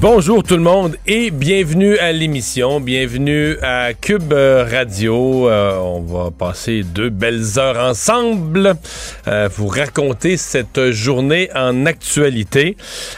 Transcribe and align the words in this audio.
Bonjour 0.00 0.44
tout 0.44 0.54
le 0.54 0.62
monde 0.62 0.94
et 1.08 1.32
bienvenue 1.32 1.98
à 1.98 2.12
l'émission, 2.12 2.78
bienvenue 2.78 3.56
à 3.62 3.94
Cube 3.94 4.32
Radio. 4.32 5.50
Euh, 5.50 5.76
on 5.78 6.02
va 6.02 6.30
passer 6.30 6.84
deux 6.84 7.08
belles 7.08 7.58
heures 7.58 7.78
ensemble 7.78 8.74
euh, 9.26 9.48
vous 9.52 9.66
raconter 9.66 10.36
cette 10.36 10.92
journée 10.92 11.50
en 11.52 11.84
actualité. 11.84 12.76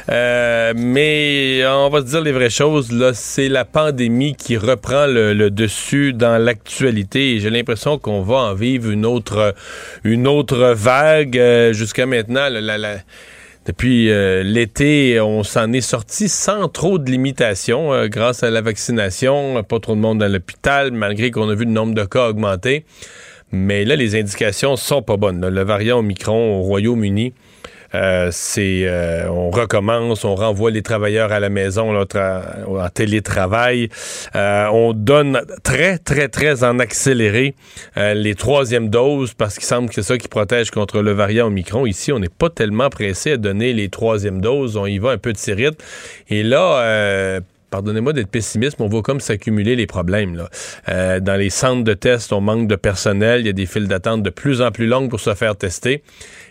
Euh, 0.08 0.72
mais 0.74 1.62
on 1.66 1.90
va 1.90 2.00
se 2.00 2.06
dire 2.06 2.22
les 2.22 2.32
vraies 2.32 2.48
choses, 2.48 2.90
là, 2.90 3.12
c'est 3.12 3.50
la 3.50 3.66
pandémie 3.66 4.34
qui 4.34 4.56
reprend 4.56 5.04
le, 5.06 5.50
dessus 5.50 6.14
dans 6.14 6.42
l'actualité 6.42 7.34
et 7.34 7.40
j'ai 7.40 7.50
l'impression 7.50 7.98
qu'on 7.98 8.22
va 8.22 8.36
en 8.36 8.54
vivre 8.54 8.90
une 8.90 9.04
autre, 9.04 9.54
une 10.02 10.26
autre 10.26 10.72
vague. 10.74 11.38
Jusqu'à 11.72 12.06
maintenant, 12.06 12.48
la, 12.48 12.78
la 12.78 12.96
depuis 13.70 14.10
euh, 14.10 14.42
l'été, 14.42 15.20
on 15.20 15.44
s'en 15.44 15.72
est 15.72 15.80
sorti 15.80 16.28
sans 16.28 16.66
trop 16.66 16.98
de 16.98 17.08
limitations 17.08 17.92
euh, 17.92 18.08
grâce 18.08 18.42
à 18.42 18.50
la 18.50 18.62
vaccination. 18.62 19.62
Pas 19.62 19.78
trop 19.78 19.94
de 19.94 20.00
monde 20.00 20.18
dans 20.18 20.26
l'hôpital, 20.26 20.90
malgré 20.90 21.30
qu'on 21.30 21.48
a 21.48 21.54
vu 21.54 21.66
le 21.66 21.70
nombre 21.70 21.94
de 21.94 22.04
cas 22.04 22.30
augmenter. 22.30 22.84
Mais 23.52 23.84
là, 23.84 23.94
les 23.94 24.18
indications 24.18 24.74
sont 24.74 25.02
pas 25.02 25.16
bonnes. 25.16 25.46
Le 25.46 25.62
variant 25.62 26.00
Omicron 26.00 26.58
au 26.58 26.62
Royaume-Uni 26.62 27.32
euh, 27.94 28.28
c'est 28.32 28.82
euh, 28.84 29.28
on 29.28 29.50
recommence, 29.50 30.24
on 30.24 30.34
renvoie 30.34 30.70
les 30.70 30.82
travailleurs 30.82 31.32
à 31.32 31.40
la 31.40 31.48
maison 31.48 31.92
là, 31.92 32.04
en 32.66 32.88
télétravail. 32.88 33.88
Euh, 34.36 34.66
on 34.72 34.92
donne 34.92 35.40
très, 35.62 35.98
très, 35.98 36.28
très 36.28 36.62
en 36.64 36.78
accéléré 36.78 37.54
les 37.96 38.34
troisièmes 38.34 38.88
doses 38.88 39.34
parce 39.34 39.54
qu'il 39.54 39.64
semble 39.64 39.88
que 39.88 39.94
c'est 39.96 40.02
ça 40.02 40.18
qui 40.18 40.28
protège 40.28 40.70
contre 40.70 41.02
le 41.02 41.12
variant 41.12 41.46
Omicron. 41.46 41.86
Ici, 41.86 42.12
on 42.12 42.18
n'est 42.18 42.28
pas 42.28 42.50
tellement 42.50 42.90
pressé 42.90 43.32
à 43.32 43.36
donner 43.36 43.72
les 43.72 43.88
troisièmes 43.88 44.40
doses. 44.40 44.76
On 44.76 44.86
y 44.86 44.98
va 44.98 45.10
un 45.10 45.18
peu 45.18 45.32
de 45.32 45.38
sérite. 45.38 45.82
Et 46.28 46.42
là, 46.42 47.40
pardonnez-moi 47.70 48.12
d'être 48.12 48.30
pessimiste, 48.30 48.78
mais 48.78 48.84
on 48.84 48.88
voit 48.88 49.02
comme 49.02 49.20
s'accumuler 49.20 49.76
les 49.76 49.86
problèmes. 49.86 50.36
Là. 50.36 51.20
dans 51.20 51.36
les 51.36 51.50
centres 51.50 51.84
de 51.84 51.94
tests, 51.94 52.32
on 52.32 52.40
manque 52.40 52.68
de 52.68 52.76
personnel. 52.76 53.40
Il 53.40 53.46
y 53.46 53.50
a 53.50 53.52
des 53.52 53.66
files 53.66 53.88
d'attente 53.88 54.22
de 54.22 54.30
plus 54.30 54.62
en 54.62 54.70
plus 54.70 54.86
longues 54.86 55.10
pour 55.10 55.20
se 55.20 55.34
faire 55.34 55.56
tester. 55.56 56.02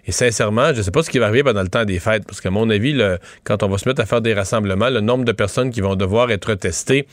Et 0.10 0.12
sincèrement, 0.12 0.74
je 0.74 0.80
ne 0.80 0.82
sais 0.82 0.90
pas 0.90 1.04
ce 1.04 1.10
qui 1.12 1.20
va 1.20 1.28
arriver 1.28 1.44
pendant 1.44 1.62
le 1.62 1.68
temps 1.68 1.86
des 1.86 2.00
fêtes, 2.00 2.26
parce 2.26 2.42
qu'à 2.42 2.50
mon 2.50 2.68
avis, 2.72 3.00
quand 3.44 3.62
on 3.62 3.68
va 3.68 3.78
se 3.78 3.88
mettre 3.88 4.02
à 4.02 4.08
faire 4.08 4.22
des 4.22 4.34
rassemblements, 4.34 4.90
le 4.90 5.02
nombre 5.02 5.24
de 5.24 5.32
personnes 5.32 5.70
qui 5.70 5.82
vont 5.82 5.96
devoir 5.96 6.32
être 6.32 6.56
testées, 6.56 7.06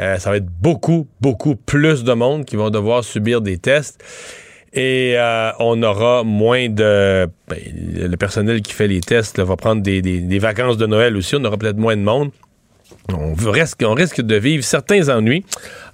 euh, 0.00 0.16
ça 0.18 0.30
va 0.30 0.38
être 0.38 0.48
beaucoup, 0.60 1.06
beaucoup 1.20 1.54
plus 1.54 2.02
de 2.02 2.12
monde 2.12 2.44
qui 2.44 2.56
vont 2.56 2.70
devoir 2.70 3.04
subir 3.04 3.40
des 3.40 3.58
tests. 3.58 4.02
Et 4.72 5.14
euh, 5.16 5.52
on 5.60 5.80
aura 5.84 6.24
moins 6.24 6.68
de... 6.68 7.28
Ben, 7.46 7.58
le 7.72 8.16
personnel 8.16 8.62
qui 8.62 8.72
fait 8.72 8.88
les 8.88 9.00
tests 9.00 9.38
va 9.38 9.54
prendre 9.54 9.80
des 9.80 10.38
vacances 10.40 10.76
de 10.76 10.86
Noël 10.86 11.16
aussi. 11.16 11.36
On 11.36 11.44
aura 11.44 11.56
peut-être 11.56 11.78
moins 11.78 11.96
de 11.96 12.02
monde. 12.02 12.32
On 13.12 13.34
risque, 13.50 13.82
on 13.84 13.94
risque 13.94 14.20
de 14.20 14.36
vivre 14.36 14.64
certains 14.64 15.08
ennuis. 15.08 15.44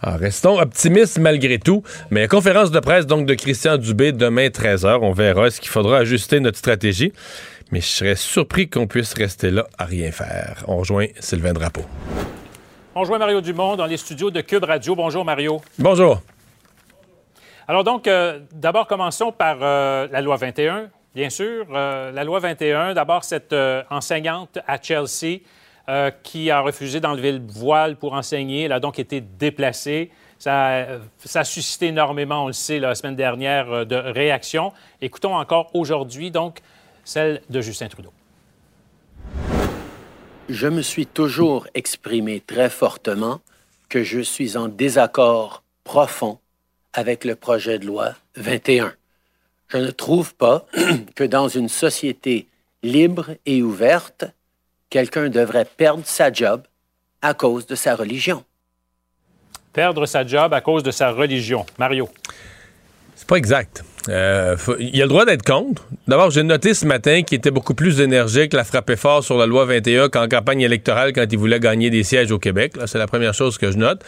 Alors, 0.02 0.18
restons 0.18 0.58
optimistes 0.58 1.18
malgré 1.18 1.58
tout. 1.58 1.82
Mais 2.10 2.28
conférence 2.28 2.70
de 2.70 2.80
presse 2.80 3.06
donc 3.06 3.26
de 3.26 3.34
Christian 3.34 3.76
Dubé 3.76 4.12
demain 4.12 4.48
13h. 4.48 4.98
On 5.02 5.12
verra. 5.12 5.46
Est-ce 5.46 5.60
qu'il 5.60 5.70
faudra 5.70 5.98
ajuster 5.98 6.40
notre 6.40 6.58
stratégie? 6.58 7.12
Mais 7.72 7.80
je 7.80 7.86
serais 7.86 8.16
surpris 8.16 8.68
qu'on 8.68 8.86
puisse 8.86 9.14
rester 9.14 9.50
là 9.50 9.66
à 9.78 9.84
rien 9.84 10.12
faire. 10.12 10.64
On 10.68 10.76
rejoint 10.76 11.06
Sylvain 11.18 11.52
Drapeau. 11.52 11.82
On 12.94 13.00
rejoint 13.00 13.18
Mario 13.18 13.40
Dumont 13.40 13.76
dans 13.76 13.86
les 13.86 13.96
studios 13.96 14.30
de 14.30 14.40
Cube 14.40 14.64
Radio. 14.64 14.94
Bonjour 14.94 15.24
Mario. 15.24 15.60
Bonjour. 15.78 16.22
Alors 17.68 17.82
donc, 17.82 18.06
euh, 18.06 18.38
d'abord 18.52 18.86
commençons 18.86 19.32
par 19.32 19.58
euh, 19.60 20.06
la 20.12 20.20
loi 20.20 20.36
21, 20.36 20.88
bien 21.14 21.28
sûr. 21.28 21.66
Euh, 21.74 22.12
la 22.12 22.22
loi 22.22 22.38
21, 22.38 22.94
d'abord 22.94 23.24
cette 23.24 23.54
enseignante 23.90 24.58
à 24.68 24.80
Chelsea 24.80 25.40
euh, 25.88 26.10
qui 26.22 26.50
a 26.50 26.60
refusé 26.60 27.00
d'enlever 27.00 27.32
le 27.32 27.40
voile 27.46 27.96
pour 27.96 28.14
enseigner. 28.14 28.64
Elle 28.64 28.72
a 28.72 28.80
donc 28.80 28.98
été 28.98 29.20
déplacée. 29.20 30.10
Ça, 30.38 30.86
ça 31.24 31.40
a 31.40 31.44
suscité 31.44 31.86
énormément, 31.86 32.44
on 32.44 32.46
le 32.48 32.52
sait, 32.52 32.78
la 32.78 32.94
semaine 32.94 33.16
dernière, 33.16 33.70
euh, 33.72 33.84
de 33.84 33.96
réactions. 33.96 34.72
Écoutons 35.00 35.36
encore 35.36 35.70
aujourd'hui, 35.74 36.30
donc, 36.30 36.58
celle 37.04 37.40
de 37.48 37.60
Justin 37.60 37.88
Trudeau. 37.88 38.12
Je 40.48 40.68
me 40.68 40.82
suis 40.82 41.06
toujours 41.06 41.66
exprimé 41.74 42.40
très 42.40 42.70
fortement 42.70 43.40
que 43.88 44.02
je 44.02 44.20
suis 44.20 44.56
en 44.56 44.68
désaccord 44.68 45.62
profond 45.84 46.38
avec 46.92 47.24
le 47.24 47.36
projet 47.36 47.78
de 47.78 47.86
loi 47.86 48.14
21. 48.36 48.92
Je 49.68 49.78
ne 49.78 49.90
trouve 49.90 50.34
pas 50.34 50.66
que 51.14 51.24
dans 51.24 51.48
une 51.48 51.68
société 51.68 52.48
libre 52.82 53.30
et 53.46 53.62
ouverte, 53.62 54.24
quelqu'un 54.90 55.28
devrait 55.28 55.64
perdre 55.64 56.04
sa 56.04 56.32
job 56.32 56.62
à 57.22 57.34
cause 57.34 57.66
de 57.66 57.74
sa 57.74 57.94
religion. 57.94 58.44
Perdre 59.72 60.06
sa 60.06 60.26
job 60.26 60.54
à 60.54 60.60
cause 60.60 60.82
de 60.82 60.90
sa 60.90 61.10
religion. 61.10 61.66
Mario. 61.78 62.08
C'est 63.14 63.26
pas 63.26 63.36
exact. 63.36 63.84
Euh, 64.08 64.56
il 64.78 65.00
a 65.00 65.04
le 65.04 65.08
droit 65.08 65.24
d'être 65.24 65.42
contre. 65.42 65.86
D'abord, 66.06 66.30
j'ai 66.30 66.42
noté 66.42 66.74
ce 66.74 66.86
matin 66.86 67.22
qu'il 67.22 67.38
était 67.38 67.50
beaucoup 67.50 67.74
plus 67.74 68.00
énergique, 68.00 68.52
la 68.52 68.64
frappait 68.64 68.96
fort 68.96 69.24
sur 69.24 69.36
la 69.36 69.46
loi 69.46 69.64
21 69.64 70.08
qu'en 70.08 70.28
campagne 70.28 70.60
électorale 70.60 71.12
quand 71.12 71.24
il 71.30 71.38
voulait 71.38 71.58
gagner 71.58 71.90
des 71.90 72.04
sièges 72.04 72.30
au 72.30 72.38
Québec. 72.38 72.74
C'est 72.86 72.98
la 72.98 73.06
première 73.06 73.34
chose 73.34 73.58
que 73.58 73.70
je 73.70 73.76
note. 73.76 74.02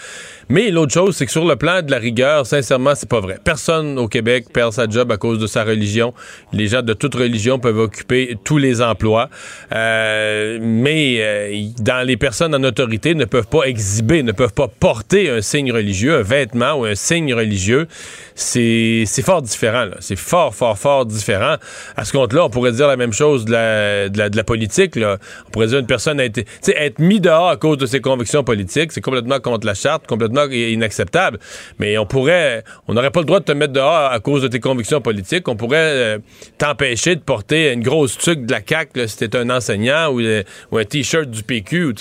Mais 0.48 0.70
l'autre 0.70 0.92
chose, 0.92 1.16
c'est 1.16 1.26
que 1.26 1.32
sur 1.32 1.44
le 1.44 1.56
plan 1.56 1.82
de 1.82 1.90
la 1.90 1.98
rigueur, 1.98 2.46
sincèrement, 2.46 2.94
c'est 2.94 3.08
pas 3.08 3.20
vrai. 3.20 3.38
Personne 3.42 3.98
au 3.98 4.08
Québec 4.08 4.46
perd 4.52 4.72
sa 4.72 4.88
job 4.88 5.10
à 5.10 5.16
cause 5.16 5.38
de 5.38 5.46
sa 5.46 5.64
religion. 5.64 6.14
Les 6.52 6.68
gens 6.68 6.82
de 6.82 6.92
toute 6.92 7.14
religion 7.14 7.58
peuvent 7.58 7.78
occuper 7.78 8.36
tous 8.44 8.58
les 8.58 8.80
emplois. 8.80 9.28
Euh, 9.72 10.58
mais 10.60 11.16
euh, 11.20 11.68
dans 11.80 12.06
les 12.06 12.16
personnes 12.16 12.54
en 12.54 12.62
autorité 12.62 13.14
ne 13.14 13.24
peuvent 13.24 13.48
pas 13.48 13.64
exhiber, 13.64 14.22
ne 14.22 14.32
peuvent 14.32 14.54
pas 14.54 14.68
porter 14.68 15.30
un 15.30 15.40
signe 15.40 15.72
religieux, 15.72 16.16
un 16.16 16.22
vêtement 16.22 16.74
ou 16.74 16.84
un 16.84 16.94
signe 16.94 17.34
religieux. 17.34 17.88
C'est 18.34 19.04
fort 19.24 19.42
différent. 19.42 19.87
C'est 20.00 20.16
fort, 20.16 20.54
fort, 20.54 20.78
fort 20.78 21.06
différent. 21.06 21.56
À 21.96 22.04
ce 22.04 22.12
compte-là, 22.12 22.44
on 22.44 22.50
pourrait 22.50 22.72
dire 22.72 22.88
la 22.88 22.96
même 22.96 23.12
chose 23.12 23.44
de 23.44 23.52
la, 23.52 24.44
politique. 24.44 24.96
Là. 24.96 25.18
On 25.46 25.50
pourrait 25.50 25.68
dire 25.68 25.78
une 25.78 25.86
personne 25.86 26.20
a 26.20 26.24
été... 26.24 26.46
être 26.66 26.98
mis 26.98 27.20
dehors 27.20 27.48
à 27.48 27.56
cause 27.56 27.78
de 27.78 27.86
ses 27.86 28.00
convictions 28.00 28.44
politiques, 28.44 28.92
c'est 28.92 29.00
complètement 29.00 29.40
contre 29.40 29.66
la 29.66 29.74
charte, 29.74 30.06
complètement 30.06 30.44
inacceptable. 30.44 31.38
Mais 31.78 31.98
on 31.98 32.06
pourrait... 32.06 32.64
On 32.86 32.94
n'aurait 32.94 33.10
pas 33.10 33.20
le 33.20 33.26
droit 33.26 33.40
de 33.40 33.44
te 33.44 33.52
mettre 33.52 33.72
dehors 33.72 34.10
à 34.10 34.20
cause 34.20 34.42
de 34.42 34.48
tes 34.48 34.60
convictions 34.60 35.00
politiques. 35.00 35.48
On 35.48 35.56
pourrait 35.56 35.78
euh, 35.78 36.18
t'empêcher 36.56 37.16
de 37.16 37.20
porter 37.20 37.72
une 37.72 37.82
grosse 37.82 38.16
tuque 38.18 38.46
de 38.46 38.52
la 38.52 38.60
CAQ 38.66 39.08
si 39.08 39.16
t'es 39.16 39.36
un 39.36 39.50
enseignant 39.50 40.10
ou, 40.10 40.20
euh, 40.20 40.42
un 40.72 40.84
T-shirt 40.84 41.28
du 41.30 41.42
PQ. 41.42 41.84
Ou, 41.86 41.92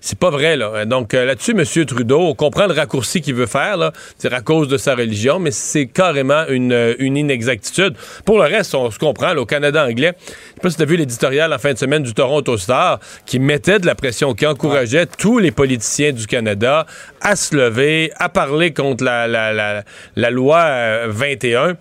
c'est 0.00 0.18
pas 0.18 0.30
vrai. 0.30 0.56
Là. 0.56 0.84
Donc 0.84 1.14
euh, 1.14 1.24
là-dessus, 1.24 1.52
M. 1.52 1.86
Trudeau, 1.86 2.20
on 2.20 2.34
comprend 2.34 2.66
le 2.66 2.74
raccourci 2.74 3.20
qu'il 3.20 3.34
veut 3.34 3.46
faire. 3.46 3.92
C'est 4.18 4.32
à 4.32 4.40
cause 4.40 4.68
de 4.68 4.76
sa 4.76 4.94
religion, 4.94 5.38
mais 5.38 5.50
c'est 5.50 5.86
carrément 5.86 6.46
une 6.48 6.72
euh, 6.76 6.94
une, 6.98 7.16
inexactitude. 7.16 7.94
Pour 8.24 8.38
le 8.38 8.44
reste, 8.44 8.74
on 8.74 8.90
se 8.90 8.98
comprend, 8.98 9.34
au 9.36 9.46
Canada 9.46 9.86
anglais, 9.86 10.12
je 10.18 10.32
sais 10.32 10.60
pas 10.62 10.70
si 10.70 10.76
tu 10.76 10.82
as 10.82 10.86
vu 10.86 10.96
l'éditorial 10.96 11.52
en 11.52 11.58
fin 11.58 11.72
de 11.72 11.78
semaine 11.78 12.02
du 12.02 12.14
Toronto 12.14 12.56
Star 12.56 13.00
qui 13.24 13.38
mettait 13.38 13.78
de 13.78 13.86
la 13.86 13.94
pression, 13.94 14.34
qui 14.34 14.46
encourageait 14.46 15.06
tous 15.06 15.38
les 15.38 15.50
politiciens 15.50 16.12
du 16.12 16.26
Canada 16.26 16.86
à 17.20 17.36
se 17.36 17.56
lever, 17.56 18.12
à 18.16 18.28
parler 18.28 18.72
contre 18.72 19.04
la, 19.04 19.26
la, 19.26 20.30
loi 20.30 21.06
21. 21.08 21.76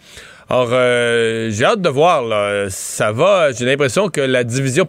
Or, 0.49 0.69
euh, 0.71 1.49
j'ai 1.51 1.65
hâte 1.65 1.81
de 1.81 1.89
voir. 1.89 2.23
Là. 2.23 2.67
Ça 2.69 3.11
va. 3.11 3.51
J'ai 3.51 3.65
l'impression 3.65 4.09
que 4.09 4.21
la 4.21 4.43
division. 4.43 4.85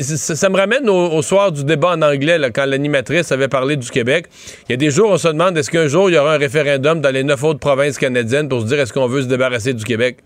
Ça, 0.00 0.48
me 0.48 0.56
ramène 0.56 0.88
au, 0.88 1.22
soir 1.22 1.52
du 1.52 1.64
débat 1.64 1.92
en 1.92 2.02
anglais, 2.02 2.38
là, 2.38 2.50
quand 2.50 2.66
l'animatrice 2.66 3.30
avait 3.30 3.48
parlé 3.48 3.76
du 3.76 3.88
Québec. 3.90 4.26
Il 4.68 4.72
y 4.72 4.74
a 4.74 4.76
des 4.76 4.90
jours, 4.90 5.10
on 5.10 5.18
se 5.18 5.28
demande 5.28 5.56
est-ce 5.56 5.70
qu'un 5.70 5.86
jour, 5.86 6.10
il 6.10 6.14
y 6.14 6.18
aura 6.18 6.34
un 6.34 6.38
référendum 6.38 7.00
dans 7.00 7.10
les 7.10 7.22
neuf 7.22 7.42
autres 7.44 7.60
provinces 7.60 7.98
canadiennes 7.98 8.48
pour 8.48 8.62
se 8.62 8.66
dire 8.66 8.80
est-ce 8.80 8.92
qu'on 8.92 9.06
veut 9.06 9.22
se 9.22 9.28
débarrasser 9.28 9.74
du 9.74 9.84
Québec? 9.84 10.18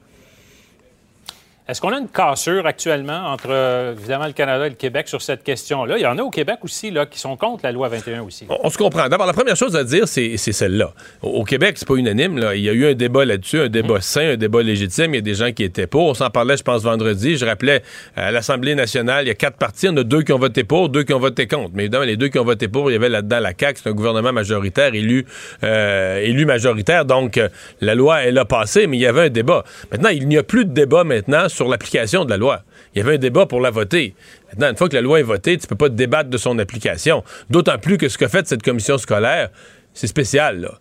Est-ce 1.70 1.80
qu'on 1.80 1.92
a 1.92 1.98
une 1.98 2.08
cassure 2.08 2.66
actuellement 2.66 3.28
entre, 3.28 3.50
euh, 3.50 3.92
évidemment, 3.92 4.26
le 4.26 4.32
Canada 4.32 4.66
et 4.66 4.70
le 4.70 4.74
Québec 4.74 5.06
sur 5.06 5.22
cette 5.22 5.44
question-là? 5.44 5.98
Il 5.98 6.00
y 6.00 6.06
en 6.06 6.18
a 6.18 6.22
au 6.22 6.30
Québec 6.30 6.58
aussi 6.62 6.90
là, 6.90 7.06
qui 7.06 7.20
sont 7.20 7.36
contre 7.36 7.60
la 7.62 7.70
loi 7.70 7.86
21 7.86 8.22
aussi. 8.22 8.44
On, 8.48 8.58
on 8.64 8.70
se 8.70 8.76
comprend. 8.76 9.08
D'abord, 9.08 9.28
la 9.28 9.32
première 9.32 9.54
chose 9.54 9.76
à 9.76 9.84
dire, 9.84 10.08
c'est 10.08 10.36
celle-là. 10.36 10.92
Au, 11.22 11.28
au 11.28 11.44
Québec, 11.44 11.76
c'est 11.76 11.86
pas 11.86 11.94
unanime. 11.94 12.38
Là. 12.38 12.56
Il 12.56 12.62
y 12.62 12.68
a 12.68 12.72
eu 12.72 12.88
un 12.88 12.94
débat 12.94 13.24
là-dessus, 13.24 13.60
un 13.60 13.68
débat 13.68 14.00
sain, 14.00 14.32
un 14.32 14.36
débat 14.36 14.64
légitime. 14.64 15.14
Il 15.14 15.18
y 15.18 15.20
a 15.20 15.22
des 15.22 15.34
gens 15.34 15.52
qui 15.52 15.62
étaient 15.62 15.86
pour. 15.86 16.06
On 16.06 16.14
s'en 16.14 16.28
parlait, 16.28 16.56
je 16.56 16.64
pense, 16.64 16.82
vendredi. 16.82 17.36
Je 17.36 17.46
rappelais, 17.46 17.84
à 18.16 18.32
l'Assemblée 18.32 18.74
nationale, 18.74 19.26
il 19.26 19.28
y 19.28 19.30
a 19.30 19.36
quatre 19.36 19.56
partis. 19.56 19.86
Il 19.86 19.90
y 19.90 19.92
en 19.92 19.96
a 19.98 20.02
deux 20.02 20.22
qui 20.22 20.32
ont 20.32 20.40
voté 20.40 20.64
pour, 20.64 20.88
deux 20.88 21.04
qui 21.04 21.14
ont 21.14 21.20
voté 21.20 21.46
contre. 21.46 21.70
Mais 21.74 21.84
évidemment, 21.84 22.04
les 22.04 22.16
deux 22.16 22.30
qui 22.30 22.40
ont 22.40 22.44
voté 22.44 22.66
pour, 22.66 22.90
il 22.90 22.94
y 22.94 22.96
avait 22.96 23.08
là-dedans 23.08 23.38
la 23.38 23.52
CAQ. 23.56 23.80
C'est 23.84 23.90
un 23.90 23.92
gouvernement 23.92 24.32
majoritaire, 24.32 24.92
élu, 24.92 25.24
euh, 25.62 26.18
élu 26.18 26.46
majoritaire. 26.46 27.04
Donc, 27.04 27.38
euh, 27.38 27.48
la 27.80 27.94
loi, 27.94 28.22
elle 28.22 28.38
a 28.38 28.44
passé, 28.44 28.88
mais 28.88 28.96
il 28.96 29.00
y 29.02 29.06
avait 29.06 29.26
un 29.26 29.30
débat. 29.30 29.62
Maintenant, 29.92 30.08
il 30.08 30.26
n'y 30.26 30.36
a 30.36 30.42
plus 30.42 30.64
de 30.64 30.72
débat 30.72 31.04
maintenant 31.04 31.48
sur 31.48 31.59
l'application 31.68 32.24
de 32.24 32.30
la 32.30 32.36
loi. 32.36 32.62
Il 32.94 32.98
y 32.98 33.02
avait 33.02 33.14
un 33.14 33.18
débat 33.18 33.46
pour 33.46 33.60
la 33.60 33.70
voter. 33.70 34.14
Maintenant, 34.50 34.70
une 34.70 34.76
fois 34.76 34.88
que 34.88 34.96
la 34.96 35.02
loi 35.02 35.20
est 35.20 35.24
votée, 35.24 35.58
tu 35.58 35.66
peux 35.66 35.76
pas 35.76 35.88
débattre 35.88 36.30
de 36.30 36.38
son 36.38 36.58
application. 36.58 37.22
D'autant 37.50 37.78
plus 37.78 37.98
que 37.98 38.08
ce 38.08 38.18
qu'a 38.18 38.28
fait 38.28 38.46
cette 38.46 38.62
commission 38.62 38.98
scolaire, 38.98 39.50
c'est 39.94 40.06
spécial. 40.06 40.60
Là. 40.60 40.78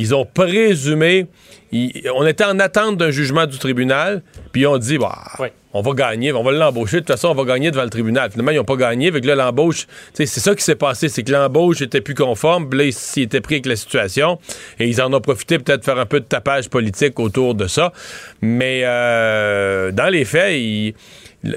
Ils 0.00 0.14
ont 0.14 0.24
présumé, 0.24 1.26
ils- 1.72 2.10
on 2.14 2.26
était 2.26 2.44
en 2.44 2.58
attente 2.58 2.96
d'un 2.96 3.10
jugement 3.10 3.44
du 3.46 3.58
tribunal, 3.58 4.22
puis 4.50 4.62
ils 4.62 4.66
ont 4.66 4.78
dit, 4.78 4.96
bah, 4.96 5.14
Oui. 5.38 5.48
on 5.74 5.82
va 5.82 5.92
gagner, 5.92 6.32
on 6.32 6.42
va 6.42 6.52
l'embaucher, 6.52 6.96
de 6.96 7.00
toute 7.00 7.08
façon, 7.08 7.28
on 7.28 7.34
va 7.34 7.44
gagner 7.44 7.70
devant 7.70 7.82
le 7.84 7.90
tribunal. 7.90 8.30
Finalement, 8.30 8.50
ils 8.52 8.56
n'ont 8.56 8.64
pas 8.64 8.76
gagné, 8.76 9.08
avec 9.08 9.26
là, 9.26 9.34
l'embauche, 9.34 9.86
c'est 10.14 10.24
ça 10.24 10.54
qui 10.54 10.64
s'est 10.64 10.74
passé, 10.74 11.10
c'est 11.10 11.22
que 11.22 11.30
l'embauche 11.32 11.82
était 11.82 12.00
plus 12.00 12.14
conforme, 12.14 12.70
puis 12.70 12.78
là, 12.78 12.84
ils 12.86 12.92
s'y 12.94 13.20
étaient 13.22 13.42
pris 13.42 13.56
avec 13.56 13.66
la 13.66 13.76
situation, 13.76 14.38
et 14.78 14.86
ils 14.88 15.02
en 15.02 15.12
ont 15.12 15.20
profité 15.20 15.58
peut-être 15.58 15.80
de 15.80 15.84
faire 15.84 15.98
un 15.98 16.06
peu 16.06 16.20
de 16.20 16.24
tapage 16.24 16.70
politique 16.70 17.20
autour 17.20 17.54
de 17.54 17.66
ça. 17.66 17.92
Mais 18.40 18.80
euh, 18.84 19.92
dans 19.92 20.08
les 20.08 20.24
faits, 20.24 20.54
ils- 20.58 20.94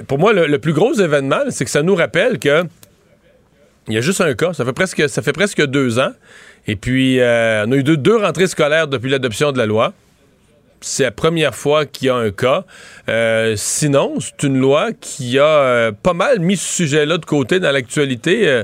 pour 0.07 0.19
moi, 0.19 0.33
le, 0.33 0.47
le 0.47 0.59
plus 0.59 0.73
gros 0.73 0.93
événement, 0.93 1.39
c'est 1.49 1.63
que 1.65 1.71
ça 1.71 1.81
nous 1.81 1.95
rappelle 1.95 2.39
que 2.39 2.63
il 3.89 3.93
y 3.95 3.97
a 3.97 4.01
juste 4.01 4.21
un 4.21 4.33
cas. 4.33 4.53
Ça 4.53 4.63
fait 4.63 4.71
presque, 4.73 5.09
ça 5.09 5.21
fait 5.21 5.33
presque 5.33 5.61
deux 5.65 5.99
ans. 5.99 6.11
Et 6.67 6.75
puis, 6.75 7.19
euh, 7.19 7.65
on 7.67 7.71
a 7.71 7.75
eu 7.75 7.83
deux, 7.83 7.97
deux 7.97 8.17
rentrées 8.17 8.47
scolaires 8.47 8.87
depuis 8.87 9.09
l'adoption 9.09 9.51
de 9.51 9.57
la 9.57 9.65
loi. 9.65 9.93
C'est 10.81 11.03
la 11.03 11.11
première 11.11 11.55
fois 11.55 11.85
qu'il 11.85 12.07
y 12.07 12.09
a 12.09 12.15
un 12.15 12.31
cas. 12.31 12.65
Euh, 13.07 13.53
sinon, 13.57 14.15
c'est 14.19 14.47
une 14.47 14.57
loi 14.57 14.91
qui 14.99 15.39
a 15.39 15.45
euh, 15.45 15.91
pas 15.91 16.13
mal 16.13 16.39
mis 16.39 16.57
ce 16.57 16.73
sujet-là 16.75 17.17
de 17.17 17.25
côté 17.25 17.59
dans 17.59 17.71
l'actualité. 17.71 18.63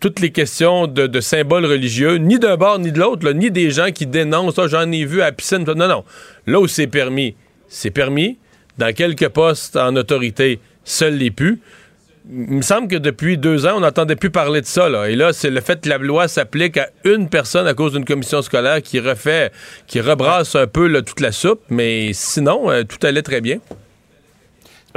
Toutes 0.00 0.18
les 0.18 0.30
questions 0.30 0.88
de, 0.88 1.20
symboles 1.20 1.64
religieux, 1.66 2.16
ni 2.16 2.40
d'un 2.40 2.56
bord 2.56 2.80
ni 2.80 2.90
de 2.90 2.98
l'autre, 2.98 3.30
ni 3.30 3.52
des 3.52 3.70
gens 3.70 3.92
qui 3.92 4.06
dénoncent 4.06 4.58
Ah, 4.58 4.66
j'en 4.66 4.90
ai 4.90 5.04
vu 5.04 5.22
à 5.22 5.26
la 5.26 5.32
piscine. 5.32 5.64
Non, 5.64 5.88
non. 5.88 6.04
Là 6.46 6.58
où 6.58 6.66
c'est 6.66 6.88
permis, 6.88 7.36
c'est 7.68 7.90
permis. 7.90 8.38
Dans 8.78 8.92
quelques 8.92 9.28
postes 9.28 9.76
en 9.76 9.94
autorité, 9.94 10.58
seuls 10.84 11.16
les 11.16 11.30
pu 11.30 11.60
il 12.30 12.56
me 12.56 12.62
semble 12.62 12.88
que 12.88 12.96
depuis 12.96 13.36
deux 13.36 13.66
ans, 13.66 13.74
on 13.76 13.80
n'entendait 13.80 14.16
plus 14.16 14.30
parler 14.30 14.60
de 14.60 14.66
ça. 14.66 14.88
Là. 14.88 15.08
Et 15.10 15.16
là, 15.16 15.32
c'est 15.32 15.50
le 15.50 15.60
fait 15.60 15.80
que 15.80 15.88
la 15.88 15.98
loi 15.98 16.28
s'applique 16.28 16.76
à 16.76 16.88
une 17.04 17.28
personne 17.28 17.66
à 17.66 17.74
cause 17.74 17.92
d'une 17.92 18.04
commission 18.04 18.42
scolaire 18.42 18.80
qui 18.80 19.00
refait, 19.00 19.50
qui 19.86 20.00
rebrasse 20.00 20.54
un 20.54 20.66
peu 20.66 20.86
là, 20.86 21.02
toute 21.02 21.20
la 21.20 21.32
soupe. 21.32 21.62
Mais 21.68 22.12
sinon, 22.12 22.70
euh, 22.70 22.84
tout 22.84 23.04
allait 23.06 23.22
très 23.22 23.40
bien. 23.40 23.58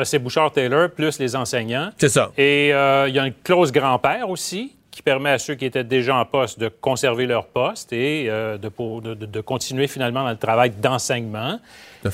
C'est 0.03 0.19
Bouchard-Taylor 0.19 0.89
plus 0.91 1.19
les 1.19 1.35
enseignants. 1.35 1.89
C'est 1.97 2.09
ça. 2.09 2.31
Et 2.37 2.73
euh, 2.73 3.07
il 3.07 3.15
y 3.15 3.19
a 3.19 3.25
une 3.25 3.33
clause 3.43 3.71
grand-père 3.71 4.29
aussi 4.29 4.73
qui 4.91 5.01
permet 5.01 5.29
à 5.31 5.37
ceux 5.37 5.55
qui 5.55 5.65
étaient 5.65 5.83
déjà 5.83 6.15
en 6.15 6.25
poste 6.25 6.59
de 6.59 6.67
conserver 6.69 7.25
leur 7.25 7.47
poste 7.47 7.91
et 7.93 8.27
euh, 8.29 8.57
de, 8.57 8.69
pour- 8.69 9.01
de- 9.01 9.41
continuer 9.41 9.87
finalement 9.87 10.23
dans 10.23 10.29
le 10.29 10.37
travail 10.37 10.71
d'enseignement. 10.71 11.59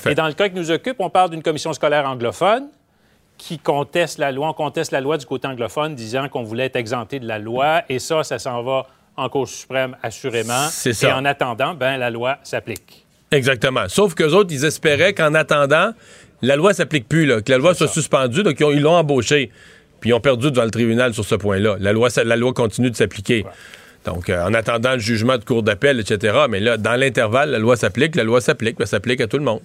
Et 0.08 0.14
dans 0.14 0.26
le 0.26 0.32
cas 0.32 0.48
qui 0.48 0.54
nous 0.56 0.70
occupe, 0.70 0.96
on 1.00 1.10
parle 1.10 1.30
d'une 1.30 1.42
commission 1.42 1.72
scolaire 1.72 2.06
anglophone 2.08 2.64
qui 3.42 3.58
conteste 3.58 4.18
la 4.18 4.30
loi. 4.30 4.48
On 4.50 4.52
conteste 4.52 4.92
la 4.92 5.00
loi 5.00 5.18
du 5.18 5.26
côté 5.26 5.48
anglophone, 5.48 5.94
disant 5.96 6.28
qu'on 6.28 6.44
voulait 6.44 6.66
être 6.66 6.76
exempté 6.76 7.18
de 7.18 7.26
la 7.26 7.38
loi. 7.40 7.82
Et 7.88 7.98
ça, 7.98 8.22
ça 8.22 8.38
s'en 8.38 8.62
va 8.62 8.86
en 9.16 9.28
Cour 9.28 9.48
suprême, 9.48 9.96
assurément. 10.02 10.68
C'est 10.70 10.92
ça. 10.92 11.08
Et 11.08 11.12
en 11.12 11.24
attendant, 11.24 11.74
ben, 11.74 11.96
la 11.96 12.10
loi 12.10 12.38
s'applique. 12.44 13.04
Exactement. 13.32 13.88
Sauf 13.88 14.14
qu'eux 14.14 14.30
autres, 14.32 14.52
ils 14.52 14.64
espéraient 14.64 15.12
qu'en 15.12 15.34
attendant, 15.34 15.90
la 16.40 16.54
loi 16.56 16.72
s'applique 16.72 17.08
plus, 17.08 17.26
là, 17.26 17.40
que 17.40 17.50
la 17.50 17.58
loi 17.58 17.74
soit 17.74 17.88
suspendue. 17.88 18.42
Donc, 18.44 18.60
ils 18.60 18.64
ont- 18.64 18.70
ils 18.72 18.80
l'ont 18.80 18.94
embauché. 18.96 19.50
Puis, 20.00 20.10
ils 20.10 20.12
ont 20.14 20.20
perdu 20.20 20.50
devant 20.50 20.64
le 20.64 20.70
tribunal 20.70 21.12
sur 21.12 21.24
ce 21.24 21.34
point-là. 21.34 21.76
La 21.80 21.92
loi, 21.92 22.08
la 22.24 22.36
loi 22.36 22.52
continue 22.52 22.90
de 22.90 22.96
s'appliquer. 22.96 23.44
Donc, 24.04 24.28
euh, 24.30 24.44
en 24.44 24.54
attendant 24.54 24.92
le 24.92 24.98
jugement 24.98 25.36
de 25.38 25.44
cour 25.44 25.62
d'appel, 25.62 25.98
etc. 26.00 26.36
Mais 26.48 26.60
là, 26.60 26.76
dans 26.76 26.94
l'intervalle, 26.98 27.50
la 27.50 27.58
loi 27.58 27.76
s'applique, 27.76 28.16
la 28.16 28.24
loi 28.24 28.40
s'applique, 28.40 28.76
ça 28.80 28.86
s'applique 28.86 29.20
à 29.20 29.26
tout 29.26 29.38
le 29.38 29.44
monde. 29.44 29.60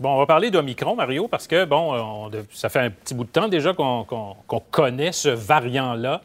Bon, 0.00 0.14
on 0.14 0.18
va 0.18 0.24
parler 0.24 0.50
d'Omicron, 0.50 0.96
Mario, 0.96 1.28
parce 1.28 1.46
que, 1.46 1.66
bon, 1.66 1.92
on- 1.92 2.28
de- 2.30 2.44
ça 2.52 2.70
fait 2.70 2.78
un 2.80 2.88
petit 2.90 3.12
bout 3.12 3.24
de 3.24 3.28
temps 3.28 3.48
déjà 3.48 3.74
qu'on 3.74 4.34
connaît 4.70 5.12
ce 5.12 5.28
variant-là, 5.28 6.22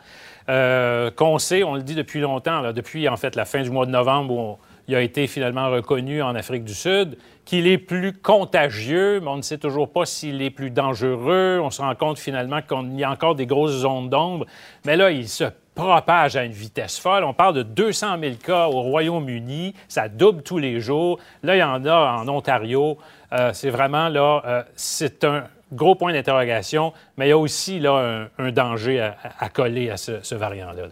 euh, 0.48 1.12
qu'on 1.12 1.38
sait, 1.40 1.62
on 1.64 1.76
le 1.76 1.82
dit 1.82 1.94
depuis 1.94 2.22
longtemps, 2.22 2.72
depuis 2.72 3.10
en 3.10 3.18
fait 3.18 3.36
la 3.36 3.44
fin 3.44 3.62
du 3.62 3.70
mois 3.72 3.86
de 3.86 3.92
novembre 3.92 4.34
où 4.34 4.58
il 4.88 4.96
a 4.96 5.02
été 5.02 5.28
finalement 5.28 5.70
reconnu 5.70 6.22
en 6.22 6.36
Afrique 6.36 6.64
du 6.64 6.74
Sud, 6.74 7.18
qu'il 7.44 7.68
est 7.68 7.78
plus 7.78 8.14
contagieux, 8.14 9.20
mais 9.20 9.28
on 9.28 9.38
ne 9.38 9.42
sait 9.42 9.58
toujours 9.58 9.92
pas 9.92 10.06
s'il 10.06 10.42
est 10.42 10.52
plus 10.52 10.70
dangereux. 10.70 11.60
On 11.62 11.70
se 11.70 11.82
rend 11.82 11.96
compte 11.96 12.18
finalement 12.18 12.62
qu'il 12.62 12.98
y 12.98 13.04
a 13.04 13.12
encore 13.12 13.36
des 13.36 13.46
grosses 13.46 13.72
zones 13.82 14.10
d'ombre, 14.10 14.46
mais 14.86 14.96
là, 14.96 15.12
il 15.12 15.28
se 15.28 15.44
propage 15.76 16.36
à 16.38 16.44
une 16.44 16.52
vitesse 16.54 16.98
folle. 16.98 17.24
On 17.24 17.34
parle 17.34 17.54
de 17.56 17.64
200 17.64 18.18
000 18.20 18.36
cas 18.44 18.68
au 18.68 18.82
Royaume-Uni. 18.82 19.74
Ça 19.88 20.08
double 20.10 20.42
tous 20.42 20.58
les 20.58 20.80
jours. 20.80 21.20
Là, 21.44 21.56
il 21.56 21.60
y 21.60 21.64
en 21.64 21.86
a 21.86 22.18
en 22.20 22.28
Ontario. 22.28 22.98
Euh, 23.34 23.52
c'est 23.54 23.70
vraiment 23.70 24.08
là, 24.10 24.42
euh, 24.46 24.64
c'est 24.76 25.24
un 25.26 25.44
gros 25.74 25.96
point 25.96 26.14
d'interrogation, 26.14 26.94
mais 27.18 27.26
il 27.28 27.30
y 27.30 27.34
a 27.34 27.38
aussi 27.38 27.80
là 27.80 28.28
un, 28.40 28.44
un 28.46 28.52
danger 28.52 29.02
à, 29.02 29.18
à 29.40 29.50
coller 29.50 29.90
à 29.90 29.98
ce, 29.98 30.14
ce 30.24 30.34
variant-là. 30.36 30.84
là. 30.84 30.90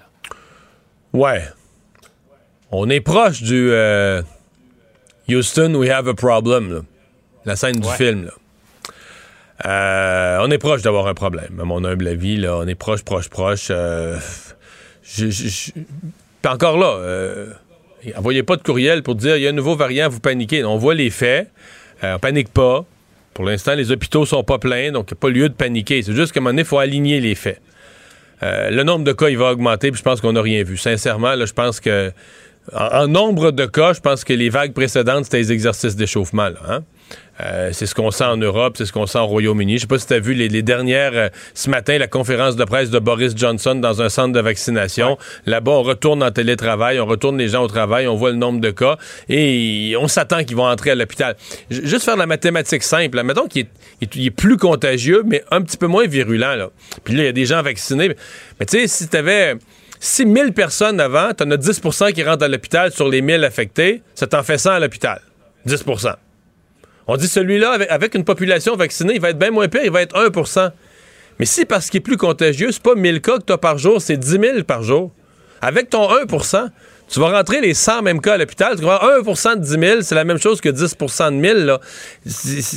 Ouais. 1.14 1.44
On 2.72 2.90
est 2.90 3.02
proche 3.02 3.42
du 3.44 3.70
euh, 3.72 4.22
Houston, 5.30 5.76
we 5.76 5.90
have 5.90 6.08
a 6.08 6.14
problem. 6.14 6.74
là. 6.74 6.80
La 7.46 7.56
scène 7.56 7.80
du 7.80 7.88
Ouais. 7.88 7.96
film. 7.96 8.26
Là. 8.26 8.32
Euh, 9.66 10.40
on 10.42 10.50
est 10.52 10.58
proche 10.58 10.82
d'avoir 10.82 11.08
un 11.08 11.14
problème, 11.14 11.60
à 11.62 11.64
mon 11.64 11.86
humble 11.86 12.08
avis. 12.08 12.38
Là. 12.38 12.58
On 12.58 12.68
est 12.68 12.76
proche, 12.76 13.04
proche, 13.04 13.30
proche. 13.30 13.68
euh, 13.70 14.18
je- 15.16 15.72
encore 16.46 16.78
là, 16.78 16.98
euh, 17.00 17.48
envoyez 18.16 18.44
pas 18.44 18.56
de 18.58 18.64
courriel 18.64 19.04
pour 19.04 19.16
dire 19.16 19.38
il 19.38 19.44
y 19.44 19.48
a 19.48 19.50
un 19.50 19.54
nouveau 19.54 19.76
variant, 19.76 20.10
vous 20.10 20.20
paniquez. 20.20 20.64
On 20.64 20.78
voit 20.78 20.96
les 20.96 21.10
faits. 21.10 21.50
Euh, 22.04 22.16
on 22.16 22.20
panique 22.20 22.50
pas. 22.50 22.86
Pour 23.34 23.46
l'instant, 23.46 23.74
les 23.76 23.92
hôpitaux 23.92 24.26
sont 24.26 24.44
pas 24.44 24.60
pleins, 24.60 24.92
donc 24.92 25.10
il 25.10 25.14
n'y 25.14 25.18
a 25.18 25.22
pas 25.22 25.30
lieu 25.30 25.50
de 25.50 25.54
paniquer. 25.54 26.04
C'est 26.04 26.14
juste 26.14 26.32
qu'à 26.34 26.40
un 26.40 26.42
moment 26.42 26.52
donné, 26.52 26.62
il 26.62 26.68
faut 26.68 26.78
aligner 26.78 27.20
les 27.20 27.34
faits. 27.36 27.62
Euh, 28.44 28.70
le 28.70 28.84
nombre 28.84 29.06
de 29.06 29.14
cas, 29.14 29.30
il 29.30 29.38
va 29.38 29.52
augmenter, 29.52 29.90
puis 29.92 29.98
je 30.00 30.04
pense 30.04 30.20
qu'on 30.22 30.34
n'a 30.34 30.42
rien 30.42 30.64
vu. 30.64 30.78
Sincèrement, 30.78 31.34
je 31.46 31.54
pense 31.54 31.80
que, 31.80 32.12
en, 32.74 33.08
nombre 33.08 33.52
de 33.52 33.66
cas, 33.66 33.94
je 33.94 34.02
pense 34.02 34.24
que 34.24 34.34
les 34.34 34.50
vagues 34.50 34.74
précédentes, 34.74 35.24
c'était 35.26 35.38
les 35.38 35.52
exercices 35.52 35.96
d'échauffement. 35.96 36.50
hein. 36.68 36.84
Euh, 37.42 37.72
c'est 37.74 37.88
ce 37.88 37.96
qu'on 37.96 38.12
sent 38.12 38.26
en 38.26 38.38
Europe, 38.38 38.76
c'est 38.78 38.86
ce 38.86 38.94
qu'on 38.94 39.08
sent 39.08 39.18
au 39.18 39.26
Royaume-Uni. 39.26 39.78
Je 39.78 39.82
sais 39.82 39.88
pas 39.88 39.98
si 39.98 40.06
tu 40.06 40.14
as 40.14 40.20
vu 40.20 40.36
les, 40.36 40.50
les 40.50 40.62
dernières, 40.62 41.12
euh, 41.16 41.30
ce 41.56 41.68
matin, 41.70 41.98
la 41.98 42.06
conférence 42.08 42.56
de 42.56 42.64
presse 42.64 42.92
de 42.92 43.00
Boris 43.00 43.34
Johnson 43.36 43.74
dans 43.74 44.04
un 44.04 44.10
centre 44.10 44.34
de 44.34 44.40
vaccination. 44.40 45.18
Là-bas, 45.48 45.72
on 45.72 45.82
retourne 45.82 46.22
en 46.22 46.30
télétravail, 46.30 47.00
on 47.00 47.08
retourne 47.08 47.40
les 47.40 47.48
gens 47.50 47.64
au 47.64 47.68
travail, 47.68 48.08
on 48.08 48.16
voit 48.16 48.30
le 48.30 48.36
nombre 48.38 48.62
de 48.62 48.70
cas 48.70 48.98
et 49.30 49.96
on 50.00 50.08
s'attend 50.08 50.44
qu'ils 50.44 50.56
vont 50.58 50.68
entrer 50.68 50.92
à 50.92 50.96
l'hôpital. 50.96 51.36
Juste 51.72 52.06
faire 52.06 52.18
la 52.18 52.28
mathématique 52.28 52.84
simple. 52.84 53.18
là. 53.18 53.24
Mettons 53.24 53.48
qu'il 53.48 53.64
est, 53.64 53.70
il 54.02 54.06
est- 54.06 54.16
il 54.16 54.26
est 54.28 54.32
plus 54.32 54.58
contagieux, 54.58 55.24
mais 55.26 55.44
un 55.50 55.64
petit 55.64 55.78
peu 55.78 55.88
moins 55.88 56.06
virulent. 56.06 56.54
Là. 56.56 56.70
Puis 57.04 57.16
là, 57.16 57.24
il 57.24 57.26
y 57.26 57.30
a 57.30 57.34
des 57.34 57.46
gens 57.48 57.64
vaccinés. 57.64 58.16
Mais 58.60 58.66
tu 58.68 58.78
sais, 58.80 58.88
si 58.88 59.08
tu 59.08 59.18
avais 59.18 59.56
6 60.00 60.32
000 60.32 60.52
personnes 60.52 61.00
avant, 61.00 61.32
tu 61.36 61.44
en 61.44 61.50
as 61.50 61.58
10% 61.58 62.12
qui 62.12 62.22
rentrent 62.24 62.46
à 62.46 62.48
l'hôpital 62.48 62.92
sur 62.92 63.10
les 63.10 63.22
1000 63.24 63.44
affectés, 63.44 64.04
ça 64.14 64.28
t'en 64.28 64.44
fait 64.44 64.60
100 64.60 64.74
à 64.74 64.80
l'hôpital. 64.80 65.20
10 65.66 65.84
On 67.08 67.18
dit 67.18 67.28
celui-là, 67.28 67.78
avec, 67.90 68.16
une 68.16 68.24
population 68.24 68.76
vaccinée, 68.76 69.16
il 69.16 69.22
va 69.22 69.32
être 69.32 69.40
bien 69.40 69.52
moins 69.52 69.68
pire, 69.68 69.82
il 69.84 69.92
va 69.92 70.02
être 70.02 70.16
1% 70.16 70.72
Mais 71.40 71.46
si 71.46 71.66
parce 71.66 71.90
qu'il 71.90 72.00
est 72.00 72.02
plus 72.02 72.18
contagieux, 72.18 72.72
c'est 72.72 72.82
pas 72.82 72.96
1000 72.96 73.22
cas 73.22 73.38
que 73.38 73.46
tu 73.46 73.54
as 73.54 73.58
par 73.58 73.78
jour, 73.78 74.02
c'est 74.02 74.18
10 74.18 74.30
000 74.30 74.64
par 74.64 74.84
jour. 74.84 75.12
Avec 75.62 75.90
ton 75.90 76.10
1% 76.10 76.70
tu 77.10 77.20
vas 77.20 77.30
rentrer 77.32 77.62
les 77.62 77.76
100 77.76 78.02
mêmes 78.02 78.22
cas 78.22 78.34
à 78.34 78.38
l'hôpital, 78.38 78.76
tu 78.76 78.84
vas 78.84 78.96
avoir 78.96 79.20
1% 79.22 79.58
de 79.58 79.64
10 79.64 79.70
000, 79.70 80.02
c'est 80.02 80.16
la 80.16 80.24
même 80.24 80.40
chose 80.40 80.62
que 80.62 80.70
10% 80.70 81.30
de 81.30 81.36
1000. 81.36 81.54
Là. 81.66 81.80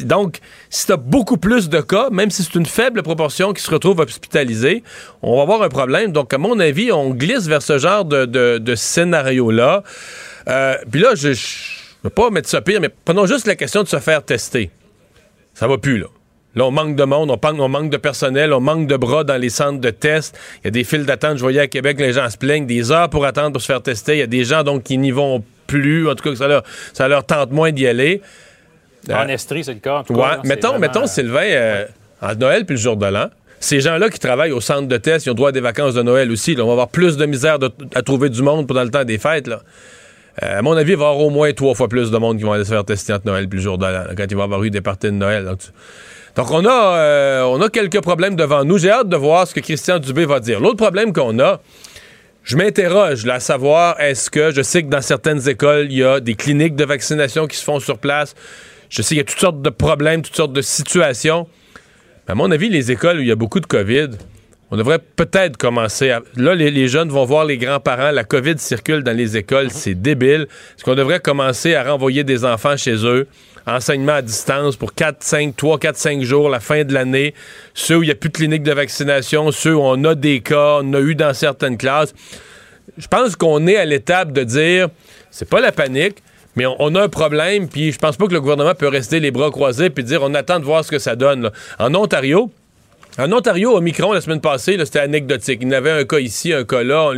Donc, 0.04 0.40
si 0.68 0.84
tu 0.86 0.92
as 0.92 0.96
beaucoup 0.98 1.38
plus 1.38 1.70
de 1.70 1.80
cas, 1.80 2.10
même 2.10 2.30
si 2.30 2.42
c'est 2.42 2.54
une 2.54 2.66
faible 2.66 3.02
proportion 3.02 3.54
qui 3.54 3.62
se 3.62 3.70
retrouve 3.70 4.00
hospitalisée, 4.00 4.82
on 5.22 5.36
va 5.36 5.42
avoir 5.42 5.62
un 5.62 5.70
problème. 5.70 6.12
Donc, 6.12 6.34
à 6.34 6.38
mon 6.38 6.60
avis, 6.60 6.92
on 6.92 7.10
glisse 7.10 7.46
vers 7.46 7.62
ce 7.62 7.78
genre 7.78 8.04
de 8.04 8.74
scénario-là. 8.74 9.82
Euh, 10.48 10.76
Puis 10.90 11.00
là, 11.00 11.14
je 11.14 11.32
ne 12.06 12.10
pas 12.10 12.30
mettre 12.30 12.48
ça 12.48 12.60
pire, 12.60 12.80
mais 12.80 12.88
prenons 13.04 13.26
juste 13.26 13.46
la 13.46 13.54
question 13.56 13.82
de 13.82 13.88
se 13.88 13.98
faire 13.98 14.22
tester. 14.24 14.70
Ça 15.54 15.66
va 15.68 15.78
plus, 15.78 15.98
là. 15.98 16.06
Là, 16.54 16.64
on 16.64 16.70
manque 16.70 16.96
de 16.96 17.04
monde, 17.04 17.30
on, 17.30 17.68
manque 17.68 17.90
de 17.90 17.96
personnel, 17.98 18.52
on 18.54 18.60
manque 18.60 18.86
de 18.86 18.96
bras 18.96 19.24
dans 19.24 19.36
les 19.36 19.50
centres 19.50 19.78
de 19.80 19.90
tests. 19.90 20.38
Il 20.62 20.66
y 20.66 20.68
a 20.68 20.70
des 20.70 20.84
files 20.84 21.04
d'attente. 21.04 21.36
Je 21.36 21.42
voyais 21.42 21.60
à 21.60 21.66
Québec, 21.66 22.00
les 22.00 22.14
gens 22.14 22.30
se 22.30 22.38
plaignent, 22.38 22.66
des 22.66 22.90
heures 22.90 23.10
pour 23.10 23.26
attendre 23.26 23.52
pour 23.52 23.60
se 23.60 23.66
faire 23.66 23.82
tester. 23.82 24.14
Il 24.14 24.18
y 24.20 24.22
a 24.22 24.26
des 24.26 24.44
gens 24.44 24.62
donc 24.62 24.82
qui 24.84 24.96
n'y 24.96 25.10
vont 25.10 25.44
plus. 25.66 26.08
En 26.08 26.14
tout 26.14 26.24
cas, 26.30 26.34
ça 26.34 26.48
leur, 26.48 26.62
ça 26.94 27.08
leur 27.08 27.24
tente 27.26 27.50
moins 27.50 27.72
d'y 27.72 27.86
aller. 27.86 28.22
En 29.12 29.28
Estrie, 29.28 29.64
c'est 29.64 29.74
le 29.74 29.80
cas. 29.80 29.98
En 29.98 30.04
tout 30.04 30.14
Ouais, 30.14 30.20
cas, 30.22 30.40
mettons, 30.44 30.68
vraiment- 30.68 30.80
mettons, 30.80 31.06
Sylvain, 31.06 31.42
euh, 31.44 31.84
en 32.22 32.34
Noël 32.34 32.64
puis 32.64 32.76
le 32.76 32.80
jour 32.80 32.96
de 32.96 33.06
l'an, 33.06 33.28
ces 33.60 33.80
gens-là 33.80 34.08
qui 34.08 34.18
travaillent 34.18 34.52
au 34.52 34.60
centre 34.62 34.88
de 34.88 34.96
test, 34.96 35.26
ils 35.26 35.30
ont 35.30 35.34
droit 35.34 35.50
à 35.50 35.52
des 35.52 35.60
vacances 35.60 35.92
de 35.94 36.02
Noël 36.02 36.30
aussi. 36.30 36.54
là. 36.54 36.62
on 36.64 36.68
va 36.68 36.72
avoir 36.72 36.88
plus 36.88 37.18
de 37.18 37.26
misère 37.26 37.58
de- 37.58 37.70
à 37.94 38.00
trouver 38.02 38.30
du 38.30 38.40
monde 38.42 38.66
pendant 38.66 38.82
le 38.84 38.90
temps 38.90 39.04
des 39.04 39.18
fêtes. 39.18 39.46
Là. 39.46 39.60
Euh, 40.42 40.58
à 40.58 40.62
mon 40.62 40.72
avis, 40.72 40.92
il 40.92 40.98
va 40.98 41.06
y 41.06 41.08
avoir 41.08 41.24
au 41.24 41.30
moins 41.30 41.52
trois 41.52 41.74
fois 41.74 41.88
plus 41.88 42.10
de 42.10 42.18
monde 42.18 42.36
qui 42.36 42.44
vont 42.44 42.52
aller 42.52 42.64
se 42.64 42.70
faire 42.70 42.84
tester 42.84 43.12
entre 43.12 43.26
Noël 43.26 43.48
puis 43.48 43.58
le 43.58 43.62
jour 43.62 43.78
de 43.78 43.86
quand 44.14 44.26
il 44.28 44.36
va 44.36 44.42
y 44.42 44.44
avoir 44.44 44.62
eu 44.64 44.70
des 44.70 44.80
parties 44.80 45.06
de 45.06 45.12
Noël. 45.12 45.44
Donc, 46.36 46.50
on, 46.50 46.66
a, 46.66 46.96
euh, 46.98 47.42
on 47.44 47.60
a 47.62 47.70
quelques 47.70 48.00
problèmes 48.02 48.36
devant 48.36 48.62
nous. 48.64 48.76
J'ai 48.76 48.90
hâte 48.90 49.08
de 49.08 49.16
voir 49.16 49.46
ce 49.46 49.54
que 49.54 49.60
Christian 49.60 49.98
Dubé 49.98 50.26
va 50.26 50.40
dire. 50.40 50.60
L'autre 50.60 50.76
problème 50.76 51.14
qu'on 51.14 51.38
a, 51.38 51.60
je 52.42 52.56
m'interroge 52.56 53.26
à 53.26 53.40
savoir 53.40 53.98
est-ce 54.00 54.30
que 54.30 54.50
je 54.50 54.60
sais 54.60 54.82
que 54.82 54.88
dans 54.88 55.00
certaines 55.00 55.48
écoles, 55.48 55.86
il 55.90 55.98
y 55.98 56.04
a 56.04 56.20
des 56.20 56.34
cliniques 56.34 56.76
de 56.76 56.84
vaccination 56.84 57.46
qui 57.46 57.56
se 57.56 57.64
font 57.64 57.80
sur 57.80 57.98
place. 57.98 58.34
Je 58.90 59.00
sais 59.00 59.08
qu'il 59.08 59.18
y 59.18 59.20
a 59.20 59.24
toutes 59.24 59.40
sortes 59.40 59.62
de 59.62 59.70
problèmes, 59.70 60.22
toutes 60.22 60.36
sortes 60.36 60.52
de 60.52 60.62
situations. 60.62 61.48
À 62.28 62.34
mon 62.34 62.50
avis, 62.50 62.68
les 62.68 62.92
écoles 62.92 63.18
où 63.18 63.20
il 63.20 63.28
y 63.28 63.32
a 63.32 63.36
beaucoup 63.36 63.60
de 63.60 63.66
COVID, 63.66 64.10
on 64.70 64.76
devrait 64.76 64.98
peut-être 64.98 65.56
commencer 65.56 66.10
à. 66.10 66.22
Là, 66.36 66.54
les, 66.54 66.70
les 66.70 66.88
jeunes 66.88 67.08
vont 67.08 67.24
voir 67.24 67.44
les 67.44 67.56
grands-parents. 67.56 68.10
La 68.10 68.24
COVID 68.24 68.58
circule 68.58 69.02
dans 69.02 69.16
les 69.16 69.36
écoles. 69.36 69.70
C'est 69.70 69.94
débile. 69.94 70.48
Est-ce 70.76 70.84
qu'on 70.84 70.94
devrait 70.94 71.20
commencer 71.20 71.74
à 71.74 71.84
renvoyer 71.84 72.24
des 72.24 72.44
enfants 72.44 72.76
chez 72.76 72.96
eux? 73.06 73.28
Enseignement 73.68 74.12
à 74.12 74.22
distance 74.22 74.76
pour 74.76 74.94
4, 74.94 75.22
5, 75.22 75.56
3, 75.56 75.78
4, 75.78 75.96
5 75.96 76.22
jours, 76.22 76.48
la 76.48 76.60
fin 76.60 76.84
de 76.84 76.92
l'année. 76.92 77.34
Ceux 77.74 77.96
où 77.96 78.02
il 78.02 78.06
n'y 78.06 78.12
a 78.12 78.16
plus 78.16 78.28
de 78.28 78.36
clinique 78.36 78.62
de 78.62 78.72
vaccination, 78.72 79.50
ceux 79.50 79.74
où 79.74 79.80
on 79.80 80.02
a 80.04 80.14
des 80.14 80.40
cas, 80.40 80.78
on 80.82 80.94
a 80.94 81.00
eu 81.00 81.14
dans 81.14 81.34
certaines 81.34 81.76
classes. 81.76 82.14
Je 82.98 83.08
pense 83.08 83.34
qu'on 83.36 83.66
est 83.66 83.76
à 83.76 83.84
l'étape 83.84 84.32
de 84.32 84.44
dire 84.44 84.88
c'est 85.30 85.48
pas 85.48 85.60
la 85.60 85.72
panique, 85.72 86.22
mais 86.54 86.64
on, 86.66 86.94
a 86.94 87.02
un 87.02 87.08
problème, 87.08 87.68
puis 87.68 87.92
je 87.92 87.98
pense 87.98 88.16
pas 88.16 88.26
que 88.26 88.32
le 88.32 88.40
gouvernement 88.40 88.74
peut 88.74 88.88
rester 88.88 89.20
les 89.20 89.30
bras 89.30 89.50
croisés 89.50 89.90
puis 89.90 90.02
dire 90.02 90.22
on 90.22 90.32
attend 90.34 90.58
de 90.58 90.64
voir 90.64 90.84
ce 90.84 90.90
que 90.90 90.98
ça 90.98 91.14
donne. 91.14 91.42
là. 91.42 91.52
En 91.78 91.94
Ontario, 91.94 92.50
en 93.18 93.32
Ontario, 93.32 93.74
Omicron, 93.74 94.12
la 94.12 94.20
semaine 94.20 94.42
passée, 94.42 94.76
c'était 94.84 94.98
anecdotique. 94.98 95.60
Il 95.62 95.70
y 95.70 95.74
avait 95.74 95.90
un 95.90 96.04
cas 96.04 96.18
ici, 96.18 96.52
un 96.52 96.64
cas 96.64 96.82
là. 96.82 97.12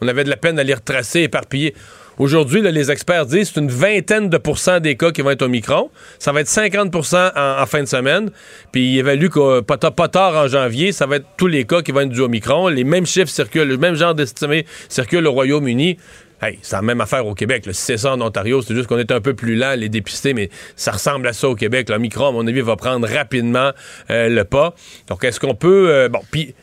On, 0.00 0.08
avait 0.08 0.24
de 0.24 0.30
la 0.30 0.36
peine 0.36 0.58
à 0.58 0.62
les 0.62 0.72
retracer, 0.72 1.20
éparpiller. 1.20 1.74
Aujourd'hui, 2.18 2.62
les 2.62 2.90
experts 2.90 3.26
disent 3.26 3.48
que 3.48 3.54
c'est 3.54 3.60
une 3.60 3.70
vingtaine 3.70 4.30
de 4.30 4.38
pourcents 4.38 4.80
des 4.80 4.96
cas 4.96 5.10
qui 5.10 5.20
vont 5.20 5.30
être 5.30 5.42
Omicron. 5.42 5.90
Ça 6.18 6.32
va 6.32 6.40
être 6.40 6.48
50 6.48 6.94
en, 6.94 7.62
en 7.62 7.66
fin 7.66 7.80
de 7.80 7.86
semaine. 7.86 8.30
Puis 8.70 8.92
ils 8.92 8.98
évaluent 8.98 9.28
que 9.28 9.60
pas, 9.60 9.76
pas 9.76 10.08
tard 10.08 10.36
en 10.36 10.48
janvier, 10.48 10.92
ça 10.92 11.06
va 11.06 11.16
être 11.16 11.26
tous 11.36 11.48
les 11.48 11.64
cas 11.64 11.82
qui 11.82 11.92
vont 11.92 12.00
être 12.00 12.10
du 12.10 12.20
Omicron. 12.20 12.68
Les 12.68 12.84
mêmes 12.84 13.06
chiffres 13.06 13.30
circulent, 13.30 13.68
le 13.68 13.76
même 13.76 13.94
genre 13.94 14.14
d'estimés 14.14 14.66
circulent 14.88 15.26
au 15.26 15.32
Royaume-Uni. 15.32 15.98
Hey, 16.42 16.58
c'est 16.62 16.74
la 16.74 16.82
même 16.82 17.00
affaire 17.00 17.24
au 17.24 17.34
Québec. 17.34 17.66
là. 17.66 17.72
Si 17.72 17.82
c'est 17.82 17.96
ça 17.98 18.12
en 18.14 18.20
Ontario, 18.20 18.62
c'est 18.62 18.74
juste 18.74 18.88
qu'on 18.88 18.98
est 18.98 19.12
un 19.12 19.20
peu 19.20 19.32
plus 19.34 19.54
lent 19.54 19.68
à 19.68 19.76
les 19.76 19.88
dépister, 19.88 20.34
mais 20.34 20.50
ça 20.74 20.90
ressemble 20.90 21.28
à 21.28 21.32
ça 21.32 21.48
au 21.48 21.54
Québec. 21.54 21.88
Le 21.88 21.98
micro, 21.98 22.26
à 22.26 22.32
mon 22.32 22.44
avis, 22.46 22.60
va 22.62 22.74
prendre 22.74 23.06
rapidement 23.08 23.70
euh, 24.10 24.28
le 24.28 24.42
pas. 24.44 24.74
Donc, 25.08 25.22
est-ce 25.22 25.38
qu'on 25.38 25.54
peut... 25.54 25.86
euh, 25.90 26.08
bon, 26.08 26.18
puis 26.32 26.54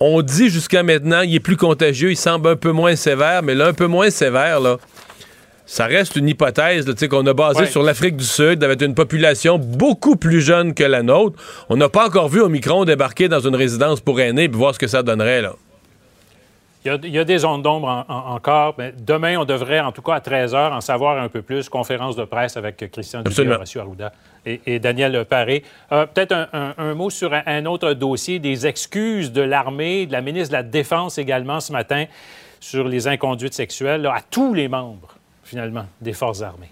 on 0.00 0.20
dit 0.22 0.48
jusqu'à 0.50 0.82
maintenant, 0.82 1.20
il 1.20 1.34
est 1.34 1.40
plus 1.40 1.56
contagieux, 1.56 2.10
il 2.10 2.16
semble 2.16 2.48
un 2.48 2.56
peu 2.56 2.72
moins 2.72 2.96
sévère, 2.96 3.42
mais 3.44 3.54
là, 3.54 3.68
un 3.68 3.72
peu 3.72 3.86
moins 3.86 4.10
sévère, 4.10 4.58
là, 4.58 4.78
ça 5.64 5.86
reste 5.86 6.16
une 6.16 6.28
hypothèse 6.28 6.88
là, 6.88 6.94
tu 6.94 6.98
sais, 6.98 7.08
qu'on 7.08 7.24
a 7.26 7.32
basée 7.32 7.60
Ouais. 7.60 7.66
sur 7.66 7.84
l'Afrique 7.84 8.16
du 8.16 8.24
Sud, 8.24 8.64
avec 8.64 8.82
une 8.82 8.94
population 8.96 9.58
beaucoup 9.58 10.16
plus 10.16 10.40
jeune 10.40 10.74
que 10.74 10.82
la 10.82 11.04
nôtre. 11.04 11.40
On 11.68 11.76
n'a 11.76 11.88
pas 11.88 12.06
encore 12.06 12.28
vu 12.28 12.40
Omicron 12.40 12.84
débarquer 12.84 13.28
dans 13.28 13.38
une 13.38 13.54
résidence 13.54 14.00
pour 14.00 14.20
aînés 14.20 14.44
et 14.44 14.48
voir 14.48 14.74
ce 14.74 14.80
que 14.80 14.88
ça 14.88 15.04
donnerait. 15.04 15.42
là. 15.42 15.54
Il 16.84 16.88
y, 16.88 16.90
a, 16.90 16.98
il 17.02 17.10
y 17.10 17.18
a 17.18 17.24
des 17.24 17.38
zones 17.38 17.60
d'ombre 17.60 17.88
en- 17.88 18.04
en- 18.12 18.34
encore. 18.34 18.74
Mais 18.78 18.94
demain, 18.98 19.36
on 19.38 19.44
devrait, 19.44 19.80
en 19.80 19.92
tout 19.92 20.00
cas 20.00 20.14
à 20.14 20.20
13 20.20 20.54
h, 20.54 20.72
en 20.72 20.80
savoir 20.80 21.18
un 21.20 21.28
peu 21.28 21.42
plus. 21.42 21.68
Conférence 21.68 22.16
de 22.16 22.24
presse 22.24 22.56
avec 22.56 22.90
Christian 22.90 23.20
Dubé. 23.20 23.30
Horacio 23.56 23.80
Arruda 23.82 24.12
et, 24.46 24.60
et 24.66 24.78
Daniel 24.78 25.24
Paré. 25.26 25.62
Euh, 25.92 26.06
Peut-être 26.06 26.32
un, 26.32 26.48
un- 26.54 26.74
un 26.78 26.94
mot 26.94 27.10
sur 27.10 27.34
un, 27.34 27.42
un 27.44 27.66
autre 27.66 27.92
dossier, 27.92 28.38
des 28.38 28.66
excuses 28.66 29.30
de 29.30 29.42
l'armée, 29.42 30.06
de 30.06 30.12
la 30.12 30.22
ministre 30.22 30.50
de 30.52 30.56
la 30.56 30.62
Défense 30.62 31.18
également 31.18 31.60
ce 31.60 31.70
matin, 31.72 32.06
sur 32.60 32.88
les 32.88 33.06
inconduites 33.08 33.54
sexuelles 33.54 34.00
là, 34.02 34.14
à 34.14 34.20
tous 34.22 34.54
les 34.54 34.68
membres, 34.68 35.14
finalement, 35.44 35.84
des 36.00 36.14
forces 36.14 36.40
armées. 36.42 36.70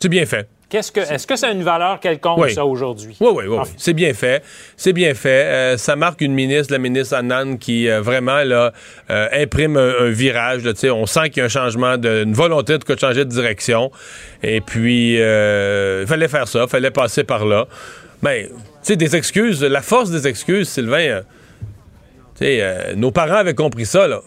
C'est 0.00 0.08
bien 0.08 0.24
fait. 0.26 0.48
Qu'est-ce 0.72 0.90
que, 0.90 1.00
est-ce 1.00 1.26
que 1.26 1.36
ça 1.36 1.48
a 1.48 1.50
une 1.50 1.62
valeur 1.62 2.00
quelconque, 2.00 2.38
Oui. 2.38 2.54
ça, 2.54 2.64
aujourd'hui? 2.64 3.14
Oui, 3.20 3.28
oui, 3.34 3.44
oui. 3.46 3.58
Enfin, 3.58 3.70
C'est 3.76 3.92
bien 3.92 4.14
fait. 4.14 4.42
C'est 4.74 4.94
bien 4.94 5.12
fait. 5.12 5.44
Euh, 5.44 5.76
ça 5.76 5.96
marque 5.96 6.22
une 6.22 6.32
ministre, 6.32 6.72
la 6.72 6.78
ministre 6.78 7.14
Annan, 7.14 7.58
qui 7.58 7.90
euh, 7.90 8.00
vraiment 8.00 8.42
là, 8.42 8.72
euh, 9.10 9.28
imprime 9.34 9.76
un, 9.76 9.92
un 10.00 10.08
virage. 10.08 10.64
Là, 10.64 10.72
on 10.94 11.04
sent 11.04 11.28
qu'il 11.28 11.40
y 11.40 11.42
a 11.42 11.44
un 11.44 11.48
changement, 11.50 11.98
de, 11.98 12.22
une 12.22 12.32
volonté 12.32 12.78
de 12.78 12.98
changer 12.98 13.26
de 13.26 13.30
direction. 13.30 13.92
Et 14.42 14.62
puis, 14.62 15.16
il 15.16 16.06
fallait 16.06 16.28
faire 16.28 16.48
ça, 16.48 16.62
il 16.62 16.70
fallait 16.70 16.90
passer 16.90 17.24
par 17.24 17.44
là. 17.44 17.66
Mais, 18.22 18.48
tu 18.48 18.54
sais, 18.80 18.96
des 18.96 19.14
excuses, 19.14 19.62
la 19.62 19.82
force 19.82 20.10
des 20.10 20.26
excuses, 20.26 20.70
Sylvain, 20.70 21.20
tu 22.38 22.46
sais, 22.46 22.94
nos 22.96 23.10
parents 23.10 23.34
avaient 23.34 23.52
compris 23.52 23.84
ça, 23.84 24.08
là. 24.08 24.22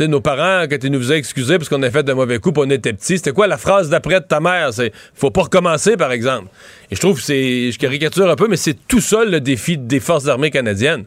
Nos 0.00 0.20
parents, 0.20 0.66
quand 0.68 0.82
ils 0.82 0.90
nous 0.90 0.98
faisaient 1.00 1.18
excuser 1.18 1.56
parce 1.56 1.68
qu'on 1.68 1.82
a 1.82 1.90
fait 1.90 2.02
de 2.02 2.12
mauvais 2.12 2.38
coups, 2.40 2.58
on 2.60 2.68
était 2.70 2.92
petits, 2.92 3.16
c'était 3.18 3.30
quoi 3.32 3.46
la 3.46 3.58
phrase 3.58 3.88
d'après 3.90 4.20
de 4.20 4.26
ta 4.26 4.40
mère? 4.40 4.72
C'est 4.72 4.92
faut 5.14 5.30
pas 5.30 5.42
recommencer, 5.42 5.96
par 5.96 6.10
exemple. 6.10 6.48
Et 6.90 6.96
je 6.96 7.00
trouve 7.00 7.16
que 7.18 7.22
c'est. 7.22 7.70
Je 7.70 7.78
caricature 7.78 8.28
un 8.28 8.34
peu, 8.36 8.48
mais 8.48 8.56
c'est 8.56 8.76
tout 8.88 9.00
seul 9.00 9.30
le 9.30 9.40
défi 9.40 9.78
des 9.78 10.00
forces 10.00 10.26
armées 10.26 10.50
canadiennes. 10.50 11.04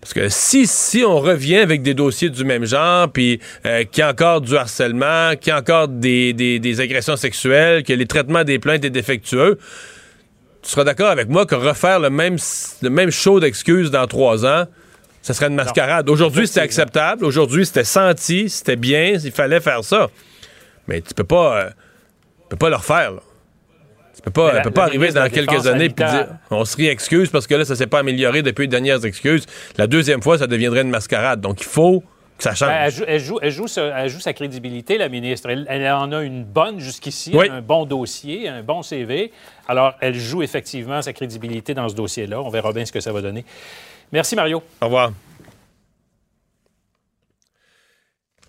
Parce 0.00 0.12
que 0.14 0.28
si, 0.28 0.68
si 0.68 1.02
on 1.04 1.18
revient 1.18 1.56
avec 1.56 1.82
des 1.82 1.94
dossiers 1.94 2.30
du 2.30 2.44
même 2.44 2.64
genre, 2.64 3.10
puis 3.10 3.40
euh, 3.64 3.82
qu'il 3.84 4.02
y 4.02 4.04
a 4.04 4.10
encore 4.10 4.40
du 4.40 4.56
harcèlement, 4.56 5.32
qu'il 5.40 5.48
y 5.48 5.52
a 5.52 5.58
encore 5.58 5.88
des, 5.88 6.32
des- 6.32 6.60
des 6.60 6.80
agressions 6.80 7.16
sexuelles, 7.16 7.82
que 7.82 7.92
les 7.92 8.06
traitements 8.06 8.44
des 8.44 8.60
plaintes 8.60 8.84
est 8.84 8.90
défectueux, 8.90 9.58
tu 10.62 10.70
seras 10.70 10.84
d'accord 10.84 11.08
avec 11.08 11.28
moi 11.28 11.44
que 11.44 11.56
refaire 11.56 11.98
le 11.98 12.10
même, 12.10 12.36
le 12.82 12.90
même 12.90 13.10
show 13.10 13.40
d'excuses 13.40 13.90
dans 13.90 14.06
trois 14.06 14.46
ans, 14.46 14.66
ça 15.26 15.34
serait 15.34 15.48
une 15.48 15.56
mascarade. 15.56 16.08
Aujourd'hui, 16.08 16.46
c'était 16.46 16.60
acceptable. 16.60 17.24
Aujourd'hui, 17.24 17.66
c'était 17.66 17.82
senti, 17.82 18.48
c'était 18.48 18.76
bien, 18.76 19.14
il 19.22 19.32
fallait 19.32 19.58
faire 19.58 19.82
ça. 19.82 20.08
Mais 20.86 21.00
tu 21.00 21.14
peux 21.14 21.24
pas, 21.24 21.56
euh, 21.62 21.68
tu 21.68 22.46
peux 22.50 22.56
pas 22.56 22.68
le 22.70 22.76
refaire. 22.76 23.10
Là. 23.10 23.20
Tu 24.14 24.22
peux 24.22 24.30
pas, 24.30 24.52
la- 24.52 24.60
peux 24.60 24.70
pas 24.70 24.84
arriver 24.84 25.10
dans 25.10 25.28
quelques 25.28 25.66
années 25.66 25.86
et 25.86 25.88
dire 25.88 26.28
on 26.50 26.64
se 26.64 26.76
réexcuse 26.76 27.28
parce 27.30 27.48
que 27.48 27.56
là, 27.56 27.64
ça 27.64 27.74
s'est 27.74 27.88
pas 27.88 27.98
amélioré 27.98 28.42
depuis 28.42 28.62
les 28.62 28.68
dernières 28.68 29.04
excuses. 29.04 29.46
La 29.76 29.88
deuxième 29.88 30.22
fois, 30.22 30.38
ça 30.38 30.46
deviendrait 30.46 30.82
une 30.82 30.90
mascarade. 30.90 31.40
Donc, 31.40 31.60
il 31.60 31.66
faut 31.66 32.04
que 32.38 32.44
ça 32.44 32.54
change. 32.54 32.68
Ben, 32.68 32.82
elle, 32.84 32.92
joue, 32.92 33.04
elle 33.08 33.20
joue- 33.20 33.38
elle 33.42 33.50
joue 33.50 33.66
sa- 33.66 33.98
elle 34.04 34.08
joue 34.08 34.20
sa 34.20 34.32
crédibilité, 34.32 34.96
la 34.96 35.08
ministre. 35.08 35.50
Elle, 35.50 35.66
elle 35.68 35.88
en 35.90 36.12
a 36.12 36.22
une 36.22 36.44
bonne 36.44 36.78
jusqu'ici, 36.78 37.32
Oui. 37.34 37.48
un 37.50 37.62
bon 37.62 37.84
dossier, 37.84 38.48
un 38.48 38.62
bon 38.62 38.82
CV. 38.82 39.32
Alors, 39.66 39.94
elle 40.00 40.14
joue 40.14 40.42
effectivement 40.44 41.02
sa 41.02 41.12
crédibilité 41.12 41.74
dans 41.74 41.88
ce 41.88 41.96
dossier-là. 41.96 42.40
On 42.40 42.48
verra 42.48 42.72
bien 42.72 42.84
ce 42.84 42.92
que 42.92 43.00
ça 43.00 43.10
va 43.12 43.20
donner. 43.22 43.44
Merci, 44.12 44.36
Mario. 44.36 44.62
Au 44.80 44.86
revoir. 44.86 45.12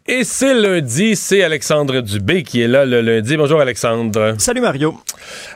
Et 0.10 0.24
c'est 0.24 0.54
lundi, 0.54 1.18
c'est 1.18 1.44
Alexandre 1.44 2.00
Dubé 2.00 2.42
qui 2.42 2.62
est 2.62 2.70
là 2.70 2.86
le 2.86 3.02
lundi. 3.02 3.36
Bonjour 3.36 3.60
Alexandre. 3.60 4.36
Salut 4.38 4.62
Mario. 4.62 4.98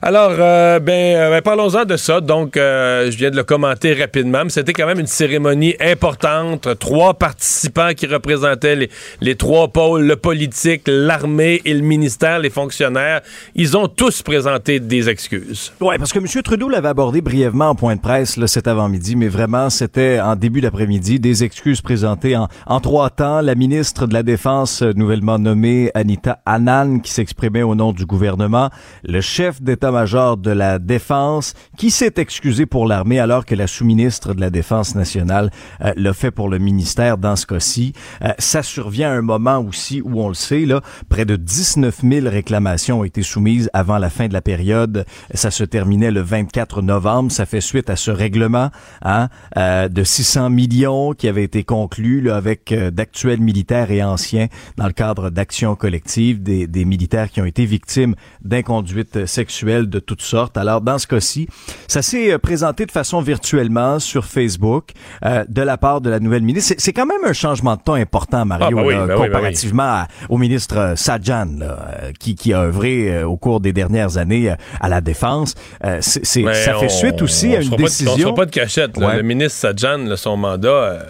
Alors, 0.01 0.33
euh, 0.37 0.77
ben, 0.79 1.15
euh, 1.15 1.29
ben, 1.29 1.41
parlons-en 1.41 1.85
de 1.85 1.95
ça. 1.95 2.19
Donc, 2.19 2.57
euh, 2.57 3.09
je 3.09 3.15
viens 3.15 3.31
de 3.31 3.37
le 3.37 3.45
commenter 3.45 3.93
rapidement, 3.93 4.43
mais 4.43 4.49
c'était 4.49 4.73
quand 4.73 4.87
même 4.87 4.99
une 4.99 5.07
cérémonie 5.07 5.75
importante. 5.79 6.67
Trois 6.79 7.13
participants 7.13 7.93
qui 7.95 8.07
représentaient 8.07 8.75
les, 8.75 8.89
les 9.21 9.35
trois 9.35 9.69
pôles, 9.69 10.03
le 10.03 10.17
politique, 10.17 10.81
l'armée 10.85 11.61
et 11.63 11.73
le 11.73 11.79
ministère, 11.79 12.39
les 12.39 12.49
fonctionnaires. 12.49 13.21
Ils 13.55 13.77
ont 13.77 13.87
tous 13.87 14.21
présenté 14.21 14.81
des 14.81 15.07
excuses. 15.07 15.71
Ouais, 15.79 15.97
parce 15.97 16.11
que 16.11 16.19
M. 16.19 16.25
Trudeau 16.43 16.67
l'avait 16.67 16.89
abordé 16.89 17.21
brièvement 17.21 17.69
en 17.69 17.75
point 17.75 17.95
de 17.95 18.01
presse 18.01 18.35
là, 18.35 18.47
cet 18.47 18.67
avant-midi, 18.67 19.15
mais 19.15 19.29
vraiment, 19.29 19.69
c'était 19.69 20.19
en 20.19 20.35
début 20.35 20.59
d'après-midi, 20.59 21.21
des 21.21 21.45
excuses 21.45 21.79
présentées 21.79 22.35
en, 22.35 22.49
en 22.65 22.81
trois 22.81 23.09
temps. 23.11 23.39
La 23.39 23.55
ministre 23.55 24.07
de 24.07 24.13
la 24.13 24.23
Défense, 24.23 24.40
euh, 24.47 24.93
nouvellement 24.95 25.37
nommée 25.37 25.91
Anita 25.93 26.41
Annan, 26.45 26.99
qui 26.99 27.11
s'exprimait 27.11 27.61
au 27.61 27.75
nom 27.75 27.91
du 27.91 28.05
gouvernement, 28.05 28.69
le 29.03 29.21
chef 29.21 29.61
d'état-major 29.61 30.37
de 30.37 30.51
la 30.51 30.79
Défense, 30.79 31.53
qui 31.77 31.91
s'est 31.91 32.13
excusé 32.17 32.65
pour 32.65 32.87
l'armée 32.87 33.19
alors 33.19 33.45
que 33.45 33.53
la 33.53 33.67
sous-ministre 33.67 34.33
de 34.33 34.41
la 34.41 34.49
Défense 34.49 34.95
nationale 34.95 35.51
euh, 35.81 35.93
l'a 35.95 36.13
fait 36.13 36.31
pour 36.31 36.49
le 36.49 36.57
ministère 36.57 37.17
dans 37.17 37.35
ce 37.35 37.45
cas-ci. 37.45 37.93
Euh, 38.23 38.29
ça 38.39 38.63
survient 38.63 39.11
à 39.11 39.13
un 39.13 39.21
moment 39.21 39.59
aussi 39.59 40.01
où 40.01 40.21
on 40.21 40.27
le 40.27 40.33
sait, 40.33 40.65
là, 40.65 40.81
près 41.07 41.25
de 41.25 41.35
19 41.35 42.01
000 42.01 42.27
réclamations 42.29 43.01
ont 43.01 43.03
été 43.03 43.21
soumises 43.21 43.69
avant 43.73 43.99
la 43.99 44.09
fin 44.09 44.27
de 44.27 44.33
la 44.33 44.41
période. 44.41 45.05
Ça 45.33 45.51
se 45.51 45.63
terminait 45.63 46.11
le 46.11 46.21
24 46.21 46.81
novembre. 46.81 47.31
Ça 47.31 47.45
fait 47.45 47.61
suite 47.61 47.89
à 47.89 47.95
ce 47.95 48.09
règlement 48.11 48.69
hein, 49.03 49.27
de 49.55 50.03
600 50.03 50.49
millions 50.49 51.13
qui 51.13 51.27
avait 51.27 51.43
été 51.43 51.63
conclu 51.63 52.21
là, 52.21 52.37
avec 52.37 52.73
d'actuels 52.73 53.41
militaires 53.41 53.91
et 53.91 54.03
anciens 54.03 54.30
dans 54.77 54.87
le 54.87 54.93
cadre 54.93 55.29
d'actions 55.29 55.75
collectives 55.75 56.41
des, 56.41 56.67
des 56.67 56.85
militaires 56.85 57.29
qui 57.29 57.41
ont 57.41 57.45
été 57.45 57.65
victimes 57.65 58.15
d'inconduites 58.43 59.25
sexuelles 59.25 59.89
de 59.89 59.99
toutes 59.99 60.21
sortes. 60.21 60.57
Alors, 60.57 60.81
dans 60.81 60.97
ce 60.97 61.07
cas-ci, 61.07 61.47
ça 61.87 62.01
s'est 62.01 62.37
présenté 62.37 62.85
de 62.85 62.91
façon 62.91 63.21
virtuellement 63.21 63.99
sur 63.99 64.25
Facebook 64.25 64.89
euh, 65.25 65.43
de 65.47 65.61
la 65.61 65.77
part 65.77 66.01
de 66.01 66.09
la 66.09 66.19
nouvelle 66.19 66.43
ministre. 66.43 66.75
C'est 66.77 66.93
quand 66.93 67.05
même 67.05 67.23
un 67.25 67.33
changement 67.33 67.75
de 67.75 67.81
ton 67.81 67.93
important, 67.93 68.45
Mario, 68.45 68.67
ah, 68.69 68.81
ben 68.81 68.85
oui, 68.87 68.93
là, 68.93 69.07
ben 69.07 69.13
oui, 69.15 69.19
ben 69.21 69.25
comparativement 69.27 70.03
au 70.29 70.37
ministre 70.37 70.93
Sajan, 70.95 71.47
là, 71.57 71.65
euh, 72.03 72.11
qui, 72.19 72.35
qui 72.35 72.53
a 72.53 72.61
œuvré 72.63 73.11
euh, 73.17 73.27
au 73.27 73.37
cours 73.37 73.59
des 73.61 73.73
dernières 73.73 74.17
années 74.17 74.51
euh, 74.51 74.55
à 74.79 74.89
la 74.89 75.01
défense. 75.01 75.55
Euh, 75.85 75.97
c'est- 76.01 76.23
ça 76.23 76.73
fait 76.75 76.85
on- 76.85 76.89
suite 76.89 77.21
aussi 77.21 77.55
à 77.55 77.61
une 77.61 77.69
pas 77.69 77.75
de- 77.77 77.81
on 77.81 77.85
décision. 77.85 78.17
sera 78.17 78.33
pas 78.35 78.45
de 78.45 78.51
cachette. 78.51 78.97
là. 78.97 79.07
Ouais. 79.07 79.17
Le 79.17 79.23
ministre 79.23 79.57
Sajan, 79.59 80.05
son 80.15 80.37
mandat, 80.37 80.67
euh, 80.69 81.03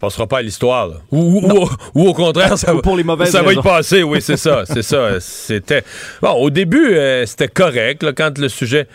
passera 0.00 0.26
pas 0.26 0.38
à 0.38 0.42
l'histoire. 0.42 0.90
Ou, 1.12 1.68
ou- 1.94 2.08
au 2.08 2.14
contraire, 2.14 2.56
ça, 2.58 2.72
va- 2.74 2.80
pour 2.82 2.96
les 2.96 3.04
mauvaises 3.04 3.30
ça 3.30 3.38
va 3.42 3.46
y 3.46 3.48
raisons. 3.50 3.62
passer. 3.62 4.02
Oui, 4.02 4.20
c'est 4.20 4.36
ça. 4.36 4.64
C'est 4.66 4.82
ça. 4.82 5.20
C'était. 5.20 5.84
Bon, 6.22 6.32
au 6.32 6.50
début, 6.50 6.94
euh, 6.94 7.24
c'était 7.26 7.48
correct 7.48 8.02
là, 8.02 8.12
quand 8.12 8.36
le 8.38 8.48
sujet. 8.48 8.86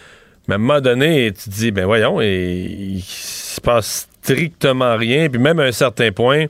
Mais 0.48 0.54
à 0.54 0.58
un 0.58 0.60
moment 0.60 0.82
donné, 0.82 1.32
tu 1.32 1.50
te 1.50 1.56
dis, 1.56 1.72
ben 1.72 1.86
voyons, 1.86 2.22
et, 2.22 2.68
il 2.70 3.02
se 3.02 3.60
passe 3.62 4.08
strictement 4.22 4.96
rien. 4.98 5.30
Puis 5.30 5.40
même 5.40 5.60
à 5.60 5.64
un 5.64 5.72
certain 5.72 6.12
point, 6.12 6.46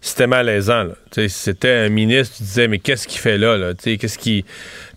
c'était 0.00 0.26
malaisant. 0.26 0.86
C'était 1.28 1.70
un 1.72 1.88
ministre, 1.88 2.36
tu 2.38 2.42
disais, 2.44 2.68
mais 2.68 2.78
qu'est-ce 2.78 3.06
qu'il 3.08 3.20
fait 3.20 3.38
là? 3.38 3.56
là? 3.56 3.72
Qu'est-ce 3.74 4.18
qui. 4.18 4.44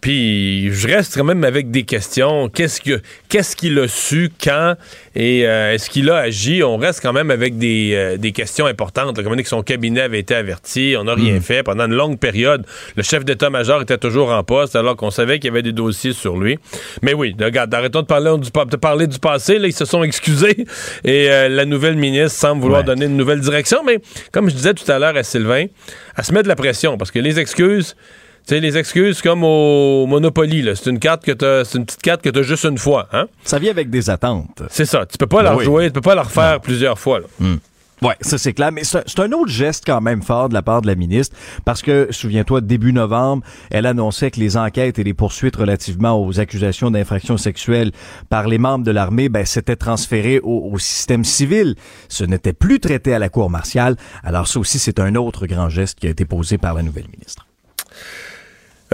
Puis 0.02 0.72
je 0.74 0.88
reste 0.88 1.16
quand 1.16 1.24
même 1.24 1.44
avec 1.44 1.70
des 1.70 1.84
questions. 1.84 2.50
Qu'est-ce 2.50 2.82
que 2.82 3.00
qu'est-ce 3.30 3.56
qu'il 3.56 3.78
a 3.78 3.88
su, 3.88 4.32
quand, 4.44 4.74
et 5.16 5.46
euh, 5.48 5.74
est-ce 5.74 5.92
qu'il 5.92 6.10
a 6.10 6.18
agi? 6.18 6.64
On 6.64 6.78
reste 6.78 7.02
quand 7.04 7.14
même 7.14 7.30
avec 7.30 7.60
des, 7.60 7.92
euh, 7.94 8.18
des 8.18 8.32
questions 8.32 8.66
importantes. 8.66 9.16
là. 9.16 9.24
Comme 9.24 9.34
on 9.34 9.36
dit 9.36 9.44
que 9.44 9.50
son 9.50 9.62
cabinet 9.62 10.02
avait 10.02 10.20
été 10.20 10.34
averti, 10.34 10.96
on 10.98 11.04
n'a 11.04 11.14
rien 11.14 11.40
fait. 11.40 11.62
Pendant 11.62 11.86
une 11.86 11.94
longue 11.94 12.18
période, 12.18 12.66
le 12.96 13.04
chef 13.04 13.24
d'état-major 13.26 13.84
était 13.84 14.00
toujours 14.00 14.32
en 14.32 14.44
poste, 14.44 14.76
alors 14.76 14.96
qu'on 14.96 15.12
savait 15.12 15.38
qu'il 15.38 15.50
y 15.50 15.52
avait 15.52 15.62
des 15.62 15.72
dossiers 15.72 16.14
sur 16.14 16.36
lui. 16.38 16.58
Mais 17.04 17.14
oui, 17.14 17.36
regarde, 17.40 17.72
arrêtons 17.74 18.02
de 18.02 18.08
parler 18.08 18.34
du, 18.40 18.50
de 18.50 18.76
parler 18.78 19.06
du 19.06 19.20
passé. 19.20 19.60
Là, 19.60 19.68
ils 19.68 19.74
se 19.74 19.86
sont 19.86 20.02
excusés 20.04 20.66
et 21.06 21.30
euh, 21.30 21.48
la 21.48 21.66
nouvelle 21.66 21.96
ministre 21.96 22.40
semble 22.40 22.62
vouloir 22.62 22.82
Ouais. 22.82 22.86
donner 22.88 23.06
une 23.06 23.18
nouvelle 23.18 23.40
direction. 23.42 23.84
Mais 23.86 24.00
comme 24.32 24.50
je 24.50 24.56
disais 24.56 24.74
tout 24.74 24.90
à 24.92 24.98
l'heure 24.98 25.16
à 25.16 25.22
Sylvain, 25.24 25.66
elle 26.18 26.24
se 26.24 26.34
met 26.34 26.42
de 26.42 26.48
la 26.48 26.56
pression 26.56 26.98
parce 26.98 27.12
que 27.12 27.20
les 27.20 27.38
excuses, 27.40 27.96
sais, 28.46 28.60
les 28.60 28.78
excuses 28.78 29.22
comme 29.22 29.44
au 29.44 30.06
Monopoly, 30.08 30.62
là, 30.62 30.76
c'est 30.76 30.90
une 30.90 31.00
carte 31.00 31.24
que 31.24 31.32
t'as, 31.32 31.64
c'est 31.66 31.78
une 31.78 31.86
petite 31.86 32.02
carte 32.02 32.22
que 32.22 32.30
tu 32.30 32.40
as 32.40 32.44
juste 32.44 32.66
une 32.66 32.78
fois. 32.78 33.08
Hein? 33.14 33.28
Ça 33.44 33.60
vient 33.60 33.72
avec 33.72 33.90
des 33.90 34.10
attentes. 34.10 34.62
C'est 34.70 34.86
ça. 34.86 35.06
Tu 35.06 35.18
peux 35.18 35.28
pas 35.28 35.42
la 35.44 35.52
oui. 35.56 35.60
rejouer, 35.66 35.88
tu 35.88 35.94
peux 35.94 36.02
pas 36.02 36.16
la 36.16 36.24
refaire 36.24 36.60
plusieurs 36.62 37.00
fois. 37.00 37.20
là. 37.20 37.26
Ouais, 38.04 38.16
ça 38.22 38.40
c'est 38.40 38.54
clair, 38.54 38.72
mais 38.72 38.84
c'est 38.84 39.20
un- 39.20 39.32
autre 39.34 39.52
geste 39.52 39.84
quand 39.86 40.02
même 40.02 40.24
fort 40.24 40.50
de 40.50 40.56
la 40.56 40.64
part 40.64 40.82
de 40.82 40.88
la 40.88 40.96
ministre, 40.96 41.36
parce 41.66 41.84
que, 41.84 42.08
souviens-toi, 42.10 42.62
début 42.62 42.94
novembre, 42.94 43.44
elle 43.70 43.86
annonçait 43.86 44.32
que 44.32 44.40
les 44.40 44.58
enquêtes 44.58 44.98
et 44.98 45.04
les 45.04 45.14
poursuites 45.14 45.56
relativement 45.56 46.20
aux 46.20 46.40
accusations 46.40 46.90
d'infractions 46.90 47.38
sexuelles 47.38 47.92
par 48.28 48.48
les 48.48 48.58
membres 48.58 48.84
de 48.84 48.90
l'armée, 48.90 49.30
ben, 49.30 49.46
s'étaient 49.46 49.76
transférées 49.76 50.40
au, 50.40 50.72
au 50.74 50.80
système 50.80 51.24
civil. 51.24 51.76
Ce 52.10 52.24
n'était 52.24 52.54
plus 52.54 52.80
traité 52.80 53.14
à 53.14 53.20
la 53.20 53.30
cour 53.30 53.52
martiale. 53.52 53.96
Alors 54.24 54.48
ça 54.48 54.60
aussi, 54.60 54.80
c'est 54.80 55.00
un 55.00 55.14
autre 55.14 55.46
grand 55.46 55.70
geste 55.70 56.00
qui 56.00 56.08
a 56.08 56.10
été 56.10 56.26
posé 56.26 56.58
par 56.58 56.74
la 56.74 56.82
nouvelle 56.82 57.06
ministre. 57.16 57.46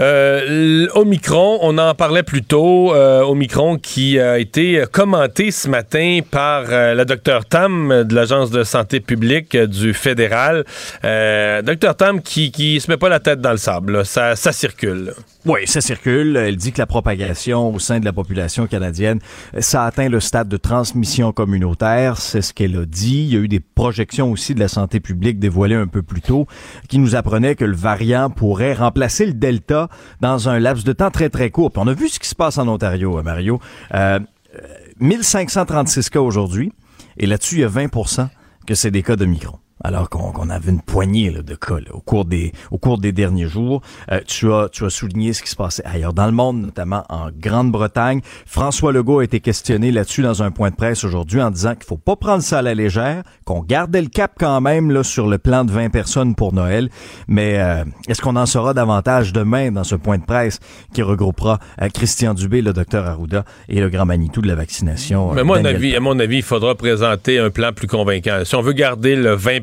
Euh, 0.00 0.86
Omicron, 0.94 1.58
on 1.62 1.76
en 1.78 1.94
parlait 1.94 2.22
plus 2.22 2.42
tôt. 2.42 2.94
euh, 2.94 3.22
Omicron 3.22 3.78
qui 3.78 4.20
a 4.20 4.38
été 4.38 4.84
commenté 4.92 5.50
ce 5.50 5.68
matin 5.68 6.20
par 6.30 6.66
euh, 6.68 6.94
la 6.94 7.04
docteur 7.04 7.44
Tam 7.44 8.04
de 8.04 8.14
l'Agence 8.14 8.50
de 8.50 8.62
santé 8.62 9.00
publique 9.00 9.56
du 9.56 9.94
fédéral. 9.94 10.64
Euh, 11.04 11.62
docteur 11.62 11.96
Tam 11.96 12.22
qui, 12.22 12.52
qui 12.52 12.80
se 12.80 12.90
met 12.90 12.96
pas 12.96 13.08
la 13.08 13.18
tête 13.18 13.40
dans 13.40 13.50
le 13.50 13.56
sable. 13.56 14.04
Ça, 14.06 14.36
ça 14.36 14.52
circule. 14.52 15.14
Oui, 15.48 15.60
ça 15.64 15.80
circule. 15.80 16.36
Elle 16.36 16.56
dit 16.56 16.72
que 16.72 16.78
la 16.78 16.84
propagation 16.84 17.72
au 17.72 17.78
sein 17.78 18.00
de 18.00 18.04
la 18.04 18.12
population 18.12 18.66
canadienne, 18.66 19.18
ça 19.60 19.86
atteint 19.86 20.10
le 20.10 20.20
stade 20.20 20.46
de 20.46 20.58
transmission 20.58 21.32
communautaire. 21.32 22.18
C'est 22.18 22.42
ce 22.42 22.52
qu'elle 22.52 22.76
a 22.76 22.84
dit. 22.84 23.22
Il 23.22 23.32
y 23.32 23.36
a 23.36 23.38
eu 23.38 23.48
des 23.48 23.60
projections 23.60 24.30
aussi 24.30 24.54
de 24.54 24.60
la 24.60 24.68
santé 24.68 25.00
publique 25.00 25.38
dévoilées 25.38 25.74
un 25.74 25.86
peu 25.86 26.02
plus 26.02 26.20
tôt 26.20 26.46
qui 26.90 26.98
nous 26.98 27.16
apprenaient 27.16 27.54
que 27.54 27.64
le 27.64 27.74
variant 27.74 28.28
pourrait 28.28 28.74
remplacer 28.74 29.24
le 29.24 29.32
Delta 29.32 29.88
dans 30.20 30.50
un 30.50 30.58
laps 30.58 30.84
de 30.84 30.92
temps 30.92 31.10
très, 31.10 31.30
très 31.30 31.48
court. 31.50 31.72
Puis 31.72 31.80
on 31.82 31.88
a 31.88 31.94
vu 31.94 32.10
ce 32.10 32.20
qui 32.20 32.28
se 32.28 32.34
passe 32.34 32.58
en 32.58 32.68
Ontario, 32.68 33.16
hein, 33.16 33.22
Mario. 33.22 33.58
Euh, 33.94 34.20
euh, 34.54 34.60
1536 35.00 36.10
cas 36.10 36.20
aujourd'hui. 36.20 36.72
Et 37.16 37.24
là-dessus, 37.24 37.54
il 37.54 37.60
y 37.62 37.64
a 37.64 37.68
20% 37.68 38.28
que 38.66 38.74
c'est 38.74 38.90
des 38.90 39.02
cas 39.02 39.16
de 39.16 39.24
micron. 39.24 39.58
Alors 39.84 40.08
qu'on 40.10 40.50
avait 40.50 40.70
une 40.70 40.80
poignée 40.80 41.30
là, 41.30 41.42
de 41.42 41.54
cas 41.54 41.76
là, 41.76 41.92
au 41.94 42.00
cours 42.00 42.24
des 42.24 42.52
au 42.70 42.78
cours 42.78 42.98
des 42.98 43.12
derniers 43.12 43.48
jours, 43.48 43.82
Euh, 44.10 44.20
tu 44.26 44.52
as 44.52 44.68
tu 44.70 44.84
as 44.84 44.90
souligné 44.90 45.32
ce 45.32 45.42
qui 45.42 45.50
se 45.50 45.56
passait 45.56 45.84
ailleurs 45.84 46.12
dans 46.12 46.26
le 46.26 46.32
monde, 46.32 46.60
notamment 46.60 47.04
en 47.08 47.28
Grande-Bretagne. 47.30 48.20
François 48.46 48.92
Legault 48.92 49.20
a 49.20 49.24
été 49.24 49.40
questionné 49.40 49.92
là-dessus 49.92 50.22
dans 50.22 50.42
un 50.42 50.50
point 50.50 50.70
de 50.70 50.76
presse 50.76 51.04
aujourd'hui 51.04 51.40
en 51.42 51.50
disant 51.50 51.74
qu'il 51.74 51.84
faut 51.84 51.96
pas 51.96 52.16
prendre 52.16 52.42
ça 52.42 52.58
à 52.58 52.62
la 52.62 52.74
légère, 52.74 53.22
qu'on 53.44 53.62
gardait 53.62 54.02
le 54.02 54.08
cap 54.08 54.32
quand 54.38 54.60
même 54.60 54.90
là 54.90 55.02
sur 55.02 55.26
le 55.26 55.38
plan 55.38 55.64
de 55.64 55.70
20 55.70 55.90
personnes 55.90 56.34
pour 56.34 56.52
Noël. 56.52 56.88
Mais 57.28 57.58
euh, 57.58 57.84
est-ce 58.08 58.20
qu'on 58.22 58.36
en 58.36 58.46
saura 58.46 58.74
davantage 58.74 59.32
demain 59.32 59.70
dans 59.70 59.84
ce 59.84 59.94
point 59.94 60.18
de 60.18 60.24
presse 60.24 60.60
qui 60.92 61.02
regroupera 61.02 61.58
euh, 61.82 61.88
Christian 61.88 62.34
Dubé, 62.34 62.62
le 62.62 62.72
docteur 62.72 63.06
Arruda 63.06 63.44
et 63.68 63.80
le 63.80 63.88
grand 63.88 64.06
Manitou 64.06 64.40
de 64.40 64.48
la 64.48 64.54
vaccination. 64.54 65.32
Mais 65.32 65.42
à 65.42 65.44
mon, 65.44 65.64
avis, 65.64 65.96
à 65.96 66.00
mon 66.00 66.18
avis, 66.18 66.36
il 66.38 66.42
faudra 66.42 66.74
présenter 66.74 67.38
un 67.38 67.50
plan 67.50 67.72
plus 67.72 67.86
convaincant. 67.86 68.40
Si 68.44 68.54
on 68.54 68.62
veut 68.62 68.72
garder 68.72 69.16
le 69.16 69.34
20 69.34 69.60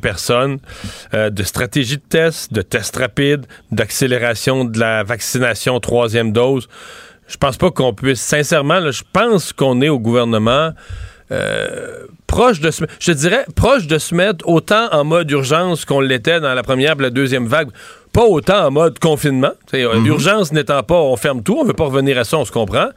euh, 1.13 1.29
de 1.29 1.43
stratégie 1.43 1.97
de 1.97 2.01
test, 2.01 2.53
de 2.53 2.61
tests 2.61 2.95
rapides, 2.97 3.45
d'accélération 3.71 4.65
de 4.65 4.79
la 4.79 5.03
vaccination 5.03 5.79
troisième 5.79 6.31
dose, 6.31 6.67
je 7.27 7.37
pense 7.37 7.57
pas 7.57 7.71
qu'on 7.71 7.93
puisse, 7.93 8.21
sincèrement, 8.21 8.91
je 8.91 9.03
pense 9.11 9.51
qu'on 9.51 9.81
est 9.81 9.89
au 9.89 9.99
gouvernement 9.99 10.71
euh, 11.31 12.05
proche 12.27 12.59
de 12.59 12.69
se, 12.69 12.83
je 12.99 13.11
dirais, 13.11 13.45
proche 13.55 13.87
de 13.87 13.97
se 13.97 14.13
mettre 14.13 14.47
autant 14.47 14.89
en 14.91 15.03
mode 15.03 15.31
urgence 15.31 15.85
qu'on 15.85 15.99
l'était 15.99 16.39
dans 16.39 16.53
la 16.53 16.61
première 16.61 16.93
et 16.99 17.01
la 17.01 17.09
deuxième 17.09 17.47
vague. 17.47 17.69
Pas 18.15 18.23
autant 18.25 18.67
en 18.67 18.71
mode 18.71 18.97
confinement. 18.99 19.51
Euh, 19.73 20.03
Urgence 20.05 20.53
n'étant 20.53 20.81
pas, 20.83 20.95
on 20.95 21.17
ferme 21.17 21.43
tout, 21.43 21.57
on 21.59 21.65
veut 21.65 21.73
pas 21.73 21.83
revenir 21.83 22.17
à 22.17 22.23
ça, 22.23 22.37
on 22.37 22.45
se 22.45 22.51
comprend. 22.51 22.87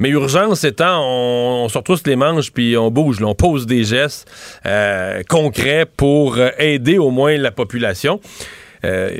Mais 0.00 0.08
urgence 0.08 0.64
étant, 0.64 1.00
on, 1.00 1.64
on 1.64 1.68
se 1.68 1.78
retrousse 1.78 2.04
les 2.06 2.16
manches 2.16 2.50
puis 2.50 2.76
on 2.76 2.90
bouge, 2.90 3.20
là, 3.20 3.28
on 3.28 3.34
pose 3.36 3.66
des 3.66 3.84
gestes 3.84 4.28
euh, 4.66 5.22
concrets 5.28 5.86
pour 5.96 6.38
euh, 6.38 6.48
aider 6.58 6.98
au 6.98 7.10
moins 7.10 7.36
la 7.36 7.52
population. 7.52 8.20
Euh, 8.84 9.10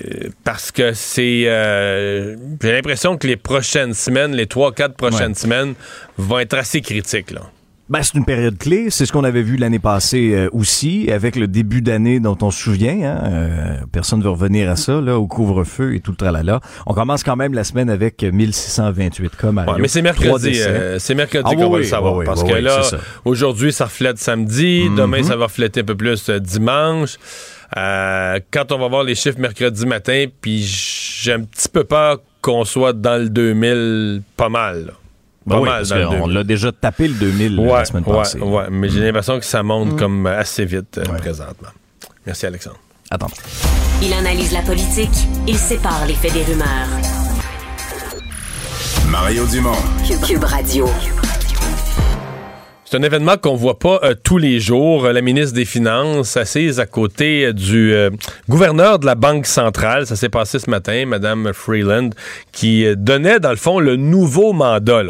parce 0.42 0.70
que 0.72 0.92
c'est. 0.92 1.44
euh, 1.46 2.36
J'ai 2.60 2.72
l'impression 2.72 3.16
que 3.16 3.26
les 3.26 3.36
prochaines 3.36 3.94
semaines, 3.94 4.34
les 4.34 4.46
trois, 4.46 4.72
quatre 4.72 4.94
prochaines 4.96 5.28
Ouais. 5.28 5.34
semaines, 5.34 5.74
vont 6.18 6.40
être 6.40 6.54
assez 6.54 6.80
critiques. 6.82 7.30
Là. 7.30 7.42
Ben, 7.90 8.02
c'est 8.02 8.14
une 8.14 8.24
période 8.24 8.56
clé. 8.56 8.86
C'est 8.88 9.04
ce 9.04 9.12
qu'on 9.12 9.24
avait 9.24 9.42
vu 9.42 9.56
l'année 9.58 9.78
passée 9.78 10.32
euh, 10.32 10.48
aussi, 10.52 11.10
avec 11.12 11.36
le 11.36 11.46
début 11.46 11.82
d'année 11.82 12.18
dont 12.18 12.36
on 12.40 12.50
se 12.50 12.62
souvient. 12.62 12.98
Hein? 13.04 13.20
Euh, 13.30 13.76
personne 13.92 14.20
ne 14.20 14.24
veut 14.24 14.30
revenir 14.30 14.70
à 14.70 14.76
ça, 14.76 15.02
là, 15.02 15.18
au 15.18 15.26
couvre-feu 15.26 15.94
et 15.94 16.00
tout 16.00 16.12
le 16.12 16.16
tralala. 16.16 16.60
On 16.86 16.94
commence 16.94 17.22
quand 17.22 17.36
même 17.36 17.52
la 17.52 17.62
semaine 17.62 17.90
avec 17.90 18.22
1628 18.22 19.36
cas, 19.36 19.52
Mario. 19.52 19.72
Ouais, 19.74 19.78
mais 19.82 19.88
c'est 19.88 20.00
mercredi, 20.00 20.62
euh, 20.62 20.98
c'est 20.98 21.14
mercredi 21.14 21.44
Ah, 21.46 21.54
qu'on 21.54 21.64
oui, 21.66 21.70
va 21.72 21.76
le 21.78 21.84
oui, 21.84 21.88
savoir. 21.90 22.14
oui, 22.16 22.24
parce 22.24 22.42
que 22.42 22.54
là, 22.54 22.80
aujourd'hui, 23.26 23.70
ça 23.70 23.84
reflète 23.84 24.16
samedi. 24.18 24.86
Mhm. 24.88 24.96
Demain, 24.96 25.22
ça 25.22 25.36
va 25.36 25.44
refléter 25.44 25.80
un 25.80 25.84
peu 25.84 25.94
plus 25.96 26.30
euh, 26.30 26.38
dimanche. 26.40 27.16
Euh, 27.76 28.38
quand 28.50 28.72
on 28.72 28.78
va 28.78 28.88
voir 28.88 29.02
les 29.04 29.14
chiffres 29.14 29.38
mercredi 29.40 29.84
matin, 29.84 30.24
puis 30.40 30.62
j'ai 30.62 31.32
un 31.32 31.40
petit 31.42 31.68
peu 31.68 31.84
peur 31.84 32.18
qu'on 32.40 32.64
soit 32.64 32.92
dans 32.94 33.20
le 33.20 33.28
2000 33.28 34.22
pas 34.36 34.48
mal. 34.48 34.86
là. 34.86 34.92
Ben 35.46 35.58
oui, 35.58 35.68
parce 35.68 35.88
2000. 35.90 36.32
l'a 36.32 36.44
déjà 36.44 36.72
tapé 36.72 37.06
le 37.08 37.14
2000 37.14 37.60
Ouais, 37.60 37.66
la 37.72 37.84
semaine 37.84 38.04
ouais, 38.06 38.16
passée. 38.16 38.38
Mm. 38.38 38.42
ouais, 38.44 38.64
mais 38.70 38.88
j'ai 38.88 39.00
l'impression 39.00 39.38
que 39.38 39.44
ça 39.44 39.62
monte 39.62 39.98
comme 39.98 40.26
assez 40.26 40.64
vite 40.64 40.98
euh, 40.98 41.04
Ouais. 41.12 41.18
présentement. 41.18 41.68
Merci, 42.26 42.46
Alexandre. 42.46 42.78
Attends. 43.10 43.28
Il 44.02 44.12
analyse 44.12 44.52
la 44.52 44.62
politique, 44.62 45.10
il 45.46 45.56
sépare 45.58 46.06
les 46.06 46.14
faits 46.14 46.32
des 46.32 46.42
rumeurs. 46.44 46.88
Mario 49.08 49.46
Dumont. 49.46 49.72
Cube, 50.06 50.20
Cube 50.22 50.44
Radio. 50.44 50.88
C'est 52.94 53.00
un 53.00 53.02
événement 53.02 53.36
qu'on 53.36 53.56
voit 53.56 53.80
pas 53.80 53.98
euh, 54.04 54.14
tous 54.14 54.38
les 54.38 54.60
jours. 54.60 55.06
Euh, 55.06 55.12
La 55.12 55.20
ministre 55.20 55.52
des 55.52 55.64
Finances 55.64 56.36
assise 56.36 56.78
à 56.78 56.86
côté 56.86 57.46
euh, 57.46 57.52
du 57.52 57.92
gouverneur 58.48 59.00
de 59.00 59.06
la 59.06 59.16
Banque 59.16 59.46
centrale. 59.46 60.06
Ça 60.06 60.14
s'est 60.14 60.28
passé 60.28 60.60
ce 60.60 60.70
matin, 60.70 61.04
Madame 61.04 61.52
Freeland, 61.52 62.10
qui 62.52 62.86
donnait 62.94 63.40
dans 63.40 63.50
le 63.50 63.56
fond 63.56 63.80
le 63.80 63.96
nouveau 63.96 64.52
mandat 64.52 65.02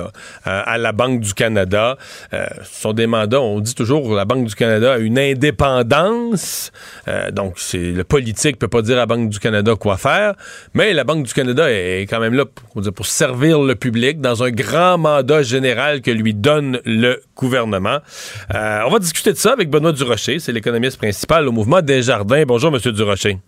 à 0.45 0.79
la 0.79 0.93
Banque 0.93 1.21
du 1.21 1.35
Canada. 1.35 1.99
Ce 2.33 2.81
sont 2.81 2.95
des 2.95 3.07
mandats, 3.07 3.43
on 3.43 3.61
dit 3.61 3.75
toujours, 3.75 4.15
la 4.15 4.25
Banque 4.25 4.47
du 4.47 4.55
Canada 4.55 4.95
a 4.95 4.99
une 4.99 5.19
indépendance. 5.19 6.73
Donc, 7.33 7.55
c'est 7.57 7.93
le 7.93 8.05
politique 8.05 8.59
peut 8.59 8.69
pas 8.69 8.81
dire 8.81 8.95
à 8.95 9.01
la 9.01 9.07
Banque 9.07 9.29
du 9.29 9.39
Canada 9.39 9.75
quoi 9.79 9.99
faire, 9.99 10.35
mais 10.73 10.95
la 10.95 11.05
Banque 11.05 11.27
du 11.27 11.35
Canada 11.35 11.71
est 11.71 12.07
quand 12.09 12.21
même 12.21 12.35
là 12.35 12.45
pour, 12.47 12.83
pour 12.95 13.07
servir 13.07 13.61
le 13.61 13.75
public 13.75 14.23
dans 14.23 14.43
un 14.43 14.51
grand 14.51 14.97
mandat 14.97 15.43
général 15.43 16.01
que 16.01 16.11
lui 16.11 16.33
donne 16.33 16.81
le 16.87 17.21
gouvernement. 17.75 17.99
Euh, 18.55 18.81
on 18.87 18.91
va 18.91 18.99
discuter 18.99 19.33
de 19.33 19.37
ça 19.37 19.53
avec 19.53 19.71
Benoît 19.71 19.93
Durocher, 19.93 20.39
c'est 20.39 20.53
l'économiste 20.53 20.99
principal 20.99 21.49
au 21.49 21.53
mouvement 21.53 21.83
Desjardins. 21.83 22.45
Bonjour, 22.47 22.71
Monsieur 22.71 22.93
Durocher. 22.93 23.39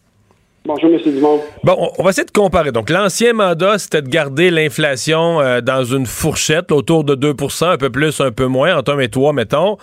Bonjour, 0.64 0.90
M. 0.90 0.98
Dumont. 1.00 1.40
Bon, 1.62 1.92
on 1.96 2.02
va 2.02 2.10
essayer 2.10 2.24
de 2.24 2.32
comparer. 2.32 2.72
Donc, 2.72 2.90
l'ancien 2.90 3.32
mandat, 3.34 3.78
c'était 3.78 4.02
de 4.02 4.08
garder 4.08 4.50
l'inflation 4.50 5.40
euh, 5.40 5.60
dans 5.60 5.84
une 5.84 6.06
fourchette, 6.06 6.72
autour 6.72 7.04
de 7.04 7.14
2% 7.14 7.66
un 7.66 7.76
peu 7.76 7.88
plus, 7.88 8.20
un 8.20 8.32
peu 8.32 8.46
moins, 8.46 8.76
entre 8.76 8.94
1 8.94 8.98
et 8.98 9.08
3, 9.08 9.32
mettons. 9.32 9.76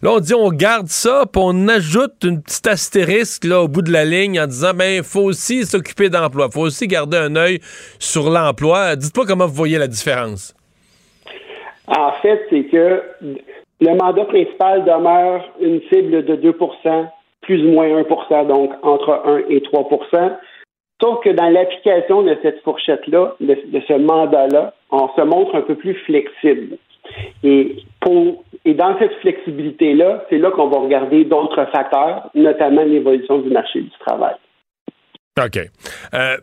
Là, 0.00 0.12
on 0.12 0.20
dit 0.20 0.34
on 0.34 0.50
garde 0.50 0.86
ça, 0.86 1.24
puis 1.32 1.42
on 1.44 1.66
ajoute 1.66 2.22
une 2.22 2.40
petite 2.40 2.68
astérisque 2.68 3.42
là, 3.42 3.62
au 3.62 3.66
bout 3.66 3.82
de 3.82 3.90
la 3.90 4.04
ligne 4.04 4.40
en 4.40 4.46
disant 4.46 4.72
ben, 4.72 4.98
il 4.98 5.02
faut 5.02 5.22
aussi 5.22 5.66
s'occuper 5.66 6.08
d'emploi, 6.08 6.46
il 6.48 6.54
faut 6.54 6.60
aussi 6.60 6.86
garder 6.86 7.16
un 7.16 7.34
œil 7.34 7.58
sur 7.98 8.30
l'emploi. 8.30 8.94
Dites-moi 8.94 9.26
comment 9.26 9.46
vous 9.46 9.54
voyez 9.54 9.76
la 9.76 9.88
différence. 9.88 10.54
En 11.88 12.12
fait, 12.22 12.42
c'est 12.48 12.64
que 12.64 13.02
le 13.80 13.94
mandat 13.94 14.24
principal 14.24 14.84
demeure 14.84 15.44
une 15.60 15.80
cible 15.92 16.24
de 16.24 16.36
2% 16.36 17.06
plus 17.42 17.62
ou 17.64 17.70
moins 17.72 18.02
1% 18.02 18.46
donc 18.46 18.72
entre 18.82 19.22
1 19.24 19.38
et 19.48 19.60
3% 19.60 20.38
Sauf 21.00 21.22
que 21.22 21.30
dans 21.30 21.48
l'application 21.48 22.22
de 22.22 22.36
cette 22.42 22.60
fourchette-là, 22.62 23.36
de, 23.40 23.80
ce 23.86 23.92
mandat-là, 23.92 24.74
on 24.90 25.08
se 25.14 25.20
montre 25.22 25.54
un 25.54 25.62
peu 25.62 25.76
plus 25.76 25.94
flexible. 26.06 26.76
Et, 27.44 27.76
dans 28.04 28.98
cette 28.98 29.14
flexibilité-là, 29.20 30.24
c'est 30.28 30.38
là, 30.38 30.50
qu'on 30.50 30.68
va 30.68 30.78
regarder 30.78 31.24
d'autres 31.24 31.64
facteurs, 31.72 32.30
notamment 32.34 32.82
l'évolution 32.82 33.38
du 33.38 33.50
marché 33.50 33.80
du 33.80 33.90
travail. 34.00 34.34
OK. 35.38 35.58
Euh, 36.14 36.36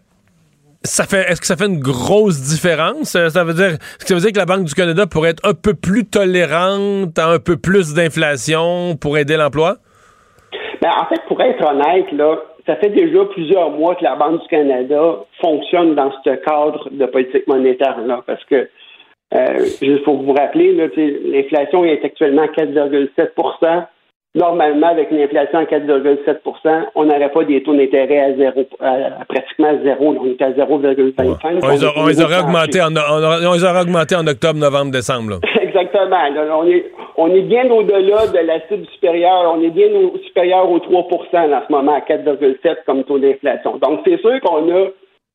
est-ce 0.85 1.41
que 1.41 1.47
ça 1.47 1.55
fait 1.55 1.65
une 1.65 1.79
grosse 1.79 2.41
différence? 2.41 3.15
Euh, 3.15 3.29
ça 3.29 3.43
veut 3.43 3.53
dire, 3.53 3.77
que 3.77 4.05
ça 4.05 4.15
veut 4.15 4.21
dire 4.21 4.31
que 4.31 4.37
la 4.37 4.45
Banque 4.45 4.65
du 4.65 4.73
Canada 4.73 5.05
pourrait 5.05 5.31
être 5.31 5.45
un 5.45 5.53
peu 5.53 5.73
plus 5.73 6.05
tolérante 6.05 7.17
à 7.19 7.27
un 7.29 7.39
peu 7.39 7.57
plus 7.57 7.93
d'inflation 7.93 8.95
pour 8.95 9.17
aider 9.17 9.37
l'emploi? 9.37 9.75
Ben, 10.81 10.91
en 11.01 11.05
fait, 11.07 11.21
pour 11.27 11.41
être 11.41 11.63
honnête, 11.65 12.11
là, 12.11 12.37
ça 12.65 12.75
fait 12.77 12.89
déjà 12.89 13.25
plusieurs 13.25 13.71
mois 13.71 13.95
que 13.95 14.03
la 14.03 14.15
Banque 14.15 14.41
du 14.41 14.47
Canada 14.47 15.17
fonctionne 15.41 15.95
dans 15.95 16.11
ce 16.23 16.29
cadre 16.35 16.89
de 16.91 17.05
politique 17.05 17.47
monétaire-là, 17.47 18.23
parce 18.25 18.43
que 18.45 18.69
euh, 19.33 19.65
juste 19.81 20.03
pour 20.03 20.21
vous 20.21 20.33
rappeler, 20.33 20.71
l'inflation 20.73 21.83
est 21.83 22.03
actuellement 22.05 22.43
à 22.43 22.47
4,7 22.47 23.85
Normalement, 24.35 24.87
avec 24.87 25.11
une 25.11 25.21
inflation 25.21 25.59
à 25.59 25.63
4,7% 25.63 26.87
on 26.95 27.05
n'aurait 27.05 27.31
pas 27.31 27.45
des 27.45 27.63
taux 27.63 27.73
d'intérêt 27.73 28.19
à 28.19 28.35
zéro, 28.35 28.65
à, 28.81 29.23
pratiquement 29.29 29.71
zéro. 29.81 30.13
On 30.19 30.25
est 30.25 30.41
à 30.41 30.51
0,25. 30.51 31.95
On, 31.95 32.07
les 32.07 32.21
aurait 32.21 32.39
augmentés 32.41 32.81
en, 32.81 32.93
on, 32.93 33.81
augmentés 33.81 34.15
en 34.15 34.27
octobre, 34.27 34.59
novembre, 34.59 34.91
décembre. 34.91 35.39
Exactement. 35.61 36.17
on, 36.59 36.67
est, 36.67 36.91
on 37.15 37.33
est 37.33 37.43
bien 37.43 37.69
au-delà 37.69 38.27
de 38.27 38.45
la 38.45 38.59
cible 38.67 38.85
supérieure. 38.93 39.55
On 39.55 39.61
est 39.63 39.69
bien 39.69 39.87
au, 39.93 40.17
supérieur 40.25 40.69
aux 40.69 40.79
3% 40.79 40.83
en 40.91 41.61
ce 41.65 41.71
moment, 41.71 41.95
à 41.95 41.99
4,7 41.99 42.83
comme 42.85 43.05
taux 43.05 43.19
d'inflation. 43.19 43.77
Donc, 43.77 44.01
c'est 44.05 44.19
sûr 44.19 44.41
qu'on 44.41 44.69
a 44.69 44.87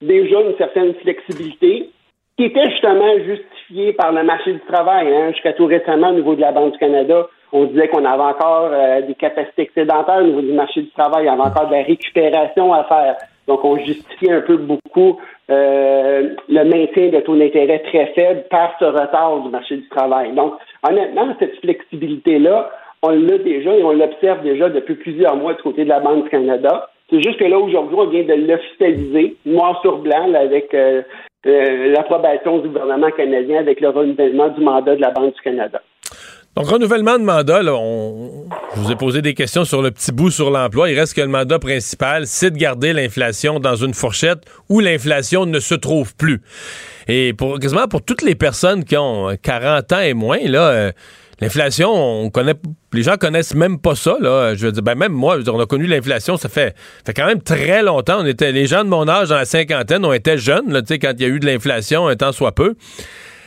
déjà 0.02 0.40
une 0.42 0.56
certaine 0.58 0.92
flexibilité 0.96 1.88
qui 2.36 2.44
était 2.44 2.70
justement 2.70 3.14
justifiée 3.24 3.94
par 3.94 4.12
le 4.12 4.24
marché 4.24 4.52
du 4.52 4.60
travail. 4.60 5.08
Hein, 5.08 5.32
jusqu'à 5.32 5.54
tout 5.54 5.66
récemment, 5.66 6.10
au 6.10 6.14
niveau 6.14 6.34
de 6.34 6.42
la 6.42 6.52
Banque 6.52 6.72
du 6.72 6.78
Canada, 6.78 7.26
on 7.52 7.64
disait 7.64 7.88
qu'on 7.88 8.04
avait 8.04 8.22
encore 8.22 8.70
euh, 8.72 9.02
des 9.02 9.14
capacités 9.14 9.62
excédentaires 9.62 10.18
au 10.18 10.24
niveau 10.24 10.40
du 10.40 10.52
marché 10.52 10.82
du 10.82 10.90
travail, 10.90 11.24
il 11.24 11.26
y 11.26 11.28
avait 11.28 11.40
encore 11.40 11.68
de 11.68 11.74
la 11.74 11.82
récupération 11.82 12.72
à 12.72 12.84
faire. 12.84 13.16
Donc, 13.48 13.64
on 13.64 13.76
justifie 13.78 14.30
un 14.30 14.42
peu 14.42 14.56
beaucoup 14.56 15.18
euh, 15.50 16.34
le 16.48 16.64
maintien 16.64 17.08
de 17.08 17.20
taux 17.20 17.36
d'intérêt 17.36 17.80
très 17.80 18.06
faible 18.14 18.44
par 18.50 18.76
ce 18.78 18.84
retard 18.84 19.40
du 19.40 19.48
marché 19.48 19.76
du 19.76 19.88
travail. 19.88 20.32
Donc, 20.32 20.54
honnêtement, 20.88 21.34
cette 21.40 21.58
flexibilité-là, 21.60 22.70
on 23.02 23.10
l'a 23.10 23.38
déjà 23.38 23.74
et 23.74 23.82
on 23.82 23.92
l'observe 23.92 24.42
déjà 24.42 24.68
depuis 24.68 24.94
plusieurs 24.94 25.36
mois 25.36 25.54
du 25.54 25.62
côté 25.62 25.84
de 25.84 25.88
la 25.88 26.00
Banque 26.00 26.24
du 26.24 26.30
Canada. 26.30 26.88
C'est 27.08 27.22
juste 27.22 27.38
que 27.38 27.44
là, 27.44 27.58
aujourd'hui, 27.58 27.96
on 27.98 28.06
vient 28.06 28.22
de 28.22 28.34
l'officialiser, 28.34 29.36
noir 29.44 29.80
sur 29.80 29.98
blanc, 29.98 30.32
avec 30.34 30.72
euh, 30.74 31.02
l'approbation 31.44 32.58
du 32.58 32.68
gouvernement 32.68 33.10
canadien 33.10 33.58
avec 33.58 33.80
le 33.80 33.88
renouvellement 33.88 34.48
du 34.48 34.60
mandat 34.60 34.94
de 34.94 35.00
la 35.00 35.10
Banque 35.10 35.34
du 35.34 35.40
Canada. 35.40 35.80
Donc, 36.56 36.66
renouvellement 36.66 37.16
de 37.16 37.22
mandat, 37.22 37.62
là, 37.62 37.78
je 38.74 38.80
vous 38.80 38.90
ai 38.90 38.96
posé 38.96 39.22
des 39.22 39.34
questions 39.34 39.64
sur 39.64 39.82
le 39.82 39.92
petit 39.92 40.10
bout 40.10 40.30
sur 40.30 40.50
l'emploi. 40.50 40.90
Il 40.90 40.98
reste 40.98 41.14
que 41.14 41.20
le 41.20 41.28
mandat 41.28 41.60
principal, 41.60 42.26
c'est 42.26 42.50
de 42.50 42.56
garder 42.56 42.92
l'inflation 42.92 43.60
dans 43.60 43.76
une 43.76 43.94
fourchette 43.94 44.40
où 44.68 44.80
l'inflation 44.80 45.46
ne 45.46 45.60
se 45.60 45.76
trouve 45.76 46.16
plus. 46.16 46.42
Et 47.06 47.34
pour 47.34 47.60
quasiment 47.60 47.86
pour 47.86 48.02
toutes 48.02 48.22
les 48.22 48.34
personnes 48.34 48.84
qui 48.84 48.96
ont 48.96 49.36
40 49.40 49.92
ans 49.92 50.00
et 50.00 50.12
moins, 50.12 50.40
là, 50.44 50.68
euh, 50.70 50.92
l'inflation, 51.40 51.92
on 51.92 52.30
connaît, 52.30 52.54
les 52.92 53.04
gens 53.04 53.16
connaissent 53.16 53.54
même 53.54 53.78
pas 53.78 53.94
ça. 53.94 54.16
Là. 54.20 54.54
Je 54.56 54.66
veux 54.66 54.72
dire, 54.72 54.82
ben 54.82 54.96
même 54.96 55.12
moi, 55.12 55.38
on 55.46 55.60
a 55.60 55.66
connu 55.66 55.86
l'inflation, 55.86 56.36
ça 56.36 56.48
fait, 56.48 56.74
fait 57.06 57.14
quand 57.14 57.26
même 57.26 57.42
très 57.42 57.84
longtemps. 57.84 58.20
On 58.20 58.26
était, 58.26 58.50
les 58.50 58.66
gens 58.66 58.82
de 58.82 58.88
mon 58.88 59.08
âge 59.08 59.28
dans 59.28 59.36
la 59.36 59.44
cinquantaine, 59.44 60.04
on 60.04 60.12
était 60.12 60.36
jeunes, 60.36 60.72
là, 60.72 60.82
quand 60.82 61.12
il 61.16 61.22
y 61.22 61.24
a 61.24 61.28
eu 61.28 61.38
de 61.38 61.46
l'inflation, 61.46 62.08
un 62.08 62.16
temps 62.16 62.32
soit 62.32 62.56
peu. 62.56 62.74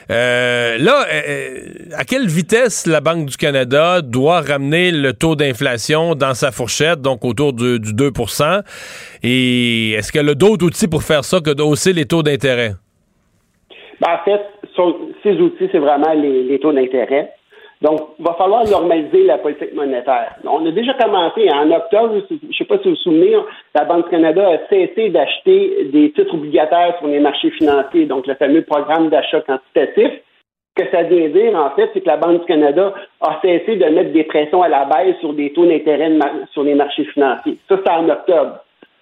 Euh, 0.09 0.77
là, 0.79 1.05
euh, 1.11 1.21
euh, 1.29 1.97
à 1.97 2.03
quelle 2.03 2.27
vitesse 2.27 2.87
la 2.87 3.01
Banque 3.01 3.25
du 3.27 3.37
Canada 3.37 4.01
doit 4.01 4.41
ramener 4.41 4.91
le 4.91 5.13
taux 5.13 5.35
d'inflation 5.35 6.15
dans 6.15 6.33
sa 6.33 6.51
fourchette, 6.51 7.01
donc 7.01 7.23
autour 7.23 7.53
du, 7.53 7.79
2% 7.79 8.63
Et 9.23 9.91
est-ce 9.91 10.11
qu'elle 10.11 10.29
a 10.29 10.35
d'autres 10.35 10.65
outils 10.65 10.87
pour 10.87 11.03
faire 11.03 11.23
ça 11.23 11.39
que 11.39 11.51
d'hausser 11.51 11.93
les 11.93 12.05
taux 12.05 12.23
d'intérêt? 12.23 12.71
Ben, 14.01 14.09
en 14.19 14.23
fait, 14.25 14.41
ces 15.23 15.37
outils, 15.39 15.69
c'est 15.71 15.79
vraiment 15.79 16.13
les 16.13 16.59
taux 16.59 16.73
d'intérêt. 16.73 17.31
Donc, 17.83 17.99
il 18.17 18.23
va 18.23 18.33
falloir 18.35 18.63
normaliser 18.65 19.25
la 19.25 19.37
politique 19.37 19.73
monétaire. 19.75 20.37
On 20.45 20.65
a 20.65 20.71
déjà 20.71 20.93
commencé 20.93 21.49
en 21.51 21.69
octobre, 21.69 22.13
je 22.29 22.35
ne 22.47 22.53
sais 22.53 22.63
pas 22.63 22.77
si 22.77 22.85
vous 22.85 22.91
vous 22.91 22.95
souvenez, 22.95 23.35
la 23.75 23.83
Banque 23.83 24.05
du 24.05 24.11
Canada 24.11 24.47
a 24.51 24.69
cessé 24.69 25.09
d'acheter 25.09 25.89
des 25.91 26.13
titres 26.13 26.33
obligataires 26.33 26.95
sur 26.99 27.07
les 27.07 27.19
marchés 27.19 27.51
financiers, 27.51 28.05
donc 28.05 28.25
le 28.25 28.35
fameux 28.35 28.61
programme 28.61 29.09
d'achat 29.09 29.41
quantitatif. 29.41 30.13
Ce 30.77 30.83
que 30.83 30.91
ça 30.91 31.03
vient 31.03 31.27
dire, 31.27 31.55
en 31.55 31.71
fait, 31.71 31.89
c'est 31.93 31.99
que 31.99 32.07
la 32.07 32.15
Banque 32.15 32.39
du 32.39 32.45
Canada 32.45 32.93
a 33.19 33.39
cessé 33.41 33.75
de 33.75 33.85
mettre 33.85 34.13
des 34.13 34.23
pressions 34.23 34.63
à 34.63 34.69
la 34.69 34.85
baisse 34.85 35.17
sur 35.19 35.33
des 35.33 35.51
taux 35.51 35.65
d'intérêt 35.65 36.09
sur 36.53 36.63
les 36.63 36.75
marchés 36.75 37.03
financiers. 37.03 37.57
Ça, 37.67 37.75
c'est 37.85 37.91
en 37.91 38.07
octobre. 38.07 38.59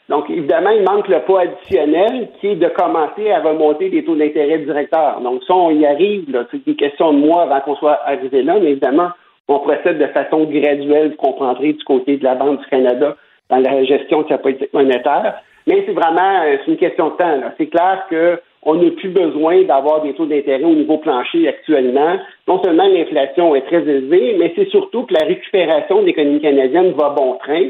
Donc, 0.09 0.29
évidemment, 0.29 0.71
il 0.71 0.83
manque 0.83 1.07
le 1.07 1.19
poids 1.21 1.41
additionnel 1.41 2.29
qui 2.39 2.47
est 2.47 2.55
de 2.55 2.67
commencer 2.67 3.31
à 3.31 3.39
remonter 3.39 3.89
des 3.89 4.03
taux 4.03 4.15
d'intérêt 4.15 4.59
directeurs. 4.59 5.21
Donc, 5.21 5.43
ça, 5.47 5.53
on 5.53 5.71
y 5.71 5.85
arrive. 5.85 6.25
C'est 6.51 6.67
une 6.67 6.75
question 6.75 7.13
de 7.13 7.19
mois 7.19 7.43
avant 7.43 7.61
qu'on 7.61 7.75
soit 7.75 7.99
arrivé 8.05 8.43
là, 8.43 8.57
mais 8.59 8.71
évidemment, 8.71 9.09
on 9.47 9.59
procède 9.59 9.97
de 9.97 10.07
façon 10.07 10.45
graduelle, 10.45 11.11
vous 11.11 11.15
comprendrez, 11.15 11.73
du 11.73 11.83
côté 11.83 12.17
de 12.17 12.23
la 12.23 12.35
Banque 12.35 12.59
du 12.59 12.65
Canada 12.67 13.15
dans 13.49 13.57
la 13.57 13.83
gestion 13.83 14.21
de 14.23 14.29
sa 14.29 14.37
politique 14.37 14.73
monétaire. 14.73 15.41
Mais 15.67 15.83
c'est 15.85 15.93
vraiment 15.93 16.41
euh, 16.43 16.57
une 16.67 16.77
question 16.77 17.09
de 17.09 17.15
temps. 17.17 17.41
C'est 17.57 17.67
clair 17.67 18.05
qu'on 18.09 18.75
n'a 18.75 18.91
plus 18.91 19.09
besoin 19.09 19.63
d'avoir 19.63 20.01
des 20.01 20.13
taux 20.13 20.25
d'intérêt 20.25 20.63
au 20.63 20.73
niveau 20.73 20.97
plancher 20.97 21.47
actuellement. 21.47 22.17
Non 22.47 22.61
seulement 22.63 22.87
l'inflation 22.87 23.55
est 23.55 23.65
très 23.67 23.81
élevée, 23.81 24.35
mais 24.39 24.53
c'est 24.55 24.69
surtout 24.69 25.03
que 25.03 25.13
la 25.13 25.25
récupération 25.25 26.01
de 26.01 26.07
l'économie 26.07 26.41
canadienne 26.41 26.93
va 26.93 27.09
bon 27.09 27.35
train. 27.35 27.67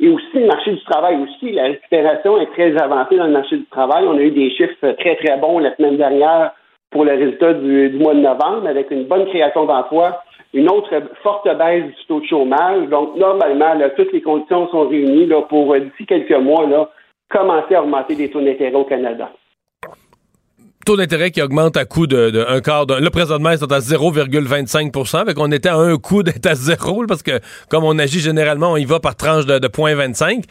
Et 0.00 0.08
aussi, 0.08 0.26
le 0.34 0.46
marché 0.46 0.72
du 0.72 0.82
travail 0.84 1.16
aussi, 1.22 1.52
la 1.52 1.64
récupération 1.64 2.40
est 2.40 2.50
très 2.52 2.76
avancée 2.80 3.16
dans 3.16 3.26
le 3.26 3.32
marché 3.32 3.56
du 3.56 3.66
travail. 3.66 4.04
On 4.06 4.16
a 4.16 4.22
eu 4.22 4.30
des 4.30 4.50
chiffres 4.50 4.92
très, 4.98 5.16
très 5.16 5.36
bons 5.36 5.58
la 5.58 5.74
semaine 5.76 5.96
dernière 5.96 6.52
pour 6.90 7.04
le 7.04 7.12
résultat 7.12 7.54
du, 7.54 7.90
mois 7.98 8.14
de 8.14 8.20
novembre, 8.20 8.66
avec 8.66 8.90
une 8.90 9.04
bonne 9.04 9.26
création 9.26 9.64
d'emplois, 9.64 10.22
une 10.52 10.68
autre 10.68 10.90
forte 11.22 11.48
baisse 11.56 11.84
du 11.84 12.06
taux 12.06 12.20
de 12.20 12.26
chômage. 12.26 12.88
Donc, 12.88 13.16
normalement, 13.16 13.74
toutes 13.96 14.12
les 14.12 14.22
conditions 14.22 14.68
sont 14.68 14.88
réunies 14.88 15.26
là, 15.26 15.42
pour, 15.42 15.74
d'ici 15.74 16.04
quelques 16.06 16.36
mois, 16.36 16.66
là, 16.66 16.88
commencer 17.30 17.74
à 17.74 17.82
augmenter 17.82 18.14
les 18.14 18.30
taux 18.30 18.40
d'intérêt 18.40 18.74
au 18.74 18.84
Canada 18.84 19.30
taux 20.84 20.96
d'intérêt 20.96 21.30
qui 21.30 21.42
augmente 21.42 21.76
à 21.76 21.84
coût 21.84 22.06
de, 22.06 22.44
un 22.48 22.60
quart 22.60 22.86
de. 22.86 22.94
Là, 22.94 23.10
présentement, 23.10 23.50
ils 23.50 23.58
sont 23.58 23.72
à 23.72 23.78
0,25% 23.78 25.26
Fait 25.26 25.34
qu'on 25.34 25.50
était 25.50 25.68
à 25.68 25.76
un 25.76 25.96
coup 25.96 26.22
d'être 26.22 26.46
à 26.46 26.54
zéro, 26.54 27.04
parce 27.06 27.22
que 27.22 27.40
comme 27.68 27.84
on 27.84 27.98
agit 27.98 28.20
généralement, 28.20 28.72
on 28.72 28.76
y 28.76 28.84
va 28.84 29.00
par 29.00 29.16
tranche 29.16 29.46
de, 29.46 29.58
de 29.58 29.68
0,25. 29.68 30.44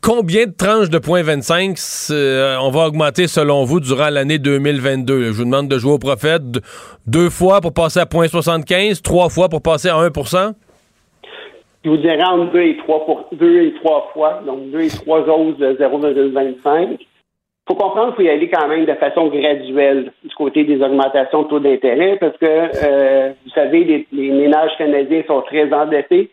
Combien 0.00 0.46
de 0.46 0.52
tranches 0.52 0.88
de 0.88 0.98
0,25 0.98 2.10
euh, 2.10 2.56
on 2.62 2.70
va 2.70 2.86
augmenter 2.86 3.26
selon 3.26 3.64
vous 3.64 3.80
durant 3.80 4.08
l'année 4.08 4.38
2022? 4.38 5.24
Je 5.24 5.30
vous 5.32 5.44
demande 5.44 5.68
de 5.68 5.78
jouer 5.78 5.92
au 5.92 5.98
prophète 5.98 6.42
deux 7.06 7.28
fois 7.28 7.60
pour 7.60 7.74
passer 7.74 8.00
à 8.00 8.04
0,75, 8.04 9.02
trois 9.02 9.28
fois 9.28 9.48
pour 9.48 9.60
passer 9.60 9.88
à 9.88 9.96
1% 9.96 10.54
Je 11.84 11.90
vous 11.90 11.98
dirais 11.98 12.24
entre 12.24 12.56
et 12.56 12.78
trois, 12.78 13.04
pour, 13.04 13.28
deux 13.32 13.60
et 13.60 13.74
trois 13.82 14.10
fois, 14.14 14.40
donc 14.46 14.70
deux 14.70 14.80
et 14.80 14.88
trois 14.88 15.20
autres 15.20 15.58
de 15.58 15.74
0,25 15.74 16.98
faut 17.66 17.74
comprendre 17.74 18.14
qu'il 18.14 18.26
faut 18.26 18.30
y 18.30 18.34
aller 18.34 18.50
quand 18.50 18.68
même 18.68 18.84
de 18.84 18.94
façon 18.94 19.28
graduelle 19.28 20.12
du 20.22 20.34
côté 20.34 20.64
des 20.64 20.82
augmentations 20.82 21.42
de 21.42 21.48
taux 21.48 21.60
d'intérêt 21.60 22.16
parce 22.20 22.36
que, 22.36 22.46
euh, 22.46 23.32
vous 23.44 23.50
savez, 23.50 24.06
les, 24.12 24.30
ménages 24.30 24.76
canadiens 24.76 25.22
sont 25.26 25.40
très 25.42 25.72
endettés 25.72 26.30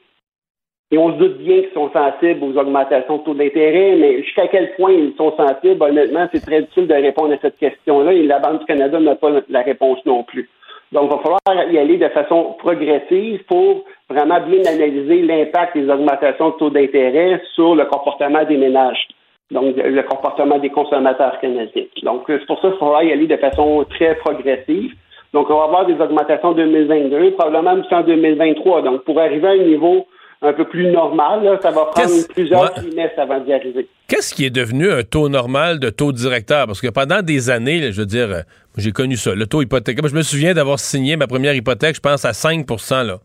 et 0.91 0.98
on 0.98 1.13
se 1.13 1.17
doute 1.17 1.38
bien 1.38 1.62
qu'ils 1.62 1.74
sont 1.74 1.89
sensibles 1.91 2.44
aux 2.44 2.58
augmentations 2.58 3.17
de 3.17 3.24
taux 3.24 3.34
d'intérêt, 3.34 3.96
mais 3.98 4.24
jusqu'à 4.24 4.48
quel 4.50 4.76
point 4.76 4.91
ils 4.91 5.13
sont 5.15 5.34
sensibles, 5.38 5.82
honnêtement, 5.82 6.28
c'est 6.34 6.46
très 6.46 6.62
difficile 6.63 6.88
de 6.88 6.96
répondre 6.96 7.34
à 7.34 7.38
cette 7.41 7.58
question-là 7.58 8.12
et 8.12 8.24
la 8.24 8.39
Banque 8.39 8.60
du 8.60 8.65
Canada 8.65 9.00
n'a 9.00 9.15
pas 9.15 9.32
la 9.48 9.62
réponse 9.62 10.06
non 10.06 10.24
plus. 10.24 10.50
Donc, 10.91 11.10
il 11.10 11.15
va 11.15 11.24
falloir 11.24 11.72
y 11.72 11.78
aller 11.78 11.96
de 11.96 12.10
façon 12.10 12.56
progressive 12.60 13.41
pour 13.46 13.86
vraiment 14.10 14.41
bien 14.41 14.65
analyser 14.65 15.22
l'impact 15.22 15.78
des 15.78 15.89
augmentations 15.89 16.50
de 16.50 16.56
taux 16.56 16.70
d'intérêt 16.70 17.41
sur 17.56 17.74
le 17.76 17.86
comportement 17.86 18.44
des 18.44 18.58
ménages. 18.58 19.08
Donc 19.52 19.76
le 19.76 20.02
comportement 20.04 20.58
des 20.60 20.70
consommateurs 20.70 21.38
canadiens. 21.42 21.84
Donc, 22.04 22.24
c'est 22.28 22.46
pour 22.46 22.60
ça 22.62 22.70
qu'il 22.70 22.80
faudra 22.80 23.04
y 23.04 23.12
aller 23.12 23.28
de 23.28 23.38
façon 23.38 23.86
très 23.90 24.16
progressive. 24.16 24.94
Donc, 25.34 25.50
on 25.50 25.58
va 25.58 25.64
avoir 25.66 25.86
des 25.86 25.94
augmentations 25.94 26.50
en 26.50 26.54
2022, 26.54 27.32
probablement 27.32 27.74
aussi 27.74 27.94
en 27.94 28.04
2023. 28.04 28.82
Donc, 28.82 29.04
pour 29.04 29.20
arriver 29.20 29.48
à 29.48 29.52
un 29.52 29.58
niveau 29.58 30.08
un 30.42 30.54
peu 30.54 30.66
plus 30.66 30.88
normal, 30.88 31.60
ça 31.62 31.70
va 31.70 31.86
prendre 31.86 32.28
plusieurs 32.34 32.74
trimestres 32.74 33.20
avant 33.20 33.40
d'y 33.40 33.54
arriver. 33.54 33.88
Qu'est-ce 34.08 34.34
qui 34.34 34.46
est 34.46 34.50
devenu 34.50 34.92
un 34.92 35.04
taux 35.04 35.30
normal 35.30 35.80
de 35.80 35.90
taux 35.90 36.12
directeur? 36.12 36.66
Parce 36.66 36.82
que 36.82 36.88
pendant 36.88 37.22
des 37.22 37.50
années, 37.50 37.92
je 37.92 38.02
veux 38.02 38.08
dire, 38.08 38.30
euh, 38.30 38.42
j'ai 38.78 38.92
connu 38.92 39.16
ça, 39.18 39.36
le 39.36 39.46
taux 39.46 39.62
hypothécaire. 39.62 40.08
Je 40.08 40.16
me 40.16 40.24
souviens 40.24 40.54
d'avoir 40.54 40.80
signé 40.80 41.16
ma 41.16 41.28
première 41.28 41.54
hypothèque, 41.54 41.96
je 41.96 42.02
pense, 42.02 42.26
à 42.26 42.34
5 42.34 42.66
là 43.06 43.20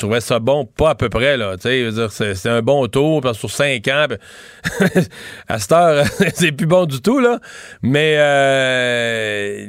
trouvais 0.00 0.20
ça 0.20 0.38
bon, 0.38 0.64
pas 0.64 0.90
à 0.90 0.94
peu 0.94 1.08
près, 1.08 1.36
là. 1.36 1.56
C'est 1.60 2.46
un 2.46 2.62
bon 2.62 2.86
taux, 2.88 3.20
sur 3.32 3.50
cinq 3.50 3.88
ans. 3.88 4.06
à 5.48 5.58
cette 5.58 5.72
heure, 5.72 6.04
c'est 6.34 6.52
plus 6.52 6.66
bon 6.66 6.86
du 6.86 7.00
tout, 7.00 7.20
là. 7.20 7.38
Mais 7.82 8.16
euh, 8.18 9.66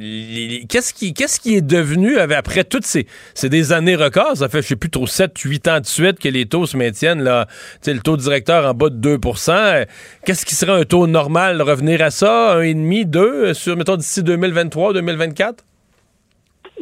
qu'est-ce 0.68 0.92
qui, 0.92 1.14
est 1.54 1.60
devenu 1.60 2.18
après 2.18 2.64
toutes 2.64 2.86
ces, 2.86 3.06
des 3.42 3.72
années 3.72 3.96
records? 3.96 4.38
Ça 4.38 4.48
fait, 4.48 4.62
je 4.62 4.68
sais 4.68 4.76
plus 4.76 4.90
trop, 4.90 5.06
7, 5.06 5.38
8 5.38 5.68
ans 5.68 5.80
de 5.80 5.86
suite 5.86 6.18
que 6.18 6.28
les 6.28 6.46
taux 6.46 6.66
se 6.66 6.76
maintiennent, 6.76 7.22
là. 7.22 7.46
Le 7.86 8.00
taux 8.00 8.16
directeur 8.16 8.66
en 8.66 8.74
bas 8.74 8.88
de 8.88 9.16
2% 9.16 9.86
Qu'est-ce 10.24 10.46
qui 10.46 10.54
serait 10.54 10.72
un 10.72 10.84
taux 10.84 11.06
normal? 11.06 11.60
Revenir 11.62 12.02
à 12.02 12.10
ça, 12.10 12.58
1,5, 12.58 13.04
2, 13.06 13.54
sur, 13.54 13.76
mettons, 13.76 13.96
d'ici 13.96 14.22
2023, 14.22 14.94
2024? 14.94 15.64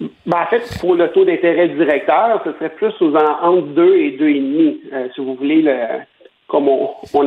Ben, 0.01 0.39
en 0.43 0.47
fait, 0.47 0.63
pour 0.81 0.95
le 0.95 1.09
taux 1.13 1.27
d'intérêt 1.27 1.69
directeur, 1.69 2.41
ce 2.45 2.53
serait 2.53 2.71
plus 2.71 2.95
aux 3.03 3.15
entre 3.15 3.67
2 3.69 3.97
et 3.97 4.11
2,5, 4.13 4.79
euh, 4.93 5.09
si 5.15 5.21
vous 5.21 5.35
voulez, 5.35 5.61
le, 5.61 5.77
comme 6.49 6.69
on, 6.69 6.91
on 7.13 7.27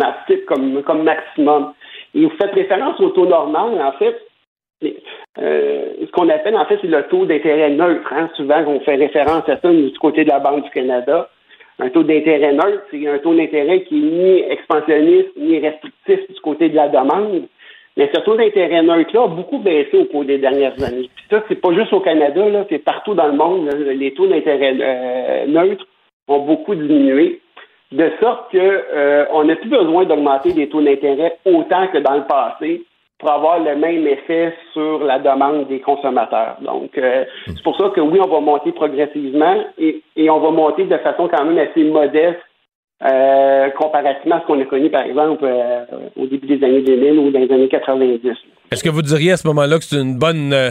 comme 0.81 1.03
maximum. 1.03 1.73
Et 2.15 2.25
vous 2.25 2.31
faites 2.31 2.53
référence 2.53 2.99
au 2.99 3.09
taux 3.09 3.27
normal, 3.27 3.79
en 3.79 3.91
fait. 3.93 4.17
Euh, 5.39 5.93
ce 6.01 6.11
qu'on 6.11 6.29
appelle, 6.29 6.55
en 6.55 6.65
fait, 6.65 6.79
c'est 6.81 6.87
le 6.87 7.03
taux 7.03 7.25
d'intérêt 7.25 7.69
neutre. 7.69 8.11
Hein. 8.11 8.29
Souvent, 8.35 8.63
on 8.65 8.79
fait 8.79 8.95
référence 8.95 9.47
à 9.47 9.57
ça 9.59 9.71
du 9.71 9.97
côté 9.99 10.23
de 10.23 10.29
la 10.29 10.39
Banque 10.39 10.63
du 10.63 10.69
Canada. 10.71 11.29
Un 11.79 11.89
taux 11.89 12.03
d'intérêt 12.03 12.53
neutre, 12.53 12.83
c'est 12.91 13.07
un 13.07 13.19
taux 13.19 13.35
d'intérêt 13.35 13.83
qui 13.83 13.97
est 13.97 14.11
ni 14.11 14.39
expansionniste 14.51 15.29
ni 15.37 15.59
restrictif 15.59 16.19
du 16.31 16.41
côté 16.41 16.69
de 16.69 16.75
la 16.75 16.89
demande. 16.89 17.43
Mais 17.95 18.09
ce 18.13 18.19
taux 18.21 18.35
d'intérêt 18.35 18.81
neutre-là 18.81 19.23
a 19.23 19.27
beaucoup 19.27 19.59
baissé 19.59 19.97
au 19.97 20.05
cours 20.05 20.25
des 20.25 20.39
dernières 20.39 20.81
années. 20.83 21.09
Puis 21.15 21.25
ça, 21.29 21.43
c'est 21.47 21.61
pas 21.61 21.73
juste 21.73 21.93
au 21.93 21.99
Canada, 21.99 22.49
là, 22.49 22.65
c'est 22.69 22.79
partout 22.79 23.13
dans 23.13 23.27
le 23.27 23.33
monde. 23.33 23.69
Les 23.71 24.13
taux 24.13 24.27
d'intérêt 24.27 24.75
euh, 24.79 25.45
neutres 25.47 25.85
ont 26.27 26.39
beaucoup 26.39 26.73
diminué, 26.73 27.39
de 27.91 28.11
sorte 28.19 28.51
que 28.51 28.57
euh, 28.57 29.25
on 29.31 29.43
n'a 29.43 29.55
plus 29.55 29.69
besoin 29.69 30.05
d'augmenter 30.05 30.53
les 30.53 30.69
taux 30.69 30.81
d'intérêt 30.81 31.37
autant 31.45 31.87
que 31.87 31.99
dans 31.99 32.15
le 32.15 32.23
passé 32.23 32.81
pour 33.19 33.31
avoir 33.31 33.59
le 33.59 33.75
même 33.75 34.07
effet 34.07 34.53
sur 34.73 35.03
la 35.03 35.19
demande 35.19 35.67
des 35.67 35.79
consommateurs. 35.79 36.57
Donc, 36.61 36.97
euh, 36.97 37.23
c'est 37.45 37.63
pour 37.63 37.77
ça 37.77 37.89
que 37.89 38.01
oui, 38.01 38.19
on 38.21 38.27
va 38.27 38.39
monter 38.39 38.71
progressivement 38.71 39.63
et, 39.77 40.01
et 40.15 40.29
on 40.29 40.39
va 40.39 40.49
monter 40.49 40.85
de 40.85 40.97
façon 40.97 41.29
quand 41.29 41.45
même 41.45 41.59
assez 41.59 41.83
modeste 41.83 42.41
euh, 43.01 43.69
comparativement 43.71 44.37
à 44.37 44.41
ce 44.41 44.45
qu'on 44.45 44.61
a 44.61 44.65
connu, 44.65 44.89
par 44.89 45.03
exemple, 45.03 45.43
euh, 45.43 45.83
au 46.15 46.25
début 46.25 46.47
des 46.47 46.63
années 46.63 46.83
2000 46.83 47.19
ou 47.19 47.31
dans 47.31 47.39
les 47.39 47.51
années 47.51 47.67
90. 47.67 48.31
Est-ce 48.71 48.83
que 48.83 48.89
vous 48.89 49.01
diriez 49.01 49.33
à 49.33 49.37
ce 49.37 49.45
moment-là 49.47 49.77
que 49.77 49.83
c'est 49.83 49.99
une 49.99 50.17
bonne, 50.17 50.53
euh, 50.53 50.69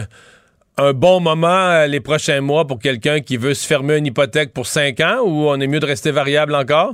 un 0.79 0.93
bon 0.93 1.19
moment 1.19 1.85
les 1.87 1.99
prochains 1.99 2.41
mois 2.41 2.65
pour 2.65 2.79
quelqu'un 2.79 3.19
qui 3.19 3.37
veut 3.37 3.53
se 3.53 3.67
fermer 3.67 3.97
une 3.97 4.07
hypothèque 4.07 4.51
pour 4.51 4.65
cinq 4.65 4.99
ans 4.99 5.21
ou 5.23 5.47
on 5.47 5.59
est 5.59 5.67
mieux 5.67 5.79
de 5.79 5.85
rester 5.85 6.09
variable 6.09 6.55
encore? 6.55 6.93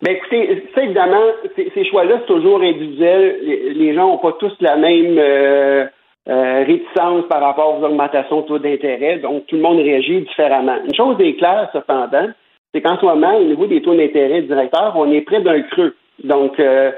Bien, 0.00 0.14
écoutez, 0.14 0.64
ça, 0.74 0.82
évidemment, 0.82 1.22
ces, 1.54 1.84
choix-là, 1.84 2.20
c'est 2.20 2.32
toujours 2.32 2.62
individuel. 2.62 3.36
Les, 3.76 3.94
gens 3.94 4.08
n'ont 4.08 4.18
pas 4.18 4.32
tous 4.40 4.52
la 4.60 4.76
même 4.76 5.90
réticence 6.26 7.26
par 7.28 7.42
rapport 7.42 7.78
aux 7.78 7.84
augmentations 7.84 8.40
de 8.40 8.46
taux 8.46 8.58
d'intérêt, 8.58 9.18
donc 9.18 9.46
tout 9.48 9.56
le 9.56 9.62
monde 9.62 9.78
réagit 9.78 10.22
différemment. 10.22 10.78
Une 10.82 10.94
chose 10.94 11.16
est 11.20 11.34
claire, 11.34 11.68
cependant, 11.74 12.28
c'est 12.72 12.80
qu'en 12.80 12.98
ce 12.98 13.04
moment, 13.04 13.36
au 13.36 13.44
niveau 13.44 13.66
des 13.66 13.82
taux 13.82 13.94
d'intérêt 13.94 14.42
directeurs, 14.42 14.94
on 14.96 15.10
est 15.12 15.22
près 15.22 15.40
d'un 15.42 15.60
creux. 15.62 15.94
Donc, 16.24 16.58
euh, 16.58 16.90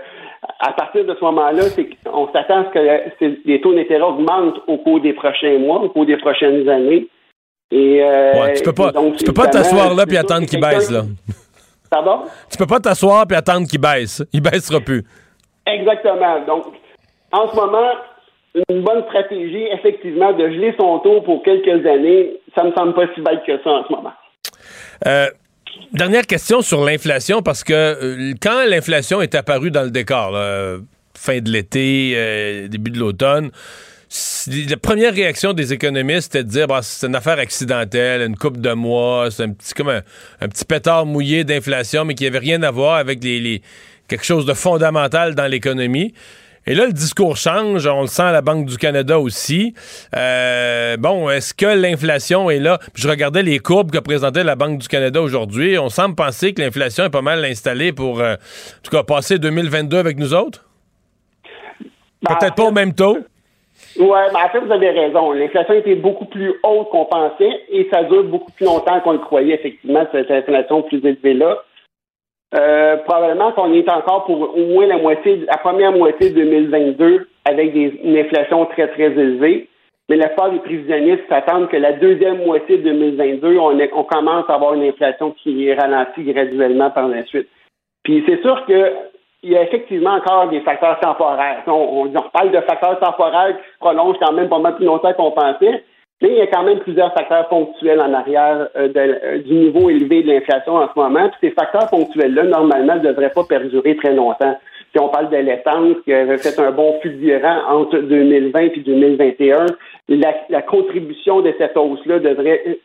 à 0.60 0.72
partir 0.72 1.04
de 1.04 1.14
ce 1.14 1.24
moment-là, 1.24 1.62
on 2.12 2.28
s'attend 2.32 2.60
à 2.60 2.64
ce 2.64 2.70
que 2.70 3.38
les 3.44 3.60
taux 3.60 3.74
d'intérêt 3.74 4.02
augmentent 4.02 4.60
au 4.66 4.78
cours 4.78 5.00
des 5.00 5.12
prochains 5.12 5.58
mois, 5.58 5.80
au 5.80 5.88
cours 5.88 6.06
des 6.06 6.16
prochaines 6.16 6.68
années. 6.68 7.08
Et, 7.70 8.02
euh, 8.02 8.52
tu 8.54 8.62
peux 8.62 8.72
pas, 8.72 8.92
tu 9.16 9.24
peux 9.24 9.32
pas 9.32 9.48
t'asseoir 9.48 9.94
là 9.94 10.06
puis 10.06 10.16
attendre 10.16 10.46
qu'il 10.46 10.60
baisse 10.60 10.90
là. 10.90 11.02
Pardon? 11.90 12.22
Tu 12.50 12.58
peux 12.58 12.66
pas 12.66 12.80
t'asseoir 12.80 13.26
puis 13.26 13.36
attendre 13.36 13.66
qu'il 13.66 13.80
baisse. 13.80 14.22
Il 14.32 14.42
baissera 14.42 14.80
plus. 14.80 15.02
Exactement. 15.66 16.40
Donc, 16.46 16.66
en 17.32 17.48
ce 17.48 17.56
moment, 17.56 17.90
une 18.68 18.82
bonne 18.82 19.02
stratégie, 19.04 19.66
effectivement, 19.72 20.32
de 20.32 20.48
geler 20.50 20.74
son 20.78 20.98
taux 21.00 21.20
pour 21.22 21.42
quelques 21.42 21.84
années, 21.86 22.34
ça 22.54 22.64
me 22.64 22.72
semble 22.72 22.94
pas 22.94 23.06
si 23.14 23.20
bête 23.20 23.42
que 23.44 23.60
ça 23.62 23.70
en 23.70 23.84
ce 23.84 23.92
moment. 23.92 24.12
Euh, 25.06 25.26
Dernière 25.92 26.26
question 26.26 26.62
sur 26.62 26.84
l'inflation, 26.84 27.42
parce 27.42 27.64
que 27.64 27.72
euh, 27.72 28.34
quand 28.40 28.64
l'inflation 28.66 29.22
est 29.22 29.34
apparue 29.34 29.70
dans 29.70 29.82
le 29.82 29.90
décor, 29.90 30.36
fin 31.16 31.40
de 31.40 31.50
l'été, 31.50 32.12
euh, 32.16 32.68
début 32.68 32.90
de 32.90 32.98
l'automne, 32.98 33.50
la 34.46 34.76
première 34.76 35.12
réaction 35.12 35.52
des 35.52 35.72
économistes 35.72 36.34
était 36.34 36.44
de 36.44 36.48
dire 36.48 36.68
bah, 36.68 36.80
c'est 36.82 37.06
une 37.06 37.16
affaire 37.16 37.38
accidentelle, 37.38 38.22
une 38.22 38.36
coupe 38.36 38.60
de 38.60 38.72
mois, 38.72 39.30
c'est 39.30 39.42
un 39.42 39.50
petit 39.50 39.74
comme 39.74 39.88
un, 39.88 40.48
petit 40.48 40.64
pétard 40.64 41.06
mouillé 41.06 41.42
d'inflation, 41.44 42.04
mais 42.04 42.14
qui 42.14 42.24
n'avait 42.24 42.38
rien 42.38 42.62
à 42.62 42.70
voir 42.70 42.96
avec 42.96 43.20
quelque 43.20 44.24
chose 44.24 44.46
de 44.46 44.54
fondamental 44.54 45.34
dans 45.34 45.46
l'économie. 45.46 46.14
Et 46.66 46.74
là, 46.74 46.86
le 46.86 46.92
discours 46.92 47.36
change. 47.36 47.86
On 47.86 48.02
le 48.02 48.06
sent 48.06 48.22
à 48.22 48.32
la 48.32 48.40
Banque 48.40 48.66
du 48.66 48.78
Canada 48.78 49.18
aussi. 49.18 49.74
Euh, 50.16 50.96
bon, 50.96 51.28
est-ce 51.28 51.52
que 51.52 51.66
l'inflation 51.66 52.50
est 52.50 52.58
là? 52.58 52.78
je 52.94 53.08
regardais 53.08 53.42
les 53.42 53.58
courbes 53.58 53.90
que 53.90 53.98
présentait 53.98 54.44
la 54.44 54.56
Banque 54.56 54.78
du 54.78 54.88
Canada 54.88 55.20
aujourd'hui. 55.20 55.78
On 55.78 55.88
semble 55.90 56.14
penser 56.14 56.54
que 56.54 56.62
l'inflation 56.62 57.04
est 57.04 57.10
pas 57.10 57.22
mal 57.22 57.44
installée 57.44 57.92
pour, 57.92 58.20
euh, 58.20 58.34
en 58.34 58.82
tout 58.82 58.90
cas, 58.90 59.02
passer 59.02 59.38
2022 59.38 59.98
avec 59.98 60.18
nous 60.18 60.32
autres. 60.32 60.64
Ben, 62.22 62.36
Peut-être 62.36 62.54
pas 62.54 62.64
au 62.64 62.72
même 62.72 62.94
taux. 62.94 63.18
Oui, 63.98 64.18
mais 64.32 64.40
en 64.40 64.48
fait, 64.48 64.60
vous 64.60 64.72
avez 64.72 64.90
raison. 64.90 65.32
L'inflation 65.32 65.74
était 65.74 65.94
beaucoup 65.96 66.24
plus 66.24 66.54
haute 66.62 66.88
qu'on 66.90 67.04
pensait 67.04 67.60
et 67.70 67.86
ça 67.92 68.02
dure 68.04 68.24
beaucoup 68.24 68.50
plus 68.52 68.64
longtemps 68.64 69.00
qu'on 69.00 69.12
le 69.12 69.18
croyait, 69.18 69.54
effectivement, 69.54 70.04
cette 70.12 70.30
inflation 70.30 70.82
plus 70.82 71.04
élevée-là. 71.04 71.58
Euh, 72.54 72.96
probablement 72.98 73.52
qu'on 73.52 73.72
est 73.72 73.88
encore 73.88 74.26
pour 74.26 74.56
au 74.56 74.66
moins 74.66 74.86
la 74.86 74.98
moitié, 74.98 75.44
la 75.48 75.56
première 75.56 75.92
moitié 75.92 76.30
de 76.30 76.36
2022 76.36 77.26
avec 77.44 77.72
des, 77.72 78.00
une 78.02 78.16
inflation 78.16 78.66
très, 78.66 78.88
très 78.88 79.10
élevée. 79.10 79.68
Mais 80.08 80.16
la 80.16 80.28
part 80.28 80.50
des 80.50 80.58
prévisionnistes 80.58 81.24
s'attendent 81.28 81.68
que 81.68 81.76
la 81.76 81.92
deuxième 81.94 82.44
moitié 82.44 82.76
de 82.78 82.82
2022, 82.82 83.56
on, 83.56 84.04
commence 84.04 84.44
à 84.48 84.54
avoir 84.54 84.74
une 84.74 84.84
inflation 84.84 85.30
qui 85.42 85.72
ralentit 85.72 86.24
graduellement 86.24 86.90
par 86.90 87.08
la 87.08 87.24
suite. 87.24 87.48
Puis 88.02 88.22
c'est 88.28 88.40
sûr 88.42 88.66
qu'il 88.66 89.50
y 89.50 89.56
a 89.56 89.62
effectivement 89.62 90.12
encore 90.12 90.50
des 90.50 90.60
facteurs 90.60 91.00
temporaires. 91.00 91.62
On, 91.66 91.72
on, 91.72 92.06
on, 92.06 92.30
parle 92.30 92.50
de 92.50 92.60
facteurs 92.60 93.00
temporaires 93.00 93.56
qui 93.56 93.64
se 93.64 93.78
prolongent 93.80 94.18
quand 94.20 94.32
même 94.32 94.50
pas 94.50 94.58
mal 94.58 94.76
plus 94.76 94.84
longtemps 94.84 95.14
qu'on 95.14 95.30
pensait. 95.30 95.82
Mais 96.24 96.30
il 96.30 96.36
y 96.38 96.40
a 96.40 96.46
quand 96.46 96.62
même 96.62 96.78
plusieurs 96.78 97.12
facteurs 97.12 97.48
ponctuels 97.48 98.00
en 98.00 98.14
arrière 98.14 98.68
euh, 98.76 98.88
euh, 98.96 99.38
du 99.42 99.52
niveau 99.52 99.90
élevé 99.90 100.22
de 100.22 100.28
l'inflation 100.32 100.76
en 100.76 100.88
ce 100.88 100.98
moment. 100.98 101.28
Puis 101.28 101.50
ces 101.50 101.50
facteurs 101.50 101.90
ponctuels-là, 101.90 102.44
normalement, 102.44 102.94
ne 102.94 103.00
devraient 103.00 103.28
pas 103.28 103.44
perdurer 103.44 103.94
très 103.96 104.14
longtemps. 104.14 104.58
Si 104.90 104.98
on 104.98 105.10
parle 105.10 105.28
de 105.28 105.36
l'essence 105.36 105.96
qui 106.02 106.14
avait 106.14 106.38
fait 106.38 106.58
un 106.58 106.70
bon 106.70 106.98
fulgurant 107.02 107.58
entre 107.68 107.98
2020 107.98 108.58
et 108.58 108.80
2021, 108.80 109.66
la, 110.08 110.62
contribution 110.62 111.42
de 111.42 111.52
cette 111.58 111.76
hausse-là 111.76 112.20
devrait 112.20 112.78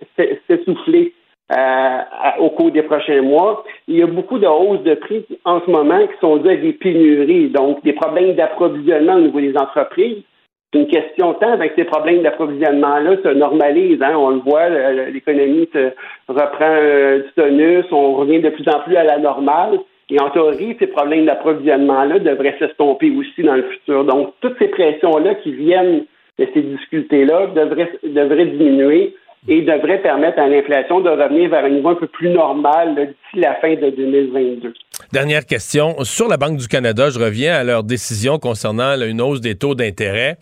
s'essouffler 0.49 1.13
euh, 1.57 1.97
au 2.39 2.49
cours 2.49 2.71
des 2.71 2.83
prochains 2.83 3.21
mois. 3.21 3.63
Il 3.87 3.99
y 3.99 4.03
a 4.03 4.07
beaucoup 4.07 4.37
de 4.37 4.47
hausses 4.47 4.83
de 4.83 4.95
prix 4.95 5.25
en 5.45 5.61
ce 5.65 5.71
moment 5.71 6.05
qui 6.07 6.19
sont 6.19 6.35
dues 6.37 6.49
à 6.49 6.57
des 6.57 6.73
pénuries, 6.73 7.47
donc 7.51 7.81
des 7.85 7.93
problèmes 7.93 8.35
d'approvisionnement 8.35 9.13
au 9.13 9.21
niveau 9.21 9.39
des 9.39 9.55
entreprises. 9.55 10.23
C'est 10.71 10.79
une 10.79 10.87
question 10.87 11.31
de 11.33 11.37
temps 11.39 11.51
avec 11.51 11.73
ces 11.75 11.83
problèmes 11.83 12.21
d'approvisionnement-là 12.21 13.17
se 13.23 13.29
normalisent. 13.29 14.03
Hein? 14.03 14.13
On 14.15 14.29
le 14.29 14.39
voit, 14.39 14.69
l'économie 15.09 15.67
reprend 16.27 16.59
euh, 16.61 17.23
du 17.23 17.31
tonus, 17.35 17.85
on 17.91 18.13
revient 18.13 18.39
de 18.39 18.49
plus 18.49 18.67
en 18.69 18.79
plus 18.81 18.95
à 18.95 19.03
la 19.03 19.17
normale. 19.17 19.79
Et 20.11 20.19
en 20.19 20.29
théorie, 20.29 20.75
ces 20.79 20.87
problèmes 20.87 21.25
d'approvisionnement-là 21.25 22.19
devraient 22.19 22.55
s'estomper 22.59 23.11
aussi 23.11 23.41
dans 23.41 23.55
le 23.55 23.63
futur. 23.63 24.03
Donc, 24.05 24.33
toutes 24.41 24.57
ces 24.59 24.67
pressions-là 24.67 25.35
qui 25.35 25.53
viennent 25.53 26.05
de 26.37 26.47
ces 26.53 26.61
difficultés-là 26.61 27.47
devraient, 27.47 27.91
devraient 28.03 28.45
diminuer 28.45 29.15
et 29.47 29.61
devraient 29.61 30.01
permettre 30.01 30.39
à 30.39 30.47
l'inflation 30.47 30.99
de 30.99 31.09
revenir 31.09 31.49
vers 31.49 31.65
un 31.65 31.69
niveau 31.69 31.89
un 31.89 31.95
peu 31.95 32.07
plus 32.07 32.29
normal 32.29 32.95
d'ici 32.95 33.41
la 33.41 33.55
fin 33.55 33.73
de 33.73 33.89
2022. 33.89 34.73
Dernière 35.13 35.45
question. 35.45 36.03
Sur 36.03 36.27
la 36.27 36.37
Banque 36.37 36.57
du 36.57 36.67
Canada, 36.67 37.09
je 37.09 37.19
reviens 37.19 37.55
à 37.55 37.63
leur 37.63 37.83
décision 37.83 38.37
concernant 38.37 38.99
une 38.99 39.21
hausse 39.21 39.41
des 39.41 39.55
taux 39.55 39.75
d'intérêt. 39.75 40.37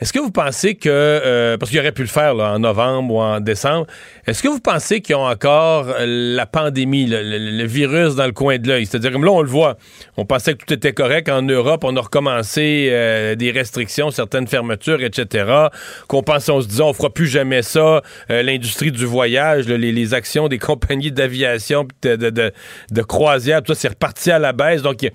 Est-ce 0.00 0.12
que 0.12 0.18
vous 0.18 0.32
pensez 0.32 0.74
que, 0.74 0.88
euh, 0.90 1.56
parce 1.56 1.70
qu'il 1.70 1.78
aurait 1.78 1.92
pu 1.92 2.02
le 2.02 2.08
faire 2.08 2.34
en 2.34 2.58
novembre 2.58 3.14
ou 3.14 3.20
en 3.20 3.38
décembre, 3.38 3.86
est-ce 4.26 4.42
que 4.42 4.48
vous 4.48 4.58
pensez 4.58 5.00
qu'ils 5.00 5.14
ont 5.14 5.24
encore 5.24 5.86
euh, 5.88 6.04
la 6.34 6.46
pandémie, 6.46 7.06
le, 7.06 7.64
virus 7.64 8.16
dans 8.16 8.26
le 8.26 8.32
coin 8.32 8.58
de 8.58 8.66
l'œil? 8.66 8.86
C'est-à-dire, 8.86 9.12
comme 9.12 9.24
là, 9.24 9.30
on 9.30 9.42
le 9.42 9.48
voit, 9.48 9.78
on 10.16 10.24
pensait 10.24 10.54
que 10.54 10.64
tout 10.64 10.74
était 10.74 10.92
correct. 10.92 11.28
En 11.28 11.42
Europe, 11.42 11.84
on 11.84 11.94
a 11.94 12.00
recommencé 12.00 12.88
euh, 12.90 13.36
des 13.36 13.52
restrictions, 13.52 14.10
certaines 14.10 14.48
fermetures, 14.48 15.00
etc. 15.00 15.68
Qu'on 16.08 16.24
pensait, 16.24 16.50
on 16.50 16.60
se 16.60 16.66
disait, 16.66 16.82
on 16.82 16.92
fera 16.92 17.10
plus 17.10 17.28
jamais 17.28 17.62
ça. 17.62 18.02
L'industrie 18.28 18.90
du 18.90 19.04
voyage, 19.04 19.68
les, 19.68 20.14
actions 20.14 20.48
des 20.48 20.58
compagnies 20.64 21.12
d'aviation, 21.12 21.86
de, 22.02 22.16
de, 22.16 23.02
croisière, 23.02 23.62
tout 23.62 23.74
ça, 23.74 23.80
c'est 23.82 23.88
reparti 23.88 24.32
à 24.32 24.40
la 24.40 24.52
baisse. 24.52 24.82
Donc, 24.82 25.08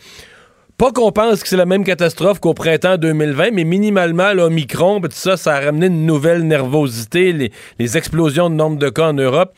pas 0.80 0.92
qu'on 0.94 1.12
pense 1.12 1.44
que 1.44 1.50
c'est 1.50 1.58
la 1.58 1.65
même 1.65 1.84
catastrophe 1.84 2.39
qu'au 2.39 2.54
printemps 2.54 2.96
2020, 2.96 3.52
mais 3.52 3.65
minimalement, 3.65 4.32
l'Omicron, 4.34 5.02
tout 5.02 5.10
ça, 5.12 5.36
ça 5.36 5.56
a 5.56 5.60
ramené 5.60 5.88
une 5.88 6.06
nouvelle 6.06 6.48
nervosité, 6.48 7.34
les, 7.34 7.98
explosions 7.98 8.50
de 8.50 8.56
nombre 8.56 8.78
de 8.78 8.88
cas 8.88 9.10
en 9.10 9.13
Europe. 9.13 9.52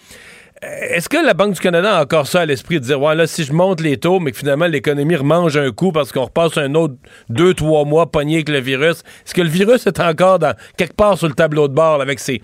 Euh, 0.63 0.67
Est-ce 0.95 1.09
que 1.09 1.23
la 1.23 1.35
Banque 1.35 1.53
du 1.53 1.59
Canada 1.59 1.95
a 1.95 2.01
encore 2.01 2.25
ça 2.25 2.41
à 2.41 2.45
l'esprit 2.47 2.79
de 2.79 2.85
dire, 2.85 2.99
ouais, 2.99 3.13
là, 3.13 3.27
si 3.27 3.43
je 3.43 3.53
monte 3.53 3.81
les 3.81 3.97
taux, 3.97 4.19
mais 4.19 4.31
que 4.31 4.37
finalement 4.37 4.65
l'économie 4.65 5.15
remange 5.15 5.55
un 5.57 5.69
coup 5.69 5.91
parce 5.91 6.11
qu'on 6.11 6.23
repasse 6.23 6.57
un 6.57 6.73
autre 6.73 6.95
deux, 7.29 7.53
trois 7.53 7.85
mois 7.85 8.07
pogné 8.07 8.37
avec 8.37 8.49
le 8.49 8.59
virus, 8.59 9.03
est-ce 9.23 9.35
que 9.35 9.41
le 9.41 9.49
virus 9.49 9.85
est 9.85 9.99
encore 9.99 10.39
quelque 10.75 10.95
part 10.95 11.19
sur 11.19 11.27
le 11.27 11.35
tableau 11.35 11.67
de 11.67 11.75
bord 11.75 12.01
avec 12.01 12.17
ses, 12.17 12.41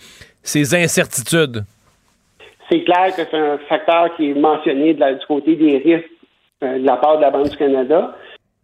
incertitudes? 0.76 1.64
C'est 2.70 2.84
clair 2.84 3.16
que 3.16 3.24
c'est 3.32 3.38
un 3.38 3.58
facteur 3.70 4.16
qui 4.16 4.30
est 4.30 4.36
mentionné 4.36 4.94
du 4.94 5.26
côté 5.28 5.56
des 5.56 5.78
risques 5.78 6.12
euh, 6.62 6.78
de 6.78 6.86
la 6.86 6.98
part 6.98 7.18
de 7.18 7.24
la 7.24 7.32
Banque 7.32 7.50
du 7.50 7.58
Canada. 7.58 8.14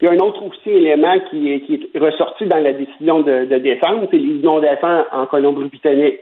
Puis 0.04 0.12
un 0.12 0.20
autre 0.20 0.44
aussi 0.44 0.70
élément 0.70 1.18
qui 1.30 1.50
est, 1.50 1.98
ressorti 1.98 2.46
dans 2.46 2.58
la 2.58 2.74
décision 2.74 3.22
de, 3.22 3.46
décembre, 3.46 4.06
c'est 4.12 4.18
les 4.18 4.36
inondations 4.36 5.06
en 5.14 5.26
Colombie-Britannique. 5.28 6.20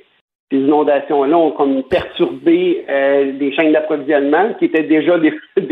Ces 0.52 0.60
inondations-là 0.60 1.36
ont 1.36 1.50
comme 1.50 1.82
perturbé 1.82 2.86
euh, 2.88 3.32
des 3.40 3.52
chaînes 3.54 3.72
d'approvisionnement 3.72 4.54
qui 4.60 4.66
étaient 4.66 4.84
déjà 4.84 5.18
des- 5.18 5.34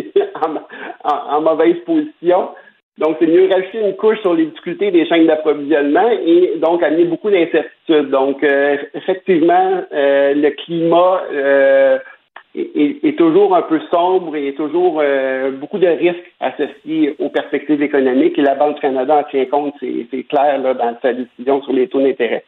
en 1.03 1.41
mauvaise 1.41 1.75
position. 1.85 2.49
Donc, 2.97 3.17
c'est 3.19 3.27
mieux 3.27 3.47
rajouter 3.47 3.79
une 3.79 3.95
couche 3.95 4.19
sur 4.21 4.33
les 4.33 4.47
difficultés 4.47 4.89
des 4.89 5.05
chaînes 5.05 5.27
d'approvisionnement 5.27 6.09
et 6.09 6.53
donc 6.57 6.81
amener 6.81 7.03
beaucoup 7.03 7.29
d'incertitudes. 7.29 8.09
Donc, 8.09 8.43
euh, 8.43 8.77
effectivement, 8.95 9.83
euh, 9.93 10.33
le 10.33 10.49
climat 10.49 11.21
euh, 11.31 11.99
est, 12.55 13.17
toujours 13.17 13.55
un 13.55 13.61
peu 13.61 13.79
sombre 13.91 14.35
et 14.35 14.53
toujours 14.55 14.99
euh, 15.01 15.51
beaucoup 15.51 15.77
de 15.77 15.87
risques 15.87 16.33
associés 16.39 17.15
aux 17.19 17.29
perspectives 17.29 17.81
économiques 17.81 18.37
et 18.37 18.41
la 18.41 18.55
Banque 18.55 18.75
du 18.75 18.81
Canada 18.81 19.17
en 19.17 19.23
tient 19.29 19.45
compte, 19.45 19.73
c'est 19.79 20.07
c'est 20.09 20.23
clair 20.23 20.57
là, 20.59 20.73
dans 20.73 20.97
sa 21.01 21.13
décision 21.13 21.61
sur 21.63 21.73
les 21.73 21.87
taux 21.87 22.01
d'intérêt. 22.01 22.43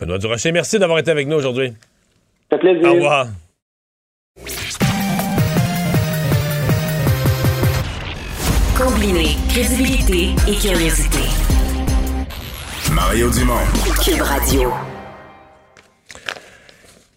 Benoît 0.00 0.18
Durocher, 0.18 0.52
merci 0.52 0.78
d'avoir 0.78 0.98
été 0.98 1.10
avec 1.10 1.28
nous 1.28 1.36
aujourd'hui. 1.36 1.72
Ça 2.50 2.58
fait 2.58 2.58
plaisir. 2.58 2.90
Au 2.90 2.94
revoir. 2.94 3.26
Combiner 8.76 9.36
crédibilité 9.48 10.34
et 10.48 10.56
curiosité. 10.56 11.20
Mario 12.92 13.30
Dumont. 13.30 13.64
Cube 14.04 14.20
Radio. 14.20 14.93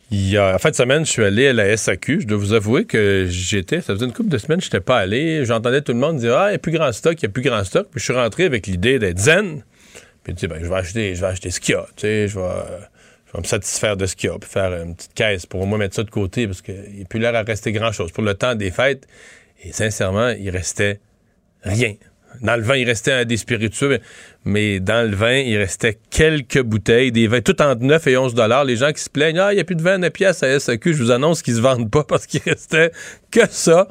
Il 0.10 0.30
y 0.30 0.38
a, 0.38 0.56
en 0.56 0.58
fin 0.58 0.70
de 0.70 0.76
semaine, 0.76 1.06
je 1.06 1.12
suis 1.12 1.24
allé 1.24 1.48
à 1.48 1.54
la 1.54 1.76
SAQ. 1.76 2.22
Je 2.22 2.28
dois 2.28 2.38
vous 2.38 2.54
avouer 2.54 2.86
que 2.86 3.28
j'étais, 3.30 3.82
ça 3.82 3.94
faisait 3.94 4.06
une 4.06 4.14
couple 4.14 4.30
de 4.30 4.38
semaines, 4.38 4.62
je 4.62 4.68
n'étais 4.68 4.80
pas 4.80 5.00
allé. 5.00 5.44
J'entendais 5.44 5.82
tout 5.82 5.92
le 5.92 6.00
monde 6.00 6.18
dire 6.18 6.38
Ah, 6.38 6.48
il 6.48 6.52
n'y 6.52 6.56
a 6.56 6.60
plus 6.60 6.72
grand 6.72 6.92
stock, 6.94 7.22
il 7.22 7.26
n'y 7.26 7.30
a 7.30 7.34
plus 7.34 7.42
grand 7.42 7.64
stock. 7.66 7.88
Puis 7.92 8.00
je 8.00 8.06
suis 8.06 8.14
rentré 8.14 8.46
avec 8.46 8.68
l'idée 8.68 9.00
d'être 9.00 9.20
zen. 9.20 9.64
Puis 10.24 10.34
tu 10.34 10.42
sais, 10.42 10.48
ben, 10.48 10.60
je 10.62 10.68
vais 10.68 10.76
acheter, 10.76 11.16
je 11.16 11.22
vais 11.22 11.28
acheter 11.28 11.52
ce 11.52 11.60
qu'il 11.60 11.74
y 11.74 11.78
a. 11.78 11.86
Tu 11.96 12.02
sais, 12.02 12.28
je 12.30 12.40
vais, 12.40 12.46
je 13.28 13.34
vais 13.34 13.40
me 13.40 13.44
satisfaire 13.46 13.98
de 13.98 14.06
ce 14.06 14.16
qu'il 14.16 14.30
y 14.30 14.34
a. 14.34 14.40
Puis 14.40 14.50
faire 14.50 14.74
une 14.82 14.96
petite 14.96 15.14
caisse 15.14 15.46
pour 15.46 15.62
au 15.62 15.66
moins 15.66 15.78
mettre 15.78 15.96
ça 15.96 16.04
de 16.04 16.10
côté 16.10 16.48
parce 16.48 16.62
qu'il 16.62 16.90
n'y 16.96 17.02
a 17.02 17.06
plus 17.06 17.20
l'air 17.20 17.36
à 17.36 17.42
rester 17.42 17.74
grand 17.74 17.92
chose. 17.92 18.14
Pour 18.14 18.24
le 18.24 18.34
temps 18.34 18.56
des 18.56 18.72
fêtes, 18.72 19.08
et 19.62 19.74
sincèrement, 19.74 20.30
il 20.30 20.50
restait 20.50 21.02
rien. 21.64 21.96
Dans 22.42 22.56
le 22.56 22.62
vin, 22.62 22.76
il 22.76 22.86
restait 22.86 23.26
des 23.26 23.38
spiritueux, 23.38 24.00
mais, 24.46 24.80
dans 24.80 25.10
le 25.10 25.16
vin, 25.16 25.36
il 25.36 25.58
restait 25.58 25.98
quelques 26.10 26.62
bouteilles, 26.62 27.12
des 27.12 27.28
vins, 27.28 27.42
tout 27.42 27.62
entre 27.62 27.82
9 27.82 28.08
et 28.08 28.18
11 28.18 28.34
dollars. 28.34 28.64
Les 28.64 28.78
gens 28.78 28.94
qui 28.94 29.02
se 29.02 29.10
plaignent, 29.10 29.40
ah, 29.40 29.52
il 29.52 29.56
n'y 29.56 29.62
a 29.62 29.66
plus 29.66 29.76
de 29.76 29.82
vin 29.82 29.96
à 29.96 29.98
9 29.98 30.10
piastres 30.12 30.46
à 30.46 30.60
SAQ, 30.60 30.94
je 30.94 31.04
vous 31.04 31.12
annonce 31.12 31.42
qu'ils 31.42 31.56
se 31.56 31.62
vendent 31.62 31.92
pas 31.92 32.04
parce 32.08 32.26
qu'il 32.26 32.42
restait 32.46 32.92
que 33.30 33.42
ça. 33.50 33.88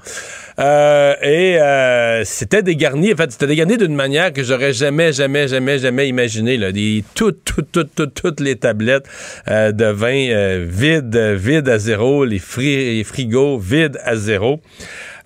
Euh, 0.58 1.14
et 1.20 1.60
euh, 1.60 2.24
c'était 2.24 2.62
dégarni, 2.62 3.12
en 3.12 3.16
fait, 3.16 3.32
c'était 3.32 3.46
dégarni 3.46 3.76
d'une 3.76 3.94
manière 3.94 4.32
que 4.32 4.42
j'aurais 4.42 4.72
jamais, 4.72 5.12
jamais, 5.12 5.46
jamais, 5.48 5.78
jamais 5.78 6.08
imaginé. 6.08 6.56
Là. 6.56 6.72
Des, 6.72 7.04
toutes, 7.14 7.44
toutes, 7.44 7.70
toutes, 7.70 7.94
toutes, 7.94 8.14
toutes 8.14 8.40
les 8.40 8.56
tablettes 8.56 9.06
euh, 9.48 9.72
de 9.72 9.84
vin 9.84 10.30
euh, 10.30 10.64
vides, 10.66 11.16
vides 11.16 11.68
à 11.68 11.78
zéro, 11.78 12.24
les, 12.24 12.40
les 12.58 13.04
frigos 13.04 13.58
vides 13.58 13.98
à 14.04 14.16
zéro. 14.16 14.60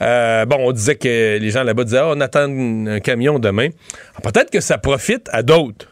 Euh, 0.02 0.46
bon, 0.46 0.56
on 0.60 0.72
disait 0.72 0.94
que 0.96 1.38
les 1.38 1.50
gens 1.50 1.62
là-bas 1.62 1.84
disaient 1.84 1.98
Ah, 1.98 2.08
on 2.14 2.20
attend 2.20 2.48
un 2.50 3.00
camion 3.00 3.38
demain. 3.38 3.68
Ah, 4.16 4.20
Peut-être 4.22 4.50
que 4.50 4.60
ça 4.60 4.78
profite 4.78 5.28
à 5.32 5.42
d'autres. 5.42 5.86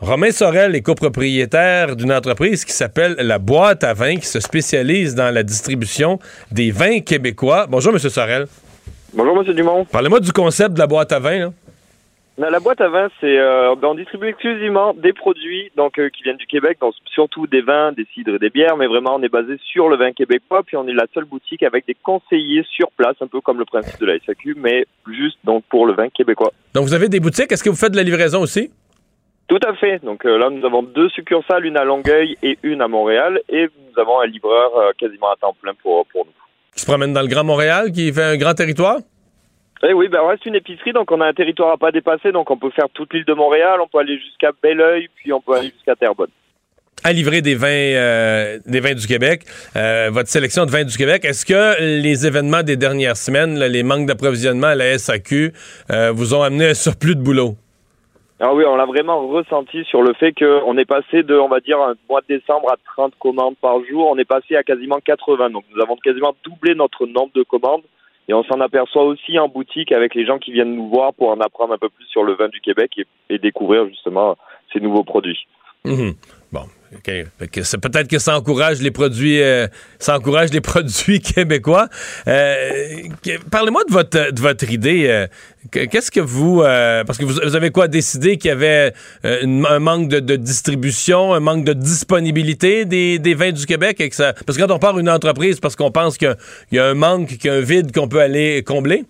Romain 0.00 0.30
Sorel 0.30 0.76
est 0.76 0.82
copropriétaire 0.82 1.96
d'une 1.96 2.12
entreprise 2.12 2.64
qui 2.64 2.72
s'appelle 2.72 3.16
La 3.18 3.40
Boîte 3.40 3.82
à 3.82 3.94
vin, 3.94 4.16
qui 4.16 4.26
se 4.26 4.38
spécialise 4.38 5.16
dans 5.16 5.34
la 5.34 5.42
distribution 5.42 6.20
des 6.52 6.70
vins 6.70 7.00
québécois. 7.00 7.66
Bonjour, 7.68 7.92
M. 7.92 7.98
Sorel. 7.98 8.46
Bonjour, 9.12 9.34
Monsieur 9.36 9.54
Dumont. 9.54 9.84
Parlez-moi 9.86 10.20
du 10.20 10.30
concept 10.30 10.74
de 10.74 10.78
la 10.78 10.86
boîte 10.86 11.10
à 11.10 11.18
vin. 11.18 11.38
Là. 11.38 11.52
La, 12.38 12.60
boîte 12.60 12.80
à 12.80 12.88
vin, 12.88 13.08
c'est 13.20 13.36
euh, 13.36 13.74
on 13.82 13.94
distribue 13.96 14.28
exclusivement 14.28 14.94
des 14.94 15.12
produits 15.12 15.72
donc 15.76 15.98
euh, 15.98 16.08
qui 16.08 16.22
viennent 16.22 16.36
du 16.36 16.46
Québec, 16.46 16.78
donc 16.80 16.94
surtout 17.12 17.48
des 17.48 17.62
vins, 17.62 17.90
des 17.90 18.06
cidres 18.14 18.36
et 18.36 18.38
des 18.38 18.48
bières, 18.48 18.76
mais 18.76 18.86
vraiment 18.86 19.16
on 19.16 19.22
est 19.24 19.28
basé 19.28 19.58
sur 19.72 19.88
le 19.88 19.96
vin 19.96 20.12
québécois, 20.12 20.62
puis 20.64 20.76
on 20.76 20.86
est 20.86 20.92
la 20.92 21.06
seule 21.12 21.24
boutique 21.24 21.64
avec 21.64 21.84
des 21.88 21.96
conseillers 22.00 22.64
sur 22.70 22.92
place, 22.92 23.16
un 23.20 23.26
peu 23.26 23.40
comme 23.40 23.58
le 23.58 23.64
principe 23.64 23.98
de 23.98 24.06
la 24.06 24.20
SAQ, 24.20 24.54
mais 24.56 24.86
juste 25.12 25.38
donc 25.42 25.64
pour 25.68 25.84
le 25.84 25.94
vin 25.94 26.10
québécois. 26.10 26.52
Donc, 26.74 26.84
vous 26.84 26.94
avez 26.94 27.08
des 27.08 27.18
boutiques? 27.18 27.50
Est-ce 27.50 27.64
que 27.64 27.70
vous 27.70 27.76
faites 27.76 27.90
de 27.90 27.96
la 27.96 28.04
livraison 28.04 28.40
aussi? 28.40 28.70
Tout 29.48 29.58
à 29.66 29.74
fait. 29.74 30.04
Donc 30.04 30.24
euh, 30.24 30.38
là, 30.38 30.48
nous 30.48 30.64
avons 30.64 30.84
deux 30.84 31.08
succursales, 31.08 31.66
une 31.66 31.76
à 31.76 31.82
Longueuil 31.82 32.36
et 32.44 32.56
une 32.62 32.82
à 32.82 32.86
Montréal, 32.86 33.40
et 33.48 33.64
nous 33.66 34.00
avons 34.00 34.20
un 34.20 34.26
livreur 34.26 34.92
quasiment 34.96 35.32
à 35.32 35.36
temps 35.40 35.56
plein 35.60 35.74
pour 35.74 36.06
pour 36.06 36.24
nous. 36.24 36.32
Qui 36.72 36.82
se 36.82 36.86
promène 36.86 37.12
dans 37.12 37.22
le 37.22 37.26
Grand 37.26 37.42
Montréal, 37.42 37.90
qui 37.90 38.12
fait 38.12 38.22
un 38.22 38.36
grand 38.36 38.54
territoire? 38.54 38.98
Eh 39.84 39.92
oui, 39.92 40.08
ben 40.08 40.20
on 40.22 40.26
reste 40.26 40.44
une 40.44 40.56
épicerie, 40.56 40.92
donc 40.92 41.10
on 41.12 41.20
a 41.20 41.26
un 41.26 41.32
territoire 41.32 41.72
à 41.72 41.76
pas 41.76 41.92
dépasser, 41.92 42.32
donc 42.32 42.50
on 42.50 42.56
peut 42.56 42.70
faire 42.70 42.88
toute 42.92 43.12
l'île 43.14 43.24
de 43.24 43.34
Montréal, 43.34 43.78
on 43.80 43.86
peut 43.86 43.98
aller 43.98 44.18
jusqu'à 44.18 44.50
Belleuil, 44.60 45.08
puis 45.14 45.32
on 45.32 45.40
peut 45.40 45.54
aller 45.54 45.70
jusqu'à 45.70 45.94
Terrebonne. 45.94 46.30
à 47.04 47.12
livrer 47.12 47.42
des 47.42 47.54
vins, 47.54 47.68
euh, 47.68 48.58
des 48.66 48.80
vins 48.80 48.94
du 48.94 49.06
Québec, 49.06 49.42
euh, 49.76 50.10
votre 50.12 50.28
sélection 50.28 50.66
de 50.66 50.72
vins 50.72 50.82
du 50.82 50.96
Québec. 50.96 51.24
Est-ce 51.24 51.46
que 51.46 51.80
les 52.02 52.26
événements 52.26 52.64
des 52.64 52.76
dernières 52.76 53.16
semaines, 53.16 53.56
là, 53.56 53.68
les 53.68 53.84
manques 53.84 54.06
d'approvisionnement 54.06 54.66
à 54.66 54.74
la 54.74 54.98
SAQ, 54.98 55.52
euh, 55.92 56.10
vous 56.12 56.34
ont 56.34 56.42
amené 56.42 56.70
un 56.70 56.74
surplus 56.74 57.14
de 57.14 57.22
boulot? 57.22 57.54
Ah 58.40 58.52
oui, 58.52 58.64
on 58.66 58.74
l'a 58.74 58.86
vraiment 58.86 59.28
ressenti 59.28 59.84
sur 59.84 60.02
le 60.02 60.12
fait 60.14 60.32
qu'on 60.32 60.76
est 60.76 60.84
passé 60.84 61.22
de, 61.22 61.34
on 61.34 61.48
va 61.48 61.60
dire, 61.60 61.78
un 61.78 61.94
mois 62.08 62.20
de 62.20 62.36
décembre 62.36 62.70
à 62.70 62.76
30 62.96 63.14
commandes 63.18 63.56
par 63.60 63.78
jour, 63.84 64.08
on 64.10 64.18
est 64.18 64.24
passé 64.24 64.56
à 64.56 64.64
quasiment 64.64 64.98
80. 65.04 65.50
Donc 65.50 65.64
nous 65.74 65.82
avons 65.82 65.96
quasiment 65.96 66.34
doublé 66.44 66.74
notre 66.74 67.06
nombre 67.06 67.30
de 67.34 67.42
commandes. 67.44 67.82
Et 68.28 68.34
on 68.34 68.44
s'en 68.44 68.60
aperçoit 68.60 69.04
aussi 69.04 69.38
en 69.38 69.48
boutique 69.48 69.90
avec 69.90 70.14
les 70.14 70.26
gens 70.26 70.38
qui 70.38 70.52
viennent 70.52 70.76
nous 70.76 70.88
voir 70.88 71.14
pour 71.14 71.30
en 71.30 71.40
apprendre 71.40 71.72
un 71.72 71.78
peu 71.78 71.88
plus 71.88 72.04
sur 72.06 72.22
le 72.22 72.34
vin 72.34 72.48
du 72.48 72.60
Québec 72.60 73.00
et, 73.30 73.38
découvrir 73.38 73.86
justement 73.88 74.36
ces 74.72 74.80
nouveaux 74.80 75.04
produits. 75.04 75.46
Bon, 75.84 76.64
OK. 76.94 77.04
Fait 77.04 77.48
que 77.52 77.62
c'est 77.62 77.78
peut-être 77.78 78.08
que 78.08 78.18
ça 78.18 78.36
encourage 78.38 78.80
les 78.80 78.90
produits, 78.90 79.42
euh, 79.42 79.66
ça 79.98 80.16
encourage 80.16 80.50
les 80.52 80.60
produits 80.72 81.20
québécois. 81.20 81.88
Euh, 82.26 83.02
Parlez-moi 83.50 83.82
de 83.88 83.92
votre, 83.92 84.32
de 84.32 84.40
votre 84.40 84.70
idée. 84.70 85.06
euh, 85.08 85.26
que- 85.70 85.84
Qu'est-ce 85.84 86.10
que 86.10 86.20
vous, 86.20 86.60
parce 86.62 87.18
que 87.18 87.24
vous, 87.24 87.54
avez 87.56 87.70
quoi 87.70 87.88
décidé 87.88 88.38
qu'il 88.38 88.48
y 88.48 88.52
avait 88.52 88.92
un 89.24 89.78
manque 89.80 90.08
de, 90.08 90.36
distribution, 90.36 91.34
un 91.34 91.40
manque 91.40 91.64
de 91.64 91.74
disponibilité 91.74 92.84
des, 92.86 93.18
des 93.18 93.34
vins 93.34 93.52
du 93.52 93.66
Québec 93.66 94.00
et 94.00 94.08
que 94.08 94.14
ça, 94.14 94.32
parce 94.46 94.56
que 94.56 94.62
quand 94.64 94.72
on 94.74 94.78
part 94.78 94.98
une 94.98 95.10
entreprise, 95.10 95.60
parce 95.60 95.76
qu'on 95.76 95.90
pense 95.90 96.16
qu'il 96.16 96.34
y 96.72 96.78
a 96.78 96.86
un 96.86 96.94
manque, 96.94 97.28
qu'il 97.28 97.46
y 97.46 97.50
a 97.50 97.54
un 97.54 97.60
vide 97.60 97.92
qu'on 97.92 98.08
peut 98.08 98.20
aller 98.20 98.62
combler? 98.62 99.04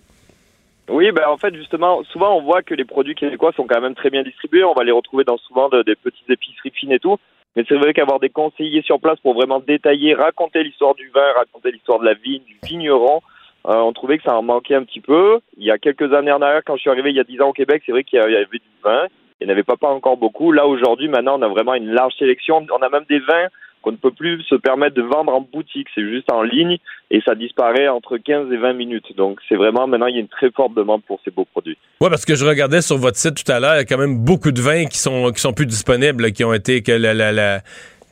Oui, 0.91 1.11
ben 1.11 1.23
en 1.29 1.37
fait 1.37 1.53
justement, 1.55 2.03
souvent 2.11 2.35
on 2.35 2.41
voit 2.41 2.63
que 2.63 2.73
les 2.73 2.83
produits 2.83 3.13
québécois 3.15 3.51
sont 3.55 3.67
quand 3.67 3.79
même 3.79 3.93
très 3.95 4.09
bien 4.09 4.23
distribués. 4.23 4.63
On 4.63 4.73
va 4.73 4.83
les 4.83 4.91
retrouver 4.91 5.23
dans 5.23 5.37
souvent 5.37 5.69
de- 5.69 5.83
des 5.83 5.95
petites 5.95 6.27
épiceries 6.29 6.71
fines 6.73 6.91
et 6.91 6.99
tout. 6.99 7.17
Mais 7.55 7.65
c'est 7.67 7.75
vrai 7.75 7.93
qu'avoir 7.93 8.19
des 8.19 8.29
conseillers 8.29 8.81
sur 8.83 8.99
place 8.99 9.19
pour 9.19 9.33
vraiment 9.33 9.59
détailler, 9.59 10.13
raconter 10.13 10.63
l'histoire 10.63 10.95
du 10.95 11.09
vin, 11.09 11.33
raconter 11.35 11.71
l'histoire 11.71 11.99
de 11.99 12.05
la 12.05 12.13
vigne, 12.13 12.43
du 12.43 12.57
vigneron, 12.63 13.21
euh, 13.67 13.75
on 13.75 13.91
trouvait 13.91 14.17
que 14.17 14.23
ça 14.23 14.35
en 14.35 14.43
manquait 14.43 14.75
un 14.75 14.83
petit 14.83 15.01
peu. 15.01 15.39
Il 15.57 15.65
y 15.65 15.71
a 15.71 15.77
quelques 15.77 16.13
années 16.13 16.31
en 16.31 16.41
arrière, 16.41 16.61
quand 16.65 16.75
je 16.75 16.81
suis 16.81 16.89
arrivé 16.89 17.09
il 17.09 17.17
y 17.17 17.19
a 17.19 17.25
10 17.25 17.41
ans 17.41 17.49
au 17.49 17.53
Québec, 17.53 17.83
c'est 17.85 17.91
vrai 17.91 18.03
qu'il 18.03 18.19
y 18.19 18.21
avait 18.21 18.45
du 18.45 18.61
vin. 18.83 19.07
Il 19.39 19.47
n'y 19.47 19.51
en 19.51 19.53
avait 19.53 19.63
pas, 19.63 19.77
pas 19.77 19.89
encore 19.89 20.17
beaucoup. 20.17 20.51
Là, 20.51 20.67
aujourd'hui, 20.67 21.07
maintenant, 21.07 21.39
on 21.39 21.41
a 21.41 21.47
vraiment 21.47 21.73
une 21.73 21.91
large 21.91 22.13
sélection. 22.17 22.65
On 22.71 22.81
a 22.81 22.89
même 22.89 23.05
des 23.09 23.19
vins 23.19 23.47
qu'on 23.81 23.91
ne 23.91 23.97
peut 23.97 24.11
plus 24.11 24.41
se 24.43 24.55
permettre 24.55 24.95
de 24.95 25.01
vendre 25.01 25.33
en 25.33 25.41
boutique. 25.41 25.87
C'est 25.95 26.07
juste 26.07 26.31
en 26.31 26.41
ligne 26.41 26.77
et 27.11 27.21
ça 27.25 27.35
disparaît 27.35 27.87
entre 27.87 28.17
15 28.17 28.51
et 28.51 28.57
20 28.57 28.73
minutes. 28.73 29.15
Donc 29.15 29.39
c'est 29.47 29.55
vraiment 29.55 29.87
maintenant 29.87 30.07
il 30.07 30.15
y 30.15 30.17
a 30.17 30.21
une 30.21 30.27
très 30.27 30.51
forte 30.51 30.73
demande 30.73 31.03
pour 31.03 31.19
ces 31.23 31.31
beaux 31.31 31.45
produits. 31.45 31.77
Oui, 32.01 32.09
parce 32.09 32.25
que 32.25 32.35
je 32.35 32.45
regardais 32.45 32.81
sur 32.81 32.97
votre 32.97 33.17
site 33.17 33.43
tout 33.43 33.51
à 33.51 33.59
l'heure, 33.59 33.75
il 33.75 33.79
y 33.79 33.81
a 33.81 33.85
quand 33.85 33.97
même 33.97 34.23
beaucoup 34.23 34.51
de 34.51 34.61
vins 34.61 34.85
qui 34.85 34.97
sont 34.97 35.31
qui 35.31 35.41
sont 35.41 35.53
plus 35.53 35.65
disponibles, 35.65 36.31
qui 36.31 36.43
ont 36.43 36.53
été 36.53 36.81
que 36.81 36.91
la, 36.91 37.13
la, 37.13 37.31
la 37.31 37.61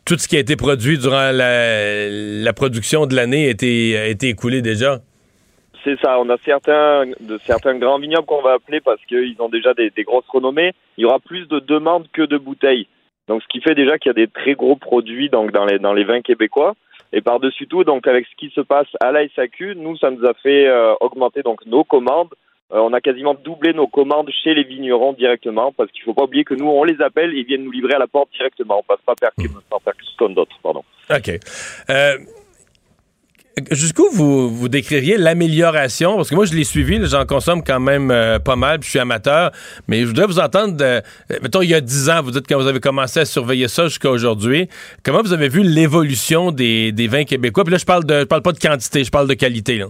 tout 0.08 0.18
ce 0.18 0.28
qui 0.28 0.38
a 0.38 0.40
été 0.40 0.56
produit 0.56 0.98
durant 0.98 1.32
la, 1.32 2.10
la 2.10 2.54
production 2.54 3.06
de 3.06 3.16
l'année 3.16 3.48
a 3.48 3.50
été, 3.50 3.98
a 3.98 4.08
été 4.08 4.30
écoulé 4.30 4.62
déjà. 4.62 5.00
C'est 5.84 6.00
ça, 6.00 6.20
on 6.20 6.30
a 6.30 6.38
certains, 6.46 7.06
de, 7.20 7.40
certains 7.46 7.78
grands 7.78 8.00
vignobles 8.00 8.26
qu'on 8.26 8.42
va 8.42 8.54
appeler 8.54 8.80
parce 8.80 9.04
qu'ils 9.06 9.36
ont 9.40 9.50
déjà 9.50 9.74
des, 9.74 9.90
des, 9.90 10.04
grosses 10.04 10.28
renommées. 10.28 10.74
Il 10.98 11.02
y 11.02 11.06
aura 11.06 11.20
plus 11.20 11.46
de 11.48 11.60
demandes 11.60 12.08
que 12.14 12.22
de 12.24 12.38
bouteilles. 12.38 12.88
Donc, 13.28 13.42
ce 13.42 13.48
qui 13.48 13.62
fait 13.62 13.76
déjà 13.76 13.98
qu'il 13.98 14.10
y 14.10 14.12
a 14.12 14.26
des 14.26 14.28
très 14.28 14.54
gros 14.54 14.76
produits 14.76 15.30
donc, 15.30 15.52
dans, 15.52 15.66
les, 15.66 15.80
dans 15.80 15.94
les 15.94 16.04
vins 16.04 16.22
québécois. 16.22 16.76
Et 17.14 17.22
par-dessus 17.22 17.68
tout, 17.68 17.84
donc, 17.84 18.08
avec 18.08 18.26
ce 18.26 18.36
qui 18.36 18.50
se 18.54 18.62
passe 18.62 18.88
à 19.02 19.12
la 19.12 19.28
SAQ, 19.30 19.76
nous, 19.76 19.98
ça 19.98 20.12
nous 20.12 20.26
a 20.26 20.34
fait 20.34 20.68
euh, 20.68 20.94
augmenter 21.00 21.42
donc, 21.42 21.66
nos 21.66 21.84
commandes. 21.84 22.34
Euh, 22.74 22.80
on 22.80 22.92
a 22.92 23.00
quasiment 23.00 23.34
doublé 23.34 23.74
nos 23.74 23.88
commandes 23.88 24.30
chez 24.44 24.54
les 24.54 24.64
vignerons 24.64 25.14
directement 25.14 25.72
parce 25.72 25.90
qu'il 25.92 26.02
ne 26.02 26.06
faut 26.06 26.14
pas 26.14 26.24
oublier 26.24 26.44
que 26.44 26.54
nous, 26.54 26.68
on 26.68 26.84
les 26.84 27.02
appelle 27.02 27.34
et 27.34 27.40
ils 27.40 27.46
viennent 27.46 27.64
nous 27.64 27.72
livrer 27.72 27.94
à 27.94 28.00
la 28.00 28.08
porte 28.08 28.30
directement. 28.34 28.80
On 28.80 28.84
passe 28.84 29.00
pas 29.06 29.14
par, 29.16 29.32
par, 29.70 29.80
par 29.82 30.30
d'autres, 30.30 30.58
pardon. 30.62 30.84
OK. 31.10 31.30
Euh, 31.90 32.18
Jusqu'où 33.72 34.08
vous, 34.12 34.50
vous 34.50 34.70
décririez 34.70 35.18
l'amélioration? 35.18 36.16
Parce 36.16 36.30
que 36.30 36.36
moi, 36.36 36.46
je 36.46 36.54
l'ai 36.54 36.64
suivi, 36.64 37.04
j'en 37.08 37.26
consomme 37.26 37.64
quand 37.64 37.80
même 37.80 38.12
euh, 38.12 38.38
pas 38.38 38.56
mal, 38.56 38.84
je 38.84 38.90
suis 38.90 39.00
amateur, 39.00 39.52
mais 39.88 40.02
je 40.02 40.06
voudrais 40.06 40.28
vous 40.28 40.40
entendre, 40.40 40.78
de, 40.78 40.84
euh, 40.84 41.02
mettons, 41.42 41.64
il 41.64 41.70
y 41.72 41.74
a 41.74 41.82
10 41.82 42.10
ans, 42.12 42.22
vous 42.22 42.30
dites 42.30 42.48
quand 42.48 42.60
vous 42.60 42.68
avez 42.68 42.80
commencé 42.80 43.20
à 43.20 43.26
surveiller 43.26 43.68
ça 43.68 43.86
jusqu'à 43.86 44.12
aujourd'hui, 44.12 44.70
comment 45.04 45.24
vous 45.24 45.34
avez 45.34 45.50
vu 45.50 45.64
l'évolution 45.64 46.52
des, 46.52 46.92
des, 46.92 47.08
vins 47.08 47.24
québécois? 47.24 47.64
Puis 47.64 47.72
là, 47.72 47.80
je 47.80 47.86
parle 47.86 48.06
de 48.06 48.20
je 48.20 48.26
parle 48.26 48.44
pas 48.44 48.52
de 48.52 48.60
quantité, 48.60 49.04
je 49.04 49.10
parle 49.10 49.28
de 49.28 49.34
qualité. 49.34 49.78
Là. 49.78 49.88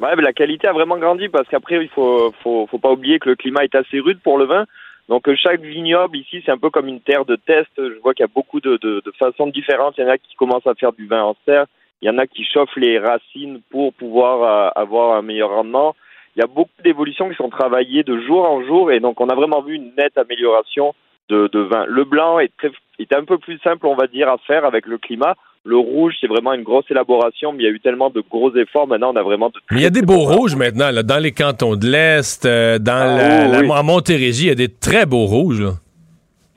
Ouais, 0.00 0.16
mais 0.16 0.22
la 0.22 0.32
qualité 0.32 0.66
a 0.66 0.72
vraiment 0.72 0.98
grandi 0.98 1.28
parce 1.28 1.46
qu'après, 1.46 1.76
il 1.80 1.88
faut, 1.90 2.34
faut, 2.42 2.66
faut 2.68 2.78
pas 2.78 2.90
oublier 2.90 3.20
que 3.20 3.28
le 3.28 3.36
climat 3.36 3.62
est 3.62 3.76
assez 3.76 4.00
rude 4.00 4.18
pour 4.24 4.36
le 4.36 4.46
vin. 4.46 4.64
Donc 5.08 5.32
chaque 5.36 5.60
vignoble 5.60 6.16
ici, 6.16 6.42
c'est 6.44 6.50
un 6.50 6.58
peu 6.58 6.70
comme 6.70 6.88
une 6.88 7.00
terre 7.00 7.24
de 7.24 7.36
test. 7.36 7.70
Je 7.76 8.00
vois 8.02 8.14
qu'il 8.14 8.24
y 8.24 8.28
a 8.28 8.32
beaucoup 8.34 8.60
de, 8.60 8.78
de, 8.82 9.00
de 9.04 9.12
façons 9.16 9.46
différentes. 9.46 9.94
Il 9.96 10.00
y 10.02 10.04
en 10.04 10.10
a 10.10 10.18
qui 10.18 10.34
commencent 10.34 10.66
à 10.66 10.74
faire 10.74 10.92
du 10.92 11.06
vin 11.06 11.22
en 11.22 11.36
serre. 11.44 11.66
Il 12.02 12.06
y 12.08 12.10
en 12.10 12.18
a 12.18 12.26
qui 12.26 12.44
chauffent 12.44 12.76
les 12.76 12.98
racines 12.98 13.60
pour 13.70 13.92
pouvoir 13.94 14.42
euh, 14.42 14.70
avoir 14.82 15.16
un 15.16 15.22
meilleur 15.22 15.50
rendement. 15.50 15.94
Il 16.36 16.40
y 16.40 16.42
a 16.42 16.46
beaucoup 16.48 16.70
d'évolutions 16.84 17.28
qui 17.30 17.36
sont 17.36 17.48
travaillées 17.48 18.02
de 18.02 18.18
jour 18.20 18.44
en 18.44 18.62
jour 18.64 18.90
et 18.92 19.00
donc 19.00 19.20
on 19.20 19.28
a 19.28 19.34
vraiment 19.34 19.62
vu 19.62 19.76
une 19.76 19.92
nette 19.96 20.18
amélioration 20.18 20.94
de, 21.30 21.48
de 21.52 21.60
vin. 21.60 21.84
Le 21.86 22.04
blanc 22.04 22.38
est, 22.40 22.50
très, 22.58 22.70
est 22.98 23.14
un 23.14 23.24
peu 23.24 23.38
plus 23.38 23.58
simple, 23.60 23.86
on 23.86 23.94
va 23.94 24.06
dire, 24.08 24.28
à 24.28 24.36
faire 24.38 24.64
avec 24.64 24.84
le 24.86 24.98
climat. 24.98 25.34
Le 25.66 25.78
rouge, 25.78 26.14
c'est 26.20 26.26
vraiment 26.26 26.52
une 26.52 26.62
grosse 26.62 26.84
élaboration, 26.90 27.52
mais 27.52 27.62
il 27.62 27.66
y 27.66 27.68
a 27.68 27.72
eu 27.72 27.80
tellement 27.80 28.10
de 28.10 28.22
gros 28.28 28.54
efforts. 28.54 28.86
Maintenant, 28.86 29.12
on 29.14 29.16
a 29.16 29.22
vraiment 29.22 29.48
de. 29.48 29.54
Mais 29.70 29.78
il 29.78 29.82
y 29.84 29.86
a 29.86 29.90
des 29.90 30.02
beaux 30.02 30.18
rouges 30.24 30.56
maintenant, 30.56 30.90
là, 30.90 31.02
dans 31.02 31.22
les 31.22 31.32
cantons 31.32 31.76
de 31.76 31.86
l'Est, 31.86 32.44
euh, 32.44 32.78
dans 32.78 32.92
Ah, 32.92 33.16
la, 33.16 33.48
oh, 33.48 33.52
la- 33.52 33.60
oui. 33.60 33.70
en 33.70 33.82
Montérégie, 33.82 34.44
il 34.44 34.48
y 34.48 34.52
a 34.52 34.54
des 34.56 34.68
très 34.68 35.06
beaux 35.06 35.24
rouges. 35.24 35.62
là. 35.62 35.70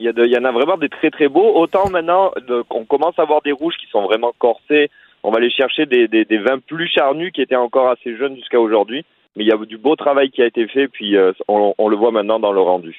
Il 0.00 0.04
y, 0.04 0.08
a 0.10 0.12
de- 0.12 0.26
il 0.26 0.30
y 0.32 0.36
en 0.36 0.44
a 0.44 0.52
vraiment 0.52 0.76
des 0.76 0.90
très 0.90 1.10
très 1.10 1.28
beaux. 1.28 1.54
Autant 1.56 1.88
maintenant, 1.88 2.32
de- 2.46 2.62
on 2.68 2.84
commence 2.84 3.18
à 3.18 3.22
avoir 3.22 3.40
des 3.40 3.52
rouges 3.52 3.76
qui 3.80 3.86
sont 3.90 4.02
vraiment 4.02 4.32
corsés. 4.38 4.90
On 5.28 5.30
va 5.30 5.36
aller 5.36 5.50
chercher 5.50 5.84
des, 5.84 6.08
des, 6.08 6.24
des 6.24 6.38
vins 6.38 6.58
plus 6.58 6.88
charnus 6.88 7.32
qui 7.34 7.42
étaient 7.42 7.54
encore 7.54 7.90
assez 7.90 8.16
jeunes 8.16 8.34
jusqu'à 8.36 8.58
aujourd'hui. 8.58 9.04
Mais 9.36 9.44
il 9.44 9.46
y 9.46 9.52
a 9.52 9.58
du 9.58 9.76
beau 9.76 9.94
travail 9.94 10.30
qui 10.30 10.40
a 10.40 10.46
été 10.46 10.66
fait, 10.68 10.88
puis 10.88 11.18
euh, 11.18 11.32
on, 11.48 11.74
on 11.76 11.88
le 11.90 11.98
voit 11.98 12.12
maintenant 12.12 12.40
dans 12.40 12.50
le 12.50 12.62
rendu. 12.62 12.96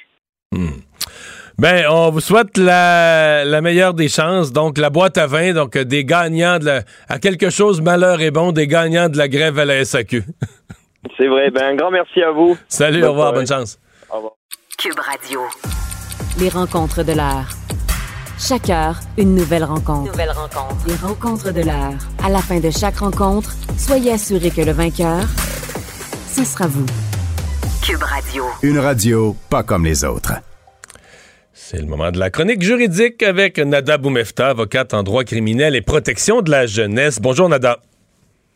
Ben, 1.58 1.88
on 1.90 2.12
vous 2.12 2.20
souhaite 2.20 2.56
la, 2.58 3.44
la 3.46 3.62
meilleure 3.62 3.96
des 3.96 4.10
chances. 4.10 4.54
Donc, 4.54 4.78
la 4.78 4.92
boîte 4.92 5.18
à 5.18 5.26
vin, 5.26 5.54
donc 5.54 5.76
euh, 5.76 5.84
des 5.84 6.06
gagnants 6.06 6.60
de 6.60 6.66
la, 6.66 6.82
à 7.10 7.18
quelque 7.18 7.50
chose, 7.50 7.82
malheur 7.82 8.22
est 8.22 8.30
bon, 8.30 8.52
des 8.52 8.68
gagnants 8.68 9.10
de 9.10 9.18
la 9.18 9.28
grève 9.28 9.58
à 9.58 9.66
la 9.66 9.84
SAQ. 9.84 10.22
C'est 11.18 11.28
vrai. 11.28 11.50
Ben, 11.50 11.64
un 11.64 11.76
grand 11.76 11.90
merci 11.90 12.22
à 12.22 12.30
vous. 12.30 12.56
Salut, 12.68 13.00
Bonne 13.00 13.10
au 13.10 13.12
revoir, 13.14 13.30
soirée. 13.30 13.46
bonne 13.48 13.58
chance. 13.60 13.80
Au 14.12 14.18
revoir. 14.18 14.34
Cube 14.78 15.00
Radio. 15.00 15.42
Les 16.40 16.50
rencontres 16.50 17.04
de 17.04 17.14
l'heure. 17.14 17.50
Chaque 18.42 18.70
heure, 18.70 18.98
une 19.18 19.36
nouvelle 19.36 19.66
rencontre. 19.66 20.12
Nouvelle 20.12 20.32
rencontre. 20.32 20.88
Les 20.88 20.96
rencontres 20.96 21.52
de 21.52 21.62
l'heure. 21.62 21.94
À 22.24 22.30
la 22.30 22.40
fin 22.40 22.62
de 22.62 22.70
chaque 22.70 23.00
rencontre, 23.00 23.54
soyez 23.78 24.14
assurés 24.14 24.50
que 24.50 24.62
le 24.62 24.72
vainqueur, 24.72 25.26
ce 26.32 26.46
sera 26.46 26.68
vous. 26.68 26.86
Cube 27.84 28.02
Radio. 28.02 28.46
Une 28.64 28.80
radio 28.80 29.36
pas 29.50 29.64
comme 29.64 29.84
les 29.84 30.06
autres. 30.06 30.36
C'est 31.52 31.82
le 31.82 31.88
moment 31.88 32.12
de 32.12 32.18
la 32.18 32.30
chronique 32.30 32.62
juridique 32.62 33.22
avec 33.24 33.60
Nada 33.60 33.98
Boumefta, 33.98 34.52
avocate 34.52 34.94
en 34.94 35.04
droit 35.04 35.26
criminel 35.26 35.76
et 35.76 35.82
protection 35.82 36.42
de 36.42 36.50
la 36.50 36.66
jeunesse. 36.66 37.20
Bonjour, 37.20 37.50
Nada. 37.50 37.80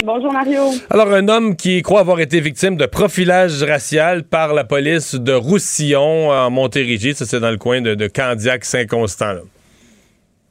Bonjour 0.02 0.32
Mario. 0.32 0.62
Alors, 0.90 1.14
un 1.14 1.28
homme 1.28 1.58
qui 1.58 1.82
croit 1.82 2.00
avoir 2.00 2.22
été 2.22 2.40
victime 2.40 2.78
de 2.78 2.86
profilage 2.86 3.62
racial 3.64 4.24
par 4.24 4.54
la 4.54 4.64
police 4.64 5.16
de 5.16 5.34
Roussillon 5.34 6.32
en 6.32 6.50
Montérégie, 6.50 7.16
ça 7.16 7.26
c'est 7.26 7.42
dans 7.42 7.52
le 7.52 7.58
coin 7.58 7.82
de, 7.82 7.96
de 7.96 8.08
Candiac-Saint-Constant. 8.08 9.40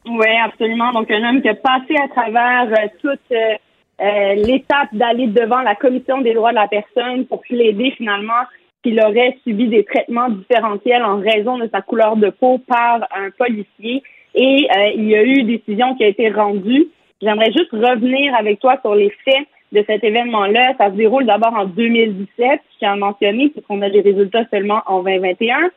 Oui, 0.07 0.27
absolument. 0.45 0.93
Donc, 0.93 1.11
un 1.11 1.29
homme 1.29 1.43
qui 1.43 1.49
a 1.49 1.55
passé 1.55 1.95
à 2.03 2.09
travers 2.09 2.69
euh, 2.69 2.89
toute 3.01 3.21
euh, 3.33 3.55
euh, 4.01 4.35
l'étape 4.35 4.89
d'aller 4.93 5.29
devant 5.29 5.61
la 5.61 5.75
Commission 5.77 6.21
des 6.21 6.35
droits 6.35 6.51
de 6.51 6.57
la 6.57 6.69
personne 6.69 7.27
pour 7.27 7.41
plaider 7.43 7.93
finalement 7.97 8.43
qu'il 8.83 9.01
aurait 9.01 9.39
subi 9.45 9.69
des 9.69 9.85
traitements 9.85 10.29
différentiels 10.29 11.05
en 11.05 11.21
raison 11.21 11.59
de 11.59 11.69
sa 11.73 11.83
couleur 11.83 12.17
de 12.17 12.31
peau 12.31 12.59
par 12.59 13.07
un 13.15 13.31
policier. 13.31 14.03
Et 14.35 14.69
euh, 14.77 14.91
il 14.97 15.09
y 15.09 15.15
a 15.15 15.23
eu 15.23 15.37
une 15.41 15.47
décision 15.47 15.95
qui 15.95 16.05
a 16.05 16.09
été 16.09 16.31
rendue. 16.31 16.89
J'aimerais 17.21 17.53
juste 17.53 17.71
revenir 17.71 18.35
avec 18.35 18.59
toi 18.59 18.77
sur 18.81 18.95
les 18.95 19.11
faits 19.25 19.47
de 19.71 19.85
cet 19.87 20.03
événement-là. 20.03 20.75
Ça 20.79 20.91
se 20.91 20.97
déroule 20.97 21.27
d'abord 21.27 21.55
en 21.55 21.67
2017, 21.67 22.27
je 22.39 22.79
tiens 22.79 22.93
à 22.93 22.97
mentionner, 22.97 23.51
puisqu'on 23.51 23.83
a 23.83 23.91
des 23.91 24.01
résultats 24.01 24.45
seulement 24.51 24.83
en 24.87 25.03
2021. 25.03 25.71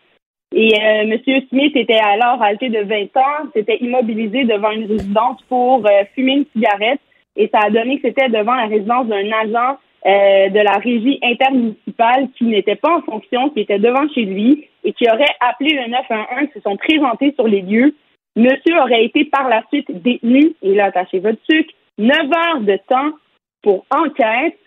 Et 0.58 0.74
euh, 0.74 1.02
M. 1.02 1.20
Smith 1.50 1.76
était 1.76 2.00
alors 2.00 2.42
âgé 2.42 2.70
de 2.70 2.80
20 2.80 3.18
ans, 3.18 3.50
s'était 3.54 3.78
immobilisé 3.82 4.46
devant 4.46 4.72
une 4.72 4.86
résidence 4.86 5.42
pour 5.50 5.86
euh, 5.86 6.04
fumer 6.16 6.38
une 6.38 6.46
cigarette 6.56 7.02
et 7.36 7.50
ça 7.54 7.60
a 7.66 7.70
donné 7.70 8.00
que 8.00 8.08
c'était 8.08 8.30
devant 8.30 8.56
la 8.56 8.68
résidence 8.68 9.08
d'un 9.08 9.32
agent 9.32 9.78
euh, 10.06 10.50
de 10.50 10.60
la 10.60 10.78
régie 10.78 11.20
intermunicipale 11.22 12.30
qui 12.38 12.46
n'était 12.46 12.76
pas 12.76 12.98
en 12.98 13.02
fonction, 13.02 13.50
qui 13.50 13.62
était 13.62 13.80
devant 13.80 14.08
chez 14.14 14.24
lui 14.24 14.68
et 14.84 14.94
qui 14.94 15.10
aurait 15.10 15.36
appelé 15.42 15.72
le 15.76 15.90
911, 15.90 16.48
qui 16.48 16.54
se 16.54 16.62
sont 16.62 16.78
présentés 16.78 17.34
sur 17.34 17.48
les 17.48 17.62
lieux. 17.62 17.94
Monsieur 18.36 18.80
aurait 18.80 19.04
été 19.04 19.26
par 19.26 19.50
la 19.50 19.64
suite 19.70 19.92
détenu, 20.04 20.54
et 20.62 20.76
là, 20.76 20.86
attachez 20.86 21.20
votre 21.20 21.40
sucre, 21.50 21.74
9 21.98 22.12
heures 22.12 22.62
de 22.62 22.78
temps 22.88 23.12
pour 23.62 23.86
enquête, 23.90 24.58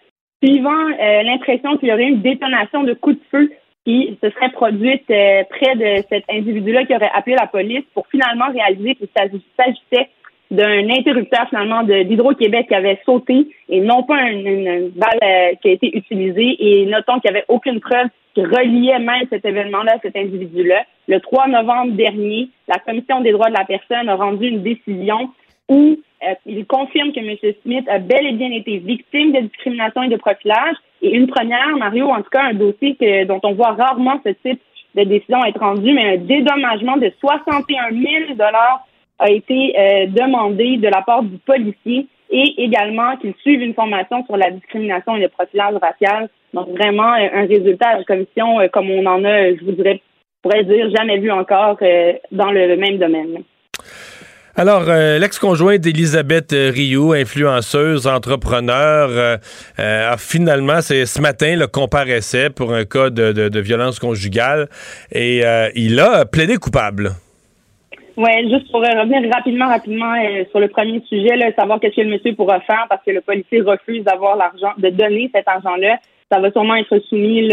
suivant 0.43 0.71
euh, 0.71 1.23
l'impression 1.23 1.77
qu'il 1.77 1.89
y 1.89 1.93
aurait 1.93 2.09
une 2.09 2.23
détonation 2.23 2.83
de 2.83 2.95
coups 2.95 3.17
de 3.17 3.25
feu 3.31 3.53
qui 3.89 4.19
se 4.23 4.29
serait 4.29 4.51
produite 4.51 5.11
euh, 5.11 5.45
près 5.49 5.75
de 5.75 6.05
cet 6.11 6.25
individu-là 6.31 6.85
qui 6.85 6.95
aurait 6.95 7.11
appelé 7.15 7.37
la 7.41 7.47
police 7.47 7.85
pour 7.95 8.07
finalement 8.09 8.53
réaliser 8.53 8.97
qu'il 8.97 9.09
s'agis- 9.17 9.43
s'agissait 9.59 10.11
d'un 10.51 10.91
interrupteur 10.91 11.49
finalement 11.49 11.83
d'Hydro-Québec 11.85 12.67
qui 12.69 12.75
avait 12.75 13.01
sauté 13.07 13.49
et 13.71 13.81
non 13.81 14.03
pas 14.03 14.21
une, 14.31 14.47
une- 14.47 14.89
balle 14.91 15.19
euh, 15.23 15.55
qui 15.63 15.69
a 15.69 15.73
été 15.73 15.97
utilisée. 15.97 16.57
Et 16.61 16.85
notons 16.85 17.19
qu'il 17.21 17.31
n'y 17.31 17.37
avait 17.39 17.47
aucune 17.49 17.81
preuve 17.81 18.09
qui 18.35 18.43
reliait 18.45 18.99
même 18.99 19.25
cet 19.31 19.47
événement-là 19.47 19.93
à 19.97 20.01
cet 20.01 20.17
individu-là. 20.17 20.85
Le 21.07 21.21
3 21.21 21.49
novembre 21.49 21.93
dernier, 21.93 22.49
la 22.69 22.79
Commission 22.79 23.23
des 23.23 23.33
droits 23.33 23.49
de 23.49 23.57
la 23.59 23.65
personne 23.65 24.09
a 24.11 24.17
rendu 24.17 24.49
une 24.49 24.63
décision 24.63 25.31
où 25.71 25.97
il 26.47 26.67
confirme 26.67 27.13
que 27.13 27.21
M. 27.21 27.55
Smith 27.63 27.89
a 27.89 27.99
bel 27.99 28.27
et 28.27 28.33
bien 28.33 28.51
été 28.51 28.79
victime 28.79 29.33
de 29.33 29.41
discrimination 29.41 30.03
et 30.03 30.09
de 30.09 30.17
profilage. 30.17 30.77
Et 31.03 31.15
une 31.15 31.29
première, 31.29 31.77
Mario, 31.77 32.09
en 32.09 32.23
tout 32.23 32.31
cas, 32.31 32.45
un 32.45 32.55
dossier 32.55 32.97
que, 32.97 33.25
dont 33.25 33.41
on 33.45 33.53
voit 33.53 33.73
rarement 33.73 34.21
ce 34.25 34.31
type 34.31 34.61
de 34.95 35.05
décision 35.05 35.45
être 35.45 35.61
rendu, 35.61 35.93
mais 35.93 36.15
un 36.15 36.17
dédommagement 36.17 36.97
de 36.97 37.13
61 37.21 37.91
000 37.93 38.43
a 39.21 39.31
été 39.31 39.75
euh, 39.79 40.07
demandé 40.07 40.77
de 40.77 40.89
la 40.89 41.03
part 41.03 41.23
du 41.23 41.39
policier 41.39 42.07
et 42.31 42.63
également 42.63 43.17
qu'il 43.17 43.35
suive 43.41 43.63
une 43.63 43.75
formation 43.75 44.25
sur 44.27 44.37
la 44.37 44.51
discrimination 44.51 45.17
et 45.17 45.21
le 45.21 45.29
profilage 45.29 45.75
racial. 45.81 46.29
Donc 46.53 46.69
vraiment 46.69 47.15
euh, 47.15 47.29
un 47.33 47.47
résultat 47.47 47.89
à 47.89 47.99
la 47.99 48.05
commission 48.05 48.61
euh, 48.61 48.69
comme 48.69 48.91
on 48.91 49.05
en 49.07 49.25
a, 49.25 49.55
je 49.55 49.65
vous 49.65 49.73
dirais, 49.73 50.01
pourrais 50.43 50.65
dire, 50.65 50.91
jamais 50.97 51.19
vu 51.19 51.31
encore 51.31 51.77
euh, 51.83 52.15
dans 52.33 52.51
le 52.51 52.77
même 52.77 52.99
domaine. 52.99 53.43
Alors, 54.61 54.87
euh, 54.89 55.21
l'ex-conjoint 55.21 55.79
d'Elisabeth 55.79 56.53
euh, 56.53 56.73
Rioux, 56.75 57.13
influenceuse, 57.13 58.09
entrepreneur, 58.09 59.09
euh, 59.09 59.37
a 59.79 60.17
finalement, 60.17 60.81
c'est 60.81 61.07
ce 61.07 61.23
matin, 61.23 61.55
le 61.55 61.69
comparaissait 61.69 62.51
pour 62.51 62.75
un 62.75 62.85
cas 62.85 63.09
de, 63.09 63.61
violence 63.61 64.01
conjugale 64.01 64.67
et 65.13 65.43
il 65.77 66.01
a 66.01 66.25
plaidé 66.25 66.57
coupable. 66.57 67.11
Ouais, 68.17 68.49
juste 68.51 68.69
pour 68.73 68.81
revenir 68.81 69.33
rapidement, 69.33 69.69
rapidement 69.69 70.15
sur 70.51 70.59
le 70.59 70.67
premier 70.67 71.05
sujet, 71.09 71.55
savoir 71.57 71.79
qu'est-ce 71.79 71.95
que 71.95 72.01
le 72.01 72.11
monsieur 72.11 72.35
pourra 72.35 72.59
faire 72.63 72.87
parce 72.89 73.05
que 73.05 73.13
le 73.13 73.21
policier 73.21 73.61
refuse 73.61 74.03
d'avoir 74.03 74.37
l'argent, 74.37 74.73
de 74.79 74.89
donner 74.89 75.31
cet 75.33 75.47
argent-là. 75.47 75.99
Ça 76.33 76.41
va 76.41 76.51
sûrement 76.51 76.75
être 76.75 76.99
soumis 77.09 77.49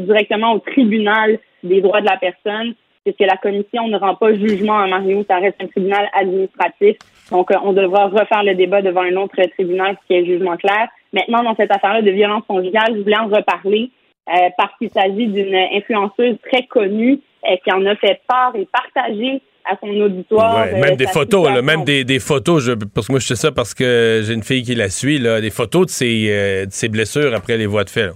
directement 0.00 0.52
au 0.52 0.60
tribunal 0.60 1.38
des 1.64 1.80
droits 1.80 2.00
de 2.00 2.06
la 2.06 2.16
personne. 2.16 2.74
Puisque 3.04 3.20
la 3.20 3.36
commission 3.36 3.86
ne 3.88 3.98
rend 3.98 4.14
pas 4.14 4.32
jugement 4.34 4.78
à 4.78 4.86
Mario, 4.86 5.24
ça 5.28 5.36
reste 5.36 5.56
un 5.60 5.66
tribunal 5.66 6.08
administratif. 6.18 6.96
Donc, 7.30 7.50
on 7.62 7.72
devra 7.72 8.06
refaire 8.06 8.42
le 8.42 8.54
débat 8.54 8.82
devant 8.82 9.02
un 9.02 9.16
autre 9.16 9.36
tribunal 9.52 9.96
qui 10.06 10.14
est 10.14 10.24
jugement 10.24 10.56
clair. 10.56 10.88
Maintenant, 11.12 11.42
dans 11.42 11.54
cette 11.54 11.70
affaire-là 11.70 12.02
de 12.02 12.10
violence 12.10 12.44
conjugale, 12.48 12.94
je 12.96 13.00
voulais 13.00 13.18
en 13.18 13.28
reparler 13.28 13.90
parce 14.56 14.72
qu'il 14.78 14.90
s'agit 14.90 15.26
d'une 15.26 15.54
influenceuse 15.54 16.36
très 16.50 16.64
connue 16.64 17.20
qui 17.62 17.72
en 17.72 17.84
a 17.86 17.94
fait 17.96 18.20
part 18.26 18.52
et 18.56 18.66
partagé 18.72 19.40
à 19.64 19.76
son 19.80 19.88
auditoire. 20.00 20.66
Ouais, 20.66 20.80
même 20.80 20.96
des 20.96 21.06
photos, 21.06 21.50
là, 21.50 21.62
même 21.62 21.84
des, 21.84 22.04
des 22.04 22.18
photos. 22.18 22.64
Je, 22.64 22.72
parce 22.72 23.06
que 23.06 23.12
moi, 23.12 23.20
je 23.20 23.26
sais 23.26 23.36
ça 23.36 23.52
parce 23.52 23.74
que 23.74 24.22
j'ai 24.24 24.34
une 24.34 24.42
fille 24.42 24.62
qui 24.62 24.74
la 24.74 24.90
suit, 24.90 25.18
là, 25.18 25.40
des 25.40 25.50
photos 25.50 25.86
de 25.86 25.90
ses, 25.90 26.66
de 26.66 26.70
ses 26.70 26.88
blessures 26.88 27.34
après 27.34 27.56
les 27.56 27.66
voies 27.66 27.84
de 27.84 27.90
fait. 27.90 28.06
Là. 28.06 28.12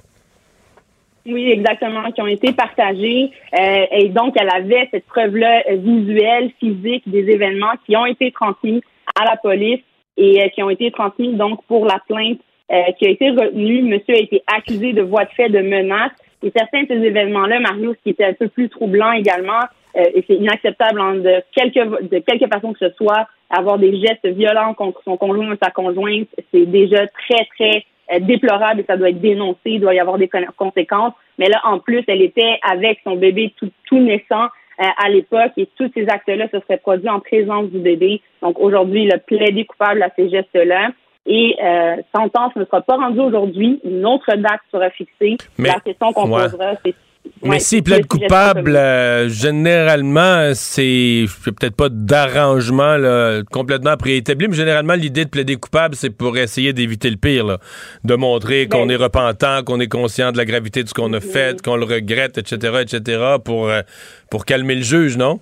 Oui, 1.27 1.51
exactement, 1.51 2.11
qui 2.13 2.23
ont 2.23 2.27
été 2.27 2.53
partagées. 2.53 3.31
Euh, 3.59 3.85
et 3.93 4.09
donc, 4.09 4.35
elle 4.41 4.51
avait 4.51 4.89
cette 4.91 5.07
preuve-là 5.07 5.63
visuelle, 5.71 6.51
physique 6.59 7.03
des 7.07 7.31
événements 7.31 7.75
qui 7.87 7.97
ont 7.97 8.07
été 8.07 8.33
transmis 8.33 8.83
à 9.19 9.25
la 9.25 9.37
police 9.37 9.81
et 10.17 10.43
euh, 10.43 10.49
qui 10.49 10.63
ont 10.63 10.71
été 10.71 10.91
transmis 10.91 11.35
donc 11.35 11.63
pour 11.67 11.85
la 11.85 12.01
plainte 12.09 12.41
euh, 12.73 12.83
qui 12.99 13.07
a 13.07 13.11
été 13.11 13.31
retenue. 13.31 13.83
Monsieur 13.83 14.15
a 14.15 14.21
été 14.21 14.43
accusé 14.47 14.93
de 14.93 15.03
voie 15.03 15.25
de 15.25 15.31
fait 15.31 15.49
de 15.49 15.61
menace. 15.61 16.13
Et 16.43 16.53
certains 16.57 16.83
de 16.83 16.89
ces 16.89 17.07
événements-là, 17.07 17.61
Mario, 17.61 17.95
ce 17.95 18.03
qui 18.03 18.11
était 18.11 18.25
un 18.25 18.33
peu 18.33 18.49
plus 18.49 18.69
troublant 18.69 19.13
également, 19.13 19.61
et 19.97 20.23
c'est 20.29 20.37
inacceptable 20.37 21.01
hein, 21.01 21.17
de 21.17 21.43
quelque 21.53 22.03
de 22.05 22.19
quelque 22.21 22.47
façon 22.47 22.73
que 22.73 22.79
ce 22.79 22.95
soit, 22.95 23.27
avoir 23.51 23.79
des 23.79 23.99
gestes 23.99 24.27
violents 24.27 24.75
contre 24.75 25.01
son 25.05 25.17
conjoint 25.17 25.53
ou 25.53 25.57
sa 25.61 25.71
conjointe, 25.71 26.29
c'est 26.53 26.67
déjà 26.67 27.07
très, 27.09 27.45
très 27.57 27.79
euh, 27.79 27.81
déplorable 28.21 28.81
et 28.81 28.85
ça 28.85 28.97
doit 28.97 29.11
être 29.11 29.21
dénoncé, 29.21 29.59
il 29.67 29.81
doit 29.81 29.95
y 29.95 30.01
avoir 30.01 30.19
des 30.19 30.31
conséquences. 30.57 31.13
Mais 31.39 31.49
là, 31.49 31.61
en 31.65 31.79
plus, 31.79 32.03
elle 32.09 32.23
était 32.23 32.59
avec 32.63 33.01
son 33.05 33.17
bébé 33.17 33.53
tout, 33.57 33.71
tout 33.87 33.99
naissant 33.99 34.47
euh, 34.81 34.87
à 34.97 35.09
l'époque 35.09 35.53
et 35.57 35.69
tous 35.77 35.91
ces 35.95 36.09
actes-là 36.09 36.49
se 36.53 36.61
seraient 36.61 36.79
produits 36.79 37.09
en 37.09 37.21
présence 37.21 37.69
du 37.71 37.79
bébé. 37.79 38.23
Donc 38.43 38.59
aujourd'hui, 38.61 39.05
il 39.05 39.13
a 39.13 39.19
plaidé 39.19 39.65
coupable 39.65 40.03
à 40.03 40.11
ces 40.17 40.31
gestes-là. 40.31 40.91
Et 41.27 41.57
euh, 41.63 41.97
sentence 42.15 42.55
ne 42.57 42.65
sera 42.65 42.81
pas 42.81 42.97
rendue 42.97 43.21
aujourd'hui. 43.21 43.81
Une 43.85 44.07
autre 44.07 44.35
date 44.37 44.61
sera 44.73 44.89
fixée. 44.91 45.37
La 45.59 45.81
question 45.81 46.13
qu'on 46.13 46.29
posera, 46.29 46.75
c'est 46.85 46.95
mais 47.43 47.61
s'il 47.61 47.83
plaide 47.83 48.07
coupable, 48.07 48.77
euh, 48.77 49.29
généralement, 49.29 50.51
c'est 50.55 51.25
peut-être 51.45 51.77
pas 51.77 51.89
d'arrangement 51.89 52.97
complètement 53.51 53.97
préétabli, 53.97 54.49
mais 54.49 54.57
généralement, 54.57 54.95
l'idée 54.95 55.25
de 55.25 55.31
plaider 55.31 55.57
coupable, 55.57 55.95
c'est 55.95 56.11
pour 56.11 56.37
essayer 56.37 56.73
d'éviter 56.73 57.11
le 57.11 57.17
pire, 57.17 57.59
de 58.05 58.15
montrer 58.15 58.69
qu'on 58.69 58.87
ben 58.87 58.93
est 58.93 58.97
repentant, 58.97 59.63
qu'on 59.65 59.81
est 59.81 59.89
conscient 59.89 60.33
de 60.33 60.37
la 60.37 60.45
gravité 60.45 60.83
de 60.83 60.89
ce 60.89 60.95
qu'on 60.95 61.13
a 61.13 61.21
fait, 61.21 61.63
qu'on 61.63 61.77
le 61.77 61.85
regrette, 61.85 62.39
etc., 62.39 62.83
etc., 62.83 63.37
pour, 63.45 63.69
euh, 63.69 63.83
pour 64.31 64.45
calmer 64.45 64.75
le 64.75 64.83
juge, 64.83 65.17
non? 65.17 65.41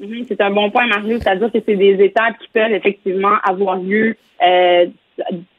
Mhm, 0.00 0.24
c'est 0.28 0.40
un 0.40 0.50
bon 0.50 0.70
point, 0.70 0.86
Mario. 0.86 1.18
C'est-à-dire 1.20 1.52
que 1.52 1.58
c'est 1.64 1.76
des 1.76 2.02
étapes 2.02 2.38
qui 2.40 2.48
peuvent 2.52 2.72
effectivement 2.72 3.36
avoir 3.44 3.76
lieu 3.76 4.16
euh, 4.42 4.86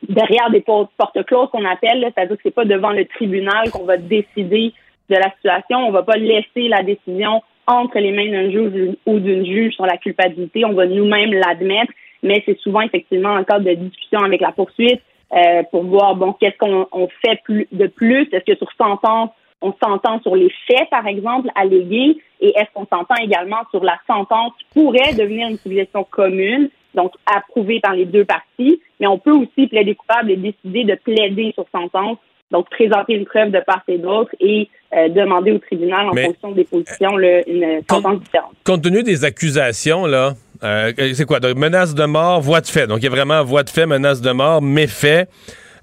derrière 0.07 0.49
des 0.51 0.61
portes 0.61 1.23
closes 1.25 1.49
qu'on 1.51 1.65
appelle. 1.65 2.05
C'est-à-dire 2.13 2.35
que 2.35 2.41
c'est 2.43 2.53
pas 2.53 2.65
devant 2.65 2.91
le 2.91 3.05
tribunal 3.05 3.71
qu'on 3.71 3.85
va 3.85 3.97
décider 3.97 4.73
de 5.09 5.15
la 5.15 5.31
situation. 5.35 5.79
On 5.87 5.91
va 5.91 6.03
pas 6.03 6.17
laisser 6.17 6.67
la 6.67 6.83
décision 6.83 7.41
entre 7.67 7.99
les 7.99 8.11
mains 8.11 8.31
d'un 8.31 8.49
juge 8.49 8.95
ou 9.05 9.19
d'une 9.19 9.45
juge 9.45 9.73
sur 9.73 9.85
la 9.85 9.97
culpabilité. 9.97 10.65
On 10.65 10.73
va 10.73 10.85
nous-mêmes 10.85 11.33
l'admettre, 11.33 11.91
mais 12.23 12.43
c'est 12.45 12.57
souvent 12.59 12.81
effectivement 12.81 13.33
en 13.33 13.43
cas 13.43 13.59
de 13.59 13.73
discussion 13.73 14.19
avec 14.19 14.41
la 14.41 14.51
poursuite 14.51 15.01
euh, 15.33 15.63
pour 15.71 15.83
voir 15.83 16.15
bon 16.15 16.33
qu'est-ce 16.33 16.57
qu'on 16.57 17.09
fait 17.25 17.41
plus 17.43 17.67
de 17.71 17.87
plus? 17.87 18.27
Est-ce 18.31 18.45
que 18.45 18.57
sur 18.57 18.71
sentence 18.77 19.31
on 19.61 19.73
s'entend 19.83 20.19
sur 20.21 20.35
les 20.35 20.51
faits, 20.67 20.89
par 20.91 21.07
exemple, 21.07 21.49
allégués, 21.55 22.17
et 22.39 22.49
est-ce 22.49 22.71
qu'on 22.73 22.85
s'entend 22.85 23.15
également 23.21 23.63
sur 23.71 23.83
la 23.83 23.97
sentence 24.05 24.51
qui 24.59 24.65
pourrait 24.73 25.13
devenir 25.13 25.47
une 25.47 25.57
civilisation 25.57 26.03
commune, 26.03 26.69
donc 26.93 27.13
approuvée 27.25 27.79
par 27.79 27.93
les 27.93 28.05
deux 28.05 28.25
parties, 28.25 28.81
mais 28.99 29.07
on 29.07 29.17
peut 29.17 29.31
aussi 29.31 29.67
plaider 29.67 29.95
coupable 29.95 30.31
et 30.31 30.35
décider 30.35 30.83
de 30.83 30.95
plaider 30.95 31.51
sur 31.53 31.65
sentence 31.71 32.17
donc, 32.55 32.69
présenter 32.69 33.15
une 33.15 33.25
preuve 33.25 33.51
de 33.51 33.59
part 33.59 33.83
et 33.89 33.97
d'autre 33.97 34.31
et 34.39 34.69
euh, 34.95 35.09
demander 35.09 35.51
au 35.51 35.57
tribunal, 35.57 36.07
en 36.07 36.15
fonction 36.15 36.51
des 36.51 36.63
positions, 36.63 37.19
une 37.19 37.81
sentence 37.89 38.21
différente. 38.21 38.53
Compte 38.63 38.81
tenu 38.81 39.03
des 39.03 39.25
accusations, 39.25 40.05
là, 40.05 40.35
euh, 40.63 40.93
c'est 41.13 41.25
quoi? 41.25 41.41
Donc, 41.41 41.57
menace 41.57 41.93
de 41.93 42.05
mort, 42.05 42.39
voie 42.39 42.61
de 42.61 42.67
fait. 42.67 42.87
Donc, 42.87 42.99
il 42.99 43.03
y 43.03 43.07
a 43.07 43.09
vraiment 43.09 43.43
voie 43.43 43.63
de 43.63 43.69
fait, 43.69 43.85
menace 43.85 44.21
de 44.21 44.31
mort, 44.31 44.61
méfait. 44.61 45.27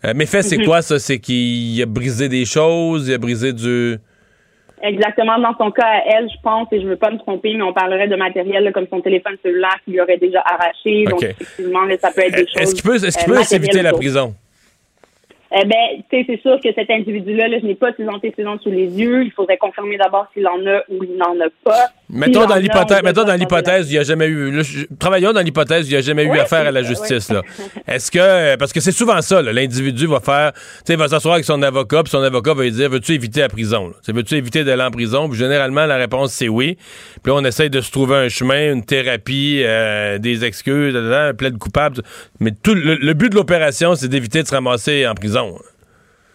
Euh, 0.04 0.14
méfait, 0.14 0.40
c'est 0.40 0.56
mhm. 0.56 0.64
quoi, 0.64 0.80
ça? 0.80 0.98
C'est 0.98 1.18
qu'il 1.18 1.80
a 1.82 1.84
brisé 1.84 2.30
des 2.30 2.46
choses, 2.46 3.06
il 3.08 3.14
a 3.14 3.18
brisé 3.18 3.52
du... 3.52 3.98
Exactement. 4.82 5.38
Dans 5.38 5.54
son 5.58 5.70
cas, 5.70 5.84
à 5.84 6.00
elle, 6.16 6.28
je 6.28 6.40
pense, 6.42 6.68
et 6.72 6.80
je 6.80 6.86
veux 6.88 6.96
pas 6.96 7.10
me 7.10 7.18
tromper, 7.18 7.54
mais 7.54 7.62
on 7.62 7.74
parlerait 7.74 8.08
de 8.08 8.16
matériel 8.16 8.72
comme 8.72 8.86
son 8.90 9.00
téléphone 9.02 9.36
cellulaire 9.42 9.76
qui 9.84 9.92
lui 9.92 10.00
aurait 10.00 10.16
déjà 10.16 10.40
arraché. 10.40 11.04
Donc, 11.04 11.22
effectivement, 11.22 11.80
ça 12.00 12.10
peut 12.10 12.22
être 12.22 12.34
des 12.34 12.46
choses. 12.46 12.62
Est-ce 12.62 12.74
qu'il 12.74 12.82
peut, 12.82 12.96
est 12.96 13.26
peut 13.26 13.42
s'éviter 13.42 13.82
la 13.82 13.92
prison? 13.92 14.34
Eh 15.54 15.64
ben, 15.66 16.02
c'est 16.10 16.40
sûr 16.40 16.58
que 16.60 16.72
cet 16.72 16.90
individu-là, 16.90 17.46
je 17.58 17.66
n'ai 17.66 17.74
pas 17.74 17.92
ses 17.92 18.08
antécédents 18.08 18.58
sous 18.58 18.70
les 18.70 18.98
yeux. 18.98 19.24
Il 19.24 19.32
faudrait 19.32 19.58
confirmer 19.58 19.98
d'abord 19.98 20.26
s'il 20.32 20.48
en 20.48 20.66
a 20.66 20.78
ou 20.88 21.04
il 21.04 21.16
n'en 21.16 21.38
a 21.40 21.50
pas. 21.62 21.88
Mettons 22.12 22.44
dans 22.44 22.56
l'hypothèse, 22.56 23.02
mettons 23.02 23.24
dans 23.24 23.34
l'hypothèse, 23.34 23.88
il 23.88 23.92
n'y 23.92 23.98
a 23.98 24.02
jamais 24.02 24.26
eu, 24.26 24.62
travaillons 24.98 25.32
dans 25.32 25.40
l'hypothèse, 25.40 25.88
il 25.88 25.92
n'y 25.92 25.96
a 25.96 26.02
jamais 26.02 26.24
eu 26.24 26.38
affaire 26.38 26.66
à 26.66 26.70
la 26.70 26.82
justice, 26.82 27.30
là. 27.30 27.40
Est-ce 27.88 28.10
que, 28.10 28.56
parce 28.56 28.70
que 28.70 28.80
c'est 28.80 28.92
souvent 28.92 29.20
ça, 29.22 29.40
l'individu 29.40 30.06
va 30.06 30.20
faire, 30.20 30.52
tu 30.52 30.60
sais, 30.84 30.96
va 30.96 31.08
s'asseoir 31.08 31.34
avec 31.34 31.46
son 31.46 31.62
avocat, 31.62 32.02
puis 32.02 32.10
son 32.10 32.22
avocat 32.22 32.52
va 32.52 32.64
lui 32.64 32.70
dire, 32.70 32.90
veux-tu 32.90 33.12
éviter 33.12 33.40
la 33.40 33.48
prison, 33.48 33.92
Veux-tu 34.06 34.34
éviter 34.34 34.62
d'aller 34.62 34.82
en 34.82 34.90
prison? 34.90 35.26
Puis 35.28 35.38
généralement, 35.38 35.86
la 35.86 35.96
réponse, 35.96 36.32
c'est 36.32 36.48
oui. 36.48 36.76
Puis 37.22 37.32
là, 37.32 37.38
on 37.40 37.44
essaye 37.46 37.70
de 37.70 37.80
se 37.80 37.90
trouver 37.90 38.16
un 38.16 38.28
chemin, 38.28 38.72
une 38.72 38.84
thérapie, 38.84 39.62
euh, 39.64 40.18
des 40.18 40.44
excuses, 40.44 40.94
un 40.94 41.32
plaide 41.32 41.56
coupable. 41.56 42.02
Mais 42.40 42.50
tout, 42.50 42.74
le 42.74 43.12
but 43.14 43.30
de 43.30 43.36
l'opération, 43.36 43.94
c'est 43.94 44.08
d'éviter 44.08 44.42
de 44.42 44.48
se 44.48 44.54
ramasser 44.54 45.06
en 45.06 45.14
prison. 45.14 45.56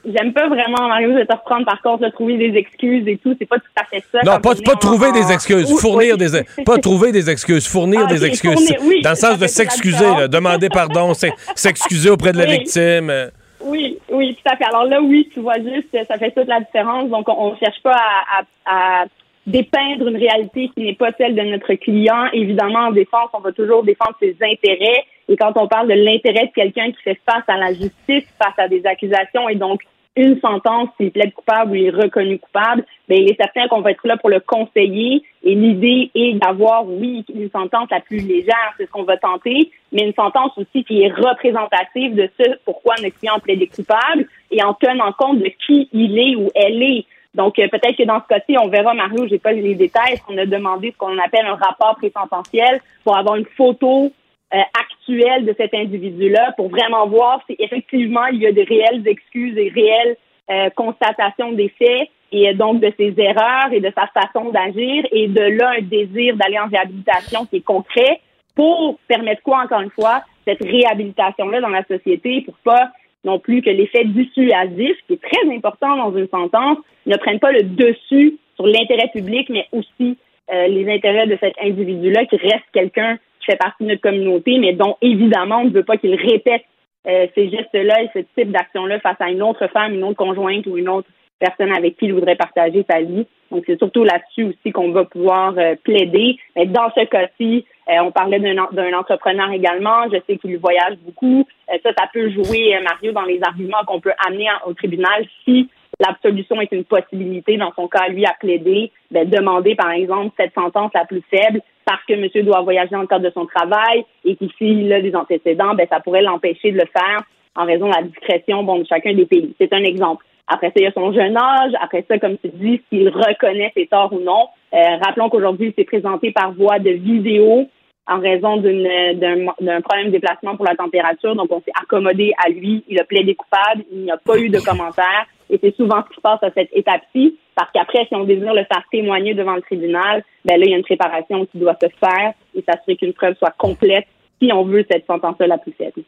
J'aime 0.08 0.32
pas 0.32 0.48
vraiment, 0.48 0.88
Mario, 0.88 1.14
de 1.14 1.24
te 1.24 1.34
reprendre 1.34 1.66
par 1.66 1.82
contre, 1.82 2.04
de 2.04 2.10
trouver 2.10 2.38
des 2.38 2.58
excuses 2.58 3.06
et 3.08 3.18
tout. 3.18 3.36
C'est 3.38 3.46
pas 3.46 3.58
tout 3.58 3.66
à 3.76 3.84
fait 3.84 4.04
ça. 4.12 4.20
Non, 4.24 4.40
pas, 4.40 4.54
pas 4.56 4.76
trouver 4.76 5.12
des 5.12 5.32
excuses, 5.32 5.70
fournir 5.80 6.18
des 6.18 6.44
pas 6.66 6.78
trouver 6.78 7.12
des 7.12 7.30
excuses, 7.30 7.68
fournir 7.68 8.02
ah, 8.06 8.14
des 8.14 8.24
excuses. 8.24 8.74
dans 9.04 9.10
le 9.10 9.16
sens 9.16 9.38
de 9.38 9.48
s'excuser, 9.48 10.28
demander 10.30 10.70
pardon, 10.70 11.14
s'excuser 11.56 12.10
auprès 12.10 12.32
de 12.32 12.38
la 12.38 12.46
victime. 12.46 13.32
Oui, 13.60 13.98
oui, 14.10 14.36
tout 14.36 14.50
à 14.52 14.56
fait. 14.56 14.66
Alors 14.66 14.86
là, 14.86 15.02
oui, 15.02 15.30
tu 15.34 15.42
vois 15.42 15.58
juste, 15.58 15.90
ça 16.08 16.18
fait 16.18 16.32
toute 16.32 16.48
la 16.48 16.60
différence. 16.60 17.10
Donc, 17.10 17.28
on, 17.28 17.52
ne 17.52 17.58
cherche 17.58 17.82
pas 17.82 17.98
à, 17.98 18.44
à, 18.66 19.06
dépeindre 19.46 20.08
une 20.08 20.18
réalité 20.18 20.70
qui 20.76 20.84
n'est 20.84 20.96
pas 20.96 21.12
celle 21.18 21.36
de 21.36 21.42
notre 21.42 21.74
client. 21.74 22.28
Évidemment, 22.34 22.88
en 22.88 22.92
défense, 22.92 23.30
on 23.34 23.40
va 23.40 23.52
toujours 23.52 23.84
défendre 23.84 24.16
ses 24.22 24.38
intérêts. 24.42 25.04
Et 25.28 25.36
quand 25.36 25.54
on 25.56 25.68
parle 25.68 25.88
de 25.90 25.96
l'intérêt 25.96 26.46
de 26.46 26.52
quelqu'un 26.54 26.92
qui 26.92 27.02
fait 27.04 27.20
face 27.26 27.44
à 27.48 27.58
la 27.58 27.74
justice, 27.74 28.26
face 28.42 28.58
à 28.58 28.68
des 28.68 28.86
accusations 28.86 29.50
et 29.50 29.56
donc 29.56 29.82
une 30.18 30.40
sentence, 30.40 30.90
s'il 30.98 31.12
plaide 31.12 31.34
coupable 31.34 31.72
ou 31.72 31.76
il 31.76 31.86
est 31.86 31.90
reconnu 31.90 32.40
coupable, 32.40 32.84
bien, 33.08 33.20
il 33.20 33.32
est 33.32 33.38
certain 33.38 33.68
qu'on 33.68 33.82
va 33.82 33.92
être 33.92 34.06
là 34.06 34.18
pour 34.18 34.30
le 34.30 34.40
conseiller. 34.40 35.24
Et 35.44 35.56
l'idée 35.56 36.12
est 36.16 36.34
d'avoir, 36.34 36.86
oui, 36.88 37.24
une 37.34 37.50
sentence 37.52 37.88
la 37.92 38.02
plus 38.02 38.20
légère, 38.20 38.74
c'est 38.78 38.86
ce 38.86 38.92
qu'on 38.92 39.04
va 39.04 39.18
tenter, 39.18 39.72
mais 39.92 40.04
une 40.04 40.14
sentence 40.14 40.52
aussi 40.58 40.84
qui 40.84 41.04
est 41.04 41.14
représentative 41.14 42.16
de 42.16 42.30
ce 42.40 42.58
pourquoi 42.66 42.96
notre 43.02 43.18
client 43.18 43.40
plaide 43.40 43.70
coupable 43.74 44.28
et 44.52 44.64
en 44.64 44.74
tenant 44.74 45.12
compte 45.14 45.40
de 45.40 45.52
qui 45.66 45.88
il 45.94 46.18
est 46.18 46.36
ou 46.36 46.50
elle 46.56 46.82
est. 46.82 47.06
Donc, 47.36 47.60
euh, 47.60 47.68
peut-être 47.68 47.96
que 47.96 48.04
dans 48.04 48.20
ce 48.20 48.28
cas-ci, 48.28 48.58
on 48.60 48.68
verra, 48.68 48.96
Mario, 48.96 49.28
j'ai 49.28 49.38
pas 49.38 49.52
les 49.52 49.76
détails, 49.76 50.20
on 50.28 50.38
a 50.38 50.46
demandé 50.46 50.92
ce 50.92 50.98
qu'on 50.98 51.18
appelle 51.20 51.46
un 51.46 51.56
rapport 51.56 51.96
présententiel 51.98 52.82
pour 53.04 53.16
avoir 53.16 53.36
une 53.36 53.46
photo 53.46 54.12
euh, 54.54 54.60
actuelle 54.80 55.46
de 55.46 55.54
cet 55.58 55.74
individu-là 55.74 56.54
pour 56.56 56.70
vraiment 56.70 57.08
voir 57.08 57.42
si 57.48 57.56
effectivement 57.60 58.26
il 58.28 58.42
y 58.42 58.48
a 58.48 58.52
des 58.52 58.64
réelles 58.64 59.08
excuses 59.08 59.58
et 59.58 59.70
réelles 59.70 60.16
euh, 60.50 60.70
constatations 60.76 61.52
des 61.52 61.70
faits 61.70 62.10
et 62.32 62.54
donc 62.54 62.80
de 62.80 62.92
ses 62.98 63.14
erreurs 63.18 63.72
et 63.72 63.80
de 63.80 63.92
sa 63.96 64.08
façon 64.08 64.50
d'agir. 64.52 65.06
Et 65.12 65.28
de 65.28 65.42
là 65.42 65.74
un 65.78 65.82
désir 65.82 66.36
d'aller 66.38 66.60
en 66.60 66.68
réhabilitation 66.68 67.46
qui 67.46 67.58
est 67.58 67.66
concret 67.66 68.22
pour 68.56 68.98
permettre 69.08 69.42
quoi 69.44 69.60
encore 69.64 69.82
une 69.82 69.92
fois 69.92 70.24
cette 70.46 70.64
réhabilitation-là 70.64 71.62
dans 71.62 71.70
la 71.70 71.84
société 71.84 72.42
pour 72.42 72.56
pas 72.64 72.90
non 73.24 73.40
plus 73.40 73.62
que 73.62 73.70
l'effet 73.70 74.06
dissuasif, 74.06 74.96
qui 75.08 75.14
est 75.14 75.22
très 75.22 75.54
important 75.54 75.98
dans 75.98 76.16
une 76.16 76.30
sentence, 76.30 76.78
ne 77.06 77.18
prenne 77.18 77.40
pas 77.40 77.52
le 77.52 77.64
dessus 77.64 78.38
sur 78.56 78.66
l'intérêt 78.66 79.10
public, 79.14 79.50
mais 79.50 79.68
aussi 79.74 80.18
euh, 80.52 80.68
les 80.68 80.90
intérêts 80.90 81.28
de 81.28 81.38
cet 81.42 81.54
individu-là 81.62 82.26
qui 82.26 82.38
reste 82.38 82.64
quelqu'un 82.72 83.18
fait 83.48 83.58
partie 83.58 83.84
de 83.84 83.90
notre 83.90 84.02
communauté, 84.02 84.60
mais 84.60 84.74
dont 84.74 84.96
évidemment 85.02 85.60
on 85.60 85.66
ne 85.66 85.72
veut 85.72 85.84
pas 85.84 85.98
qu'il 85.98 86.16
répète 86.16 86.64
euh, 87.08 87.28
ces 87.36 87.50
gestes-là 87.50 88.04
et 88.04 88.10
ce 88.14 88.20
type 88.38 88.52
d'action-là 88.52 89.00
face 89.00 89.20
à 89.20 89.30
une 89.30 89.42
autre 89.42 89.68
femme, 89.68 89.94
une 89.94 90.04
autre 90.04 90.18
conjointe 90.18 90.68
ou 90.68 90.78
une 90.78 90.90
autre 90.90 91.08
personne 91.40 91.72
avec 91.72 91.98
qui 91.98 92.06
il 92.06 92.14
voudrait 92.14 92.36
partager 92.36 92.86
sa 92.90 93.02
vie. 93.02 93.26
Donc, 93.50 93.64
c'est 93.66 93.78
surtout 93.78 94.04
là-dessus 94.04 94.44
aussi 94.44 94.72
qu'on 94.74 94.92
va 94.92 95.06
pouvoir 95.06 95.54
euh, 95.58 95.76
plaider. 95.82 96.38
Mais 96.56 96.66
dans 96.66 96.92
ce 96.96 97.06
cas-ci, 97.06 97.66
euh, 97.88 98.00
on 98.02 98.12
parlait 98.12 98.40
d'un 98.40 98.94
entrepreneur 98.94 99.50
également. 99.52 100.10
Je 100.12 100.18
sais 100.28 100.38
qu'il 100.38 100.58
voyage 100.58 100.98
beaucoup. 101.06 101.48
ça, 101.68 101.92
ça 101.98 102.10
peut 102.12 102.30
jouer, 102.30 102.78
Mario, 102.84 103.14
dans 103.14 103.24
les 103.24 103.40
arguments 103.42 103.86
qu'on 103.86 104.02
peut 104.02 104.14
amener 104.28 104.48
au 104.66 104.74
tribunal 104.74 105.26
si 105.46 105.70
l'absolution 106.00 106.60
est 106.62 106.72
une 106.72 106.84
possibilité 106.84 107.58
dans 107.58 107.72
son 107.76 107.88
cas, 107.88 108.08
lui, 108.08 108.26
à 108.26 108.34
plaider, 108.40 108.92
ben, 109.12 109.30
demander, 109.30 109.76
par 109.76 109.92
exemple, 109.92 110.34
cette 110.38 110.54
sentence 110.54 110.92
la 110.94 111.06
plus 111.06 111.24
faible 111.30 111.62
parce 111.86 112.04
que 112.06 112.14
monsieur 112.14 112.44
doit 112.44 112.62
voyager 112.62 112.92
dans 112.92 113.02
le 113.02 113.08
cadre 113.08 113.26
de 113.26 113.32
son 113.32 113.46
travail 113.46 114.06
et 114.26 114.36
qu'ici, 114.36 114.92
a 114.92 115.02
des 115.02 115.16
antécédents, 115.16 115.74
ben, 115.74 115.88
ça 115.90 116.00
pourrait 116.00 116.22
l'empêcher 116.22 116.72
de 116.72 116.78
le 116.78 116.86
faire 116.86 117.24
en 117.56 117.66
raison 117.66 117.88
de 117.88 117.96
la 117.96 118.04
discrétion 118.04 118.64
bon, 118.64 118.80
de 118.80 118.86
chacun 118.86 119.14
des 119.14 119.26
pays. 119.26 119.56
C'est 119.60 119.74
un 119.74 119.84
exemple. 119.84 120.24
Après 120.48 120.68
ça, 120.68 120.74
il 120.78 120.84
y 120.84 120.88
a 120.88 120.92
son 120.92 121.12
jeune 121.12 121.36
âge. 121.36 121.72
Après 121.82 122.06
ça, 122.08 122.20
comme 122.20 122.38
tu 122.38 122.50
dis, 122.54 122.82
s'il 122.90 123.10
reconnaît 123.10 123.72
ses 123.76 123.88
torts 123.88 124.14
ou 124.14 124.20
non. 124.20 124.48
Euh, 124.74 124.98
rappelons 125.04 125.30
qu'aujourd'hui, 125.30 125.70
il 125.70 125.74
s'est 125.74 125.86
présenté 125.86 126.32
par 126.32 126.54
voie 126.54 126.80
de 126.80 126.92
vidéo 126.92 127.68
en 128.10 128.20
raison 128.20 128.58
d'un 128.58 129.82
problème 129.82 130.08
de 130.08 130.12
déplacement 130.12 130.56
pour 130.56 130.66
la 130.66 130.76
température. 130.76 131.36
Donc, 131.36 131.52
on 131.52 131.60
s'est 131.60 131.74
accommodé 131.82 132.32
à 132.46 132.50
lui. 132.50 132.86
Il 132.88 133.00
a 133.00 133.04
plaidé 133.04 133.36
coupable. 133.36 133.84
Il 133.92 134.04
n'y 134.04 134.12
a 134.12 134.18
pas 134.18 134.38
eu 134.38 134.48
de 134.48 134.60
commentaires. 134.60 135.26
Et 135.50 135.60
c'est 135.62 135.76
souvent 135.76 136.04
ce 136.04 136.10
qui 136.10 136.16
se 136.16 136.22
passe 136.22 136.44
à 136.44 136.52
cette 136.52 136.70
étape-ci. 136.74 137.38
Parce 137.56 137.72
qu'après, 137.72 138.06
si 138.06 138.16
on 138.16 138.24
désire 138.24 138.54
le 138.54 138.66
faire 138.66 138.84
témoigner 138.92 139.34
devant 139.34 139.56
le 139.56 139.62
tribunal, 139.62 140.24
ben 140.46 140.60
là, 140.60 140.66
il 140.66 140.72
y 140.72 140.74
a 140.74 140.78
une 140.78 140.84
préparation 140.84 141.46
qui 141.48 141.58
doit 141.58 141.78
se 141.82 141.88
faire 142.00 142.34
et 142.56 142.64
s'assurer 142.68 142.98
qu'une 142.98 143.14
preuve 143.14 143.36
soit 143.38 143.54
complète 143.58 144.06
si 144.42 144.52
on 144.54 144.64
veut 144.64 144.86
cette 144.90 145.06
sentence-là 145.08 145.48
la 145.48 145.58
plus 145.58 145.74
faible. 145.74 146.04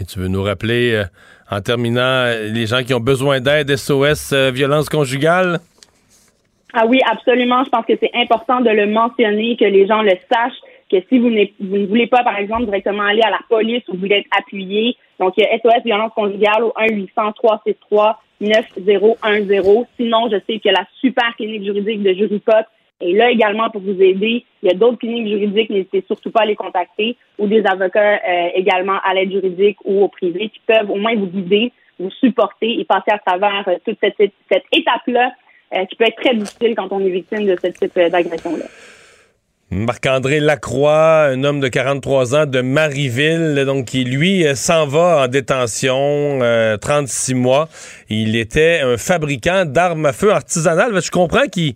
Et 0.00 0.04
tu 0.04 0.18
veux 0.18 0.28
nous 0.28 0.42
rappeler, 0.42 0.92
euh, 0.92 1.04
en 1.50 1.60
terminant, 1.60 2.26
les 2.52 2.66
gens 2.66 2.82
qui 2.84 2.94
ont 2.94 3.00
besoin 3.00 3.40
d'aide, 3.40 3.74
SOS, 3.74 4.32
euh, 4.32 4.50
violence 4.50 4.88
conjugale? 4.88 5.58
Ah 6.72 6.84
oui, 6.86 7.00
absolument. 7.10 7.64
Je 7.64 7.70
pense 7.70 7.86
que 7.86 7.94
c'est 7.98 8.12
important 8.14 8.60
de 8.60 8.70
le 8.70 8.86
mentionner, 8.86 9.56
que 9.56 9.64
les 9.64 9.86
gens 9.86 10.02
le 10.02 10.12
sachent, 10.30 10.60
que 10.90 10.98
si 11.08 11.18
vous, 11.18 11.30
vous 11.60 11.76
ne 11.76 11.86
voulez 11.86 12.06
pas, 12.06 12.22
par 12.22 12.36
exemple, 12.36 12.66
directement 12.66 13.02
aller 13.04 13.22
à 13.22 13.30
la 13.30 13.40
police 13.48 13.82
ou 13.88 13.94
vous 13.94 14.00
voulez 14.00 14.16
être 14.16 14.38
appuyé, 14.38 14.96
donc 15.18 15.34
il 15.36 15.44
y 15.44 15.46
a 15.46 15.58
SOS 15.58 15.82
violence 15.84 16.12
conjugale 16.14 16.62
au 16.62 16.72
1-800-363-9010. 18.40 19.86
Sinon, 19.96 20.28
je 20.30 20.36
sais 20.46 20.58
que 20.58 20.68
la 20.68 20.86
super 21.00 21.34
clinique 21.36 21.64
juridique 21.64 22.02
de 22.02 22.12
Juripot 22.12 22.64
et 23.00 23.12
là 23.12 23.30
également 23.30 23.70
pour 23.70 23.80
vous 23.80 24.00
aider. 24.02 24.44
Il 24.62 24.68
y 24.68 24.72
a 24.72 24.74
d'autres 24.74 24.98
cliniques 24.98 25.28
juridiques, 25.28 25.70
n'hésitez 25.70 26.02
surtout 26.06 26.30
pas 26.30 26.42
à 26.42 26.46
les 26.46 26.56
contacter, 26.56 27.16
ou 27.38 27.46
des 27.46 27.64
avocats 27.64 28.16
euh, 28.16 28.48
également 28.54 28.98
à 29.04 29.14
l'aide 29.14 29.30
juridique 29.30 29.78
ou 29.84 30.02
au 30.02 30.08
privé 30.08 30.48
qui 30.48 30.60
peuvent 30.66 30.90
au 30.90 30.96
moins 30.96 31.14
vous 31.14 31.26
guider, 31.26 31.72
vous 31.98 32.10
supporter 32.10 32.80
et 32.80 32.84
passer 32.84 33.10
à 33.10 33.18
travers 33.18 33.64
euh, 33.68 33.76
toute 33.84 33.98
cette, 34.00 34.16
cette 34.18 34.64
étape-là 34.72 35.32
euh, 35.74 35.84
qui 35.84 35.96
peut 35.96 36.06
être 36.06 36.20
très 36.20 36.34
difficile 36.34 36.74
quand 36.74 36.88
on 36.90 37.00
est 37.00 37.10
victime 37.10 37.46
de 37.46 37.56
ce 37.62 37.68
type 37.68 37.94
d'agression-là. 37.94 38.64
Marc-André 39.70 40.40
Lacroix, 40.40 41.26
un 41.30 41.44
homme 41.44 41.60
de 41.60 41.68
43 41.68 42.34
ans 42.34 42.46
de 42.46 42.62
Marieville, 42.62 43.64
donc 43.66 43.84
qui 43.84 44.04
lui 44.04 44.44
s'en 44.54 44.86
va 44.86 45.24
en 45.24 45.28
détention, 45.28 46.38
36 46.80 47.34
mois. 47.34 47.68
Il 48.08 48.34
était 48.34 48.80
un 48.80 48.96
fabricant 48.96 49.64
d'armes 49.66 50.06
à 50.06 50.14
feu 50.14 50.32
artisanales. 50.32 51.02
Je 51.02 51.10
comprends 51.10 51.46
qu'il 51.52 51.74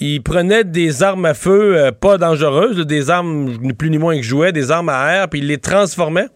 il 0.00 0.22
prenait 0.22 0.64
des 0.64 1.02
armes 1.02 1.26
à 1.26 1.34
feu 1.34 1.76
euh, 1.76 1.92
pas 1.92 2.16
dangereuses, 2.16 2.86
des 2.86 3.10
armes 3.10 3.58
ni 3.60 3.74
plus 3.74 3.90
ni 3.90 3.98
moins 3.98 4.16
que 4.16 4.22
jouets, 4.22 4.50
des 4.50 4.70
armes 4.70 4.88
à 4.88 5.12
air, 5.12 5.28
puis 5.28 5.40
il 5.40 5.46
les 5.46 5.58
transformait? 5.58 6.28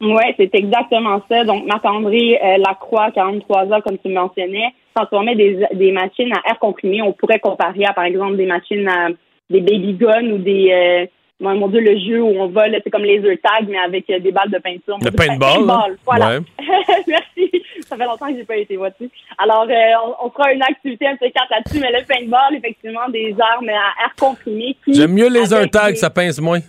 Oui, 0.00 0.22
c'est 0.38 0.54
exactement 0.54 1.20
ça. 1.30 1.44
Donc, 1.44 1.66
Marc-André 1.66 2.40
euh, 2.42 2.56
Lacroix, 2.58 3.10
43 3.14 3.66
ans, 3.66 3.80
comme 3.82 3.98
tu 3.98 4.08
mentionnais, 4.10 4.72
transformait 4.94 5.36
des, 5.36 5.64
des 5.74 5.92
machines 5.92 6.32
à 6.32 6.48
air 6.48 6.58
comprimé. 6.58 7.02
On 7.02 7.12
pourrait 7.12 7.38
comparer 7.40 7.84
à, 7.84 7.92
par 7.92 8.04
exemple, 8.04 8.36
des 8.36 8.46
machines 8.46 8.88
à 8.88 9.08
des 9.52 9.60
baby 9.60 9.94
guns 9.94 10.30
ou 10.30 10.38
des... 10.38 10.70
Euh, 10.72 11.06
mon 11.40 11.66
Dieu, 11.66 11.80
le 11.80 11.98
jeu 11.98 12.22
où 12.22 12.40
on 12.40 12.46
vole, 12.46 12.78
c'est 12.84 12.90
comme 12.90 13.04
laser 13.04 13.36
tag, 13.42 13.66
mais 13.68 13.78
avec 13.78 14.06
des 14.06 14.30
balles 14.30 14.50
de 14.50 14.58
peinture. 14.58 14.98
Le 15.02 15.10
paintball. 15.10 15.66
paintball 15.66 15.96
voilà. 16.06 16.38
Merci 17.08 17.32
ça 17.92 17.96
fait 17.96 18.04
longtemps 18.04 18.28
que 18.28 18.36
j'ai 18.36 18.44
pas 18.44 18.56
été, 18.56 18.76
vois-tu. 18.76 19.10
Alors, 19.38 19.66
euh, 19.68 20.14
on, 20.22 20.30
fera 20.30 20.52
une 20.52 20.62
activité 20.62 21.06
un 21.06 21.16
peu 21.16 21.28
carte 21.30 21.50
là-dessus, 21.50 21.78
mais 21.80 21.92
le 21.92 22.04
paintball, 22.06 22.54
effectivement, 22.56 23.08
des 23.08 23.34
armes 23.38 23.68
à 23.68 24.04
air 24.04 24.14
comprimé. 24.18 24.76
J'aime 24.86 25.12
mieux 25.12 25.28
les 25.28 25.52
un 25.52 25.66
tag, 25.66 25.94
ça 25.96 26.10
pince 26.10 26.40
moins. 26.40 26.60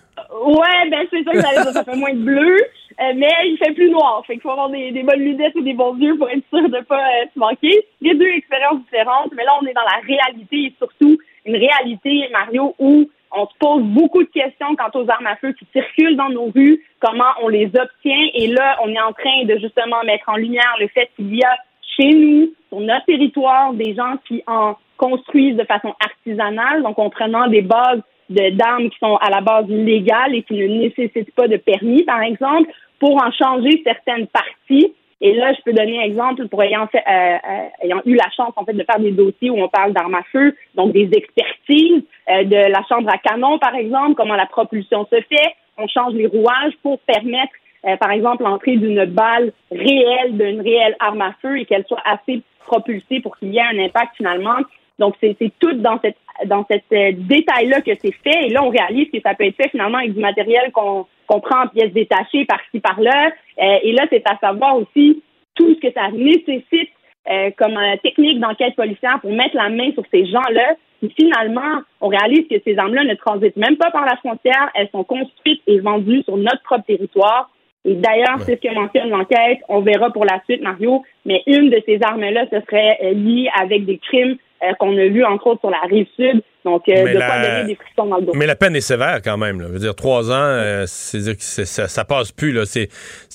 Ouais, 0.45 0.89
ben 0.89 1.05
c'est 1.09 1.23
ça 1.23 1.31
que 1.31 1.41
ça, 1.41 1.73
ça 1.73 1.83
fait 1.83 1.95
moins 1.95 2.13
de 2.13 2.19
bleu, 2.19 2.57
euh, 2.57 3.13
mais 3.15 3.29
il 3.45 3.57
fait 3.57 3.73
plus 3.73 3.89
noir. 3.89 4.23
Fait 4.25 4.33
qu'il 4.33 4.41
faut 4.41 4.51
avoir 4.51 4.69
des, 4.69 4.91
bonnes 5.03 5.19
lunettes 5.19 5.55
ou 5.55 5.61
des 5.61 5.73
bons 5.73 5.95
yeux 5.97 6.17
pour 6.17 6.29
être 6.29 6.43
sûr 6.49 6.67
de 6.69 6.83
pas 6.83 6.97
euh, 6.97 7.25
se 7.33 7.39
manquer. 7.39 7.85
Les 8.01 8.15
deux 8.15 8.27
expériences 8.27 8.81
différentes, 8.83 9.31
mais 9.35 9.43
là, 9.43 9.51
on 9.61 9.65
est 9.65 9.73
dans 9.73 9.81
la 9.81 10.01
réalité 10.05 10.57
et 10.57 10.73
surtout 10.77 11.17
une 11.45 11.55
réalité, 11.55 12.29
Mario, 12.31 12.75
où 12.79 13.09
on 13.35 13.47
se 13.47 13.53
pose 13.59 13.83
beaucoup 13.83 14.23
de 14.23 14.29
questions 14.29 14.75
quant 14.75 14.99
aux 14.99 15.09
armes 15.09 15.27
à 15.27 15.35
feu 15.37 15.53
qui 15.53 15.65
circulent 15.73 16.15
dans 16.15 16.29
nos 16.29 16.51
rues, 16.51 16.83
comment 16.99 17.31
on 17.41 17.47
les 17.47 17.65
obtient. 17.65 18.27
Et 18.33 18.47
là, 18.47 18.77
on 18.83 18.89
est 18.89 19.01
en 19.01 19.11
train 19.13 19.45
de 19.45 19.57
justement 19.57 20.03
mettre 20.05 20.29
en 20.29 20.35
lumière 20.35 20.75
le 20.79 20.87
fait 20.87 21.09
qu'il 21.15 21.35
y 21.35 21.43
a 21.43 21.55
chez 21.97 22.09
nous, 22.09 22.53
sur 22.69 22.79
notre 22.79 23.05
territoire, 23.05 23.73
des 23.73 23.93
gens 23.95 24.15
qui 24.27 24.43
en 24.47 24.75
construisent 24.97 25.57
de 25.57 25.63
façon 25.63 25.93
artisanale, 25.99 26.83
donc 26.83 26.97
en 26.97 27.09
prenant 27.09 27.47
des 27.47 27.61
bases 27.61 28.01
d'armes 28.29 28.89
qui 28.89 28.97
sont 28.99 29.17
à 29.17 29.29
la 29.29 29.41
base 29.41 29.67
légales 29.67 30.33
et 30.33 30.43
qui 30.43 30.53
ne 30.53 30.67
nécessitent 30.67 31.35
pas 31.35 31.47
de 31.47 31.57
permis, 31.57 32.03
par 32.03 32.21
exemple, 32.21 32.71
pour 32.99 33.21
en 33.21 33.31
changer 33.31 33.81
certaines 33.83 34.27
parties 34.27 34.93
et 35.25 35.33
là, 35.35 35.53
je 35.53 35.61
peux 35.61 35.71
donner 35.71 35.99
un 35.99 36.03
exemple 36.03 36.49
pour 36.49 36.61
ayant, 36.63 36.85
fait, 36.87 37.01
euh, 37.07 37.37
euh, 37.49 37.85
ayant 37.85 38.01
eu 38.05 38.15
la 38.15 38.29
chance 38.35 38.51
en 38.57 38.65
fait 38.65 38.73
de 38.73 38.83
faire 38.83 38.99
des 38.99 39.11
dossiers 39.11 39.49
où 39.49 39.57
on 39.57 39.69
parle 39.69 39.93
d'armes 39.93 40.15
à 40.15 40.23
feu, 40.33 40.53
donc 40.75 40.91
des 40.91 41.09
expertises 41.13 42.03
euh, 42.29 42.43
de 42.43 42.69
la 42.69 42.83
chambre 42.89 43.09
à 43.09 43.17
canon, 43.17 43.57
par 43.57 43.73
exemple, 43.73 44.15
comment 44.15 44.35
la 44.35 44.47
propulsion 44.47 45.07
se 45.09 45.21
fait. 45.21 45.55
On 45.77 45.87
change 45.87 46.13
les 46.13 46.27
rouages 46.27 46.73
pour 46.83 46.99
permettre, 46.99 47.53
par 47.99 48.11
exemple, 48.11 48.43
l'entrée 48.43 48.75
d'une 48.75 49.05
balle 49.05 49.53
réelle, 49.71 50.37
d'une 50.37 50.61
réelle 50.61 50.95
arme 50.99 51.21
à 51.21 51.33
feu 51.41 51.57
et 51.57 51.65
qu'elle 51.65 51.85
soit 51.85 52.03
assez 52.05 52.41
propulsée 52.65 53.21
pour 53.21 53.37
qu'il 53.37 53.53
y 53.53 53.57
ait 53.57 53.61
un 53.61 53.79
impact 53.79 54.15
finalement. 54.17 54.57
Donc, 54.99 55.15
c'est 55.19 55.35
tout 55.59 55.73
dans 55.73 55.99
cette 56.01 56.17
dans 56.45 56.65
cette 56.69 57.17
détail-là 57.27 57.81
que 57.81 57.91
c'est 57.99 58.13
fait. 58.23 58.45
Et 58.45 58.49
là, 58.49 58.63
on 58.63 58.69
réalise 58.69 59.09
que 59.09 59.19
ça 59.21 59.33
peut 59.33 59.45
être 59.45 59.55
fait 59.55 59.69
finalement 59.69 59.97
avec 59.97 60.13
du 60.13 60.19
matériel 60.19 60.71
qu'on 60.71 61.07
qu'on 61.27 61.39
prend 61.39 61.63
en 61.63 61.67
pièces 61.67 61.93
détachées 61.93 62.45
par-ci, 62.45 62.79
par-là. 62.79 63.31
Euh, 63.61 63.77
et 63.83 63.91
là, 63.93 64.05
c'est 64.09 64.23
à 64.29 64.37
savoir 64.37 64.77
aussi 64.77 65.21
tout 65.55 65.75
ce 65.75 65.79
que 65.79 65.93
ça 65.93 66.09
nécessite 66.11 66.89
euh, 67.29 67.51
comme 67.57 67.77
euh, 67.77 67.95
technique 68.03 68.39
d'enquête 68.39 68.75
policière 68.75 69.19
pour 69.21 69.31
mettre 69.31 69.55
la 69.55 69.69
main 69.69 69.91
sur 69.93 70.03
ces 70.11 70.25
gens-là. 70.25 70.75
Et 71.01 71.09
finalement, 71.09 71.81
on 72.01 72.07
réalise 72.07 72.47
que 72.49 72.55
ces 72.65 72.77
armes-là 72.77 73.03
ne 73.03 73.13
transitent 73.15 73.57
même 73.57 73.77
pas 73.77 73.91
par 73.91 74.05
la 74.05 74.17
frontière. 74.17 74.69
Elles 74.73 74.89
sont 74.91 75.03
construites 75.03 75.61
et 75.67 75.79
vendues 75.79 76.23
sur 76.23 76.37
notre 76.37 76.61
propre 76.63 76.85
territoire. 76.85 77.49
Et 77.85 77.95
d'ailleurs, 77.95 78.39
c'est 78.41 78.55
ce 78.61 78.67
que 78.67 78.73
mentionne 78.73 79.09
l'enquête. 79.09 79.59
On 79.67 79.81
verra 79.81 80.11
pour 80.11 80.25
la 80.25 80.41
suite, 80.45 80.61
Mario. 80.61 81.03
Mais 81.25 81.43
une 81.47 81.69
de 81.69 81.81
ces 81.85 81.99
armes-là, 82.01 82.45
ce 82.51 82.61
serait 82.61 83.13
liée 83.13 83.49
avec 83.59 83.85
des 83.85 83.97
crimes 83.97 84.37
euh, 84.63 84.73
qu'on 84.79 84.97
a 84.97 85.07
vu, 85.07 85.25
entre 85.25 85.47
autres, 85.47 85.61
sur 85.61 85.69
la 85.69 85.81
rive 85.81 86.07
sud. 86.15 86.41
Donc, 86.65 86.83
euh, 86.87 87.13
de 87.13 87.19
pas 87.19 87.41
donner 87.41 87.67
des 87.67 87.75
frissons 87.75 88.05
dans 88.05 88.17
le 88.17 88.25
dos. 88.25 88.31
Mais 88.35 88.45
la 88.45 88.55
peine 88.55 88.75
est 88.75 88.81
sévère 88.81 89.21
quand 89.23 89.37
même. 89.37 89.59
Là. 89.59 89.67
Je 89.67 89.73
veux 89.73 89.79
dire, 89.79 89.95
trois 89.95 90.31
ans, 90.31 90.35
euh, 90.37 90.85
c'est 90.87 91.19
dire 91.19 91.37
que 91.37 91.43
ça, 91.43 91.87
ça, 91.87 92.05
passe 92.05 92.31
plus. 92.31 92.51
Là. 92.51 92.65
C'est, 92.65 92.89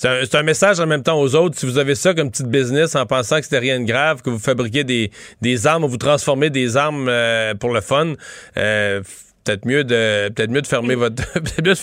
un, 0.04 0.22
un, 0.32 0.42
message 0.42 0.80
en 0.80 0.86
même 0.86 1.02
temps 1.02 1.20
aux 1.20 1.34
autres. 1.34 1.58
Si 1.58 1.66
vous 1.66 1.78
avez 1.78 1.94
ça 1.94 2.14
comme 2.14 2.30
petite 2.30 2.48
business 2.48 2.96
en 2.96 3.04
pensant 3.06 3.36
que 3.36 3.42
c'était 3.42 3.58
rien 3.58 3.80
de 3.80 3.84
grave, 3.84 4.22
que 4.22 4.30
vous 4.30 4.38
fabriquez 4.38 4.84
des, 4.84 5.10
des 5.42 5.66
armes, 5.66 5.84
vous 5.84 5.96
transformez 5.98 6.50
des 6.50 6.76
armes 6.76 7.12
pour 7.60 7.72
le 7.72 7.80
fun, 7.80 8.14
peut-être 9.48 9.66
mieux 9.66 9.84
de 9.84 10.28
peut-être 10.28 10.50
mieux 10.50 10.62
de 10.62 10.66
fermer 10.66 10.94
votre 10.94 11.22
mieux 11.58 11.62
de, 11.62 11.74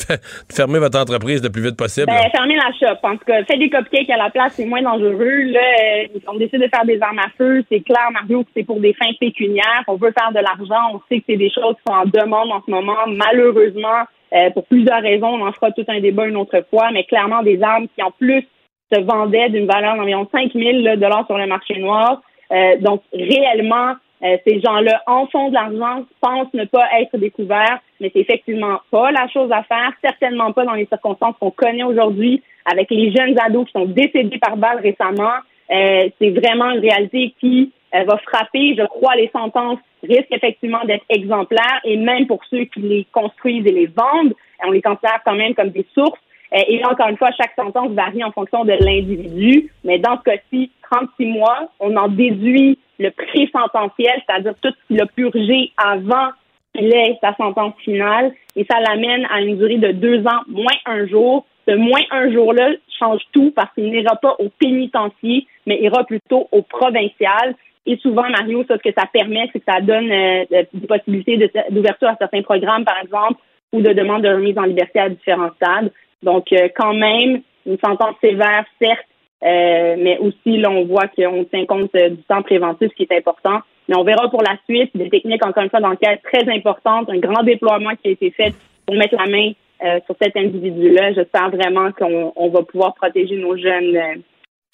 fermer 0.54 0.80
votre 0.80 1.00
entreprise 1.00 1.44
le 1.44 1.50
plus 1.50 1.64
vite 1.64 1.78
possible. 1.78 2.08
Ben, 2.08 2.30
fermer 2.32 2.56
la 2.56 2.72
shop. 2.74 3.00
En 3.04 3.18
tout 3.18 3.26
cas, 3.26 3.44
faites 3.44 3.60
des 3.60 3.70
cupcakes 3.70 4.10
à 4.10 4.18
la 4.18 4.30
place, 4.30 4.54
c'est 4.56 4.66
moins 4.66 4.82
dangereux. 4.82 5.44
Là, 5.52 5.60
euh, 5.60 6.20
on 6.28 6.38
décide 6.38 6.62
de 6.62 6.68
faire 6.68 6.86
des 6.86 7.02
armes 7.02 7.20
à 7.20 7.30
feu, 7.38 7.64
c'est 7.72 7.82
clair, 7.82 8.10
Mario, 8.12 8.44
que 8.44 8.50
c'est 8.56 8.64
pour 8.64 8.80
des 8.80 8.94
fins 8.94 9.12
pécuniaires. 9.20 9.84
On 9.88 9.96
veut 9.96 10.14
faire 10.18 10.32
de 10.32 10.40
l'argent. 10.40 10.94
On 10.94 11.02
sait 11.10 11.20
que 11.20 11.26
c'est 11.30 11.38
des 11.38 11.50
choses 11.50 11.76
qui 11.76 11.84
sont 11.88 11.98
en 11.98 12.06
demande 12.06 12.52
en 12.52 12.62
ce 12.66 12.72
moment. 12.72 12.98
Malheureusement, 13.08 14.06
euh, 14.34 14.50
pour 14.52 14.66
plusieurs 14.66 15.02
raisons, 15.02 15.28
on 15.28 15.48
en 15.48 15.52
fera 15.54 15.72
tout 15.72 15.86
un 15.88 16.00
débat 16.00 16.28
une 16.28 16.38
autre 16.38 16.64
fois, 16.70 16.92
mais 16.92 17.04
clairement 17.06 17.42
des 17.42 17.62
armes 17.62 17.88
qui 17.96 18.04
en 18.04 18.12
plus 18.12 18.46
se 18.92 19.02
vendaient 19.02 19.50
d'une 19.50 19.66
valeur 19.66 19.96
d'environ 19.96 20.28
5 20.32 20.52
000 20.54 20.96
dollars 20.98 21.26
sur 21.26 21.38
le 21.38 21.48
marché 21.48 21.78
noir. 21.80 22.22
Euh, 22.52 22.78
donc 22.80 23.02
réellement, 23.12 23.96
euh, 24.26 24.38
ces 24.48 24.60
gens-là 24.60 25.04
en 25.06 25.28
font 25.28 25.50
de 25.50 25.54
l'argent, 25.54 26.04
pensent 26.20 26.54
ne 26.54 26.66
pas 26.66 26.88
être 27.00 27.18
découverts, 27.18 27.80
mais 28.00 28.10
c'est 28.14 28.22
effectivement 28.22 28.80
pas 28.90 29.12
la 29.12 29.28
chose 29.28 29.52
à 29.52 29.62
faire, 29.64 29.92
certainement 30.04 30.52
pas 30.52 30.66
dans 30.66 30.74
les 30.74 30.88
circonstances 30.88 31.36
qu'on 31.40 31.52
connaît 31.52 31.84
aujourd'hui 31.84 32.42
avec 32.66 32.90
les 32.90 33.12
jeunes 33.12 33.38
ados 33.40 33.66
qui 33.68 33.74
sont 33.74 33.86
décédés 33.86 34.40
par 34.40 34.58
balle 34.58 34.80
récemment. 34.80 35.36
Euh, 35.72 36.10
c'est 36.20 36.32
vraiment 36.32 36.72
une 36.72 36.80
réalité 36.80 37.36
qui 37.40 37.72
euh, 37.94 38.04
va 38.04 38.18
frapper. 38.18 38.76
Je 38.76 38.86
crois 38.86 39.16
les 39.16 39.30
sentences 39.30 39.80
risquent 40.02 40.32
effectivement 40.32 40.84
d'être 40.86 41.06
exemplaires 41.10 41.82
et 41.84 41.98
même 41.98 42.26
pour 42.26 42.44
ceux 42.50 42.66
qui 42.66 42.80
les 42.80 43.06
construisent 43.12 43.66
et 43.68 43.72
les 43.72 43.88
vendent, 43.88 44.34
on 44.66 44.72
les 44.72 44.82
considère 44.82 45.20
quand 45.24 45.36
même 45.36 45.54
comme 45.54 45.70
des 45.70 45.86
sources. 45.94 46.20
et 46.52 46.80
là, 46.80 46.92
encore 46.92 47.10
une 47.10 47.18
fois, 47.18 47.32
chaque 47.32 47.54
sentence 47.56 47.92
varie 47.92 48.24
en 48.24 48.32
fonction 48.32 48.66
de 48.66 48.74
l'individu, 48.80 49.72
mais 49.84 50.00
dans 50.00 50.18
ce 50.18 50.24
cas-ci, 50.24 50.72
36 50.92 51.26
mois, 51.26 51.70
on 51.80 51.96
en 51.98 52.08
déduit 52.08 52.80
le 53.00 53.12
pré-sententiel, 53.12 54.22
c'est-à-dire 54.26 54.54
tout 54.62 54.70
ce 54.70 54.88
qu'il 54.88 55.02
a 55.02 55.06
purgé 55.06 55.72
avant 55.78 56.30
qu'il 56.76 56.94
ait 56.94 57.18
sa 57.22 57.36
sentence 57.36 57.74
finale, 57.84 58.34
et 58.56 58.66
ça 58.70 58.80
l'amène 58.80 59.28
à 59.32 59.42
une 59.42 59.58
durée 59.58 59.78
de 59.78 59.92
deux 59.92 60.26
ans 60.28 60.42
moins 60.48 60.78
un 60.86 61.08
jour. 61.08 61.46
Ce 61.68 61.74
moins 61.74 62.02
un 62.12 62.32
jour-là 62.32 62.72
change 63.00 63.22
tout 63.32 63.52
parce 63.56 63.74
qu'il 63.74 63.90
n'ira 63.90 64.16
pas 64.18 64.36
au 64.40 64.50
pénitencier, 64.50 65.48
mais 65.66 65.82
ira 65.82 66.04
plutôt 66.04 66.48
au 66.52 66.62
provincial. 66.62 67.56
Et 67.88 67.98
souvent, 67.98 68.30
Mario, 68.30 68.64
ça, 68.68 68.78
ce 68.78 68.90
que 68.90 68.96
ça 68.98 69.06
permet, 69.12 69.50
c'est 69.52 69.60
que 69.60 69.72
ça 69.72 69.82
donne 69.82 70.12
euh, 70.12 70.46
des 70.74 70.88
possibilités 70.88 71.52
d'ouverture 71.70 72.10
à 72.10 72.16
certains 72.18 72.42
programmes, 72.42 72.86
par 72.86 73.00
exemple, 73.02 73.40
ou 73.74 73.82
de 73.82 73.94
demande 73.94 74.24
de 74.24 74.30
remise 74.30 74.58
en 74.58 74.64
liberté 74.64 75.00
à 75.00 75.10
différents 75.10 75.52
stades. 75.56 75.92
Donc, 76.24 76.52
euh, 76.52 76.70
quand 76.76 76.94
même, 76.94 77.42
une 77.66 77.78
sentence 77.84 78.16
sévère, 78.22 78.66
certes, 78.82 79.06
euh, 79.46 79.96
mais 79.98 80.18
aussi, 80.20 80.58
là, 80.58 80.70
on 80.72 80.86
voit 80.86 81.08
qu'on 81.08 81.44
tient 81.46 81.66
compte 81.66 81.92
du 81.94 82.24
temps 82.28 82.42
préventif, 82.42 82.90
ce 82.90 82.96
qui 82.96 83.04
est 83.04 83.18
important. 83.18 83.60
Mais 83.88 83.96
on 83.96 84.04
verra 84.04 84.30
pour 84.30 84.42
la 84.42 84.58
suite 84.68 84.92
des 84.96 85.10
techniques, 85.10 85.46
encore 85.46 85.64
une 85.64 85.70
fois, 85.70 85.80
d'enquête 85.80 86.22
très 86.24 86.50
importantes, 86.52 87.10
un 87.10 87.20
grand 87.20 87.44
déploiement 87.44 87.92
qui 88.02 88.08
a 88.08 88.12
été 88.12 88.32
fait 88.32 88.54
pour 88.86 88.96
mettre 88.96 89.16
la 89.16 89.28
main 89.28 89.52
sur 90.08 90.16
cet 90.20 90.36
individu-là. 90.36 91.14
J'espère 91.14 91.52
vraiment 91.52 91.92
qu'on 91.92 92.50
va 92.50 92.64
pouvoir 92.64 92.96
protéger 92.96 93.38
nos 93.38 93.56
jeunes 93.56 94.24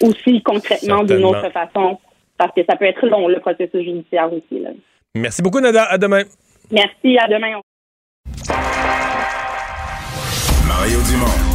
aussi 0.02 0.42
concrètement 0.42 1.04
d'une 1.04 1.24
autre 1.24 1.50
façon 1.50 1.98
parce 2.38 2.54
que 2.54 2.62
ça 2.68 2.76
peut 2.76 2.86
être 2.86 3.06
long, 3.06 3.28
le 3.28 3.40
processus 3.40 3.84
judiciaire 3.84 4.32
aussi. 4.32 4.64
Merci 5.14 5.42
beaucoup, 5.42 5.60
Nada. 5.60 5.84
À 5.84 5.98
demain. 5.98 6.22
Merci. 6.70 7.18
À 7.18 7.28
demain. 7.28 7.60
Mario 10.66 10.98
Dumont. 11.02 11.51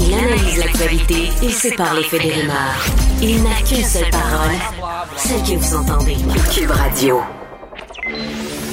Il 0.00 0.14
analyse 0.14 0.58
l'actualité 0.58 1.30
et 1.42 1.50
sépare 1.50 1.94
les 1.94 2.02
faits 2.02 2.22
des 2.22 2.32
rumeurs. 2.32 2.84
Il 3.22 3.42
n'a 3.42 3.60
qu'une 3.66 3.84
seule 3.84 4.10
parole, 4.10 4.56
celle 5.16 5.42
que 5.42 5.58
vous 5.58 5.76
entendez. 5.76 6.16
Cube 6.54 6.70
Radio. 6.70 7.20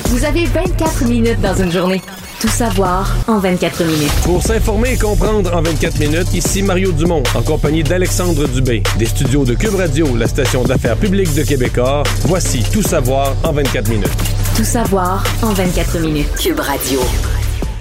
Vous 0.05 0.23
avez 0.23 0.45
24 0.45 1.05
minutes 1.05 1.41
dans 1.41 1.55
une 1.55 1.71
journée. 1.71 2.01
Tout 2.39 2.47
savoir 2.47 3.15
en 3.27 3.39
24 3.39 3.83
minutes. 3.83 4.11
Pour 4.23 4.41
s'informer 4.43 4.93
et 4.93 4.97
comprendre 4.97 5.53
en 5.55 5.61
24 5.61 5.99
minutes, 5.99 6.33
ici 6.33 6.61
Mario 6.61 6.91
Dumont, 6.91 7.23
en 7.35 7.41
compagnie 7.41 7.83
d'Alexandre 7.83 8.47
Dubé, 8.47 8.83
des 8.97 9.07
studios 9.07 9.43
de 9.43 9.55
Cube 9.55 9.75
Radio, 9.75 10.15
la 10.15 10.27
station 10.27 10.63
d'affaires 10.63 10.97
publique 10.97 11.33
de 11.33 11.43
Québecor. 11.43 12.03
Voici 12.25 12.63
Tout 12.71 12.83
savoir 12.83 13.33
en 13.43 13.51
24 13.53 13.89
minutes. 13.89 14.07
Tout 14.55 14.63
savoir 14.63 15.23
en 15.41 15.51
24 15.53 15.99
minutes. 15.99 16.29
Cube 16.37 16.59
Radio. 16.59 17.01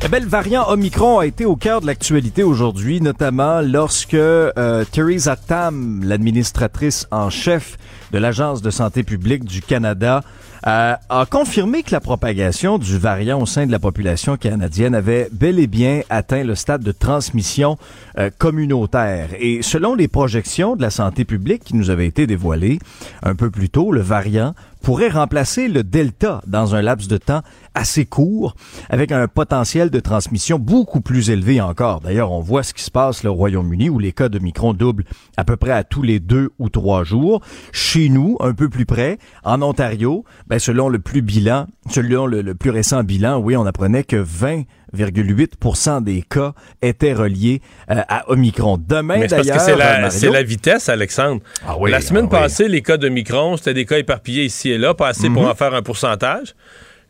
Eh 0.02 0.20
le 0.20 0.26
variant 0.26 0.68
Omicron 0.68 1.18
a 1.18 1.26
été 1.26 1.44
au 1.44 1.56
cœur 1.56 1.80
de 1.80 1.86
l'actualité 1.86 2.42
aujourd'hui, 2.42 3.00
notamment 3.00 3.60
lorsque 3.60 4.14
euh, 4.14 4.84
Theresa 4.92 5.36
Tam, 5.36 6.02
l'administratrice 6.04 7.08
en 7.10 7.28
chef 7.30 7.76
de 8.12 8.18
l'Agence 8.18 8.62
de 8.62 8.70
santé 8.70 9.02
publique 9.02 9.44
du 9.44 9.62
Canada, 9.62 10.22
euh, 10.66 10.94
a 11.08 11.26
confirmé 11.26 11.82
que 11.82 11.92
la 11.92 12.00
propagation 12.00 12.78
du 12.78 12.98
variant 12.98 13.40
au 13.40 13.46
sein 13.46 13.66
de 13.66 13.72
la 13.72 13.78
population 13.78 14.36
canadienne 14.36 14.94
avait 14.94 15.28
bel 15.32 15.58
et 15.58 15.66
bien 15.66 16.00
atteint 16.10 16.42
le 16.42 16.54
stade 16.54 16.82
de 16.82 16.92
transmission 16.92 17.78
euh, 18.18 18.30
communautaire. 18.36 19.30
Et 19.38 19.62
selon 19.62 19.94
les 19.94 20.08
projections 20.08 20.76
de 20.76 20.82
la 20.82 20.90
santé 20.90 21.24
publique 21.24 21.64
qui 21.64 21.76
nous 21.76 21.90
avaient 21.90 22.06
été 22.06 22.26
dévoilées 22.26 22.78
un 23.22 23.34
peu 23.34 23.50
plus 23.50 23.70
tôt, 23.70 23.92
le 23.92 24.00
variant 24.00 24.54
pourrait 24.82 25.08
remplacer 25.08 25.68
le 25.68 25.82
Delta 25.82 26.42
dans 26.46 26.74
un 26.74 26.82
laps 26.82 27.08
de 27.08 27.16
temps 27.16 27.42
assez 27.74 28.06
court, 28.06 28.54
avec 28.88 29.12
un 29.12 29.28
potentiel 29.28 29.90
de 29.90 30.00
transmission 30.00 30.58
beaucoup 30.58 31.00
plus 31.00 31.30
élevé 31.30 31.60
encore. 31.60 32.00
D'ailleurs, 32.00 32.32
on 32.32 32.40
voit 32.40 32.62
ce 32.62 32.72
qui 32.72 32.82
se 32.82 32.90
passe 32.90 33.24
au 33.24 33.34
Royaume-Uni, 33.34 33.90
où 33.90 33.98
les 33.98 34.12
cas 34.12 34.28
de 34.28 34.38
micron 34.38 34.72
doublent 34.72 35.04
à 35.36 35.44
peu 35.44 35.56
près 35.56 35.72
à 35.72 35.84
tous 35.84 36.02
les 36.02 36.20
deux 36.20 36.50
ou 36.58 36.68
trois 36.70 37.04
jours. 37.04 37.40
Chez 37.72 38.08
nous, 38.08 38.36
un 38.40 38.54
peu 38.54 38.68
plus 38.68 38.86
près, 38.86 39.18
en 39.44 39.60
Ontario, 39.62 40.24
ben, 40.46 40.58
selon 40.58 40.88
le 40.88 40.98
plus 40.98 41.22
bilan, 41.22 41.66
selon 41.90 42.26
le, 42.26 42.54
plus 42.54 42.70
récent 42.70 43.02
bilan, 43.02 43.38
oui, 43.38 43.56
on 43.56 43.66
apprenait 43.66 44.04
que 44.04 44.16
20,8 44.94 46.04
des 46.04 46.22
cas 46.22 46.52
étaient 46.82 47.12
reliés 47.12 47.60
euh, 47.90 48.02
à 48.08 48.30
Omicron. 48.30 48.78
Demain, 48.78 49.26
parce 49.28 49.48
que 49.48 49.58
c'est 49.58 50.28
la, 50.30 50.42
vitesse, 50.42 50.88
Alexandre. 50.88 51.40
Ah 51.66 51.76
oui, 51.78 51.90
la 51.90 52.00
semaine 52.00 52.28
ah 52.30 52.42
passée, 52.42 52.68
les 52.68 52.82
cas 52.82 52.96
d'Omicron, 52.96 53.56
c'était 53.56 53.74
des 53.74 53.84
cas 53.84 53.98
éparpillés 53.98 54.44
ici 54.44 54.70
et 54.70 54.78
là, 54.78 54.94
pas 54.94 55.08
assez 55.08 55.28
pour 55.28 55.42
mhm. 55.42 55.50
en 55.50 55.54
faire 55.54 55.74
un 55.74 55.82
pourcentage. 55.82 56.54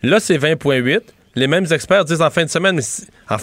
Là, 0.02 0.20
c'est 0.20 0.38
20,8. 0.38 1.00
Les 1.34 1.46
mêmes 1.46 1.66
experts 1.70 2.06
disent 2.06 2.22
en 2.22 2.30
fin 2.30 2.44
de 2.44 2.50
semaine, 2.50 2.80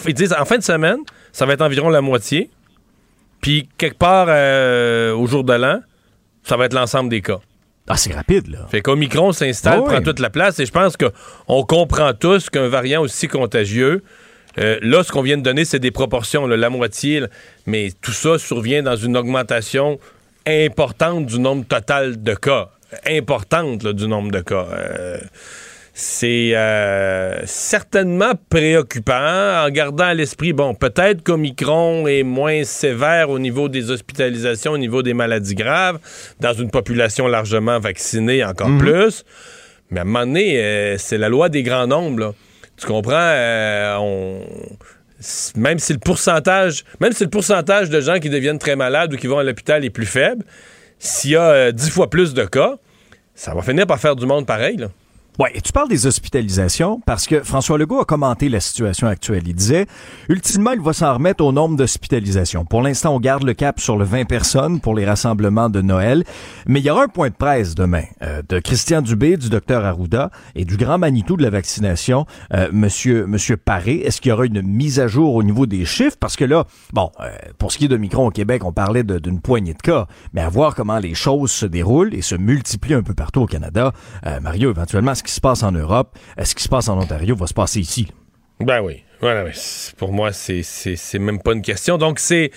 ils 0.06 0.14
disent 0.14 0.34
en 0.38 0.44
fin 0.44 0.58
de 0.58 0.62
semaine, 0.62 0.98
ça 1.32 1.46
va 1.46 1.52
être 1.52 1.62
environ 1.62 1.88
la 1.88 2.00
moitié. 2.00 2.50
Puis, 3.40 3.68
quelque 3.78 3.98
part 3.98 4.26
euh, 4.28 5.14
au 5.14 5.26
jour 5.26 5.44
de 5.44 5.52
l'an, 5.52 5.80
ça 6.42 6.56
va 6.56 6.64
être 6.64 6.72
l'ensemble 6.72 7.10
des 7.10 7.20
cas. 7.20 7.40
Ah, 7.86 7.96
c'est 7.96 8.14
rapide, 8.14 8.48
là. 8.48 8.66
Fait 8.70 8.80
qu'Omicron 8.80 9.32
s'installe, 9.32 9.84
prend 9.84 10.00
toute 10.00 10.18
la 10.18 10.30
place, 10.30 10.58
et 10.58 10.66
je 10.66 10.72
pense 10.72 10.96
qu'on 10.96 11.64
comprend 11.64 12.14
tous 12.14 12.48
qu'un 12.48 12.68
variant 12.68 13.02
aussi 13.02 13.28
contagieux, 13.28 14.02
euh, 14.58 14.78
là, 14.82 15.02
ce 15.02 15.12
qu'on 15.12 15.22
vient 15.22 15.36
de 15.36 15.42
donner, 15.42 15.64
c'est 15.64 15.78
des 15.78 15.90
proportions, 15.90 16.46
la 16.46 16.70
moitié, 16.70 17.22
mais 17.66 17.90
tout 18.00 18.12
ça 18.12 18.38
survient 18.38 18.82
dans 18.82 18.96
une 18.96 19.16
augmentation 19.16 19.98
importante 20.46 21.26
du 21.26 21.40
nombre 21.40 21.64
total 21.64 22.22
de 22.22 22.34
cas. 22.34 22.70
Importante 23.06 23.86
du 23.86 24.06
nombre 24.06 24.30
de 24.30 24.40
cas. 24.40 24.66
Euh, 24.72 25.18
c'est 25.96 26.56
euh, 26.56 27.40
certainement 27.46 28.32
préoccupant 28.50 29.64
en 29.64 29.70
gardant 29.70 30.04
à 30.04 30.14
l'esprit, 30.14 30.52
bon, 30.52 30.74
peut-être 30.74 31.22
qu'Omicron 31.22 32.08
est 32.08 32.24
moins 32.24 32.64
sévère 32.64 33.30
au 33.30 33.38
niveau 33.38 33.68
des 33.68 33.92
hospitalisations, 33.92 34.72
au 34.72 34.78
niveau 34.78 35.04
des 35.04 35.14
maladies 35.14 35.54
graves, 35.54 36.00
dans 36.40 36.52
une 36.52 36.70
population 36.70 37.28
largement 37.28 37.78
vaccinée 37.78 38.44
encore 38.44 38.70
mhm. 38.70 38.78
plus. 38.78 39.24
Mais 39.90 40.00
à 40.00 40.02
un 40.02 40.06
moment 40.06 40.26
donné, 40.26 40.58
euh, 40.58 40.98
c'est 40.98 41.18
la 41.18 41.28
loi 41.28 41.48
des 41.48 41.62
grands 41.62 41.86
nombres. 41.86 42.20
Là. 42.20 42.32
Tu 42.76 42.86
comprends? 42.86 43.12
Euh. 43.14 44.40
Même 45.56 45.78
si 45.78 45.92
le 45.92 45.98
pourcentage, 45.98 46.84
même 47.00 47.12
si 47.12 47.24
le 47.24 47.30
pourcentage 47.30 47.88
de 47.88 48.00
gens 48.00 48.18
qui 48.18 48.28
deviennent 48.28 48.58
très 48.58 48.76
malades 48.76 49.14
ou 49.14 49.16
qui 49.16 49.26
vont 49.26 49.38
à 49.38 49.44
l'hôpital 49.44 49.84
est 49.84 49.90
plus 49.90 50.06
faible, 50.06 50.44
s'il 50.98 51.30
y 51.30 51.36
a 51.36 51.72
dix 51.72 51.90
fois 51.90 52.10
plus 52.10 52.34
de 52.34 52.44
cas, 52.44 52.74
ça 53.34 53.54
va 53.54 53.62
finir 53.62 53.86
par 53.86 53.98
faire 53.98 54.16
du 54.16 54.26
monde 54.26 54.46
pareil. 54.46 54.76
Là. 54.76 54.88
Et 55.52 55.60
tu 55.60 55.72
parles 55.72 55.88
des 55.88 56.06
hospitalisations 56.06 57.00
parce 57.04 57.26
que 57.26 57.42
François 57.42 57.76
Legault 57.76 58.00
a 58.00 58.04
commenté 58.04 58.48
la 58.48 58.60
situation 58.60 59.08
actuelle. 59.08 59.42
Il 59.46 59.54
disait, 59.54 59.86
ultimement, 60.28 60.70
il 60.72 60.80
va 60.80 60.92
s'en 60.92 61.12
remettre 61.12 61.44
au 61.44 61.50
nombre 61.50 61.76
d'hospitalisations. 61.76 62.64
Pour 62.64 62.82
l'instant, 62.82 63.16
on 63.16 63.20
garde 63.20 63.42
le 63.42 63.52
cap 63.52 63.80
sur 63.80 63.96
le 63.96 64.04
20 64.04 64.26
personnes 64.26 64.80
pour 64.80 64.94
les 64.94 65.04
rassemblements 65.04 65.68
de 65.68 65.82
Noël, 65.82 66.24
mais 66.66 66.78
il 66.78 66.86
y 66.86 66.90
aura 66.90 67.04
un 67.04 67.08
point 67.08 67.30
de 67.30 67.34
presse 67.34 67.74
demain 67.74 68.04
euh, 68.22 68.42
de 68.48 68.60
Christian 68.60 69.02
Dubé, 69.02 69.36
du 69.36 69.48
docteur 69.48 69.84
Arruda 69.84 70.30
et 70.54 70.64
du 70.64 70.76
grand 70.76 70.98
Manitou 70.98 71.36
de 71.36 71.42
la 71.42 71.50
vaccination, 71.50 72.26
euh, 72.52 72.68
Monsieur 72.72 73.26
Monsieur 73.26 73.56
Paré. 73.56 73.96
Est-ce 73.96 74.20
qu'il 74.20 74.30
y 74.30 74.32
aura 74.32 74.46
une 74.46 74.62
mise 74.62 75.00
à 75.00 75.08
jour 75.08 75.34
au 75.34 75.42
niveau 75.42 75.66
des 75.66 75.84
chiffres? 75.84 76.16
Parce 76.18 76.36
que 76.36 76.44
là, 76.44 76.64
bon, 76.92 77.10
euh, 77.20 77.30
pour 77.58 77.72
ce 77.72 77.78
qui 77.78 77.86
est 77.86 77.88
de 77.88 77.96
Micron 77.96 78.28
au 78.28 78.30
Québec, 78.30 78.64
on 78.64 78.72
parlait 78.72 79.02
d'une 79.02 79.40
poignée 79.40 79.74
de 79.74 79.82
cas, 79.82 80.06
mais 80.32 80.42
à 80.42 80.48
voir 80.48 80.76
comment 80.76 80.98
les 80.98 81.14
choses 81.14 81.50
se 81.50 81.66
déroulent 81.66 82.14
et 82.14 82.22
se 82.22 82.36
multiplient 82.36 82.94
un 82.94 83.02
peu 83.02 83.14
partout 83.14 83.40
au 83.40 83.46
Canada, 83.46 83.92
euh, 84.26 84.38
Mario, 84.40 84.70
éventuellement 84.70 85.14
ce 85.24 85.32
qui 85.32 85.36
se 85.36 85.40
passe 85.40 85.62
en 85.62 85.72
Europe, 85.72 86.16
ce 86.42 86.54
qui 86.54 86.62
se 86.62 86.68
passe 86.68 86.88
en 86.88 86.98
Ontario 86.98 87.34
va 87.34 87.46
se 87.46 87.54
passer 87.54 87.80
ici? 87.80 88.08
Ben 88.60 88.80
oui. 88.82 89.02
Voilà, 89.20 89.44
pour 89.96 90.12
moi, 90.12 90.32
c'est 90.32 91.18
même 91.18 91.40
pas 91.40 91.54
une 91.54 91.62
question. 91.62 91.96
Donc, 91.96 92.18
c'est 92.18 92.50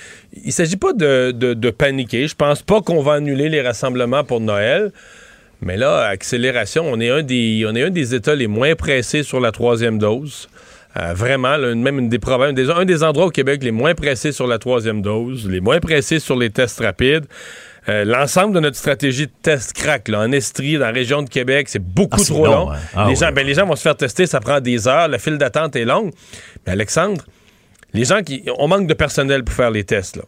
il 0.44 0.52
s'agit 0.52 0.76
pas 0.76 0.92
de, 0.92 1.70
paniquer. 1.70 2.28
Je 2.28 2.36
pense 2.36 2.62
pas 2.62 2.82
qu'on 2.82 3.02
va 3.02 3.14
annuler 3.14 3.48
les 3.48 3.62
rassemblements 3.62 4.26
pour 4.26 4.42
Noël. 4.42 4.92
Mais 5.62 5.78
là, 5.78 6.04
accélération, 6.08 6.84
on 6.86 7.00
est 7.00 7.10
un 7.10 7.24
des, 7.24 7.66
on 7.66 7.74
est 7.74 7.84
un 7.84 7.90
des 7.90 8.14
États 8.14 8.36
les 8.36 8.48
moins 8.48 8.76
pressés 8.76 9.24
sur 9.24 9.40
la 9.40 9.54
troisième 9.54 9.98
dose. 9.98 10.50
Euh, 10.98 11.14
vraiment, 11.14 11.58
même 11.58 12.00
une 12.00 12.10
des 12.10 12.20
des, 12.54 12.70
un 12.70 12.86
des 12.86 13.04
endroits 13.04 13.28
au 13.28 13.32
Québec 13.32 13.64
les 13.64 13.72
moins 13.72 13.96
pressés 13.96 14.32
sur 14.32 14.46
la 14.46 14.58
troisième 14.58 15.02
dose, 15.02 15.48
les 15.50 15.62
moins 15.62 15.80
pressés 15.80 16.20
sur 16.20 16.36
les 16.36 16.50
tests 16.50 16.80
rapides. 16.80 17.28
Euh, 17.90 18.04
l'ensemble 18.04 18.54
de 18.54 18.60
notre 18.60 18.76
stratégie 18.76 19.28
de 19.28 19.32
test 19.42 19.74
crack 19.74 20.10
là, 20.10 20.20
en 20.20 20.32
Estrie, 20.32 20.74
dans 20.74 20.86
la 20.86 20.92
région 20.92 21.22
de 21.22 21.30
Québec, 21.30 21.70
c'est 21.70 21.82
beaucoup 21.82 22.20
ah, 22.22 22.26
trop 22.26 22.46
long. 22.46 22.72
Hein. 22.72 22.80
Ah 22.94 23.06
les, 23.08 23.16
gens, 23.16 23.32
ben, 23.32 23.46
les 23.46 23.54
gens 23.54 23.66
vont 23.66 23.78
se 23.78 23.82
faire 23.82 23.96
tester, 23.96 24.26
ça 24.26 24.42
prend 24.42 24.60
des 24.60 24.88
heures, 24.88 25.08
la 25.08 25.20
file 25.20 25.38
d'attente 25.38 25.76
est 25.78 25.86
longue. 25.86 26.12
Mais 26.66 26.74
Alexandre, 26.74 27.24
les 27.94 28.04
gens 28.04 28.22
qui. 28.24 28.44
On 28.60 28.68
manque 28.68 28.88
de 28.88 28.94
personnel 28.94 29.44
pour 29.44 29.56
faire 29.56 29.72
les 29.72 29.86
tests. 29.86 30.18
Là. 30.18 30.24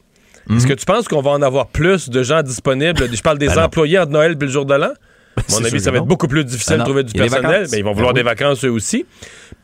Est-ce 0.50 0.64
mhm. 0.64 0.70
que 0.70 0.74
tu 0.74 0.86
penses 0.86 1.08
qu'on 1.08 1.22
va 1.22 1.32
en 1.32 1.42
avoir 1.42 1.68
plus 1.68 2.10
de 2.10 2.24
gens 2.24 2.42
disponibles? 2.42 3.14
Je 3.14 3.22
parle 3.22 3.38
des 3.38 3.48
ben 3.48 3.66
employés 3.66 4.00
entre 4.00 4.12
Noël 4.12 4.32
et 4.32 4.36
le 4.46 4.48
jour 4.48 4.66
de 4.66 4.74
l'an? 4.74 4.94
À 5.38 5.42
mon 5.52 5.66
avis, 5.66 5.80
ça 5.80 5.92
va 5.92 5.98
être 5.98 6.06
beaucoup 6.06 6.28
plus 6.28 6.44
difficile 6.44 6.78
de 6.78 6.84
trouver 6.84 7.04
du 7.04 7.14
personnel. 7.14 7.68
Mais 7.72 7.80
ils 7.80 7.84
vont 7.84 7.94
vouloir 7.94 8.14
ben 8.14 8.20
des 8.20 8.24
vacances 8.24 8.64
eux 8.66 8.72
aussi. 8.72 9.06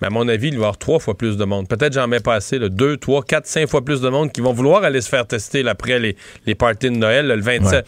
Mais 0.02 0.08
à 0.08 0.10
mon 0.10 0.28
avis, 0.28 0.48
il 0.48 0.54
va 0.54 0.56
y 0.56 0.60
avoir 0.60 0.78
trois 0.78 1.00
fois 1.00 1.18
plus 1.18 1.38
de 1.38 1.46
monde. 1.46 1.68
Peut-être 1.68 1.94
j'en 1.94 2.08
mets 2.08 2.20
pas 2.20 2.36
assez, 2.36 2.60
deux, 2.60 2.98
trois, 2.98 3.24
quatre, 3.24 3.46
cinq 3.46 3.68
fois 3.68 3.84
plus 3.84 4.02
de 4.02 4.10
monde 4.10 4.32
qui 4.32 4.42
vont 4.42 4.54
vouloir 4.54 4.84
aller 4.84 5.02
se 5.02 5.10
faire 5.10 5.26
tester 5.26 5.68
après 5.68 6.00
les, 6.00 6.16
les 6.46 6.56
parties 6.56 6.90
de 6.90 6.96
Noël, 6.96 7.28
le 7.28 7.42
27. 7.42 7.86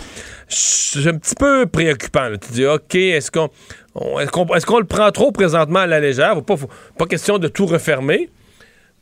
C'est 0.48 1.08
un 1.08 1.18
petit 1.18 1.36
peu 1.36 1.66
préoccupant. 1.66 2.30
Tu 2.42 2.54
dis, 2.54 2.66
OK, 2.66 2.96
est-ce 2.96 3.32
qu'on 3.32 3.50
le 3.96 4.86
prend 4.86 5.12
trop 5.12 5.32
présentement 5.32 5.80
à 5.80 5.88
la 5.88 6.00
légère? 6.00 6.42
Pas, 6.44 6.56
pas 6.98 7.06
question 7.06 7.38
de 7.38 7.48
tout 7.48 7.66
refermer. 7.66 8.30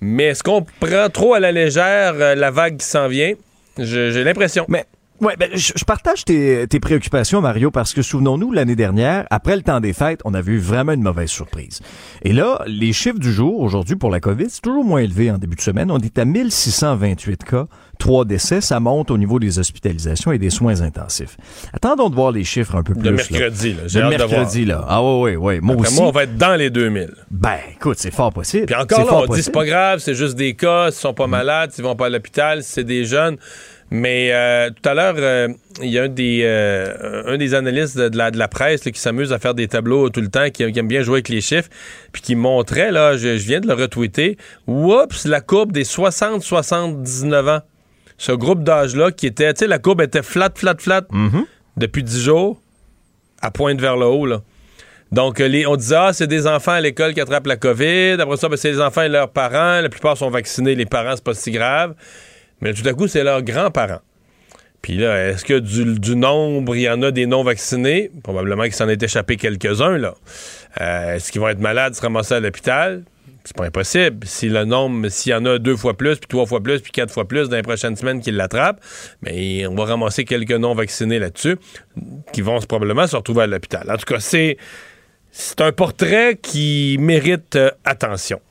Mais 0.01 0.26
est-ce 0.26 0.43
qu'on 0.43 0.65
prend 0.80 1.09
trop 1.09 1.34
à 1.34 1.39
la 1.39 1.51
légère 1.51 2.13
euh, 2.15 2.36
la 2.36 2.51
vague 2.51 2.78
qui 2.78 2.86
s'en 2.86 3.07
vient? 3.07 3.34
J'ai 3.78 4.23
l'impression. 4.23 4.65
Mais 4.67 4.86
Ouais, 5.22 5.36
ben, 5.39 5.49
je, 5.53 5.86
partage 5.86 6.26
tes, 6.26 6.68
tes, 6.68 6.82
préoccupations, 6.82 7.39
Mario, 7.39 7.72
parce 7.72 7.93
que 7.93 8.01
souvenons-nous, 8.01 8.51
l'année 8.51 8.76
dernière, 8.76 9.26
après 9.30 9.55
le 9.55 9.61
temps 9.61 9.80
des 9.80 9.93
fêtes, 9.93 10.20
on 10.26 10.34
a 10.34 10.41
vu 10.41 10.59
vraiment 10.59 10.91
une 10.91 11.03
mauvaise 11.03 11.30
surprise. 11.30 11.80
Et 12.24 12.34
là, 12.34 12.61
les 12.68 12.91
chiffres 12.91 13.20
du 13.20 13.32
jour, 13.32 13.61
aujourd'hui, 13.61 13.95
pour 13.95 14.11
la 14.11 14.20
COVID, 14.20 14.47
c'est 14.49 14.61
toujours 14.61 14.84
moins 14.84 14.99
élevé 14.99 15.32
en 15.32 15.38
début 15.38 15.55
de 15.55 15.61
semaine. 15.61 15.89
On 15.89 15.99
est 15.99 16.20
à 16.20 16.26
1628 16.26 17.45
cas, 17.45 17.68
trois 17.97 18.26
décès. 18.26 18.59
Ça 18.59 18.82
monte 18.82 19.09
au 19.09 19.18
niveau 19.18 19.39
des 19.39 19.57
hospitalisations 19.57 20.34
et 20.34 20.38
des 20.38 20.49
soins 20.49 20.82
intensifs. 20.82 21.38
Attendons 21.72 22.09
de 22.09 22.16
voir 22.16 22.32
les 22.32 22.43
chiffres 22.43 22.76
un 22.76 22.84
peu 22.84 22.93
plus. 22.93 23.03
De 23.03 23.11
mercredi, 23.11 23.74
là. 23.74 23.84
J'ai 23.88 24.01
hâte 24.01 24.18
mercredi, 24.18 24.66
là. 24.66 24.86
Ah 24.86 25.01
oui, 25.01 25.36
oui, 25.36 25.36
oui. 25.38 25.59
Moi 25.61 25.78
aussi. 25.78 25.95
Moi, 25.95 26.07
on 26.07 26.11
va 26.11 26.24
être 26.24 26.38
dans 26.38 26.55
les 26.55 26.70
2000. 26.70 27.13
Ben, 27.32 27.57
écoute, 27.74 27.99
c'est 27.99 28.13
fort 28.13 28.34
possible. 28.34 28.66
Puis 28.66 28.76
encore 28.76 29.05
là, 29.05 29.26
on 29.30 29.34
dit 29.34 29.41
c'est 29.41 29.51
pas 29.51 29.66
grave, 29.66 29.99
c'est 29.99 30.16
juste 30.16 30.36
des 30.36 30.55
cas, 30.55 30.88
ils 30.88 30.93
sont 30.93 31.13
pas 31.13 31.28
malades, 31.28 31.72
ils 31.78 31.84
vont 31.84 31.95
pas 31.95 32.07
à 32.07 32.09
l'hôpital, 32.09 32.63
c'est 32.63 32.84
des 32.84 33.05
jeunes. 33.05 33.38
Mais 33.92 34.32
euh, 34.34 34.70
tout 34.72 34.90
à 34.90 34.94
l'heure, 34.94 35.16
euh, 35.18 35.48
il 35.82 35.90
y 35.90 36.00
a 36.00 36.04
un 36.04 36.10
des, 36.10 36.42
euh, 36.44 37.24
un 37.28 37.38
des 37.38 37.54
analystes 37.54 37.98
de, 37.98 38.18
la, 38.18 38.32
de 38.32 38.38
la, 38.38 38.48
presse 38.48 38.82
qui 38.82 39.00
s'amuse 39.00 39.32
à 39.32 39.38
faire 39.38 39.54
des 39.54 39.68
tableaux 39.68 40.10
tout 40.10 40.22
le 40.22 40.30
temps, 40.30 40.50
qui, 40.50 40.64
aime 40.64 40.88
bien 40.88 41.04
jouer 41.04 41.18
avec 41.18 41.30
les 41.30 41.42
chiffres, 41.42 41.70
puis 42.12 42.22
qui 42.22 42.36
montrait, 42.36 42.92
là, 42.92 43.16
je, 43.16 43.30
viens 43.30 43.60
de 43.60 43.68
le 43.68 43.74
retweeter, 43.74 44.38
oups, 44.66 45.26
la 45.26 45.42
courbe 45.42 45.72
des 45.72 45.84
60-79 45.84 47.58
ans. 47.58 47.62
Ce 48.18 48.32
groupe 48.32 48.64
d'âge-là 48.64 49.12
qui 49.12 49.28
était, 49.28 49.54
tu 49.54 49.60
sais, 49.60 49.68
la 49.68 49.78
courbe 49.78 50.02
était 50.02 50.24
flat, 50.24 50.50
flat, 50.56 50.76
flat 50.80 51.02
mm-hmm. 51.02 51.46
depuis 51.78 52.02
10 52.02 52.24
jours, 52.24 52.62
à 53.42 53.52
pointe 53.52 53.80
vers 53.80 53.98
le 53.98 54.06
haut, 54.06 54.26
là. 54.26 54.42
Donc, 55.12 55.38
les, 55.40 55.68
on 55.68 55.76
disait, 55.76 55.96
ah, 55.96 56.14
c'est 56.14 56.28
des 56.28 56.48
enfants 56.48 56.72
à 56.72 56.82
l'école 56.82 57.14
qui 57.14 57.22
attrapent 57.22 57.46
la 57.46 57.58
COVID. 57.58 58.18
Après 58.20 58.38
ça, 58.38 58.50
ben, 58.50 58.58
c'est 58.58 58.72
les 58.72 58.82
enfants 58.82 59.04
et 59.04 59.08
leurs 59.08 59.30
parents. 59.30 59.80
La 59.80 59.88
plupart 59.88 60.18
sont 60.18 60.30
vaccinés. 60.32 60.74
Les 60.74 60.88
parents, 60.88 61.14
c'est 61.16 61.24
pas 61.24 61.36
si 61.36 61.52
grave. 61.52 61.94
Mais 62.66 62.74
tout 62.74 62.88
à 62.88 62.93
coup, 62.93 63.07
c'est 63.07 63.24
leurs 63.24 63.43
grands-parents. 63.43 64.01
Puis 64.82 64.97
là, 64.97 65.30
est-ce 65.30 65.45
que 65.45 65.59
du, 65.59 66.16
nombre, 66.16 66.76
il 66.76 66.82
y 66.82 66.89
en 66.89 66.99
a 67.03 67.11
des 67.11 67.28
non-vaccinés? 67.28 68.09
Probablement 68.24 68.63
qu'il 68.63 68.74
s'en 68.74 68.89
est 68.89 69.03
échappé 69.03 69.38
quelques-uns, 69.38 69.99
là. 69.99 70.16
Euh, 70.82 71.13
est-ce 71.13 71.32
qu'ils 71.32 71.41
vont 71.41 71.47
être 71.49 71.59
malades, 71.59 71.93
se 71.93 72.01
ramasser 72.01 72.34
à 72.34 72.39
l'hôpital? 72.39 73.03
C'est 73.43 73.55
pas 73.55 73.66
impossible. 73.66 74.26
Si 74.26 74.49
le 74.49 74.66
nombre, 74.66 75.09
s'il 75.09 75.32
y 75.32 75.36
en 75.36 75.45
a 75.45 75.59
deux 75.59 75.76
fois 75.76 75.95
plus, 75.95 76.16
puis 76.16 76.28
trois 76.28 76.47
fois 76.47 76.59
plus, 76.59 76.82
puis 76.82 76.91
quatre 76.91 77.13
fois 77.13 77.28
plus 77.28 77.49
dans 77.49 77.55
les 77.55 77.61
prochaines 77.61 77.95
semaines 77.95 78.20
qu'ils 78.20 78.36
l'attrapent, 78.36 78.84
mais 79.22 79.68
on 79.68 79.76
va 79.76 79.86
ramasser 79.86 80.26
quelques 80.26 80.51
non-vaccinés 80.51 81.20
là-dessus 81.20 81.57
qui 82.34 82.41
vont 82.41 82.59
probablement 82.61 83.05
se 83.05 83.16
retrouver 83.16 83.43
à 83.43 83.47
l'hôpital. 83.47 83.91
En 83.91 83.97
tout 83.97 84.11
cas, 84.11 84.20
c'est, 84.20 84.57
c'est 85.30 85.61
un 85.61 85.72
portrait 85.72 86.39
qui 86.41 86.97
mérite 86.99 87.57
euh, 87.57 87.70
attention. 87.86 88.41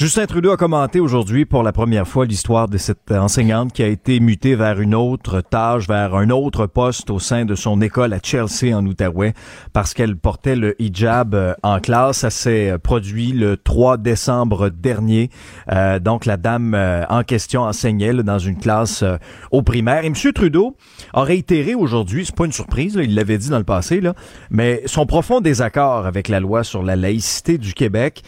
Justin 0.00 0.24
Trudeau 0.24 0.50
a 0.52 0.56
commenté 0.56 0.98
aujourd'hui 0.98 1.44
pour 1.44 1.62
la 1.62 1.72
première 1.72 2.08
fois 2.08 2.24
l'histoire 2.24 2.68
de 2.70 2.78
cette 2.78 3.12
enseignante 3.12 3.74
qui 3.74 3.82
a 3.82 3.86
été 3.86 4.18
mutée 4.18 4.54
vers 4.54 4.80
une 4.80 4.94
autre 4.94 5.42
tâche, 5.42 5.86
vers 5.86 6.14
un 6.14 6.30
autre 6.30 6.64
poste 6.64 7.10
au 7.10 7.18
sein 7.18 7.44
de 7.44 7.54
son 7.54 7.82
école 7.82 8.14
à 8.14 8.18
Chelsea 8.22 8.74
en 8.74 8.86
Outaouais 8.86 9.34
parce 9.74 9.92
qu'elle 9.92 10.16
portait 10.16 10.56
le 10.56 10.74
hijab 10.80 11.34
euh, 11.34 11.52
en 11.62 11.80
classe. 11.80 12.20
Ça 12.20 12.30
s'est 12.30 12.78
produit 12.82 13.32
le 13.32 13.58
3 13.58 13.98
décembre 13.98 14.70
dernier. 14.70 15.28
Euh, 15.70 15.98
donc 15.98 16.24
la 16.24 16.38
dame 16.38 16.72
euh, 16.72 17.04
en 17.10 17.22
question 17.22 17.64
enseignait 17.64 18.14
dans 18.14 18.38
une 18.38 18.56
classe 18.56 19.04
au 19.50 19.60
primaire. 19.60 20.02
Et 20.04 20.06
M. 20.06 20.14
Trudeau 20.34 20.78
a 21.12 21.24
réitéré 21.24 21.74
aujourd'hui, 21.74 22.24
c'est 22.24 22.34
pas 22.34 22.46
une 22.46 22.52
surprise, 22.52 22.98
il 22.98 23.14
l'avait 23.14 23.36
dit 23.36 23.50
dans 23.50 23.58
le 23.58 23.64
passé, 23.64 24.00
mais 24.48 24.80
son 24.86 25.04
profond 25.04 25.42
désaccord 25.42 26.06
avec 26.06 26.28
la 26.28 26.40
loi 26.40 26.64
sur 26.64 26.82
la 26.82 26.96
laïcité 26.96 27.58
du 27.58 27.74
Québec. 27.74 28.22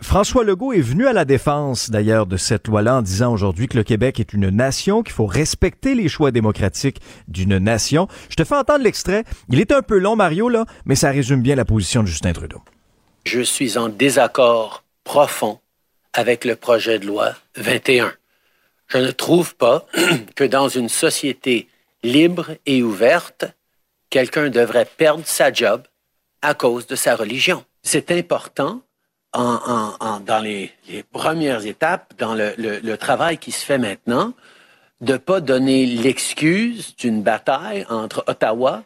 François 0.00 0.42
Legault 0.42 0.72
est 0.72 0.80
venu 0.80 0.95
venu 0.96 1.08
à 1.08 1.12
la 1.12 1.26
défense 1.26 1.90
d'ailleurs 1.90 2.24
de 2.24 2.38
cette 2.38 2.68
loi-là 2.68 2.96
en 2.96 3.02
disant 3.02 3.30
aujourd'hui 3.30 3.68
que 3.68 3.76
le 3.76 3.84
Québec 3.84 4.18
est 4.18 4.32
une 4.32 4.48
nation, 4.48 5.02
qu'il 5.02 5.12
faut 5.12 5.26
respecter 5.26 5.94
les 5.94 6.08
choix 6.08 6.30
démocratiques 6.30 7.02
d'une 7.28 7.58
nation. 7.58 8.08
Je 8.30 8.36
te 8.36 8.44
fais 8.44 8.54
entendre 8.54 8.82
l'extrait. 8.82 9.24
Il 9.50 9.60
est 9.60 9.72
un 9.72 9.82
peu 9.82 9.98
long, 9.98 10.16
Mario, 10.16 10.48
là, 10.48 10.64
mais 10.86 10.94
ça 10.94 11.10
résume 11.10 11.42
bien 11.42 11.54
la 11.54 11.66
position 11.66 12.02
de 12.02 12.06
Justin 12.06 12.32
Trudeau. 12.32 12.62
Je 13.26 13.42
suis 13.42 13.76
en 13.76 13.90
désaccord 13.90 14.84
profond 15.04 15.60
avec 16.14 16.46
le 16.46 16.56
projet 16.56 16.98
de 16.98 17.06
loi 17.06 17.34
21. 17.56 18.10
Je 18.88 18.96
ne 18.96 19.10
trouve 19.10 19.54
pas 19.54 19.86
que 20.34 20.44
dans 20.44 20.68
une 20.68 20.88
société 20.88 21.68
libre 22.04 22.52
et 22.64 22.82
ouverte, 22.82 23.44
quelqu'un 24.08 24.48
devrait 24.48 24.88
perdre 24.96 25.26
sa 25.26 25.52
job 25.52 25.82
à 26.40 26.54
cause 26.54 26.86
de 26.86 26.96
sa 26.96 27.16
religion. 27.16 27.66
C'est 27.82 28.10
important 28.10 28.80
dans 29.32 30.40
les, 30.42 30.72
premières 31.12 31.66
étapes, 31.66 32.14
dans 32.18 32.34
le, 32.34 32.94
travail 32.96 33.38
qui 33.38 33.52
se 33.52 33.64
fait 33.64 33.78
maintenant, 33.78 34.32
de 35.00 35.16
pas 35.16 35.40
donner 35.40 35.84
l'excuse 35.84 36.96
d'une 36.96 37.22
bataille 37.22 37.84
entre 37.90 38.24
Ottawa 38.26 38.84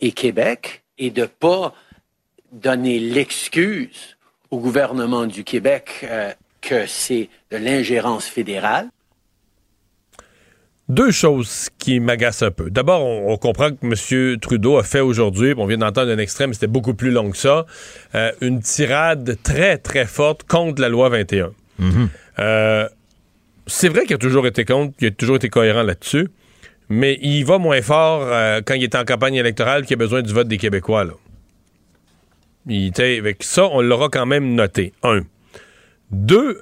et 0.00 0.12
Québec 0.12 0.84
et 0.98 1.10
de 1.10 1.24
pas 1.24 1.72
donner 2.52 2.98
l'excuse 2.98 4.16
au 4.50 4.58
gouvernement 4.58 5.26
du 5.26 5.44
Québec 5.44 6.00
euh, 6.04 6.32
que 6.60 6.86
c'est 6.86 7.28
de 7.50 7.56
l'ingérence 7.56 8.26
fédérale. 8.26 8.90
Deux 10.88 11.10
choses 11.10 11.68
qui 11.78 11.98
m'agacent 11.98 12.42
un 12.42 12.52
peu. 12.52 12.70
D'abord, 12.70 13.04
on, 13.04 13.36
comprend 13.38 13.70
que 13.70 13.84
M. 13.84 14.38
Trudeau 14.38 14.78
a 14.78 14.84
fait 14.84 15.00
aujourd'hui, 15.00 15.52
on 15.56 15.66
vient 15.66 15.78
d'entendre 15.78 16.12
un 16.12 16.18
extrême, 16.18 16.54
c'était 16.54 16.68
beaucoup 16.68 16.94
plus 16.94 17.10
long 17.10 17.32
que 17.32 17.36
ça, 17.36 17.66
euh, 18.14 18.30
une 18.40 18.60
tirade 18.60 19.36
très, 19.42 19.78
très 19.78 20.06
forte 20.06 20.44
contre 20.44 20.80
la 20.80 20.88
loi 20.88 21.08
21. 21.08 21.50
Mm-hmm. 21.80 22.08
Euh, 22.38 22.88
c'est 23.66 23.88
vrai 23.88 24.04
qu'il 24.04 24.14
a 24.14 24.18
toujours 24.18 24.46
été 24.46 24.64
contre, 24.64 24.96
qu'il 24.96 25.08
a 25.08 25.10
toujours 25.10 25.36
été 25.36 25.48
cohérent 25.48 25.82
là-dessus, 25.82 26.28
mais 26.88 27.18
il 27.20 27.44
va 27.44 27.58
moins 27.58 27.82
fort 27.82 28.22
euh, 28.22 28.60
quand 28.64 28.74
il 28.74 28.84
est 28.84 28.94
en 28.94 29.04
campagne 29.04 29.34
électorale 29.34 29.86
qu'il 29.86 29.94
a 29.94 29.98
besoin 29.98 30.22
du 30.22 30.32
vote 30.32 30.46
des 30.46 30.56
Québécois. 30.56 31.04
Là. 31.04 31.14
Il, 32.68 32.92
avec 33.00 33.42
ça, 33.42 33.66
on 33.72 33.80
l'aura 33.80 34.08
quand 34.08 34.26
même 34.26 34.54
noté. 34.54 34.92
Un. 35.02 35.22
Deux, 36.12 36.60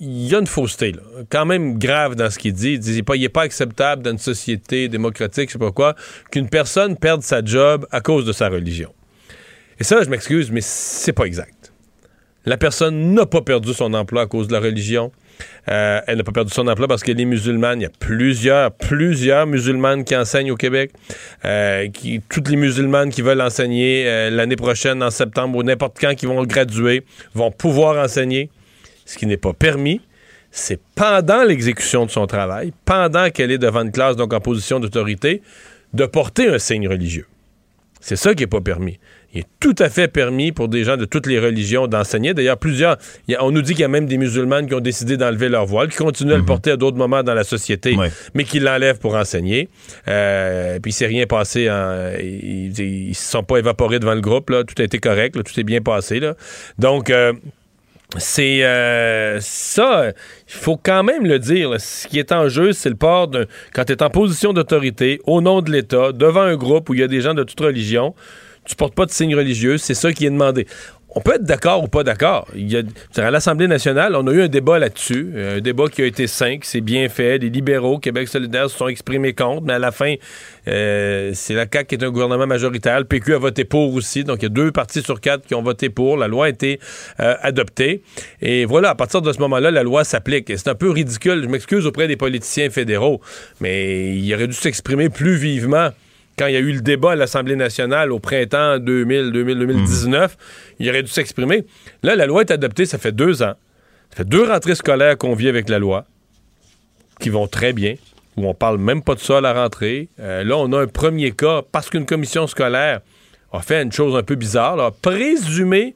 il 0.00 0.28
y 0.28 0.34
a 0.34 0.38
une 0.38 0.46
fausseté, 0.46 0.94
quand 1.28 1.44
même 1.44 1.78
grave 1.78 2.14
dans 2.14 2.30
ce 2.30 2.38
qu'il 2.38 2.54
dit. 2.54 2.72
Il 2.72 2.80
dit 2.80 3.02
pas, 3.02 3.16
il 3.16 3.20
n'est 3.20 3.28
pas 3.28 3.42
acceptable 3.42 4.02
dans 4.02 4.12
une 4.12 4.18
société 4.18 4.88
démocratique, 4.88 5.50
je 5.50 5.52
sais 5.54 5.58
pas 5.58 5.72
quoi, 5.72 5.94
qu'une 6.30 6.48
personne 6.48 6.96
perde 6.96 7.22
sa 7.22 7.44
job 7.44 7.86
à 7.90 8.00
cause 8.00 8.24
de 8.24 8.32
sa 8.32 8.48
religion. 8.48 8.92
Et 9.78 9.84
ça, 9.84 10.02
je 10.02 10.08
m'excuse, 10.08 10.50
mais 10.50 10.60
c'est 10.62 11.12
pas 11.12 11.24
exact. 11.24 11.72
La 12.46 12.56
personne 12.56 13.14
n'a 13.14 13.26
pas 13.26 13.42
perdu 13.42 13.74
son 13.74 13.92
emploi 13.92 14.22
à 14.22 14.26
cause 14.26 14.48
de 14.48 14.54
la 14.54 14.60
religion. 14.60 15.12
Euh, 15.68 16.00
elle 16.06 16.18
n'a 16.18 16.24
pas 16.24 16.32
perdu 16.32 16.52
son 16.52 16.66
emploi 16.68 16.88
parce 16.88 17.02
qu'elle 17.02 17.20
est 17.20 17.26
musulmane. 17.26 17.80
Il 17.80 17.82
y 17.82 17.86
a 17.86 17.90
plusieurs, 17.90 18.72
plusieurs 18.72 19.46
musulmanes 19.46 20.04
qui 20.04 20.16
enseignent 20.16 20.50
au 20.50 20.56
Québec. 20.56 20.92
Euh, 21.44 21.88
toutes 22.30 22.48
les 22.48 22.56
musulmanes 22.56 23.10
qui 23.10 23.20
veulent 23.20 23.42
enseigner 23.42 24.04
euh, 24.06 24.30
l'année 24.30 24.56
prochaine, 24.56 25.02
en 25.02 25.10
septembre 25.10 25.58
ou 25.58 25.62
n'importe 25.62 25.98
quand, 26.00 26.14
qui 26.14 26.24
vont 26.24 26.42
graduer, 26.44 27.04
vont 27.34 27.50
pouvoir 27.50 28.02
enseigner 28.02 28.50
ce 29.10 29.18
qui 29.18 29.26
n'est 29.26 29.36
pas 29.36 29.52
permis, 29.52 30.00
c'est 30.52 30.78
pendant 30.94 31.42
l'exécution 31.42 32.06
de 32.06 32.10
son 32.12 32.28
travail, 32.28 32.72
pendant 32.84 33.28
qu'elle 33.30 33.50
est 33.50 33.58
devant 33.58 33.82
une 33.82 33.90
classe, 33.90 34.14
donc 34.14 34.32
en 34.32 34.40
position 34.40 34.78
d'autorité, 34.78 35.42
de 35.94 36.06
porter 36.06 36.48
un 36.48 36.60
signe 36.60 36.86
religieux. 36.86 37.26
C'est 38.00 38.14
ça 38.14 38.34
qui 38.34 38.44
n'est 38.44 38.46
pas 38.46 38.60
permis. 38.60 39.00
Il 39.34 39.40
est 39.40 39.46
tout 39.58 39.74
à 39.80 39.88
fait 39.90 40.06
permis 40.06 40.52
pour 40.52 40.68
des 40.68 40.84
gens 40.84 40.96
de 40.96 41.04
toutes 41.04 41.26
les 41.26 41.40
religions 41.40 41.88
d'enseigner. 41.88 42.34
D'ailleurs, 42.34 42.56
plusieurs, 42.56 42.98
on 43.40 43.50
nous 43.50 43.62
dit 43.62 43.72
qu'il 43.72 43.82
y 43.82 43.84
a 43.84 43.88
même 43.88 44.06
des 44.06 44.16
musulmanes 44.16 44.68
qui 44.68 44.74
ont 44.74 44.80
décidé 44.80 45.16
d'enlever 45.16 45.48
leur 45.48 45.66
voile, 45.66 45.88
qui 45.88 45.96
continuent 45.96 46.32
à 46.32 46.36
le 46.36 46.42
mhm. 46.42 46.46
porter 46.46 46.70
à 46.70 46.76
d'autres 46.76 46.96
moments 46.96 47.24
dans 47.24 47.34
la 47.34 47.44
société, 47.44 47.96
mais 48.34 48.44
qui 48.44 48.60
l'enlèvent 48.60 48.98
pour 48.98 49.16
enseigner. 49.16 49.68
Euh, 50.06 50.78
puis 50.80 50.90
il 50.90 50.94
s'est 50.94 51.06
rien 51.06 51.26
passé. 51.26 51.68
ils 52.20 52.70
ne 52.70 53.12
se 53.12 53.22
sont 53.22 53.42
pas 53.42 53.58
évaporés 53.58 53.98
devant 53.98 54.14
le 54.14 54.20
groupe. 54.20 54.50
Là. 54.50 54.62
Tout 54.62 54.80
a 54.80 54.84
été 54.84 54.98
correct. 54.98 55.34
Tout 55.42 55.60
est 55.60 55.64
bien 55.64 55.80
passé. 55.80 56.20
Là. 56.20 56.34
Donc, 56.78 57.10
euh, 57.10 57.32
c'est 58.18 58.64
euh, 58.64 59.38
ça, 59.40 60.08
il 60.08 60.52
faut 60.52 60.76
quand 60.76 61.02
même 61.02 61.24
le 61.24 61.38
dire. 61.38 61.80
ce 61.80 62.08
qui 62.08 62.18
est 62.18 62.32
en 62.32 62.48
jeu, 62.48 62.72
c'est 62.72 62.88
le 62.88 62.96
port 62.96 63.28
de 63.28 63.46
quand 63.72 63.84
tu 63.84 63.92
es 63.92 64.02
en 64.02 64.10
position 64.10 64.52
d'autorité, 64.52 65.20
au 65.26 65.40
nom 65.40 65.62
de 65.62 65.70
l'État, 65.70 66.12
devant 66.12 66.42
un 66.42 66.56
groupe 66.56 66.88
où 66.88 66.94
il 66.94 67.00
y 67.00 67.02
a 67.02 67.08
des 67.08 67.20
gens 67.20 67.34
de 67.34 67.44
toute 67.44 67.60
religion, 67.60 68.14
tu 68.64 68.74
portes 68.74 68.94
pas 68.94 69.06
de 69.06 69.10
signe 69.10 69.34
religieux, 69.34 69.78
c'est 69.78 69.94
ça 69.94 70.12
qui 70.12 70.26
est 70.26 70.30
demandé 70.30 70.66
on 71.12 71.20
peut 71.20 71.34
être 71.34 71.44
d'accord 71.44 71.82
ou 71.82 71.88
pas 71.88 72.04
d'accord. 72.04 72.46
À 73.16 73.30
l'Assemblée 73.30 73.66
nationale, 73.66 74.14
on 74.14 74.26
a 74.26 74.32
eu 74.32 74.42
un 74.42 74.48
débat 74.48 74.78
là-dessus, 74.78 75.32
euh, 75.34 75.58
un 75.58 75.60
débat 75.60 75.88
qui 75.88 76.02
a 76.02 76.06
été 76.06 76.26
cinq, 76.26 76.64
c'est 76.64 76.80
bien 76.80 77.08
fait. 77.08 77.38
Les 77.38 77.50
libéraux, 77.50 77.98
Québec 77.98 78.28
solidaire, 78.28 78.70
se 78.70 78.76
sont 78.76 78.86
exprimés 78.86 79.32
contre, 79.32 79.62
mais 79.62 79.72
à 79.72 79.78
la 79.78 79.90
fin, 79.90 80.14
euh, 80.68 81.32
c'est 81.34 81.54
la 81.54 81.66
CAQ 81.70 81.86
qui 81.86 81.94
est 81.96 82.06
un 82.06 82.10
gouvernement 82.10 82.46
majoritaire. 82.46 82.98
Le 82.98 83.06
PQ 83.06 83.34
a 83.34 83.38
voté 83.38 83.64
pour 83.64 83.92
aussi, 83.94 84.22
donc 84.22 84.38
il 84.40 84.44
y 84.44 84.46
a 84.46 84.50
deux 84.50 84.70
partis 84.70 85.02
sur 85.02 85.20
quatre 85.20 85.46
qui 85.46 85.54
ont 85.54 85.62
voté 85.62 85.90
pour. 85.90 86.16
La 86.16 86.28
loi 86.28 86.46
a 86.46 86.48
été 86.48 86.78
euh, 87.18 87.34
adoptée. 87.42 88.02
Et 88.40 88.64
voilà, 88.64 88.90
à 88.90 88.94
partir 88.94 89.20
de 89.20 89.32
ce 89.32 89.38
moment-là, 89.40 89.70
la 89.70 89.82
loi 89.82 90.04
s'applique. 90.04 90.52
c'est 90.56 90.68
un 90.68 90.74
peu 90.74 90.90
ridicule, 90.90 91.42
je 91.42 91.48
m'excuse 91.48 91.86
auprès 91.86 92.06
des 92.06 92.16
politiciens 92.16 92.70
fédéraux, 92.70 93.20
mais 93.60 94.16
il 94.16 94.34
aurait 94.34 94.46
dû 94.46 94.54
s'exprimer 94.54 95.08
plus 95.08 95.34
vivement 95.34 95.90
quand 96.40 96.46
il 96.46 96.54
y 96.54 96.56
a 96.56 96.60
eu 96.60 96.72
le 96.72 96.80
débat 96.80 97.12
à 97.12 97.16
l'Assemblée 97.16 97.54
nationale 97.54 98.10
au 98.10 98.18
printemps 98.18 98.78
2000, 98.78 99.30
2019, 99.30 100.38
il 100.78 100.88
aurait 100.88 101.02
dû 101.02 101.10
s'exprimer. 101.10 101.66
Là, 102.02 102.16
la 102.16 102.24
loi 102.24 102.40
est 102.40 102.50
adoptée, 102.50 102.86
ça 102.86 102.96
fait 102.96 103.12
deux 103.12 103.42
ans. 103.42 103.52
Ça 104.08 104.16
fait 104.16 104.24
deux 104.24 104.44
rentrées 104.44 104.74
scolaires 104.74 105.18
qu'on 105.18 105.34
vit 105.34 105.50
avec 105.50 105.68
la 105.68 105.78
loi. 105.78 106.06
qui 107.20 107.28
vont 107.28 107.46
très 107.46 107.74
bien, 107.74 107.96
où 108.38 108.48
on 108.48 108.54
parle 108.54 108.78
même 108.78 109.02
pas 109.02 109.14
de 109.14 109.20
ça 109.20 109.36
à 109.36 109.40
la 109.42 109.52
rentrée. 109.52 110.08
Euh, 110.18 110.42
là, 110.42 110.56
on 110.56 110.72
a 110.72 110.80
un 110.80 110.86
premier 110.86 111.32
cas 111.32 111.60
parce 111.70 111.90
qu'une 111.90 112.06
commission 112.06 112.46
scolaire 112.46 113.02
a 113.52 113.60
fait 113.60 113.82
une 113.82 113.92
chose 113.92 114.16
un 114.16 114.22
peu 114.22 114.36
bizarre, 114.36 114.80
a 114.80 114.90
présumé 114.90 115.94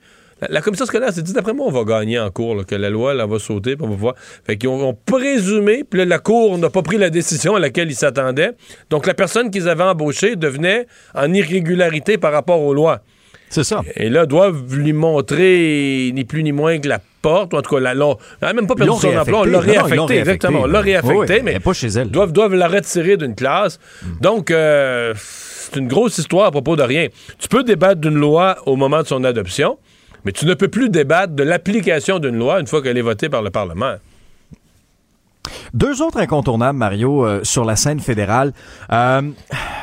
la, 0.48 0.60
commission 0.60 0.86
scolaire 0.86 1.12
s'est 1.12 1.22
dit, 1.22 1.32
d'après 1.32 1.52
moi, 1.52 1.66
on 1.66 1.70
va 1.70 1.84
gagner 1.84 2.18
en 2.18 2.30
cours, 2.30 2.64
que 2.66 2.74
la 2.74 2.90
loi, 2.90 3.14
va 3.14 3.38
sauter, 3.38 3.76
puis 3.76 3.86
on 3.86 3.90
va 3.90 3.96
voir. 3.96 4.14
Fait 4.44 4.56
qu'ils 4.56 4.68
ont, 4.68 4.96
présumé, 5.06 5.84
puis 5.84 5.98
là, 5.98 6.04
la 6.04 6.18
cour 6.18 6.56
n'a 6.58 6.70
pas 6.70 6.82
pris 6.82 6.98
la 6.98 7.10
décision 7.10 7.56
à 7.56 7.60
laquelle 7.60 7.90
ils 7.90 7.96
s'attendaient. 7.96 8.52
Donc, 8.90 9.06
la 9.06 9.14
personne 9.14 9.50
qu'ils 9.50 9.68
avaient 9.68 9.84
embauchée 9.84 10.36
devenait 10.36 10.86
en 11.14 11.32
irrégularité 11.32 12.18
par 12.18 12.32
rapport 12.32 12.60
aux 12.60 12.74
lois. 12.74 13.02
C'est 13.50 13.64
ça. 13.64 13.82
Et 13.96 14.10
là, 14.10 14.26
doivent 14.26 14.74
lui 14.74 14.92
montrer 14.92 16.10
ni 16.12 16.24
plus 16.24 16.42
ni 16.42 16.52
moins 16.52 16.78
que 16.78 16.88
la 16.88 16.98
porte, 17.22 17.54
ou 17.54 17.56
en 17.56 17.62
tout 17.62 17.74
cas, 17.74 17.80
la, 17.80 17.92
elle 17.92 17.98
n'a 18.42 18.52
même 18.52 18.66
pas 18.66 18.74
perdu 18.74 18.98
son 19.00 19.16
emploi, 19.16 19.40
on 19.40 19.44
l'a 19.44 19.60
réaffecté, 19.60 20.18
exactement, 20.18 20.62
on 20.62 20.66
l'a 20.66 20.80
réaffecté, 20.80 21.40
mais, 21.42 21.60
pas 21.60 21.72
chez 21.72 21.88
elle. 21.88 22.10
Doivent, 22.10 22.32
doivent 22.32 22.54
la 22.54 22.68
retirer 22.68 23.16
d'une 23.16 23.34
classe. 23.34 23.78
Hmm. 24.02 24.20
Donc, 24.20 24.50
euh, 24.50 25.14
c'est 25.16 25.76
une 25.76 25.88
grosse 25.88 26.18
histoire 26.18 26.46
à 26.46 26.50
propos 26.50 26.76
de 26.76 26.82
rien. 26.82 27.08
Tu 27.38 27.48
peux 27.48 27.62
débattre 27.62 28.00
d'une 28.00 28.18
loi 28.18 28.56
au 28.66 28.76
moment 28.76 29.02
de 29.02 29.06
son 29.06 29.24
adoption, 29.24 29.78
mais 30.24 30.32
tu 30.32 30.46
ne 30.46 30.54
peux 30.54 30.68
plus 30.68 30.88
débattre 30.88 31.34
de 31.34 31.42
l'application 31.42 32.18
d'une 32.18 32.36
loi 32.36 32.60
une 32.60 32.66
fois 32.66 32.82
qu'elle 32.82 32.98
est 32.98 33.02
votée 33.02 33.28
par 33.28 33.42
le 33.42 33.50
Parlement. 33.50 33.96
Deux 35.74 36.02
autres 36.02 36.18
incontournables, 36.18 36.78
Mario, 36.78 37.26
euh, 37.26 37.40
sur 37.42 37.64
la 37.64 37.76
scène 37.76 38.00
fédérale. 38.00 38.52
Euh, 38.92 39.22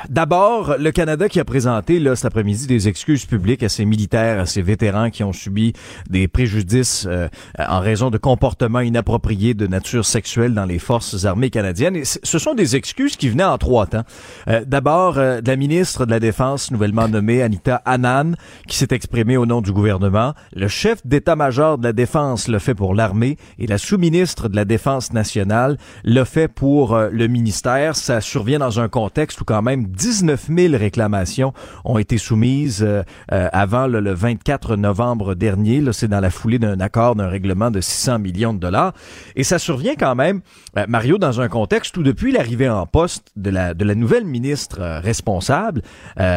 D'abord, 0.10 0.76
le 0.78 0.92
Canada 0.92 1.30
qui 1.30 1.40
a 1.40 1.46
présenté 1.46 2.00
là, 2.00 2.16
cet 2.16 2.26
après-midi 2.26 2.68
des 2.68 2.88
excuses 2.88 3.26
publiques 3.26 3.64
à 3.64 3.70
ses 3.70 3.86
militaires, 3.86 4.40
à 4.40 4.46
ses 4.46 4.62
vétérans 4.62 5.10
qui 5.10 5.24
ont 5.24 5.34
subi 5.34 5.74
des 6.10 6.28
préjudices 6.28 7.06
euh, 7.10 7.28
en 7.58 7.80
raison 7.80 8.10
de 8.10 8.18
comportements 8.18 8.80
inappropriés 8.80 9.54
de 9.54 9.68
nature 9.68 10.06
sexuelle 10.06 10.54
dans 10.54 10.66
les 10.66 10.80
forces 10.80 11.26
armées 11.26 11.50
canadiennes. 11.50 12.04
Ce 12.04 12.40
sont 12.40 12.54
des 12.54 12.76
excuses 12.76 13.16
qui 13.16 13.30
venaient 13.30 13.44
en 13.44 13.58
trois 13.58 13.88
temps. 13.88 14.04
Euh, 14.48 14.64
D'abord, 14.66 15.18
euh, 15.18 15.42
la 15.46 15.56
ministre 15.56 16.06
de 16.06 16.12
la 16.12 16.20
Défense 16.20 16.72
nouvellement 16.72 17.08
nommée, 17.08 17.42
Anita 17.42 17.82
Annan, 17.86 18.36
qui 18.68 18.78
s'est 18.78 18.88
exprimée 18.92 19.38
au 19.38 19.46
nom 19.46 19.62
du 19.62 19.72
gouvernement. 19.72 20.34
Le 20.56 20.68
chef 20.68 21.06
d'état-major 21.06 21.78
de 21.78 21.84
la 21.84 21.94
Défense 21.94 22.48
le 22.48 22.60
fait 22.60 22.76
pour 22.76 22.96
l'armée 22.96 23.38
et 23.60 23.68
la 23.68 23.78
sous-ministre 23.78 24.48
de 24.48 24.56
la 24.56 24.66
Défense 24.66 25.14
nationale 25.14 25.78
le 26.04 26.24
fait 26.24 26.48
pour 26.48 26.96
euh, 26.96 27.10
le 27.12 27.28
ministère. 27.28 27.96
Ça 27.96 28.22
survient 28.22 28.60
dans 28.60 28.80
un 28.80 28.88
contexte 28.88 29.42
où 29.42 29.46
quand 29.46 29.62
même 29.62 29.88
19 29.92 30.50
000 30.56 30.78
réclamations 30.78 31.54
ont 31.86 31.98
été 31.98 32.18
soumises 32.18 32.84
euh, 32.84 33.04
euh, 33.32 33.50
avant 33.52 33.88
le, 33.88 34.12
24 34.14 34.76
novembre 34.76 35.36
dernier. 35.36 35.82
C'est 35.92 36.08
dans 36.08 36.20
la 36.20 36.30
foulée 36.30 36.60
d'un 36.60 36.80
accord 36.80 37.16
d'un 37.16 37.28
règlement 37.28 37.72
de 37.72 37.82
600 37.82 38.20
millions 38.20 38.54
de 38.54 38.60
dollars. 38.60 38.94
Et 39.36 39.44
ça 39.44 39.60
survient 39.60 39.96
quand 39.96 40.16
même, 40.16 40.42
euh, 40.78 40.86
Mario, 40.88 41.18
dans 41.18 41.42
un 41.42 41.50
contexte 41.50 41.98
où 41.98 42.04
depuis 42.04 42.32
l'arrivée 42.32 42.70
en 42.70 42.86
poste 42.86 43.32
de 43.36 43.50
la, 43.50 43.74
nouvelle 43.96 44.26
ministre 44.26 44.80
responsable, 45.04 45.82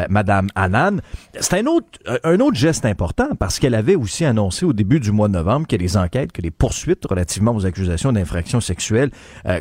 Madame 0.08 0.48
Annan, 0.56 1.00
c'est 1.38 1.60
un 1.60 1.66
autre, 1.66 1.86
un 2.24 2.40
autre 2.40 2.56
geste 2.56 2.84
important 2.84 3.28
parce 3.38 3.60
qu'elle 3.60 3.76
avait 3.76 3.94
aussi 3.94 4.24
annoncé 4.24 4.66
au 4.66 4.72
début 4.72 4.98
du 4.98 5.12
mois 5.12 5.28
de 5.28 5.34
novembre 5.34 5.68
que 5.68 5.76
les 5.76 5.96
enquêtes, 5.96 6.32
que 6.32 6.42
les 6.42 6.50
poursuites 6.50 7.04
relativement 7.08 7.54
aux 7.54 7.64
accusations 7.64 8.12
d'infractions 8.12 8.60
sexuelles 8.60 9.10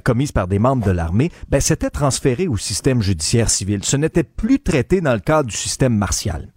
commises 0.03 0.31
par 0.31 0.47
des 0.47 0.57
membres 0.57 0.83
de 0.83 0.91
l'armée, 0.91 1.31
ben, 1.49 1.61
s'étaient 1.61 1.91
transférées 1.91 2.47
au 2.47 2.57
système 2.57 3.01
judiciaire 3.01 3.49
civil 3.49 3.82
ce 3.83 3.97
n'était 3.97 4.23
plus 4.23 4.59
traité 4.59 5.01
dans 5.01 5.13
le 5.13 5.19
cadre 5.19 5.49
du 5.49 5.55
système 5.55 5.95
martial. 5.95 6.47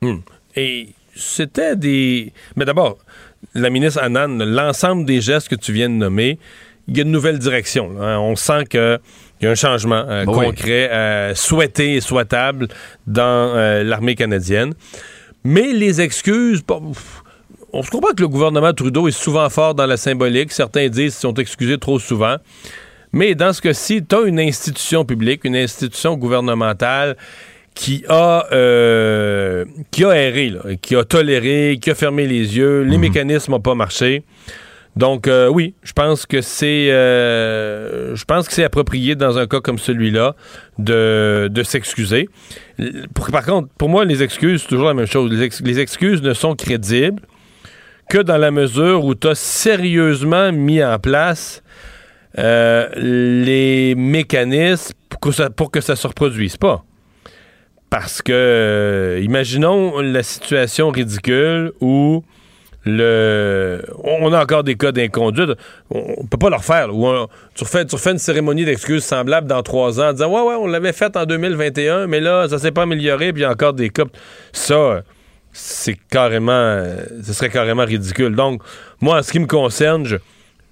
Hmm. 0.00 0.18
Et 0.56 0.90
c'était 1.14 1.76
des... 1.76 2.32
Mais 2.56 2.64
d'abord, 2.64 2.98
la 3.54 3.70
ministre 3.70 4.00
Annan, 4.02 4.38
l'ensemble 4.38 5.04
des 5.04 5.20
gestes 5.20 5.48
que 5.48 5.56
tu 5.56 5.72
viens 5.72 5.88
de 5.88 5.94
nommer, 5.94 6.38
il 6.88 6.96
y 6.96 7.00
a 7.00 7.02
une 7.02 7.10
nouvelle 7.10 7.38
direction. 7.38 8.00
Hein. 8.00 8.18
On 8.18 8.36
sent 8.36 8.66
qu'il 8.70 9.00
y 9.40 9.46
a 9.46 9.50
un 9.50 9.54
changement 9.54 10.04
euh, 10.08 10.24
concret, 10.24 10.90
euh, 10.90 11.34
souhaité 11.34 11.94
et 11.94 12.00
souhaitable 12.00 12.68
dans 13.06 13.22
euh, 13.22 13.82
l'armée 13.82 14.14
canadienne. 14.14 14.74
Mais 15.44 15.72
les 15.72 16.00
excuses, 16.00 16.62
on 17.72 17.82
se 17.82 17.90
comprend 17.90 18.12
que 18.12 18.22
le 18.22 18.28
gouvernement 18.28 18.72
Trudeau 18.72 19.08
est 19.08 19.12
souvent 19.12 19.48
fort 19.50 19.74
dans 19.74 19.86
la 19.86 19.96
symbolique. 19.96 20.52
Certains 20.52 20.88
disent 20.88 21.14
qu'ils 21.14 21.20
sont 21.20 21.34
excusés 21.34 21.78
trop 21.78 21.98
souvent. 21.98 22.36
Mais 23.14 23.36
dans 23.36 23.52
ce 23.52 23.62
cas-ci, 23.62 24.04
tu 24.04 24.16
as 24.16 24.22
une 24.22 24.40
institution 24.40 25.04
publique, 25.04 25.44
une 25.44 25.54
institution 25.54 26.16
gouvernementale 26.16 27.16
qui 27.72 28.04
a 28.08 28.46
euh, 28.50 29.64
qui 29.92 30.04
a 30.04 30.16
erré, 30.16 30.52
qui 30.82 30.96
a 30.96 31.04
toléré, 31.04 31.78
qui 31.80 31.92
a 31.92 31.94
fermé 31.94 32.26
les 32.26 32.56
yeux, 32.56 32.82
les 32.82 32.96
mhm. 32.96 33.02
mécanismes 33.02 33.52
n'ont 33.52 33.60
pas 33.60 33.76
marché. 33.76 34.24
Donc 34.96 35.28
euh, 35.28 35.48
oui, 35.48 35.74
je 35.84 35.92
pense 35.92 36.26
que 36.26 36.40
c'est 36.40 36.90
euh, 36.90 38.16
je 38.16 38.24
pense 38.24 38.48
que 38.48 38.52
c'est 38.52 38.64
approprié 38.64 39.14
dans 39.14 39.38
un 39.38 39.46
cas 39.46 39.60
comme 39.60 39.78
celui-là 39.78 40.34
de, 40.78 41.48
de 41.52 41.62
s'excuser. 41.62 42.28
Par 43.30 43.46
contre, 43.46 43.68
pour 43.78 43.90
moi, 43.90 44.04
les 44.04 44.24
excuses, 44.24 44.62
c'est 44.62 44.68
toujours 44.68 44.88
la 44.88 44.94
même 44.94 45.06
chose. 45.06 45.30
Les, 45.30 45.50
les 45.62 45.78
excuses 45.78 46.20
ne 46.20 46.34
sont 46.34 46.56
crédibles 46.56 47.22
que 48.10 48.18
dans 48.18 48.38
la 48.38 48.50
mesure 48.50 49.04
où 49.04 49.14
tu 49.14 49.28
as 49.28 49.36
sérieusement 49.36 50.50
mis 50.50 50.82
en 50.82 50.98
place 50.98 51.62
euh, 52.38 52.88
les 52.96 53.94
mécanismes 53.94 54.92
pour 55.08 55.20
que, 55.20 55.32
ça, 55.32 55.50
pour 55.50 55.70
que 55.70 55.80
ça 55.80 55.96
se 55.96 56.06
reproduise 56.06 56.56
pas. 56.56 56.84
Parce 57.90 58.22
que, 58.22 58.32
euh, 58.32 59.20
imaginons 59.22 60.00
la 60.00 60.22
situation 60.22 60.90
ridicule 60.90 61.72
où 61.80 62.24
le, 62.86 63.82
on 64.02 64.32
a 64.32 64.42
encore 64.42 64.64
des 64.64 64.74
cas 64.74 64.92
d'inconduite. 64.92 65.50
On, 65.90 66.26
peut 66.26 66.36
pas 66.36 66.50
leur 66.50 66.64
faire. 66.64 66.88
tu, 67.54 67.64
refais, 67.64 67.86
tu 67.86 67.94
refais 67.94 68.10
une 68.10 68.18
cérémonie 68.18 68.64
d'excuses 68.64 69.04
semblable 69.04 69.46
dans 69.46 69.62
trois 69.62 70.00
ans 70.00 70.08
en 70.08 70.12
disant 70.12 70.30
Ouais, 70.30 70.50
ouais, 70.50 70.60
on 70.60 70.66
l'avait 70.66 70.92
fait 70.92 71.16
en 71.16 71.24
2021, 71.24 72.08
mais 72.08 72.20
là, 72.20 72.48
ça 72.48 72.58
s'est 72.58 72.72
pas 72.72 72.82
amélioré, 72.82 73.32
puis 73.32 73.42
il 73.42 73.44
y 73.44 73.46
a 73.46 73.52
encore 73.52 73.72
des 73.72 73.90
cas. 73.90 74.04
Ça, 74.52 75.02
c'est 75.52 75.96
carrément. 76.10 76.84
Ce 77.22 77.32
serait 77.32 77.48
carrément 77.48 77.84
ridicule. 77.84 78.34
Donc, 78.34 78.60
moi, 79.00 79.18
en 79.18 79.22
ce 79.22 79.32
qui 79.32 79.38
me 79.38 79.46
concerne, 79.46 80.04
je 80.04 80.16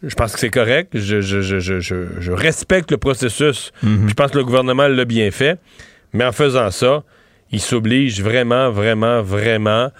je 0.03 0.15
pense 0.15 0.33
que 0.33 0.41
c'est 0.41 0.51
correct. 0.51 0.97
Je, 0.99 2.33
respecte 2.33 2.91
le 2.91 2.99
processus. 2.99 3.73
Mhm. 3.83 4.09
Je 4.09 4.15
pense 4.15 4.31
que 4.31 4.39
le 4.39 4.45
gouvernement 4.45 4.89
l'a 4.89 5.05
bien 5.05 5.31
fait. 5.31 5.59
Mais 6.13 6.25
en 6.25 6.33
faisant 6.33 6.71
ça, 6.71 7.05
il 7.51 7.61
s'oblige 7.61 8.23
vraiment, 8.23 8.71
vraiment, 8.71 9.23
vraiment 9.23 9.91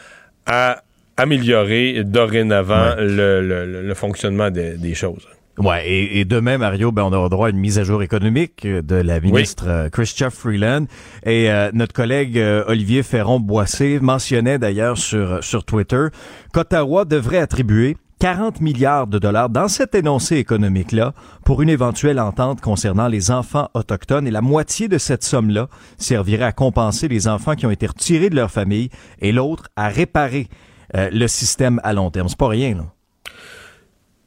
à 0.47 0.83
améliorer 1.17 2.03
dorénavant 2.05 2.95
le, 2.99 3.93
fonctionnement 3.95 4.51
des, 4.51 4.95
choses. 4.95 5.27
Ouais, 5.59 5.89
et, 5.89 6.25
demain, 6.25 6.59
Mario, 6.59 6.93
ben, 6.93 7.05
on 7.05 7.13
aura 7.13 7.29
droit 7.29 7.47
à 7.49 7.51
une 7.51 7.59
mise 7.59 7.79
à 7.79 7.85
jour 7.85 8.03
économique 8.03 8.67
de 8.67 8.97
la 8.97 9.21
ministre 9.21 9.67
euh, 9.69 9.89
Christian 9.91 10.31
Freeland. 10.31 10.87
Et 11.25 11.51
euh, 11.51 11.71
notre 11.75 11.93
collègue 11.93 12.39
euh, 12.39 12.65
Olivier 12.67 13.03
Ferron-Boissé 13.03 14.01
mentionnait 14.01 14.59
d'ailleurs 14.59 14.97
sur, 14.97 15.45
sur 15.45 15.65
Twitter 15.65 16.07
qu'Ottawa 16.53 17.05
devrait 17.05 17.39
attribuer 17.39 17.97
40 18.23 18.61
milliards 18.61 19.09
de 19.09 19.19
dollars 19.19 19.51
dans 19.51 19.67
cet 19.67 19.97
énoncé 19.97 20.37
économique-là 20.37 21.13
pour 21.45 21.61
une 21.61 21.69
éventuelle 21.69 22.21
entente 22.21 22.61
concernant 22.61 23.09
les 23.09 23.33
enfants 23.33 23.69
autochtones 23.75 24.29
et 24.29 24.31
la 24.31 24.43
moitié 24.43 24.87
de 24.87 24.97
cette 24.97 25.25
somme-là 25.25 25.67
servirait 25.99 26.45
à 26.45 26.53
compenser 26.53 27.09
les 27.09 27.27
enfants 27.27 27.57
qui 27.57 27.67
ont 27.67 27.73
été 27.73 27.89
retirés 27.89 28.31
de 28.31 28.37
leur 28.37 28.53
famille 28.53 28.91
et 29.19 29.33
l'autre 29.33 29.65
à 29.75 29.89
réparer 29.89 30.47
euh, 30.95 31.11
le 31.13 31.27
système 31.27 31.81
à 31.83 31.95
long 31.95 32.13
terme. 32.13 32.29
C'est 32.29 32.39
pas 32.39 32.47
rien, 32.47 32.77
là. 32.77 32.85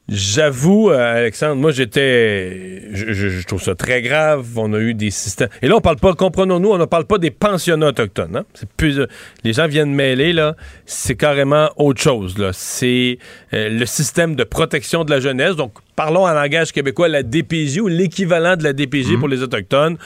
J'avoue, 0.08 0.92
euh, 0.92 1.18
Alexandre, 1.18 1.56
moi 1.56 1.72
j'étais, 1.72 2.94
je, 2.94 3.44
trouve 3.48 3.62
ça 3.62 3.74
très 3.74 4.04
grave. 4.04 4.46
On 4.56 4.72
a 4.74 4.78
eu 4.78 4.94
des 4.94 5.10
systèmes. 5.10 5.50
Et 5.64 5.68
là, 5.68 5.78
on 5.78 5.82
parle 5.82 5.96
pas, 5.96 6.14
comprenons-nous, 6.14 6.70
on 6.70 6.78
ne 6.78 6.86
parle 6.86 7.06
pas 7.06 7.18
des 7.18 7.32
pensionnats 7.32 7.88
autochtones. 7.88 8.36
Hein? 8.36 8.46
C'est 8.54 8.70
plus, 8.70 9.00
euh, 9.00 9.08
les 9.44 9.54
gens 9.54 9.68
viennent 9.68 9.94
mêler 9.94 10.32
là. 10.32 10.56
C'est 10.86 11.16
carrément 11.16 11.70
autre 11.78 12.00
chose 12.00 12.38
là. 12.38 12.52
C'est 12.54 13.18
euh, 13.54 13.70
le 13.70 13.86
système 13.88 14.36
de 14.36 14.44
protection 14.44 15.06
de 15.06 15.10
la 15.10 15.20
jeunesse. 15.20 15.56
Donc, 15.56 15.74
parlons 15.96 16.28
en 16.28 16.34
langage 16.34 16.72
québécois, 16.72 17.08
la 17.08 17.24
DPJ 17.24 17.80
ou 17.80 17.88
l'équivalent 17.88 18.56
de 18.56 18.64
la 18.64 18.74
DPJ 18.74 19.14
mhm. 19.14 19.20
pour 19.20 19.28
les 19.28 19.42
autochtones 19.42 19.98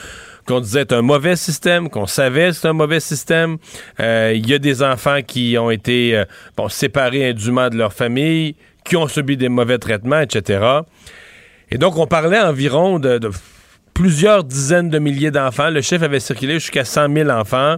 qu'on 0.46 0.60
disait 0.60 0.90
un 0.94 1.02
mauvais 1.02 1.36
système, 1.36 1.90
qu'on 1.90 2.06
savait 2.06 2.54
c'est 2.54 2.66
un 2.66 2.72
mauvais 2.72 2.98
système. 2.98 3.58
Il 3.98 4.48
y 4.48 4.54
a 4.54 4.58
des 4.58 4.82
enfants 4.82 5.20
qui 5.24 5.56
ont 5.58 5.70
été 5.70 6.24
bon, 6.56 6.68
séparés 6.68 7.28
indûment 7.28 7.68
de 7.68 7.76
leur 7.76 7.92
famille 7.92 8.56
qui 8.84 8.96
ont 8.96 9.08
subi 9.08 9.36
des 9.36 9.48
mauvais 9.48 9.78
traitements, 9.78 10.20
etc. 10.20 10.80
Et 11.70 11.78
donc, 11.78 11.96
on 11.96 12.06
parlait 12.06 12.40
environ 12.40 12.98
de, 12.98 13.30
plusieurs 13.94 14.44
dizaines 14.44 14.90
de 14.90 14.98
milliers 14.98 15.30
d'enfants. 15.30 15.70
Le 15.70 15.82
chef 15.82 16.02
avait 16.02 16.20
circulé 16.20 16.54
jusqu'à 16.54 16.84
100 16.84 17.14
000 17.14 17.30
enfants 17.30 17.76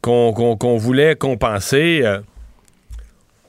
qu'on 0.00 0.76
voulait 0.78 1.14
compenser. 1.14 2.00
Euh, 2.02 2.20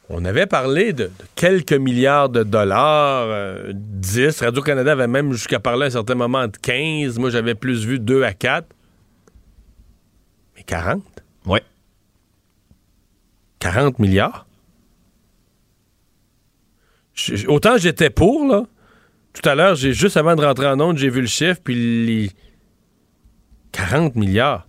on 0.10 0.26
avait 0.26 0.46
parlé 0.46 0.94
de, 0.94 1.10
quelques 1.36 1.74
milliards 1.74 2.30
de 2.30 2.44
dollars, 2.44 3.28
10. 3.74 4.18
Euh, 4.20 4.46
Radio-Canada 4.46 4.92
avait 4.92 5.08
même 5.08 5.32
jusqu'à 5.32 5.60
parler 5.60 5.86
à 5.86 5.88
un 5.88 5.92
certain 5.92 6.16
moment 6.16 6.48
de 6.48 6.58
15. 6.58 7.18
Moi, 7.18 7.32
j'avais 7.32 7.56
plus 7.56 7.86
vu 7.86 8.00
2 8.00 8.24
à 8.24 8.34
4. 8.34 8.68
Mais 10.56 10.64
40? 10.64 11.02
Oui. 11.48 11.60
40 13.60 13.98
milliards? 13.98 14.46
Autant 17.48 17.78
j'étais 17.78 18.10
pour, 18.10 18.48
là, 18.48 18.64
tout 19.34 19.48
à 19.48 19.56
l'heure, 19.56 19.76
j'ai 19.76 19.94
juste 19.94 20.18
avant 20.18 20.36
de 20.36 20.46
rentrer 20.46 20.68
en 20.68 20.80
onde, 20.80 20.98
j'ai 20.98 21.10
vu 21.10 21.22
le 21.22 21.28
chiffre, 21.28 21.60
puis 21.64 22.06
les 22.06 22.30
40 23.72 24.16
milliards. 24.16 24.68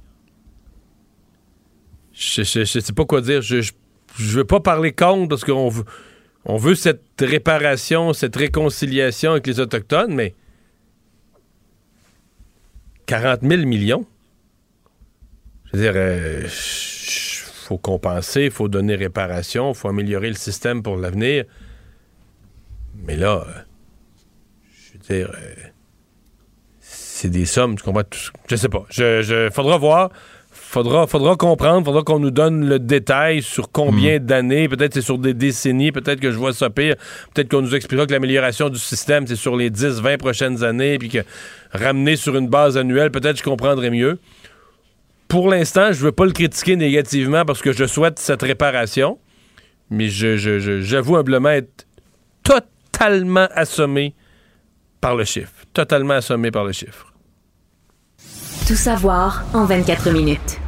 Je, 2.13 2.43
je, 2.43 2.65
sais 2.65 2.93
pas 2.93 3.05
quoi 3.05 3.21
dire. 3.21 3.43
Je, 3.43 3.61
je, 3.61 4.39
veux 4.39 4.45
pas 4.45 4.61
parler 4.61 4.93
contre 4.93 5.29
parce 5.29 5.45
qu'on 5.45 5.69
veut, 5.69 6.75
cette 6.75 7.03
réparation, 7.21 8.13
cette 8.13 8.37
réconciliation 8.37 9.33
avec 9.33 9.47
les 9.47 9.61
Autochtones, 9.61 10.15
mais 10.15 10.35
40 13.07 13.41
000 13.43 13.63
millions? 13.67 14.07
Je 15.67 15.77
veux 15.77 15.83
dire, 15.83 15.93
euh, 15.97 16.47
faut 16.49 17.79
compenser, 17.79 18.49
faut 18.51 18.69
donner 18.69 18.95
réparation, 18.95 19.75
faut 19.75 19.89
améliorer 19.89 20.29
le 20.29 20.37
système 20.37 20.83
pour 20.83 20.97
l'avenir. 20.97 21.45
Mais 23.07 23.17
là, 23.17 23.45
euh, 23.47 23.61
je 24.73 24.93
veux 24.93 25.17
dire, 25.17 25.31
euh, 25.35 25.55
c'est 26.81 27.29
des 27.29 27.45
sommes, 27.45 27.77
tu 27.77 27.83
comprends? 27.83 28.03
Je 28.49 28.57
sais 28.57 28.69
pas. 28.69 28.85
Je, 28.91 29.23
je 29.23 29.51
faudra 29.51 29.79
voir. 29.79 30.11
Faudra, 30.57 31.07
faudra 31.09 31.37
comprendre, 31.37 31.85
faudra 31.85 32.03
qu'on 32.03 32.21
nous 32.21 32.31
donne 32.31 32.69
le 32.69 32.79
détail 32.79 33.43
sur 33.43 33.71
combien 33.73 34.19
hmm. 34.19 34.25
d'années, 34.25 34.69
peut-être 34.69 34.95
c'est 34.95 35.03
sur 35.03 35.19
des 35.19 35.35
décennies, 35.35 35.91
peut-être 35.91 36.21
que 36.21 36.31
je 36.31 36.37
vois 36.37 36.53
ça 36.53 36.71
pire, 36.71 36.95
peut-être 37.33 37.49
qu'on 37.49 37.63
nous 37.63 37.75
expliquera 37.75 38.07
que 38.07 38.13
l'amélioration 38.13 38.69
du 38.69 38.79
système, 38.79 39.27
c'est 39.27 39.37
sur 39.37 39.57
les 39.57 39.71
10, 39.71 40.01
20 40.01 40.17
prochaines 40.19 40.63
années, 40.63 40.99
puis 40.99 41.09
que 41.09 41.19
ramener 41.73 42.15
sur 42.15 42.37
une 42.37 42.49
base 42.49 42.77
annuelle, 42.77 43.11
peut-être 43.11 43.37
je 43.37 43.43
comprendrai 43.43 43.91
mieux. 43.91 44.19
Pour 45.27 45.49
l'instant, 45.49 45.93
je 45.93 46.05
veux 46.05 46.13
pas 46.13 46.25
le 46.25 46.33
critiquer 46.33 46.77
négativement 46.77 47.45
parce 47.45 47.61
que 47.61 47.73
je 47.73 47.85
souhaite 47.85 48.19
cette 48.19 48.43
réparation, 48.43 49.19
mais 49.91 50.09
j'avoue 50.09 50.39
je, 50.39 50.81
je, 50.81 51.15
humblement 51.17 51.51
être 51.51 51.87
totalement 52.43 52.74
assommé 53.55 54.15
par 55.01 55.17
le 55.17 55.25
chiffre. 55.25 55.53
Totalement 55.73 56.15
assommé 56.15 56.51
par 56.51 56.65
le 56.65 56.73
chiffre. 56.73 57.13
Tout 58.67 58.77
savoir 58.77 59.45
en 59.53 59.67
24 59.67 60.11
minutes. 60.11 60.61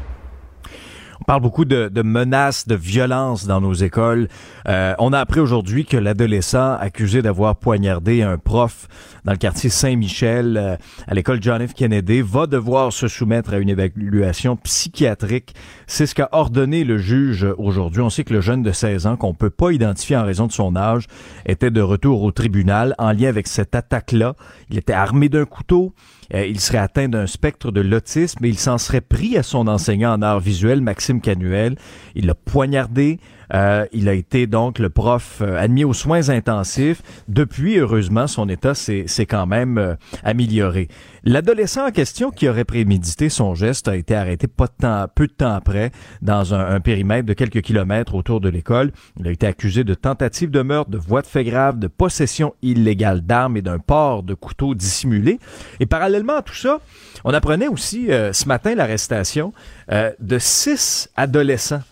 On 1.20 1.24
parle 1.24 1.41
beaucoup 1.41 1.64
de, 1.64 2.03
menaces, 2.03 2.68
de 2.68 2.74
violences 2.74 3.47
dans 3.47 3.61
nos 3.61 3.72
écoles. 3.72 4.29
Euh, 4.69 4.95
on 4.99 5.12
a 5.12 5.21
appris 5.21 5.41
aujourd'hui 5.41 5.85
que 5.85 5.97
l'adolescent 5.97 6.75
accusé 6.75 7.23
d'avoir 7.23 7.57
poignardé 7.57 8.23
un 8.23 8.37
prof 8.37 8.89
dans 9.25 9.33
le 9.33 9.39
quartier 9.39 9.71
Saint-Michel 9.71 10.57
euh, 10.57 10.77
à 11.07 11.14
l'école 11.14 11.41
John 11.41 11.67
F. 11.67 11.73
Kennedy 11.75 12.21
va 12.21 12.47
devoir 12.47 12.93
se 12.93 13.07
soumettre 13.07 13.53
à 13.53 13.59
une 13.59 13.69
évaluation 13.69 14.57
psychiatrique. 14.57 15.55
C'est 15.87 16.07
ce 16.07 16.14
qu'a 16.14 16.29
ordonné 16.33 16.85
le 16.85 16.99
juge 16.99 17.47
aujourd'hui. 17.59 18.03
On 18.03 18.11
sait 18.11 18.25
que 18.25 18.35
le 18.35 18.41
jeune 18.41 18.62
de 18.62 18.73
16 18.73 19.07
ans, 19.07 19.17
qu'on 19.17 19.35
peut 19.35 19.51
pas 19.51 19.71
identifier 19.71 20.17
en 20.17 20.25
raison 20.25 20.47
de 20.47 20.53
son 20.53 20.75
âge, 20.75 21.07
était 21.45 21.71
de 21.71 21.81
retour 21.81 22.23
au 22.23 22.33
tribunal 22.33 22.95
en 22.99 23.12
lien 23.12 23.29
avec 23.29 23.47
cette 23.47 23.75
attaque-là. 23.75 24.35
Il 24.71 24.79
était 24.79 24.93
armé 24.93 25.29
d'un 25.29 25.45
couteau. 25.45 25.93
Euh, 26.35 26.45
il 26.45 26.61
serait 26.61 26.79
atteint 26.79 27.09
d'un 27.09 27.27
spectre 27.27 27.71
de 27.71 27.81
l'autisme 27.81 28.45
et 28.45 28.49
il 28.49 28.59
s'en 28.59 28.79
serait 28.79 29.01
pris 29.01 29.37
à 29.37 29.45
son 29.45 29.69
enseignant 29.69 30.12
en 30.12 30.23
art 30.23 30.41
visuel, 30.41 30.81
Maxime 30.81 31.21
Canuel. 31.21 31.77
Il 32.17 32.27
l'a 32.27 32.35
poignardé. 32.35 33.21
Euh, 33.55 33.87
il 33.93 34.09
a 34.09 34.13
été 34.13 34.47
donc 34.47 34.79
le 34.79 34.91
prof 34.91 35.39
euh, 35.41 35.59
admis 35.59 35.85
aux 35.85 35.93
soins 35.93 36.29
intensifs. 36.29 37.03
Depuis, 37.29 37.79
heureusement, 37.79 38.27
son 38.27 38.49
état 38.49 38.75
s'est 38.75 39.07
quand 39.29 39.47
même 39.47 39.97
amélioré. 40.25 40.89
L'adolescent 41.29 41.89
en 41.89 41.91
question 41.91 42.31
qui 42.31 42.49
aurait 42.49 42.65
prémédité 42.65 43.29
son 43.29 43.57
geste 43.57 43.89
a 43.89 43.97
été 43.97 44.15
arrêté 44.15 44.47
pas 44.47 44.67
de 44.67 44.73
temps, 44.81 45.07
peu 45.13 45.27
de 45.27 45.33
temps 45.33 45.53
après 45.53 45.91
dans 46.23 46.55
un, 46.55 46.79
périmètre 46.79 47.27
de 47.27 47.33
quelques 47.33 47.63
kilomètres 47.63 48.15
autour 48.15 48.41
de 48.41 48.49
l'école. 48.49 48.93
Il 49.19 49.27
a 49.27 49.33
été 49.33 49.45
accusé 49.45 49.83
de 49.83 49.95
tentative 49.95 50.53
de 50.53 50.63
meurtre, 50.63 50.91
de 50.91 50.99
voie 50.99 51.23
de 51.23 51.27
fait 51.27 51.43
grave, 51.43 51.81
de 51.81 51.89
possession 51.89 52.55
illégale 52.63 53.23
d'armes 53.23 53.57
et 53.57 53.63
d'un 53.63 53.81
port 53.81 54.23
de 54.23 54.35
couteau 54.35 54.77
dissimulé. 54.77 55.41
Et 55.81 55.87
parallèlement 55.87 56.37
à 56.37 56.43
tout 56.43 56.55
ça, 56.55 56.79
on 57.25 57.35
apprenait 57.35 57.69
aussi 57.69 58.13
euh, 58.13 58.33
ce 58.33 58.47
matin 58.47 58.77
l'arrestation 58.77 59.53
euh, 59.91 60.13
de 60.21 60.39
six 60.39 61.09
adolescents 61.17 61.83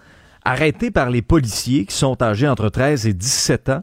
arrêtés 0.44 0.90
par 0.90 1.10
les 1.10 1.22
policiers 1.22 1.86
qui 1.86 1.94
sont 1.94 2.22
âgés 2.22 2.48
entre 2.48 2.68
13 2.68 3.06
et 3.06 3.12
17 3.14 3.68
ans, 3.70 3.82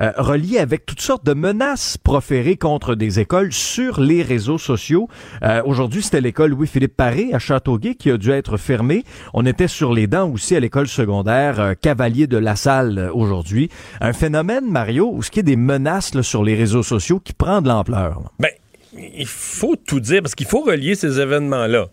euh, 0.00 0.12
reliés 0.16 0.58
avec 0.58 0.86
toutes 0.86 1.00
sortes 1.00 1.24
de 1.24 1.34
menaces 1.34 1.96
proférées 1.98 2.56
contre 2.56 2.94
des 2.94 3.20
écoles 3.20 3.52
sur 3.52 4.00
les 4.00 4.22
réseaux 4.22 4.58
sociaux. 4.58 5.08
Aujourd'hui, 5.64 6.02
c'était 6.02 6.20
l'école 6.20 6.50
Louis-Philippe 6.50 6.96
Paré 6.96 7.30
à 7.32 7.38
Châteauguay 7.38 7.94
qui 7.94 8.10
a 8.10 8.16
dû 8.16 8.30
être 8.30 8.56
fermée. 8.56 9.04
On 9.34 9.46
était 9.46 9.68
sur 9.68 9.92
les 9.92 10.06
dents 10.06 10.30
aussi 10.30 10.56
à 10.56 10.60
l'école 10.60 10.88
secondaire 10.88 11.74
Cavalier 11.80 12.26
de 12.26 12.38
la 12.38 12.56
Salle 12.56 13.10
aujourd'hui. 13.12 13.68
Un 14.00 14.12
phénomène, 14.12 14.70
Mario, 14.70 15.10
où 15.12 15.22
ce 15.22 15.30
qui 15.30 15.40
est 15.40 15.44
des 15.44 15.56
menaces 15.56 16.20
sur 16.22 16.44
les 16.44 16.54
réseaux 16.54 16.82
sociaux 16.82 17.20
qui 17.20 17.32
prend 17.32 17.60
de 17.62 17.68
l'ampleur. 17.68 18.32
Il 19.14 19.26
faut 19.26 19.76
tout 19.76 20.00
dire 20.00 20.22
parce 20.22 20.34
qu'il 20.34 20.46
faut 20.46 20.62
relier 20.62 20.94
ces 20.94 21.20
événements-là. 21.20 21.86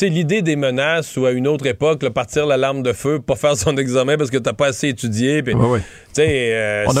L'idée 0.00 0.42
des 0.42 0.56
menaces 0.56 1.16
ou 1.16 1.26
à 1.26 1.32
une 1.32 1.48
autre 1.48 1.66
époque, 1.66 2.06
partir 2.08 2.46
l'alarme 2.46 2.82
de 2.82 2.92
feu, 2.92 3.20
pas 3.20 3.36
faire 3.36 3.56
son 3.56 3.76
examen 3.76 4.16
parce 4.16 4.30
que 4.30 4.38
t'as 4.38 4.52
pas 4.52 4.66
assez 4.66 4.88
étudié. 4.88 5.42
Euh, 5.46 6.84
on, 6.88 6.96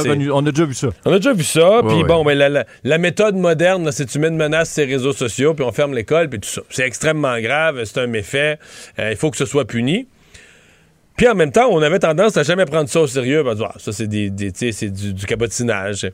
a 0.46 0.50
déjà 0.50 0.64
vu 0.64 0.74
ça. 0.74 0.88
On 1.04 1.12
a 1.12 1.16
déjà 1.16 1.32
vu 1.32 1.44
ça. 1.44 1.80
Puis 1.86 2.04
bon, 2.04 2.24
ben, 2.24 2.64
la, 2.84 2.98
méthode 2.98 3.36
moderne, 3.36 3.90
c'est 3.92 4.06
tu 4.06 4.18
mets 4.18 4.28
une 4.28 4.36
menace 4.36 4.72
sur 4.72 4.86
les 4.86 4.94
réseaux 4.94 5.12
sociaux, 5.12 5.54
puis 5.54 5.64
on 5.64 5.72
ferme 5.72 5.94
l'école, 5.94 6.28
puis 6.28 6.40
tout 6.40 6.48
ça. 6.48 6.62
C'est 6.70 6.86
extrêmement 6.86 7.38
grave, 7.40 7.84
c'est 7.84 8.00
un 8.00 8.06
méfait. 8.06 8.58
Euh, 8.98 9.10
il 9.10 9.16
faut 9.16 9.30
que 9.30 9.36
ce 9.36 9.46
soit 9.46 9.64
puni. 9.64 10.06
Puis 11.16 11.26
en 11.26 11.34
même 11.34 11.50
temps, 11.50 11.68
on 11.70 11.82
avait 11.82 11.98
tendance 11.98 12.36
à 12.36 12.44
jamais 12.44 12.64
prendre 12.64 12.88
ça 12.88 13.00
au 13.00 13.06
sérieux. 13.06 13.44
Ah, 13.46 13.72
ça, 13.78 13.92
c'est 13.92 14.06
du, 14.06 14.30
du 14.30 15.26
cabotinage. 15.26 16.10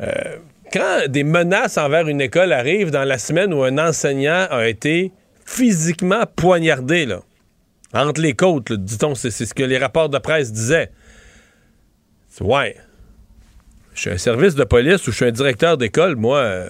Euh, 0.00 0.36
quand 0.72 1.08
des 1.08 1.24
menaces 1.24 1.78
envers 1.78 2.08
une 2.08 2.20
école 2.20 2.52
arrivent 2.52 2.90
dans 2.90 3.04
la 3.04 3.18
semaine 3.18 3.52
où 3.54 3.62
un 3.62 3.78
enseignant 3.78 4.46
a 4.50 4.66
été 4.68 5.12
physiquement 5.44 6.24
poignardé, 6.34 7.06
entre 7.94 8.20
les 8.20 8.34
côtes, 8.34 8.72
dit-on, 8.72 9.14
c'est 9.14 9.30
ce 9.30 9.54
que 9.54 9.62
les 9.62 9.78
rapports 9.78 10.08
de 10.08 10.18
presse 10.18 10.52
disaient. 10.52 10.90
Ouais. 12.40 12.76
Je 13.94 14.00
suis 14.00 14.10
un 14.10 14.18
service 14.18 14.54
de 14.54 14.64
police 14.64 15.06
ou 15.06 15.10
je 15.10 15.16
suis 15.16 15.24
un 15.24 15.30
directeur 15.30 15.78
d'école, 15.78 16.16
moi. 16.16 16.38
Euh, 16.38 16.68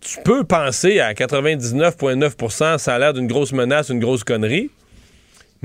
tu 0.00 0.18
peux 0.22 0.44
penser 0.44 1.00
à 1.00 1.12
99,9% 1.12 2.78
ça 2.78 2.94
a 2.94 2.98
l'air 2.98 3.12
d'une 3.12 3.26
grosse 3.26 3.52
menace, 3.52 3.88
une 3.88 4.00
grosse 4.00 4.24
connerie. 4.24 4.70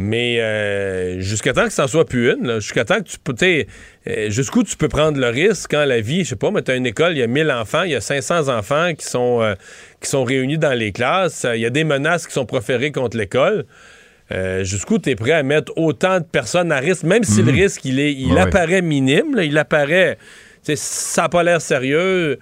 Mais 0.01 0.39
euh, 0.39 1.19
jusqu'à 1.19 1.51
temps 1.51 1.65
que 1.65 1.73
ça 1.73 1.85
soit 1.89 2.05
plus 2.05 2.31
une, 2.31 2.61
jusqu'à 2.61 2.85
temps 2.85 2.99
que 2.99 3.09
tu 3.09 3.17
peux, 3.21 3.35
euh, 3.43 4.29
jusqu'où 4.29 4.63
tu 4.63 4.77
peux 4.77 4.87
prendre 4.87 5.19
le 5.19 5.27
risque 5.27 5.71
quand 5.71 5.83
la 5.83 5.99
vie, 5.99 6.23
je 6.23 6.29
sais 6.29 6.35
pas, 6.37 6.51
mais 6.51 6.61
tu 6.61 6.71
as 6.71 6.75
une 6.75 6.85
école, 6.85 7.11
il 7.11 7.17
y 7.17 7.21
a 7.21 7.27
1000 7.27 7.51
enfants, 7.51 7.83
il 7.83 7.91
y 7.91 7.95
a 7.95 7.99
500 7.99 8.47
enfants 8.47 8.93
qui 8.97 9.05
sont, 9.05 9.41
euh, 9.41 9.55
qui 9.99 10.09
sont 10.09 10.23
réunis 10.23 10.57
dans 10.57 10.71
les 10.71 10.93
classes, 10.93 11.45
il 11.53 11.59
y 11.59 11.65
a 11.65 11.69
des 11.69 11.83
menaces 11.83 12.27
qui 12.27 12.31
sont 12.31 12.45
proférées 12.45 12.93
contre 12.93 13.17
l'école. 13.17 13.65
jusqu'où 14.61 14.99
tu 14.99 15.09
es 15.09 15.15
prêt 15.15 15.33
à 15.33 15.43
mettre 15.43 15.73
autant 15.75 16.19
de 16.21 16.25
personnes 16.25 16.71
à 16.71 16.79
risque, 16.79 17.03
même 17.03 17.25
si 17.25 17.41
le 17.41 17.51
mhm. 17.51 17.59
risque, 17.59 17.83
il, 17.83 17.99
est, 17.99 18.13
il 18.13 18.37
apparaît 18.37 18.81
minime, 18.81 19.37
il 19.43 19.57
apparaît, 19.57 20.17
ça 20.63 21.23
n'a 21.23 21.29
pas 21.29 21.43
l'air 21.43 21.59
sérieux. 21.59 22.39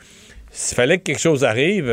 S'il 0.51 0.75
fallait 0.75 0.99
que 0.99 1.05
quelque 1.05 1.21
chose 1.21 1.43
arrive 1.43 1.91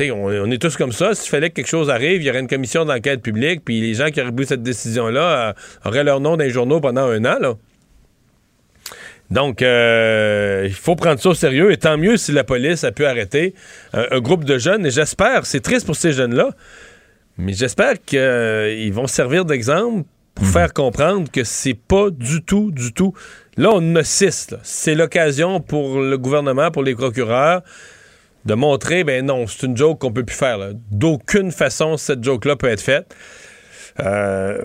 on, 0.00 0.50
est 0.50 0.58
tous 0.58 0.76
comme 0.76 0.92
ça. 0.92 1.14
S'il 1.14 1.30
fallait 1.30 1.50
que 1.50 1.54
quelque 1.54 1.68
chose 1.68 1.90
arrive, 1.90 2.22
il 2.22 2.26
y 2.26 2.30
aurait 2.30 2.40
une 2.40 2.48
commission 2.48 2.84
d'enquête 2.84 3.22
publique, 3.22 3.62
puis 3.64 3.80
les 3.80 3.94
gens 3.94 4.10
qui 4.10 4.20
auraient 4.20 4.32
pris 4.32 4.46
cette 4.46 4.62
décision-là 4.62 5.48
euh, 5.48 5.52
auraient 5.84 6.04
leur 6.04 6.20
nom 6.20 6.36
dans 6.36 6.44
les 6.44 6.50
journaux 6.50 6.80
pendant 6.80 7.06
un 7.08 7.24
an. 7.24 7.56
Donc, 9.30 9.62
euh, 9.62 10.64
il 10.66 10.74
faut 10.74 10.94
prendre 10.94 11.18
ça 11.18 11.30
au 11.30 11.34
sérieux, 11.34 11.72
et 11.72 11.78
tant 11.78 11.96
mieux 11.96 12.16
si 12.16 12.32
la 12.32 12.44
police 12.44 12.84
a 12.84 12.92
pu 12.92 13.06
arrêter 13.06 13.54
un, 13.94 14.20
groupe 14.20 14.44
de 14.44 14.58
jeunes. 14.58 14.84
Et 14.84 14.90
j'espère, 14.90 15.46
c'est 15.46 15.60
triste 15.60 15.86
pour 15.86 15.96
ces 15.96 16.12
jeunes-là, 16.12 16.50
mais 17.38 17.54
j'espère 17.54 17.94
qu'ils 18.04 18.92
vont 18.92 19.06
servir 19.06 19.44
d'exemple 19.46 20.04
pour 20.34 20.44
mhm. 20.44 20.52
faire 20.52 20.72
comprendre 20.72 21.30
que 21.30 21.44
c'est 21.44 21.74
pas 21.74 22.10
du 22.10 22.42
tout, 22.42 22.70
du 22.72 22.92
tout. 22.92 23.14
Là, 23.56 23.70
on 23.72 23.96
a 23.96 24.04
six. 24.04 24.54
C'est 24.62 24.94
l'occasion 24.94 25.60
pour 25.60 26.00
le 26.00 26.18
gouvernement, 26.18 26.70
pour 26.70 26.82
les 26.82 26.94
procureurs, 26.94 27.62
de 28.44 28.54
montrer, 28.54 29.04
ben 29.04 29.24
non, 29.24 29.46
c'est 29.46 29.66
une 29.66 29.76
joke 29.76 30.00
qu'on 30.00 30.12
peut 30.12 30.24
plus 30.24 30.36
faire. 30.36 30.58
D'aucune 30.90 31.52
façon, 31.52 31.96
cette 31.96 32.24
joke-là 32.24 32.56
peut 32.56 32.68
être 32.68 32.80
faite. 32.80 33.14
Euh, 34.00 34.62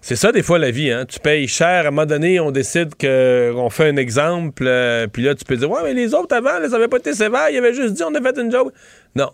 c'est 0.00 0.16
ça, 0.16 0.32
des 0.32 0.42
fois, 0.42 0.58
la 0.58 0.70
vie. 0.70 0.90
Hein? 0.90 1.04
Tu 1.06 1.18
payes 1.18 1.46
cher. 1.48 1.84
À 1.84 1.88
un 1.88 1.90
moment 1.90 2.06
donné, 2.06 2.40
on 2.40 2.50
décide 2.50 2.94
qu'on 2.94 3.70
fait 3.70 3.88
un 3.88 3.96
exemple. 3.96 4.64
Euh, 4.66 5.06
puis 5.06 5.22
là, 5.22 5.34
tu 5.34 5.44
peux 5.44 5.56
dire 5.56 5.70
Ouais, 5.70 5.80
mais 5.84 5.94
les 5.94 6.14
autres 6.14 6.34
avant, 6.34 6.62
ils 6.62 6.70
n'avaient 6.70 6.88
pas 6.88 6.98
été 6.98 7.12
sévères. 7.12 7.50
Ils 7.50 7.58
avaient 7.58 7.74
juste 7.74 7.94
dit 7.94 8.02
on 8.02 8.14
a 8.14 8.20
fait 8.20 8.38
une 8.38 8.50
joke. 8.50 8.72
Non. 9.14 9.30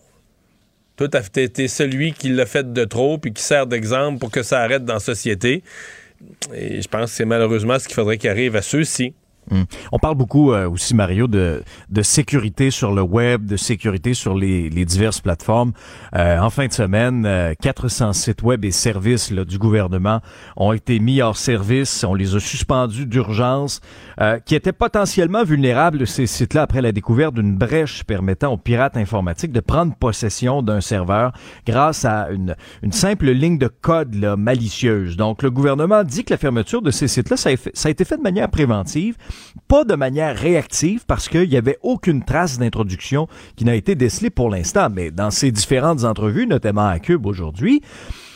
Toi, 0.97 1.09
t'as 1.09 1.21
été 1.21 1.69
celui 1.69 2.15
qui 2.15 2.31
l'a 2.31 2.47
fait 2.47 2.73
de 2.73 2.85
trop 2.85 3.19
puis 3.19 3.33
qui 3.33 3.43
sert 3.43 3.67
d'exemple 3.67 4.19
pour 4.19 4.31
que 4.31 4.43
ça 4.43 4.61
arrête 4.61 4.85
dans 4.85 4.95
la 4.95 5.01
société. 5.01 5.63
Et 6.55 6.81
je 6.81 6.89
pense 6.89 7.11
que 7.11 7.17
c'est 7.17 7.27
malheureusement 7.27 7.79
ce 7.79 7.87
qu'il 7.87 7.95
faudrait 7.95 8.17
qu'il 8.17 8.31
arrive 8.31 8.57
à 8.57 8.63
ceux-ci 8.63 9.15
Hum. 9.51 9.65
On 9.93 9.99
parle 9.99 10.17
beaucoup 10.17 10.53
euh, 10.53 10.69
aussi, 10.69 10.95
Mario, 10.95 11.29
de, 11.29 11.63
de 11.89 12.03
sécurité 12.03 12.71
sur 12.71 12.93
le 12.93 13.03
web, 13.03 13.47
de 13.47 13.57
sécurité 13.57 14.13
sur 14.13 14.35
les, 14.35 14.69
les 14.69 14.85
diverses 14.85 15.21
plateformes. 15.21 15.73
Euh, 16.15 16.39
en 16.39 16.51
fin 16.51 16.67
de 16.67 16.73
semaine, 16.73 17.55
400 17.61 18.13
sites 18.13 18.43
web 18.43 18.65
et 18.65 18.71
services 18.71 19.33
du 19.33 19.59
gouvernement 19.59 20.21
ont 20.57 20.73
été 20.73 20.99
mis 20.99 21.21
hors 21.21 21.37
service. 21.37 22.05
On 22.05 22.15
les 22.15 22.35
a 22.35 22.41
suspendus 22.41 23.07
d'urgence, 23.07 23.81
qui 24.45 24.55
étaient 24.55 24.73
potentiellement 24.73 25.45
vulnérables, 25.45 26.07
ces 26.07 26.27
sites-là, 26.27 26.63
après 26.63 26.83
la 26.83 26.93
découverte 26.93 27.35
d'une 27.35 27.57
brèche 27.57 28.05
permettant 28.05 28.53
aux 28.53 28.57
pirates 28.57 28.97
informatiques 28.97 29.53
de 29.53 29.61
prendre 29.61 29.95
possession 29.95 30.63
d'un 30.63 30.81
serveur 30.81 31.33
grâce 31.67 32.05
à 32.05 32.31
une, 32.31 32.57
une 32.83 32.93
simple 32.93 33.31
ligne 33.31 33.59
de 33.59 33.69
code 33.69 34.15
malicieuse. 34.39 35.17
Donc, 35.17 35.43
le 35.43 35.51
gouvernement 35.51 36.03
dit 36.03 36.25
que 36.25 36.33
la 36.33 36.39
fermeture 36.39 36.83
de 36.83 36.91
ces 36.91 37.09
sites-là, 37.09 37.37
ça 37.37 37.51
a 37.51 37.91
été 37.91 38.05
fait 38.05 38.17
de 38.17 38.23
manière 38.23 38.51
préventive 38.51 39.17
pas 39.69 39.85
de 39.85 39.95
manière 39.95 40.37
réactive 40.37 41.05
parce 41.07 41.29
qu'il 41.29 41.49
n'y 41.49 41.57
avait 41.57 41.79
aucune 41.83 42.25
trace 42.25 42.59
d'introduction 42.59 43.29
qui 43.57 43.65
n'a 43.65 43.75
été 43.75 43.95
décelée 43.95 44.31
pour 44.31 44.51
l'instant. 44.51 44.89
Mais 44.91 45.11
dans 45.11 45.31
ces 45.31 45.51
différentes 45.51 46.05
entrevues, 46.05 46.47
notamment 46.47 46.87
à 46.87 46.99
Cube 46.99 47.27
aujourd'hui, 47.27 47.83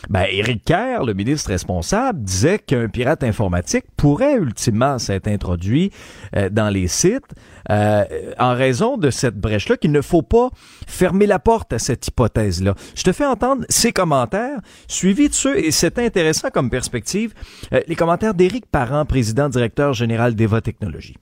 ben, 0.08 0.24
Éric 0.30 0.64
Kerr, 0.64 1.04
le 1.04 1.14
ministre 1.14 1.50
responsable, 1.50 2.22
disait 2.22 2.58
qu'un 2.58 2.88
pirate 2.88 3.22
informatique 3.22 3.84
pourrait 3.96 4.34
ultimement 4.34 4.98
s'être 4.98 5.28
introduit 5.28 5.90
euh, 6.36 6.48
dans 6.48 6.70
les 6.70 6.88
sites 6.88 7.34
euh, 7.70 8.04
en 8.38 8.54
raison 8.54 8.96
de 8.96 9.10
cette 9.10 9.36
brèche-là, 9.36 9.76
qu'il 9.76 9.92
ne 9.92 10.00
faut 10.00 10.22
pas 10.22 10.50
fermer 10.86 11.26
la 11.26 11.38
porte 11.38 11.72
à 11.72 11.78
cette 11.78 12.06
hypothèse-là. 12.08 12.74
Je 12.94 13.02
te 13.02 13.12
fais 13.12 13.26
entendre 13.26 13.64
ces 13.68 13.92
commentaires, 13.92 14.58
suivis 14.88 15.28
de 15.28 15.34
ceux, 15.34 15.58
et 15.58 15.70
c'est 15.70 15.98
intéressant 15.98 16.48
comme 16.50 16.70
perspective, 16.70 17.34
euh, 17.72 17.80
les 17.86 17.96
commentaires 17.96 18.34
d'Éric 18.34 18.66
Parent, 18.66 19.04
président 19.04 19.48
directeur 19.48 19.92
général 19.92 20.34
d'Eva 20.34 20.60
Technologies. 20.60 21.16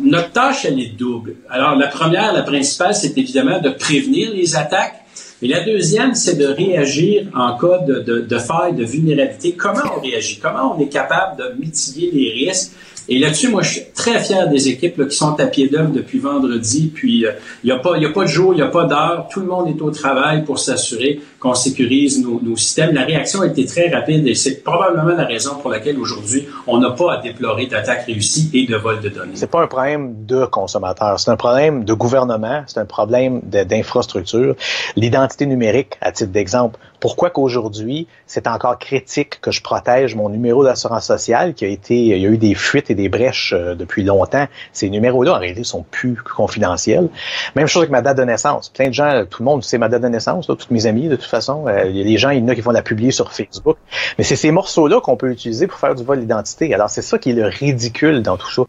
Notre 0.00 0.32
tâche, 0.32 0.64
elle 0.64 0.80
est 0.80 0.96
double. 0.96 1.36
Alors, 1.48 1.76
la 1.76 1.86
première, 1.86 2.32
la 2.32 2.42
principale, 2.42 2.94
c'est 2.94 3.16
évidemment 3.16 3.60
de 3.60 3.70
prévenir 3.70 4.32
les 4.32 4.56
attaques 4.56 5.05
et 5.42 5.48
la 5.48 5.60
deuxième, 5.64 6.14
c'est 6.14 6.36
de 6.36 6.46
réagir 6.46 7.26
en 7.34 7.58
cas 7.58 7.78
de, 7.78 8.20
de, 8.20 8.38
faille, 8.38 8.74
de 8.74 8.84
vulnérabilité. 8.84 9.52
Comment 9.52 9.82
on 9.96 10.00
réagit? 10.00 10.38
Comment 10.38 10.74
on 10.74 10.80
est 10.80 10.88
capable 10.88 11.36
de 11.36 11.60
mitiguer 11.60 12.10
les 12.10 12.30
risques? 12.32 12.72
Et 13.08 13.18
là-dessus, 13.18 13.48
moi, 13.48 13.62
je 13.62 13.70
suis 13.70 13.82
très 13.94 14.18
fier 14.20 14.48
des 14.48 14.68
équipes 14.68 15.08
qui 15.08 15.16
sont 15.16 15.38
à 15.38 15.46
pied 15.46 15.68
d'œuvre 15.68 15.90
depuis 15.90 16.18
vendredi. 16.18 16.90
Puis, 16.92 17.18
il 17.18 17.26
euh, 17.26 17.32
n'y 17.64 17.70
a, 17.70 17.78
pas, 17.78 17.96
y 17.98 18.04
a 18.04 18.10
pas 18.10 18.22
de 18.22 18.28
jour, 18.28 18.52
il 18.52 18.56
n'y 18.56 18.62
a 18.62 18.68
pas 18.68 18.84
d'heure. 18.84 19.28
Tout 19.30 19.40
le 19.40 19.46
monde 19.46 19.68
est 19.68 19.80
au 19.80 19.90
travail 19.90 20.44
pour 20.44 20.58
s'assurer 20.58 21.20
qu'on 21.38 21.54
sécurise 21.54 22.20
nos, 22.22 22.40
nos, 22.42 22.56
systèmes. 22.56 22.94
La 22.94 23.04
réaction 23.04 23.42
a 23.42 23.46
été 23.46 23.64
très 23.64 23.88
rapide 23.88 24.26
et 24.26 24.34
c'est 24.34 24.62
probablement 24.62 25.14
la 25.14 25.24
raison 25.24 25.54
pour 25.56 25.70
laquelle 25.70 25.98
aujourd'hui, 25.98 26.46
on 26.66 26.78
n'a 26.78 26.90
pas 26.90 27.14
à 27.14 27.22
déplorer 27.22 27.66
d'attaques 27.66 28.06
réussies 28.06 28.50
et 28.54 28.66
de 28.66 28.76
vol 28.76 29.00
de 29.00 29.08
données. 29.08 29.32
C'est 29.34 29.50
pas 29.50 29.62
un 29.62 29.66
problème 29.66 30.26
de 30.26 30.44
consommateurs, 30.46 31.20
c'est 31.20 31.30
un 31.30 31.36
problème 31.36 31.84
de 31.84 31.94
gouvernement, 31.94 32.64
c'est 32.66 32.80
un 32.80 32.86
problème 32.86 33.40
d'infrastructure. 33.42 34.56
L'identité 34.96 35.46
numérique, 35.46 35.94
à 36.00 36.12
titre 36.12 36.32
d'exemple, 36.32 36.78
pourquoi 37.06 37.30
qu'aujourd'hui, 37.30 38.08
c'est 38.26 38.48
encore 38.48 38.80
critique 38.80 39.40
que 39.40 39.52
je 39.52 39.62
protège 39.62 40.16
mon 40.16 40.28
numéro 40.28 40.64
d'assurance 40.64 41.06
sociale 41.06 41.54
qui 41.54 41.64
a 41.64 41.68
été, 41.68 41.96
il 41.96 42.18
y 42.18 42.26
a 42.26 42.28
eu 42.28 42.36
des 42.36 42.56
fuites 42.56 42.90
et 42.90 42.96
des 42.96 43.08
brèches 43.08 43.52
euh, 43.56 43.76
depuis 43.76 44.02
longtemps. 44.02 44.48
Ces 44.72 44.90
numéros-là, 44.90 45.34
en 45.36 45.38
réalité, 45.38 45.62
sont 45.62 45.84
plus 45.88 46.16
confidentiels. 46.16 47.08
Même 47.54 47.68
chose 47.68 47.82
avec 47.82 47.92
ma 47.92 48.02
date 48.02 48.16
de 48.16 48.24
naissance. 48.24 48.70
Plein 48.70 48.88
de 48.88 48.92
gens, 48.92 49.24
tout 49.30 49.44
le 49.44 49.44
monde 49.44 49.62
sait 49.62 49.78
ma 49.78 49.88
date 49.88 50.02
de 50.02 50.08
naissance, 50.08 50.48
là, 50.48 50.56
toutes 50.56 50.72
mes 50.72 50.86
amis, 50.86 51.06
de 51.06 51.14
toute 51.14 51.30
façon. 51.30 51.68
Euh, 51.68 51.84
il 51.88 51.96
y 51.96 52.00
a 52.00 52.04
des 52.04 52.18
gens, 52.18 52.30
il 52.30 52.40
y 52.40 52.42
en 52.42 52.48
a 52.48 52.56
qui 52.56 52.60
vont 52.60 52.72
la 52.72 52.82
publier 52.82 53.12
sur 53.12 53.32
Facebook. 53.32 53.76
Mais 54.18 54.24
c'est 54.24 54.34
ces 54.34 54.50
morceaux-là 54.50 55.00
qu'on 55.00 55.16
peut 55.16 55.30
utiliser 55.30 55.68
pour 55.68 55.78
faire 55.78 55.94
du 55.94 56.02
vol 56.02 56.18
d'identité. 56.18 56.74
Alors, 56.74 56.90
c'est 56.90 57.02
ça 57.02 57.18
qui 57.18 57.30
est 57.30 57.34
le 57.34 57.46
ridicule 57.46 58.20
dans 58.20 58.36
tout 58.36 58.50
ça. 58.50 58.62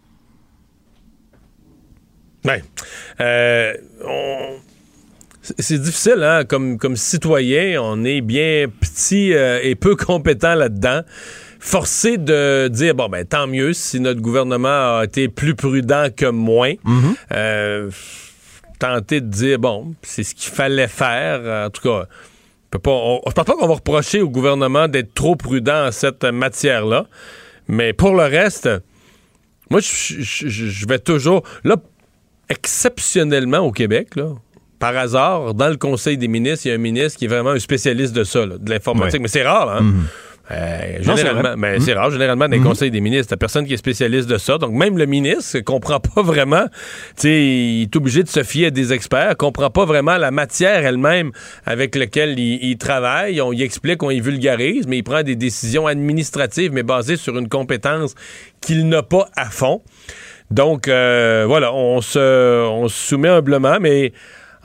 Ben, 2.43 2.61
euh, 3.19 3.73
on 4.05 4.57
c'est 5.59 5.79
difficile, 5.79 6.23
hein? 6.23 6.43
Comme, 6.45 6.77
comme 6.77 6.95
citoyen, 6.95 7.81
on 7.81 8.03
est 8.03 8.21
bien 8.21 8.67
petit 8.67 9.33
euh, 9.33 9.59
et 9.61 9.75
peu 9.75 9.95
compétent 9.95 10.55
là-dedans. 10.55 11.01
Forcé 11.59 12.17
de 12.17 12.67
dire, 12.67 12.95
bon, 12.95 13.09
ben, 13.09 13.25
tant 13.25 13.47
mieux 13.47 13.73
si 13.73 13.99
notre 13.99 14.21
gouvernement 14.21 14.99
a 14.99 15.03
été 15.03 15.27
plus 15.27 15.55
prudent 15.55 16.07
que 16.15 16.27
moins. 16.27 16.73
Mm-hmm. 16.73 17.15
Euh, 17.33 17.89
tenter 18.79 19.21
de 19.21 19.27
dire, 19.27 19.59
bon, 19.59 19.95
c'est 20.03 20.23
ce 20.23 20.35
qu'il 20.35 20.51
fallait 20.51 20.87
faire. 20.87 21.65
En 21.65 21.69
tout 21.69 21.81
cas, 21.81 22.05
peut 22.69 22.79
pas, 22.79 22.91
on, 22.91 23.21
je 23.27 23.31
pense 23.31 23.45
pas 23.45 23.55
qu'on 23.55 23.67
va 23.67 23.73
reprocher 23.73 24.21
au 24.21 24.29
gouvernement 24.29 24.87
d'être 24.87 25.13
trop 25.13 25.35
prudent 25.35 25.87
en 25.87 25.91
cette 25.91 26.23
matière-là. 26.23 27.07
Mais 27.67 27.93
pour 27.93 28.13
le 28.15 28.23
reste, 28.23 28.69
moi, 29.69 29.79
je, 29.81 30.21
je 30.21 30.87
vais 30.87 30.99
toujours. 30.99 31.43
Là, 31.63 31.75
exceptionnellement 32.49 33.59
au 33.59 33.71
Québec, 33.71 34.15
là, 34.15 34.33
par 34.79 34.95
hasard, 34.95 35.53
dans 35.53 35.69
le 35.69 35.77
Conseil 35.77 36.17
des 36.17 36.27
ministres, 36.27 36.65
il 36.65 36.69
y 36.69 36.71
a 36.71 36.75
un 36.75 36.79
ministre 36.79 37.17
qui 37.17 37.25
est 37.25 37.29
vraiment 37.29 37.51
un 37.51 37.59
spécialiste 37.59 38.13
de 38.13 38.23
ça, 38.23 38.45
de 38.45 38.69
l'informatique. 38.69 39.21
Mais 39.21 39.27
c'est 39.27 39.43
rare, 39.43 39.69
hein? 39.69 39.81
Mhm. 39.81 40.03
Euh, 40.49 40.99
généralement, 41.01 41.57
mais 41.57 41.79
c'est 41.81 41.91
mhm. 41.91 41.97
rare. 41.97 42.11
Généralement, 42.11 42.45
dans 42.45 42.51
les 42.51 42.59
mhm. 42.59 42.67
conseils 42.67 42.91
des 42.91 43.01
ministres, 43.01 43.31
t'as 43.31 43.37
personne 43.37 43.65
qui 43.65 43.73
est 43.73 43.77
spécialiste 43.77 44.29
de 44.29 44.37
ça. 44.37 44.57
Donc, 44.57 44.71
même 44.71 44.97
le 44.97 45.05
ministre 45.05 45.59
comprend 45.59 45.99
pas 45.99 46.21
vraiment. 46.21 46.65
Tu 47.17 47.23
sais, 47.23 47.45
il 47.45 47.81
est 47.83 47.95
obligé 47.95 48.23
de 48.23 48.29
se 48.29 48.43
fier 48.43 48.67
à 48.67 48.69
des 48.69 48.93
experts, 48.93 49.35
comprend 49.35 49.69
pas 49.69 49.83
vraiment 49.83 50.15
la 50.17 50.31
matière 50.31 50.85
elle-même 50.85 51.31
avec 51.65 51.95
laquelle 51.95 52.39
il, 52.39 52.77
travaille. 52.77 53.41
On 53.41 53.51
y 53.51 53.61
explique, 53.61 54.01
on 54.03 54.09
y 54.09 54.21
vulgarise, 54.21 54.87
mais 54.87 54.99
il 54.99 55.03
prend 55.03 55.21
des 55.21 55.35
décisions 55.35 55.85
administratives, 55.85 56.71
mais 56.71 56.83
basées 56.83 57.17
sur 57.17 57.37
une 57.37 57.49
compétence 57.49 58.15
qu'il 58.61 58.87
n'a 58.87 59.03
pas 59.03 59.27
à 59.35 59.49
fond. 59.49 59.81
Donc, 60.49 60.87
euh, 60.87 61.43
voilà, 61.45 61.73
on 61.73 61.99
se, 61.99 62.65
on 62.69 62.87
se 62.87 63.07
soumet 63.07 63.27
humblement, 63.27 63.79
mais 63.81 64.13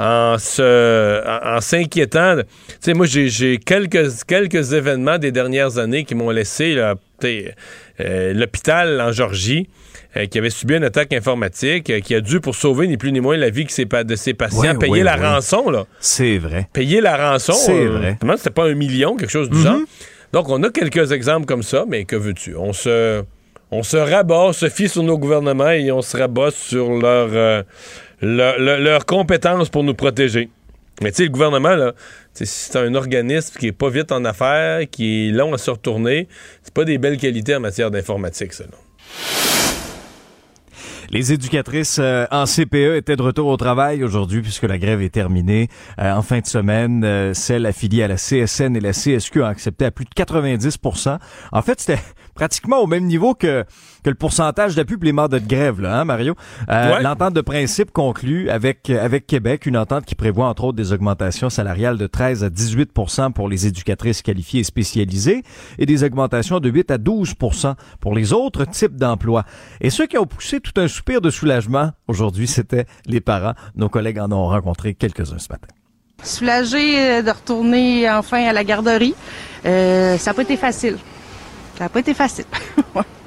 en 0.02 0.36
en, 0.36 1.60
s'inquiétant. 1.60 2.36
Tu 2.36 2.44
sais, 2.80 2.94
moi, 2.94 3.06
j'ai 3.06 3.58
quelques, 3.58 4.24
quelques 4.26 4.72
événements 4.72 5.18
des 5.18 5.32
dernières 5.32 5.78
années 5.78 6.04
qui 6.04 6.14
m'ont 6.14 6.30
laissé 6.30 6.76
euh, 6.76 8.34
l'hôpital 8.34 9.00
en 9.00 9.12
Georgie. 9.12 9.68
Euh, 10.14 10.26
qui 10.26 10.36
avait 10.36 10.50
subi 10.50 10.74
une 10.74 10.84
attaque 10.84 11.14
informatique, 11.14 11.88
euh, 11.88 12.00
qui 12.00 12.14
a 12.14 12.20
dû, 12.20 12.38
pour 12.38 12.54
sauver 12.54 12.86
ni 12.86 12.98
plus 12.98 13.12
ni 13.12 13.20
moins 13.20 13.38
la 13.38 13.48
vie 13.48 13.64
de 13.64 13.70
ses, 13.70 13.86
patients, 13.86 14.76
payer 14.76 15.02
la 15.02 15.16
rançon. 15.16 15.70
là. 15.70 15.86
C'est 16.00 16.36
vrai. 16.36 16.68
Payer 16.74 17.00
la 17.00 17.16
rançon. 17.16 17.54
C'est 17.54 17.86
vrai. 17.86 18.18
C'était 18.36 18.50
pas 18.50 18.66
un 18.66 18.74
million, 18.74 19.16
quelque 19.16 19.30
chose 19.30 19.48
du 19.48 19.56
mm-hmm. 19.56 19.62
genre. 19.62 19.80
Donc, 20.34 20.50
on 20.50 20.62
a 20.64 20.68
quelques 20.68 21.12
exemples 21.12 21.46
comme 21.46 21.62
ça, 21.62 21.86
mais 21.88 22.04
que 22.04 22.16
veux-tu? 22.16 22.54
On 22.56 22.74
se, 22.74 23.22
on 23.70 23.82
se 23.82 23.96
rabat, 23.96 24.48
on 24.48 24.52
se 24.52 24.68
fie 24.68 24.90
sur 24.90 25.02
nos 25.02 25.16
gouvernements 25.16 25.70
et 25.70 25.90
on 25.90 26.02
se 26.02 26.14
rabat 26.14 26.50
sur 26.50 26.90
leur, 26.90 27.64
leur 28.22 29.06
compétence 29.06 29.68
pour 29.68 29.84
nous 29.84 29.94
protéger. 29.94 30.48
Mais 31.00 31.10
tu 31.10 31.16
sais, 31.16 31.22
le 31.24 31.30
gouvernement, 31.30 31.74
là, 31.74 31.92
c'est 32.32 32.76
un 32.76 32.94
organisme 32.94 33.58
qui 33.58 33.68
est 33.68 33.72
pas 33.72 33.90
vite 33.90 34.12
en 34.12 34.24
affaires, 34.24 34.88
qui 34.90 35.28
est 35.28 35.32
long 35.32 35.52
à 35.52 35.58
se 35.58 35.70
retourner. 35.70 36.28
C'est 36.62 36.74
pas 36.74 36.84
des 36.84 36.98
belles 36.98 37.18
qualités 37.18 37.56
en 37.56 37.60
matière 37.60 37.90
d'informatique, 37.90 38.52
ça. 38.52 38.64
Les 41.12 41.30
éducatrices 41.30 41.98
euh, 41.98 42.24
en 42.30 42.46
CPE 42.46 42.96
étaient 42.96 43.16
de 43.16 43.22
retour 43.22 43.48
au 43.48 43.58
travail 43.58 44.02
aujourd'hui 44.02 44.40
puisque 44.40 44.62
la 44.62 44.78
grève 44.78 45.02
est 45.02 45.10
terminée. 45.10 45.68
Euh, 45.98 46.10
en 46.10 46.22
fin 46.22 46.38
de 46.40 46.46
semaine, 46.46 47.04
euh, 47.04 47.34
celles 47.34 47.66
affiliées 47.66 48.04
à 48.04 48.08
la 48.08 48.16
CSN 48.16 48.74
et 48.76 48.80
la 48.80 48.92
CSQ 48.94 49.42
ont 49.42 49.46
accepté 49.46 49.84
à 49.84 49.90
plus 49.90 50.06
de 50.06 50.10
90% 50.10 51.18
En 51.52 51.60
fait, 51.60 51.80
c'était 51.80 52.00
pratiquement 52.34 52.78
au 52.78 52.86
même 52.86 53.04
niveau 53.04 53.34
que, 53.34 53.66
que 54.02 54.10
le 54.10 54.16
pourcentage 54.16 54.74
d'appui 54.74 54.96
pour 54.96 55.04
les 55.04 55.12
mandats 55.12 55.38
de 55.38 55.46
grève, 55.46 55.80
là, 55.80 56.00
hein, 56.00 56.04
Mario? 56.04 56.34
Euh, 56.68 57.00
L'entente 57.00 57.34
de 57.34 57.40
principe 57.40 57.92
conclue 57.92 58.50
avec, 58.50 58.90
avec 58.90 59.26
Québec, 59.26 59.66
une 59.66 59.76
entente 59.76 60.04
qui 60.04 60.14
prévoit 60.14 60.48
entre 60.48 60.64
autres 60.64 60.76
des 60.76 60.92
augmentations 60.92 61.50
salariales 61.50 61.98
de 61.98 62.06
13 62.06 62.44
à 62.44 62.48
18% 62.48 63.32
pour 63.32 63.48
les 63.48 63.66
éducatrices 63.66 64.22
qualifiées 64.22 64.60
et 64.60 64.64
spécialisées 64.64 65.42
et 65.78 65.86
des 65.86 66.04
augmentations 66.04 66.60
de 66.60 66.68
8 66.68 66.90
à 66.90 66.98
12% 66.98 67.74
pour 68.00 68.14
les 68.14 68.32
autres 68.32 68.64
types 68.64 68.96
d'emplois. 68.96 69.44
Et 69.80 69.90
ceux 69.90 70.06
qui 70.06 70.18
ont 70.18 70.26
poussé 70.26 70.60
tout 70.60 70.78
un 70.80 70.88
soupir 70.88 71.20
de 71.20 71.30
soulagement 71.30 71.92
aujourd'hui, 72.08 72.46
c'était 72.46 72.86
les 73.06 73.20
parents. 73.20 73.54
Nos 73.76 73.88
collègues 73.88 74.18
en 74.18 74.32
ont 74.32 74.48
rencontré 74.48 74.94
quelques-uns 74.94 75.38
ce 75.38 75.48
matin. 75.48 75.68
Soulagé 76.24 77.00
euh, 77.00 77.22
de 77.22 77.30
retourner 77.30 78.08
enfin 78.10 78.44
à 78.44 78.52
la 78.52 78.64
garderie. 78.64 79.14
Euh, 79.64 80.16
ça 80.18 80.30
n'a 80.30 80.34
pas 80.34 80.42
été 80.42 80.56
facile. 80.56 80.98
Ça 81.76 81.84
n'a 81.84 81.88
pas 81.88 82.00
été 82.00 82.14
facile. 82.14 82.44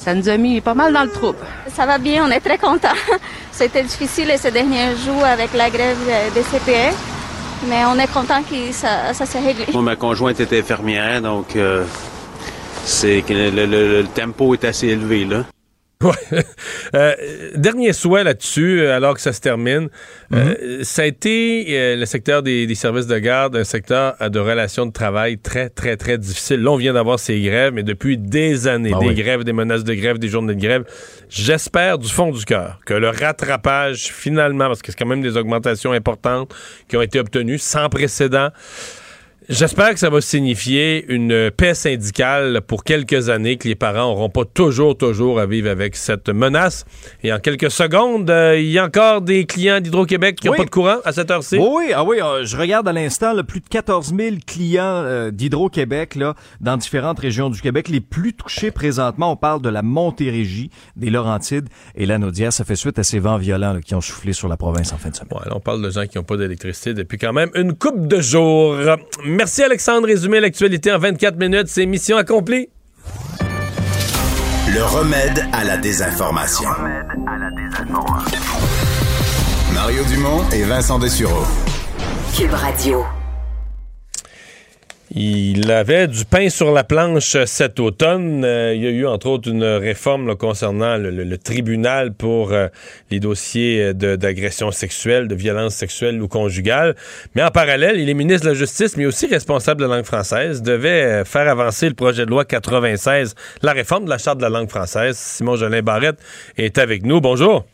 ça 0.00 0.14
nous 0.14 0.28
a 0.28 0.36
mis 0.38 0.60
pas 0.62 0.74
mal 0.74 0.92
dans 0.92 1.04
le 1.04 1.10
trouble. 1.10 1.38
Ça 1.68 1.84
va 1.84 1.98
bien, 1.98 2.24
on 2.26 2.30
est 2.30 2.40
très 2.40 2.56
contents. 2.58 2.88
C'était 3.52 3.82
difficile 3.82 4.32
ces 4.36 4.50
derniers 4.50 4.96
jours 4.96 5.22
avec 5.24 5.52
la 5.54 5.68
grève 5.68 5.98
des 6.34 6.40
CPE, 6.40 6.96
mais 7.68 7.84
on 7.86 7.98
est 7.98 8.10
content 8.10 8.42
que 8.42 8.72
ça, 8.72 9.12
ça 9.12 9.26
s'est 9.26 9.40
réglé. 9.40 9.66
Moi, 9.72 9.82
ma 9.82 9.96
conjointe 9.96 10.40
était 10.40 10.60
infirmière, 10.60 11.20
donc 11.20 11.54
euh, 11.54 11.84
c'est 12.84 13.22
que 13.22 13.34
le, 13.34 14.04
tempo 14.14 14.54
est 14.54 14.64
assez 14.64 14.88
élevé 14.88 15.26
là. 15.26 15.44
Ouais. 16.04 16.44
Euh, 16.94 17.14
dernier 17.56 17.92
souhait 17.92 18.24
là-dessus, 18.24 18.80
euh, 18.80 18.96
alors 18.96 19.14
que 19.14 19.20
ça 19.20 19.34
se 19.34 19.40
termine. 19.40 19.88
Euh, 20.32 20.54
Mhm. 20.78 20.84
ça 20.84 21.02
a 21.02 21.04
été 21.04 21.94
le 21.96 22.04
secteur 22.06 22.42
des, 22.42 22.66
des 22.66 22.74
services 22.74 23.06
de 23.06 23.18
garde, 23.18 23.54
un 23.56 23.64
secteur 23.64 24.14
de 24.30 24.38
relations 24.38 24.86
de 24.86 24.92
travail 24.92 25.36
très, 25.38 25.68
très, 25.68 25.96
très 25.98 26.16
difficile. 26.16 26.62
Là, 26.62 26.70
on 26.70 26.76
vient 26.76 26.94
d'avoir 26.94 27.18
ces 27.18 27.38
grèves, 27.42 27.74
mais 27.74 27.82
depuis 27.82 28.16
des 28.16 28.66
années, 28.66 28.92
Ah 28.94 28.98
des 29.00 29.08
oui. 29.08 29.14
grèves, 29.14 29.44
des 29.44 29.52
menaces 29.52 29.84
de 29.84 29.92
grève, 29.92 30.18
des 30.18 30.28
journées 30.28 30.54
de 30.54 30.60
grève. 30.60 30.84
J'espère 31.28 31.98
du 31.98 32.08
fond 32.08 32.30
du 32.30 32.44
cœur 32.46 32.80
que 32.86 32.94
le 32.94 33.08
rattrapage, 33.10 34.10
finalement, 34.12 34.68
parce 34.68 34.80
que 34.80 34.92
c'est 34.92 34.98
quand 34.98 35.06
même 35.06 35.22
des 35.22 35.36
augmentations 35.36 35.92
importantes 35.92 36.54
qui 36.88 36.96
ont 36.96 37.02
été 37.02 37.20
obtenues 37.20 37.58
sans 37.58 37.88
précédent, 37.90 38.48
J'espère 39.52 39.92
que 39.94 39.98
ça 39.98 40.10
va 40.10 40.20
signifier 40.20 41.04
une 41.12 41.50
paix 41.50 41.74
syndicale 41.74 42.60
pour 42.64 42.84
quelques 42.84 43.30
années, 43.30 43.56
que 43.56 43.66
les 43.66 43.74
parents 43.74 44.08
n'auront 44.14 44.28
pas 44.28 44.44
toujours, 44.44 44.96
toujours 44.96 45.40
à 45.40 45.46
vivre 45.46 45.68
avec 45.68 45.96
cette 45.96 46.28
menace. 46.28 46.84
Et 47.24 47.32
en 47.32 47.40
quelques 47.40 47.72
secondes, 47.72 48.30
euh, 48.30 48.56
il 48.60 48.70
y 48.70 48.78
a 48.78 48.84
encore 48.84 49.22
des 49.22 49.46
clients 49.46 49.80
d'Hydro-Québec 49.80 50.36
qui 50.36 50.46
n'ont 50.46 50.52
Oui. 50.52 50.58
pas 50.58 50.64
de 50.66 50.70
courant 50.70 50.98
à 51.04 51.10
cette 51.10 51.32
heure-ci? 51.32 51.58
Oui, 51.58 51.66
oui, 51.68 51.92
ah 51.92 52.04
oui, 52.04 52.20
euh, 52.22 52.44
je 52.44 52.56
regarde 52.56 52.86
à 52.86 52.92
l'instant 52.92 53.32
là, 53.32 53.42
plus 53.42 53.58
de 53.58 53.66
14 53.68 54.14
000 54.16 54.36
clients 54.46 54.84
euh, 54.84 55.32
d'Hydro-Québec 55.32 56.14
là, 56.14 56.36
dans 56.60 56.76
différentes 56.76 57.18
régions 57.18 57.50
du 57.50 57.60
Québec. 57.60 57.88
Les 57.88 58.00
plus 58.00 58.34
touchés 58.34 58.70
présentement, 58.70 59.32
on 59.32 59.36
parle 59.36 59.62
de 59.62 59.68
la 59.68 59.82
Montérégie, 59.82 60.70
des 60.94 61.10
Laurentides 61.10 61.68
et 61.96 62.06
la 62.06 62.18
Naudière. 62.18 62.52
Ça 62.52 62.64
fait 62.64 62.76
suite 62.76 63.00
à 63.00 63.02
ces 63.02 63.18
vents 63.18 63.36
violents 63.38 63.72
là, 63.72 63.80
qui 63.80 63.96
ont 63.96 64.00
soufflé 64.00 64.32
sur 64.32 64.46
la 64.46 64.56
province 64.56 64.92
en 64.92 64.96
fin 64.96 65.10
de 65.10 65.16
semaine. 65.16 65.32
Ouais, 65.32 65.48
là, 65.48 65.56
on 65.56 65.60
parle 65.60 65.82
de 65.82 65.90
gens 65.90 66.06
qui 66.06 66.18
n'ont 66.18 66.24
pas 66.24 66.36
d'électricité 66.36 66.94
depuis 66.94 67.18
quand 67.18 67.32
même 67.32 67.50
une 67.56 67.74
coupe 67.74 68.06
de 68.06 68.20
jours. 68.20 68.76
Merci 69.40 69.62
Alexandre, 69.62 70.06
résumer 70.06 70.38
l'actualité 70.38 70.92
en 70.92 70.98
24 70.98 71.38
minutes, 71.38 71.68
c'est 71.68 71.86
mission 71.86 72.18
accomplie. 72.18 72.68
Le 74.68 74.84
remède 74.84 75.46
à 75.54 75.64
la 75.64 75.78
désinformation. 75.78 76.68
Mario 79.72 80.04
Dumont 80.04 80.46
et 80.52 80.62
Vincent 80.64 80.98
Dessureau. 80.98 81.46
Cube 82.36 82.52
Radio. 82.52 83.02
Il 85.12 85.72
avait 85.72 86.06
du 86.06 86.24
pain 86.24 86.48
sur 86.50 86.70
la 86.70 86.84
planche 86.84 87.36
cet 87.44 87.80
automne. 87.80 88.44
Euh, 88.44 88.74
il 88.76 88.82
y 88.84 88.86
a 88.86 88.90
eu 88.90 89.06
entre 89.06 89.26
autres 89.26 89.48
une 89.50 89.64
réforme 89.64 90.36
concernant 90.36 90.96
le, 90.98 91.36
tribunal 91.36 92.12
pour 92.12 92.52
euh, 92.52 92.68
les 93.10 93.18
dossiers 93.18 93.92
de- 93.92 94.14
d'agression 94.14 94.70
sexuelle, 94.70 95.26
de 95.26 95.34
violence 95.34 95.74
sexuelle 95.74 96.22
ou 96.22 96.28
conjugale. 96.28 96.94
Mais 97.34 97.42
en 97.42 97.50
parallèle, 97.50 97.98
il 97.98 98.08
est 98.08 98.14
ministre 98.14 98.44
de 98.44 98.52
la 98.52 98.54
Justice, 98.56 98.96
mais 98.96 99.04
aussi 99.04 99.26
responsable 99.26 99.80
de 99.80 99.86
la 99.86 99.96
langue 99.96 100.04
française, 100.04 100.62
devait 100.62 101.02
euh, 101.02 101.24
faire 101.24 101.48
avancer 101.48 101.88
le 101.88 101.94
projet 101.94 102.24
de 102.24 102.30
loi 102.30 102.44
96, 102.44 103.34
la 103.62 103.72
réforme 103.72 104.04
de 104.04 104.10
la 104.10 104.18
Charte 104.18 104.38
de 104.38 104.42
la 104.42 104.48
langue 104.48 104.70
française. 104.70 105.16
Simon 105.16 105.56
Jolin 105.56 105.82
Barrette 105.82 106.20
est 106.56 106.78
avec 106.78 107.04
nous. 107.04 107.20
Bonjour. 107.20 107.64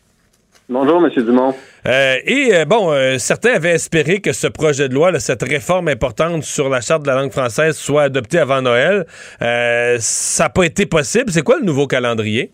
Bonjour, 0.71 1.05
M. 1.05 1.11
Dumont. 1.23 1.55
Euh, 1.87 2.17
et 2.25 2.51
euh, 2.53 2.65
bon, 2.65 2.93
euh, 2.93 3.17
certains 3.19 3.55
avaient 3.55 3.75
espéré 3.75 4.21
que 4.21 4.33
ce 4.33 4.49
projet 4.49 4.89
de 4.89 4.95
loi, 4.95 5.13
là, 5.13 5.21
cette 5.21 5.43
réforme 5.43 5.89
importante 5.89 6.43
sur 6.43 6.69
la 6.69 6.81
charte 6.81 7.03
de 7.03 7.09
la 7.09 7.15
langue 7.15 7.31
française, 7.31 7.77
soit 7.77 8.03
adoptée 8.03 8.39
avant 8.39 8.61
Noël. 8.61 9.07
Euh, 9.41 9.97
ça 10.01 10.45
n'a 10.45 10.51
pas 10.51 10.65
été 10.65 10.87
possible. 10.87 11.31
C'est 11.31 11.43
quoi 11.43 11.59
le 11.59 11.65
nouveau 11.65 11.87
calendrier? 11.87 12.51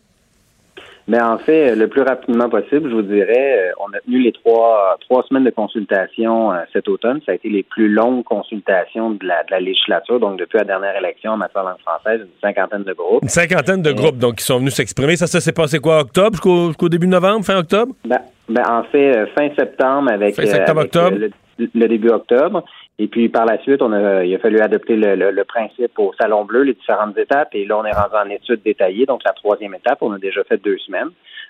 Mais 1.08 1.20
en 1.20 1.36
fait, 1.36 1.74
le 1.74 1.88
plus 1.88 2.02
rapidement 2.02 2.48
possible, 2.48 2.88
je 2.88 2.94
vous 2.94 3.02
dirais, 3.02 3.72
on 3.80 3.92
a 3.92 3.98
tenu 4.04 4.20
les 4.20 4.30
trois, 4.30 4.96
trois 5.00 5.24
semaines 5.28 5.42
de 5.42 5.50
consultation 5.50 6.52
cet 6.72 6.86
automne. 6.88 7.20
Ça 7.26 7.32
a 7.32 7.34
été 7.34 7.48
les 7.48 7.64
plus 7.64 7.88
longues 7.88 8.22
consultations 8.22 9.10
de 9.10 9.26
la, 9.26 9.42
de 9.42 9.50
la 9.50 9.58
législature. 9.58 10.20
Donc, 10.20 10.38
depuis 10.38 10.58
la 10.58 10.64
dernière 10.64 10.96
élection 10.96 11.32
en 11.32 11.36
matière 11.38 11.64
de 11.64 11.70
langue 11.70 11.80
française, 11.80 12.20
une 12.20 12.40
cinquantaine 12.40 12.84
de 12.84 12.92
groupes. 12.92 13.22
Une 13.22 13.28
cinquantaine 13.28 13.82
de 13.82 13.90
groupes 13.90 14.18
donc, 14.18 14.36
qui 14.36 14.44
sont 14.44 14.60
venus 14.60 14.74
s'exprimer. 14.74 15.16
Ça, 15.16 15.26
ça 15.26 15.40
s'est 15.40 15.52
passé 15.52 15.80
quoi, 15.80 15.98
octobre, 15.98 16.34
jusqu'au 16.34 16.68
jusqu'au 16.68 16.88
début 16.88 17.08
novembre, 17.08 17.44
fin 17.44 17.58
octobre? 17.58 17.92
Ben, 18.04 18.20
ben, 18.52 18.64
en 18.68 18.84
fait, 18.84 19.16
euh, 19.16 19.26
fin 19.36 19.48
septembre 19.58 20.10
avec, 20.12 20.34
Fin 20.34 20.46
septembre, 20.46 20.80
avec, 20.80 20.94
octobre. 20.96 21.16
euh, 21.20 21.28
le, 21.58 21.68
le 21.74 21.88
début 21.88 22.08
octobre. 22.10 22.64
Et 22.98 23.08
puis 23.08 23.28
par 23.28 23.46
la 23.46 23.58
suite, 23.62 23.80
on 23.82 23.92
a, 23.92 24.24
il 24.24 24.34
a 24.34 24.38
fallu 24.38 24.60
adopter 24.60 24.96
le, 24.96 25.14
le- 25.16 25.30
le 25.30 25.44
principe 25.44 25.98
au 25.98 26.12
Salon 26.20 26.44
Bleu, 26.44 26.62
les 26.62 26.74
différentes 26.74 27.16
étapes. 27.18 27.48
Et 27.54 27.64
là, 27.64 27.78
on 27.78 27.84
est 27.84 27.92
rendu 27.92 28.14
en 28.14 28.30
étude 28.30 28.60
détaillée. 28.62 29.06
Donc 29.06 29.22
la 29.24 29.32
troisième 29.32 29.74
étape, 29.74 29.98
on 30.02 30.12
a 30.12 30.18
déjà 30.18 30.44
fait 30.44 30.62
deux 30.62 30.78
semaines. 30.78 31.08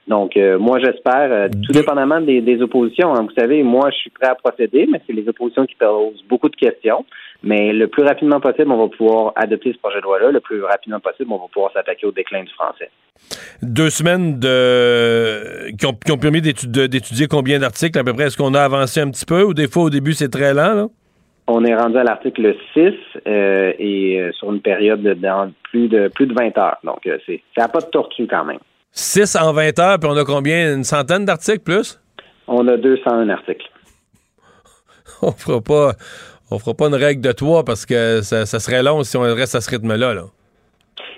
Donc 0.08 0.36
euh, 0.36 0.58
moi, 0.58 0.78
j'espère, 0.80 1.30
euh, 1.32 1.48
tout 1.64 1.72
dépendamment 1.72 2.20
des, 2.20 2.40
des 2.40 2.60
oppositions. 2.62 3.14
hein. 3.14 3.22
vous 3.22 3.34
savez, 3.38 3.62
moi, 3.62 3.90
je 3.90 3.96
suis 3.96 4.10
prêt 4.10 4.28
à 4.28 4.34
procéder, 4.34 4.88
mais 4.90 5.00
c'est 5.06 5.12
les 5.12 5.28
oppositions 5.28 5.66
qui 5.66 5.74
posent 5.76 6.24
beaucoup 6.28 6.48
de 6.48 6.56
questions. 6.56 7.04
Mais 7.42 7.72
le 7.72 7.88
plus 7.88 8.04
rapidement 8.04 8.40
possible, 8.40 8.70
on 8.70 8.78
va 8.78 8.88
pouvoir 8.88 9.32
adopter 9.36 9.72
ce 9.72 9.78
projet 9.78 9.98
de 9.98 10.04
loi-là. 10.04 10.30
Le 10.30 10.40
plus 10.40 10.62
rapidement 10.62 11.00
possible, 11.00 11.32
on 11.32 11.38
va 11.38 11.46
pouvoir 11.52 11.72
s'attaquer 11.72 12.06
au 12.06 12.12
déclin 12.12 12.44
du 12.44 12.52
français. 12.52 12.90
Deux 13.62 13.90
semaines 13.90 14.38
de... 14.38 15.70
qui, 15.76 15.86
ont, 15.86 15.92
qui 15.92 16.12
ont 16.12 16.18
permis 16.18 16.40
d'étudier 16.40 17.26
combien 17.28 17.58
d'articles 17.58 17.98
à 17.98 18.04
peu 18.04 18.12
près? 18.12 18.24
Est-ce 18.24 18.36
qu'on 18.36 18.54
a 18.54 18.62
avancé 18.62 19.00
un 19.00 19.10
petit 19.10 19.26
peu? 19.26 19.42
Ou 19.42 19.54
des 19.54 19.68
fois 19.68 19.84
au 19.84 19.90
début 19.90 20.12
c'est 20.12 20.28
très 20.28 20.54
lent? 20.54 20.74
Là? 20.74 20.86
On 21.48 21.64
est 21.64 21.74
rendu 21.74 21.98
à 21.98 22.04
l'article 22.04 22.54
6 22.72 22.80
euh, 23.26 23.72
et 23.78 24.20
euh, 24.20 24.32
sur 24.32 24.52
une 24.52 24.60
période 24.60 25.02
de 25.02 25.14
dans 25.14 25.52
plus 25.64 25.88
de 25.88 26.08
plus 26.08 26.26
de 26.26 26.34
20 26.34 26.56
heures. 26.56 26.78
Donc 26.84 27.06
euh, 27.06 27.18
c'est 27.26 27.42
ça 27.56 27.62
n'a 27.62 27.68
pas 27.68 27.80
de 27.80 27.86
tortue 27.86 28.28
quand 28.28 28.44
même. 28.44 28.60
6 28.92 29.36
en 29.36 29.52
20 29.52 29.78
heures, 29.80 29.98
puis 29.98 30.08
on 30.10 30.16
a 30.16 30.24
combien? 30.24 30.74
Une 30.74 30.84
centaine 30.84 31.24
d'articles 31.24 31.60
plus? 31.60 32.00
On 32.46 32.68
a 32.68 32.76
201 32.76 33.28
articles. 33.28 33.68
on 35.22 35.32
fera 35.32 35.60
pas 35.60 35.92
on 36.52 36.58
fera 36.58 36.74
pas 36.74 36.86
une 36.86 36.94
règle 36.94 37.20
de 37.20 37.32
trois 37.32 37.64
parce 37.64 37.86
que 37.86 38.20
ça, 38.22 38.46
ça 38.46 38.60
serait 38.60 38.82
long 38.82 39.02
si 39.02 39.16
on 39.16 39.22
reste 39.22 39.54
à 39.54 39.60
ce 39.60 39.70
rythme-là. 39.70 40.14
Là. 40.14 40.24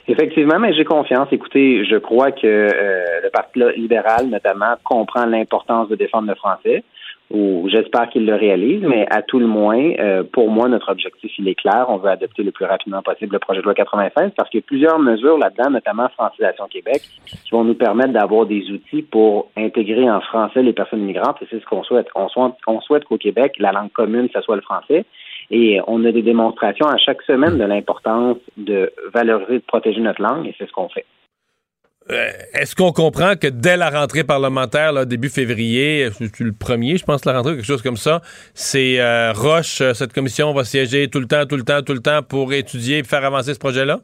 Effectivement, 0.06 0.58
mais 0.58 0.74
j'ai 0.74 0.84
confiance. 0.84 1.28
Écoutez, 1.32 1.84
je 1.86 1.96
crois 1.96 2.30
que 2.30 2.46
euh, 2.46 3.04
le 3.22 3.30
Parti 3.30 3.60
libéral, 3.76 4.28
notamment, 4.28 4.74
comprend 4.84 5.24
l'importance 5.24 5.88
de 5.88 5.96
défendre 5.96 6.28
le 6.28 6.34
français, 6.34 6.84
ou 7.30 7.66
j'espère 7.70 8.10
qu'il 8.10 8.26
le 8.26 8.34
réalise, 8.34 8.82
mais 8.82 9.06
à 9.10 9.22
tout 9.22 9.38
le 9.38 9.46
moins, 9.46 9.92
euh, 9.98 10.22
pour 10.30 10.50
moi, 10.50 10.68
notre 10.68 10.92
objectif, 10.92 11.32
il 11.38 11.48
est 11.48 11.54
clair. 11.54 11.86
On 11.88 11.96
veut 11.96 12.10
adopter 12.10 12.42
le 12.42 12.52
plus 12.52 12.66
rapidement 12.66 13.00
possible 13.00 13.32
le 13.32 13.38
projet 13.38 13.60
de 13.60 13.64
loi 13.64 13.72
96 13.72 14.32
parce 14.36 14.50
qu'il 14.50 14.60
y 14.60 14.62
a 14.62 14.66
plusieurs 14.66 14.98
mesures 14.98 15.38
là-dedans, 15.38 15.70
notamment 15.70 16.08
Francisation 16.10 16.66
Québec, 16.68 17.00
qui 17.24 17.50
vont 17.50 17.64
nous 17.64 17.74
permettre 17.74 18.12
d'avoir 18.12 18.44
des 18.44 18.70
outils 18.70 19.02
pour 19.02 19.50
intégrer 19.56 20.08
en 20.10 20.20
français 20.20 20.62
les 20.62 20.74
personnes 20.74 21.00
migrantes, 21.00 21.40
et 21.40 21.46
c'est 21.50 21.60
ce 21.60 21.64
qu'on 21.64 21.82
souhaite. 21.82 22.08
On 22.14 22.28
souhaite, 22.28 22.52
on 22.66 22.80
souhaite 22.82 23.04
qu'au 23.04 23.16
Québec, 23.16 23.54
la 23.58 23.72
langue 23.72 23.90
commune, 23.90 24.28
ce 24.34 24.42
soit 24.42 24.56
le 24.56 24.62
français. 24.62 25.06
Et 25.50 25.80
on 25.86 26.04
a 26.04 26.12
des 26.12 26.22
démonstrations 26.22 26.86
à 26.86 26.96
chaque 26.98 27.22
semaine 27.22 27.58
de 27.58 27.64
l'importance 27.64 28.38
de 28.56 28.92
valoriser, 29.12 29.58
de 29.58 29.64
protéger 29.66 30.00
notre 30.00 30.22
langue, 30.22 30.46
et 30.46 30.54
c'est 30.58 30.66
ce 30.66 30.72
qu'on 30.72 30.88
fait. 30.88 31.04
Euh, 32.10 32.28
Est-ce 32.52 32.76
qu'on 32.76 32.92
comprend 32.92 33.34
que 33.34 33.46
dès 33.46 33.78
la 33.78 33.88
rentrée 33.88 34.24
parlementaire, 34.24 35.06
début 35.06 35.30
février, 35.30 36.08
le 36.38 36.52
premier, 36.52 36.98
je 36.98 37.04
pense, 37.04 37.24
la 37.24 37.32
rentrée, 37.32 37.56
quelque 37.56 37.64
chose 37.64 37.82
comme 37.82 37.96
ça, 37.96 38.20
c'est 38.52 39.00
euh, 39.00 39.32
Roche, 39.32 39.80
euh, 39.80 39.94
cette 39.94 40.12
commission 40.12 40.52
va 40.52 40.64
siéger 40.64 41.08
tout 41.08 41.20
le 41.20 41.26
temps, 41.26 41.46
tout 41.46 41.56
le 41.56 41.62
temps, 41.62 41.82
tout 41.82 41.94
le 41.94 42.00
temps 42.00 42.22
pour 42.22 42.52
étudier 42.52 42.98
et 42.98 43.04
faire 43.04 43.24
avancer 43.24 43.54
ce 43.54 43.58
projet-là? 43.58 44.00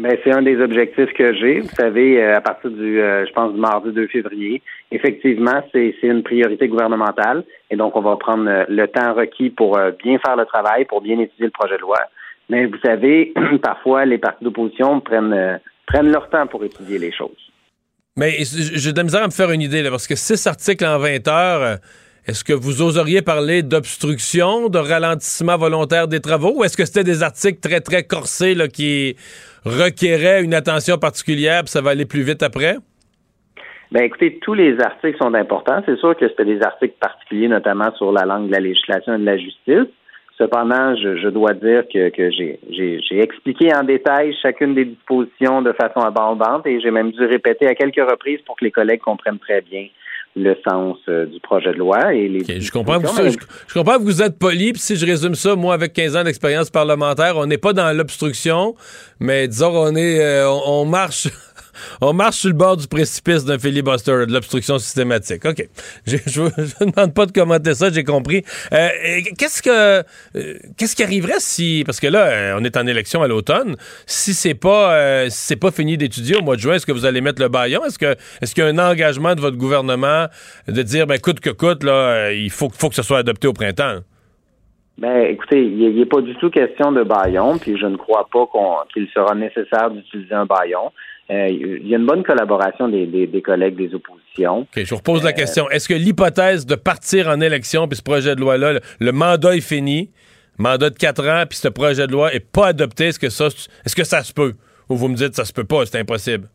Ben, 0.00 0.16
c'est 0.24 0.32
un 0.32 0.40
des 0.40 0.58
objectifs 0.58 1.12
que 1.12 1.34
j'ai. 1.34 1.60
Vous 1.60 1.74
savez, 1.78 2.22
euh, 2.22 2.38
à 2.38 2.40
partir 2.40 2.70
du, 2.70 2.98
euh, 3.02 3.26
je 3.26 3.32
pense, 3.34 3.52
du 3.52 3.60
mardi 3.60 3.92
2 3.92 4.06
février, 4.06 4.62
effectivement, 4.90 5.62
c'est 5.72 5.94
une 6.02 6.22
priorité 6.22 6.68
gouvernementale. 6.68 7.44
Et 7.70 7.76
donc, 7.76 7.94
on 7.96 8.00
va 8.00 8.16
prendre 8.16 8.48
euh, 8.48 8.64
le 8.70 8.88
temps 8.88 9.12
requis 9.12 9.50
pour 9.50 9.78
bien 10.02 10.18
faire 10.24 10.36
le 10.36 10.46
travail, 10.46 10.86
pour 10.86 11.02
bien 11.02 11.18
étudier 11.18 11.46
le 11.46 11.50
projet 11.50 11.76
de 11.76 11.82
loi. 11.82 11.98
Mais 12.48 12.64
vous 12.64 12.78
savez, 12.82 13.34
parfois, 13.62 14.06
les 14.06 14.16
partis 14.16 14.42
d'opposition 14.42 15.00
prennent, 15.00 15.60
prennent 15.86 16.10
leur 16.10 16.30
temps 16.30 16.46
pour 16.46 16.64
étudier 16.64 16.98
les 16.98 17.12
choses. 17.12 17.52
Mais 18.16 18.38
j'ai 18.40 18.92
de 18.92 18.96
la 18.96 19.04
misère 19.04 19.22
à 19.22 19.26
me 19.26 19.32
faire 19.32 19.50
une 19.50 19.60
idée, 19.60 19.82
là, 19.82 19.90
parce 19.90 20.06
que 20.06 20.16
six 20.16 20.46
articles 20.46 20.84
en 20.84 20.98
20 20.98 21.28
heures, 21.28 21.78
est-ce 22.26 22.42
que 22.42 22.54
vous 22.54 22.80
oseriez 22.80 23.20
parler 23.20 23.62
d'obstruction, 23.62 24.70
de 24.70 24.78
ralentissement 24.78 25.58
volontaire 25.58 26.08
des 26.08 26.20
travaux, 26.20 26.54
ou 26.56 26.64
est-ce 26.64 26.76
que 26.76 26.86
c'était 26.86 27.04
des 27.04 27.22
articles 27.22 27.60
très, 27.60 27.80
très 27.80 28.04
corsés 28.04 28.56
qui 28.72 29.16
requéraient 29.64 30.42
une 30.42 30.54
attention 30.54 30.98
particulière, 30.98 31.62
puis 31.62 31.70
ça 31.70 31.80
va 31.80 31.90
aller 31.90 32.06
plus 32.06 32.22
vite 32.22 32.42
après? 32.42 32.76
Ben, 33.92 34.04
écoutez, 34.04 34.38
tous 34.40 34.54
les 34.54 34.80
articles 34.80 35.18
sont 35.20 35.34
importants. 35.34 35.82
C'est 35.84 35.98
sûr 35.98 36.16
que 36.16 36.28
c'était 36.28 36.44
des 36.44 36.62
articles 36.62 36.94
particuliers, 37.00 37.48
notamment 37.48 37.92
sur 37.96 38.12
la 38.12 38.24
langue 38.24 38.46
de 38.46 38.52
la 38.52 38.60
législation 38.60 39.14
et 39.14 39.18
de 39.18 39.24
la 39.24 39.36
justice. 39.36 39.88
Cependant, 40.38 40.94
je, 40.96 41.28
dois 41.28 41.52
dire 41.52 41.82
que, 41.92 42.08
que 42.08 42.30
j'ai 42.30 43.20
expliqué 43.20 43.74
en 43.74 43.82
détail 43.82 44.34
chacune 44.40 44.74
des 44.74 44.86
dispositions 44.86 45.60
de 45.60 45.72
façon 45.72 46.00
abondante 46.00 46.66
et 46.66 46.80
j'ai 46.80 46.90
même 46.90 47.10
dû 47.10 47.22
répéter 47.26 47.66
à 47.66 47.74
quelques 47.74 48.10
reprises 48.10 48.40
pour 48.46 48.56
que 48.56 48.64
les 48.64 48.70
collègues 48.70 49.00
comprennent 49.00 49.38
très 49.38 49.60
bien 49.60 49.88
le 50.36 50.56
sens 50.68 50.96
euh, 51.08 51.26
du 51.26 51.40
projet 51.40 51.72
de 51.72 51.78
loi. 51.78 52.14
Et 52.14 52.28
les 52.28 52.60
Je 52.60 52.70
comprends, 52.70 53.00
que 53.00 53.06
vous, 53.06 53.08
dispositions, 53.08 53.46
je, 53.66 53.68
je 53.68 53.74
comprends 53.74 53.98
que 53.98 54.04
vous 54.04 54.22
êtes 54.22 54.38
poli, 54.38 54.72
puis 54.72 54.80
si 54.80 54.96
je 54.96 55.04
résume 55.04 55.34
ça, 55.34 55.56
moi, 55.56 55.74
avec 55.74 55.92
15 55.92 56.16
ans 56.16 56.24
d'expérience 56.24 56.70
parlementaire, 56.70 57.36
on 57.36 57.46
n'est 57.46 57.58
pas 57.58 57.72
dans 57.72 57.96
l'obstruction, 57.96 58.74
mais 59.18 59.48
disons, 59.48 59.72
on 59.74 59.94
est, 59.96 60.20
euh, 60.20 60.48
on, 60.48 60.82
on 60.82 60.84
marche, 60.84 61.28
on 62.00 62.12
marche 62.12 62.36
sur 62.36 62.48
le 62.48 62.54
bord 62.54 62.76
du 62.76 62.86
précipice 62.86 63.44
d'un 63.44 63.58
filibuster, 63.58 64.26
de 64.26 64.32
l'obstruction 64.32 64.78
systématique. 64.78 65.44
OK. 65.44 65.68
Je 66.06 66.16
ne 66.42 66.90
demande 66.90 67.14
pas 67.14 67.26
de 67.26 67.32
commenter 67.32 67.74
ça, 67.74 67.90
j'ai 67.90 68.04
compris. 68.04 68.42
Euh, 68.72 68.88
qu'est-ce 69.38 69.62
que 69.62 69.70
euh, 70.36 70.54
qu'est-ce 70.76 70.96
qui 70.96 71.02
arriverait 71.02 71.38
si 71.38 71.82
parce 71.84 72.00
que 72.00 72.06
là 72.06 72.26
euh, 72.26 72.58
on 72.58 72.64
est 72.64 72.76
en 72.76 72.86
élection 72.86 73.22
à 73.22 73.28
l'automne, 73.28 73.76
si 74.06 74.34
c'est 74.34 74.54
pas 74.54 75.26
pas 75.60 75.70
fini 75.70 75.96
d'étudier 75.96 76.36
au 76.36 76.42
mois 76.42 76.56
de 76.56 76.60
juin, 76.60 76.74
est-ce 76.74 76.86
que 76.86 76.92
vous 76.92 77.04
allez 77.04 77.20
mettre 77.20 77.42
le 77.42 77.48
baillon? 77.48 77.84
Est-ce 77.84 77.98
que 77.98 78.16
est-ce 78.40 78.54
qu'il 78.54 78.64
y 78.64 78.66
a 78.66 78.70
un 78.70 78.78
engagement 78.78 79.34
de 79.34 79.40
votre 79.40 79.56
gouvernement 79.56 80.26
de 80.68 80.82
dire 80.82 81.06
ben 81.06 81.18
coûte 81.18 81.40
que 81.40 81.50
coûte 81.50 81.84
là, 81.84 82.32
il 82.32 82.50
faut 82.50 82.70
faut 82.70 82.88
que 82.88 82.94
ce 82.94 83.02
soit 83.02 83.18
adopté 83.18 83.46
au 83.46 83.52
printemps? 83.52 84.00
Ben, 85.00 85.22
écoutez, 85.30 85.64
il 85.64 85.96
n'est 85.96 86.04
pas 86.04 86.20
du 86.20 86.36
tout 86.36 86.50
question 86.50 86.92
de 86.92 87.02
baillon, 87.02 87.56
puis 87.56 87.78
je 87.78 87.86
ne 87.86 87.96
crois 87.96 88.28
pas 88.30 88.46
qu'il 88.92 89.08
sera 89.08 89.34
nécessaire 89.34 89.90
d'utiliser 89.90 90.34
un 90.34 90.44
baillon. 90.44 90.92
Euh, 91.30 91.48
il 91.48 91.86
y 91.86 91.94
a 91.94 91.98
une 91.98 92.06
bonne 92.06 92.24
collaboration 92.24 92.88
des, 92.88 93.42
collègues 93.44 93.76
des 93.76 93.94
oppositions. 93.94 94.60
OK, 94.60 94.68
je 94.74 94.90
vous 94.90 94.96
repose 94.96 95.22
la 95.22 95.32
question. 95.32 95.70
Est-ce 95.70 95.88
que 95.88 95.94
l'hypothèse 95.94 96.66
de 96.66 96.74
partir 96.74 97.28
en 97.28 97.40
élection, 97.40 97.86
puis 97.86 97.96
ce 97.96 98.02
projet 98.02 98.34
de 98.34 98.40
loi-là, 98.40 98.80
le, 98.98 99.12
mandat 99.12 99.54
est 99.54 99.60
fini, 99.60 100.10
mandat 100.58 100.90
de 100.90 100.96
quatre 100.96 101.24
ans, 101.28 101.44
puis 101.48 101.58
ce 101.58 101.68
projet 101.68 102.08
de 102.08 102.12
loi 102.12 102.34
est 102.34 102.40
pas 102.40 102.68
adopté, 102.68 103.06
est-ce 103.06 103.20
que 103.20 103.28
ça, 103.28 103.46
est-ce 103.46 103.94
que 103.94 104.02
ça 104.02 104.24
se 104.24 104.32
peut? 104.32 104.54
Ou 104.88 104.96
vous 104.96 105.06
me 105.06 105.14
dites 105.14 105.36
ça 105.36 105.44
se 105.44 105.52
peut 105.52 105.64
pas, 105.64 105.86
c'est 105.86 106.00
impossible? 106.00 106.48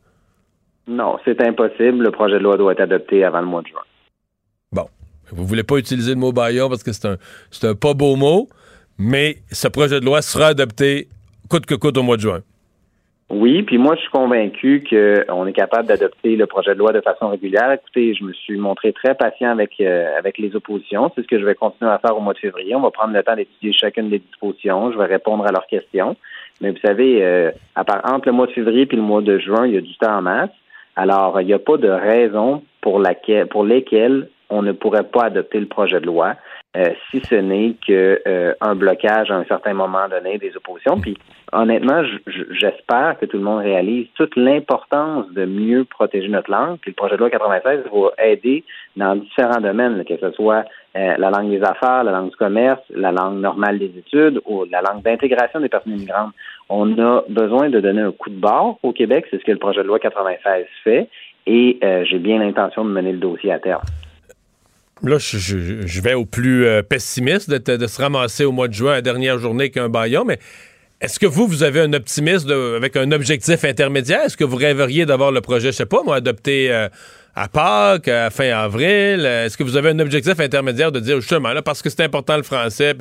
Non, 0.88 1.18
c'est 1.24 1.42
impossible. 1.42 2.04
Le 2.04 2.12
projet 2.12 2.38
de 2.38 2.44
loi 2.44 2.58
doit 2.58 2.74
être 2.74 2.82
adopté 2.82 3.24
avant 3.24 3.40
le 3.40 3.48
mois 3.48 3.62
de 3.62 3.68
juin. 3.68 3.82
Bon. 4.74 4.88
Vous 5.32 5.46
voulez 5.46 5.64
pas 5.64 5.78
utiliser 5.78 6.12
le 6.12 6.20
mot 6.20 6.34
baillon 6.34 6.68
parce 6.68 6.84
que 6.84 6.92
c'est 6.92 7.08
un, 7.08 7.18
c'est 7.50 7.66
un 7.66 7.76
pas 7.76 7.94
beau 7.94 8.18
mot, 8.18 8.50
mais 8.98 9.38
ce 9.52 9.70
projet 9.70 10.02
de 10.02 10.06
loi 10.06 10.22
sera 10.22 10.48
adopté 10.48 11.08
coûte 11.50 11.66
que 11.66 11.76
coûte 11.76 11.98
au 11.98 12.04
mois 12.04 12.18
de 12.18 12.22
juin. 12.22 12.42
Oui, 13.32 13.64
puis 13.64 13.80
moi, 13.80 13.96
je 13.96 14.02
suis 14.02 14.12
convaincu 14.12 14.84
qu'on 14.88 15.48
est 15.48 15.54
capable 15.54 15.88
d'adopter 15.88 16.36
le 16.36 16.46
projet 16.46 16.76
de 16.76 16.80
loi 16.80 16.94
de 16.94 17.02
façon 17.02 17.30
régulière. 17.30 17.72
Écoutez, 17.72 18.14
je 18.14 18.24
me 18.24 18.34
suis 18.34 18.58
montré 18.58 18.94
très 18.94 19.16
patient 19.16 19.50
avec, 19.50 19.72
euh, 19.82 20.16
avec 20.16 20.38
les 20.38 20.56
oppositions. 20.56 21.12
C'est 21.16 21.24
ce 21.24 21.28
que 21.28 21.40
je 21.40 21.46
vais 21.46 21.56
continuer 21.56 21.90
à 21.90 21.98
faire 21.98 22.16
au 22.16 22.22
mois 22.22 22.34
de 22.34 22.40
février. 22.40 22.76
On 22.76 22.82
va 22.82 22.92
prendre 22.92 23.14
le 23.14 23.24
temps 23.24 23.36
d'étudier 23.36 23.74
chacune 23.74 24.10
des 24.10 24.20
dispositions. 24.20 24.92
Je 24.92 24.98
vais 25.00 25.06
répondre 25.06 25.44
à 25.44 25.52
leurs 25.52 25.66
questions. 25.66 26.16
Mais 26.62 26.70
vous 26.70 26.78
savez, 26.86 27.26
euh, 27.26 27.52
à 27.74 27.84
part, 27.84 28.02
entre 28.04 28.28
le 28.28 28.34
mois 28.34 28.46
de 28.46 28.52
février 28.52 28.88
et 28.90 28.96
le 28.96 29.02
mois 29.02 29.24
de 29.24 29.40
juin, 29.40 29.66
il 29.66 29.74
y 29.74 29.78
a 29.78 29.82
du 29.82 29.98
temps 29.98 30.18
en 30.18 30.22
masse. 30.22 30.52
Alors, 30.96 31.42
il 31.42 31.48
n'y 31.48 31.54
a 31.54 31.60
pas 31.60 31.78
de 31.78 31.90
raison 31.90 32.64
pour, 32.80 33.00
laquelle, 33.00 33.48
pour 33.48 33.66
lesquelles 33.66 34.30
on 34.52 34.62
ne 34.62 34.72
pourrait 34.72 35.04
pas 35.04 35.26
adopter 35.26 35.60
le 35.60 35.66
projet 35.66 36.00
de 36.00 36.06
loi, 36.06 36.36
euh, 36.76 36.90
si 37.10 37.22
ce 37.22 37.36
n'est 37.36 37.76
qu'un 37.86 38.18
euh, 38.28 38.76
blocage 38.76 39.32
à 39.32 39.36
un 39.36 39.46
certain 39.46 39.74
moment 39.74 40.10
donné 40.10 40.38
des 40.38 40.58
oppositions. 40.58 41.00
Puis 41.00 41.18
honnêtement, 41.54 42.04
j'espère 42.52 43.18
que 43.18 43.26
tout 43.26 43.38
le 43.38 43.44
monde 43.44 43.64
réalise 43.64 44.08
toute 44.16 44.36
l'importance 44.36 45.32
de 45.32 45.46
mieux 45.46 45.86
protéger 45.86 46.28
notre 46.28 46.52
langue. 46.52 46.78
Puis 46.82 46.92
le 46.92 46.96
projet 46.96 47.16
de 47.16 47.20
loi 47.20 47.30
96 47.30 47.84
va 47.94 48.26
aider 48.26 48.66
dans 48.98 49.16
différents 49.16 49.62
domaines, 49.62 50.04
que 50.04 50.18
ce 50.18 50.32
soit 50.32 50.66
euh, 50.98 51.16
la 51.18 51.30
langue 51.30 51.50
des 51.50 51.64
affaires, 51.64 52.04
la 52.04 52.12
langue 52.12 52.32
du 52.32 52.36
commerce, 52.36 52.82
la 52.90 53.14
langue 53.14 53.40
normale 53.40 53.80
des 53.80 53.94
études 53.98 54.42
ou 54.46 54.66
la 54.70 54.82
langue 54.82 55.02
d'intégration 55.02 55.62
des 55.62 55.70
personnes 55.70 55.94
immigrantes. 55.94 56.34
On 56.68 57.00
a 57.00 57.24
besoin 57.30 57.70
de 57.70 57.80
donner 57.80 58.02
un 58.02 58.12
coup 58.12 58.30
de 58.30 58.40
barre 58.40 58.76
au 58.84 58.92
Québec, 58.92 59.28
c'est 59.32 59.40
ce 59.40 59.46
que 59.46 59.52
le 59.52 59.60
projet 59.60 59.82
de 59.82 59.88
loi 59.88 60.00
96 60.00 60.66
fait, 60.84 61.08
et 61.48 61.80
j'ai 62.10 62.18
bien 62.18 62.40
l'intention 62.40 62.84
de 62.84 62.90
mener 62.90 63.12
le 63.12 63.20
dossier 63.20 63.52
à 63.52 63.60
terme. 63.60 63.84
Là, 65.04 65.18
je, 65.20 66.02
vais 66.02 66.14
au 66.14 66.26
plus 66.26 66.66
euh, 66.66 66.82
pessimiste 66.82 67.50
de, 67.50 67.88
se 67.88 68.02
ramasser 68.02 68.46
au 68.46 68.54
mois 68.54 68.70
de 68.70 68.74
juin, 68.74 68.94
la 68.94 69.02
dernière 69.02 69.40
journée 69.40 69.70
qu'un 69.70 69.90
baillon, 69.90 70.24
mais 70.24 70.40
est-ce 71.02 71.20
que 71.20 71.26
vous, 71.26 71.48
vous 71.48 71.64
avez 71.64 71.82
un 71.82 71.92
optimisme 71.92 72.50
avec 72.78 72.96
un 72.96 73.12
objectif 73.12 73.66
intermédiaire? 73.66 74.22
Est-ce 74.22 74.38
que 74.38 74.46
vous 74.46 74.56
rêveriez 74.56 75.06
d'avoir 75.06 75.34
le 75.34 75.42
projet, 75.42 75.74
je 75.74 75.78
sais 75.78 75.86
pas, 75.86 76.02
moi, 76.04 76.16
adopté 76.16 76.72
euh, 76.72 76.88
à 77.36 77.50
Pâques, 77.50 78.08
à 78.08 78.30
fin 78.30 78.50
avril? 78.52 79.26
Est-ce 79.26 79.58
que 79.58 79.64
vous 79.64 79.76
avez 79.76 79.90
un 79.90 80.00
objectif 80.00 80.40
intermédiaire 80.40 80.94
de 80.94 81.02
dire, 81.02 81.20
justement, 81.20 81.52
là, 81.52 81.62
parce 81.62 81.82
que 81.82 81.90
c'est 81.90 82.04
important 82.04 82.38
le 82.38 82.44
français, 82.44 82.96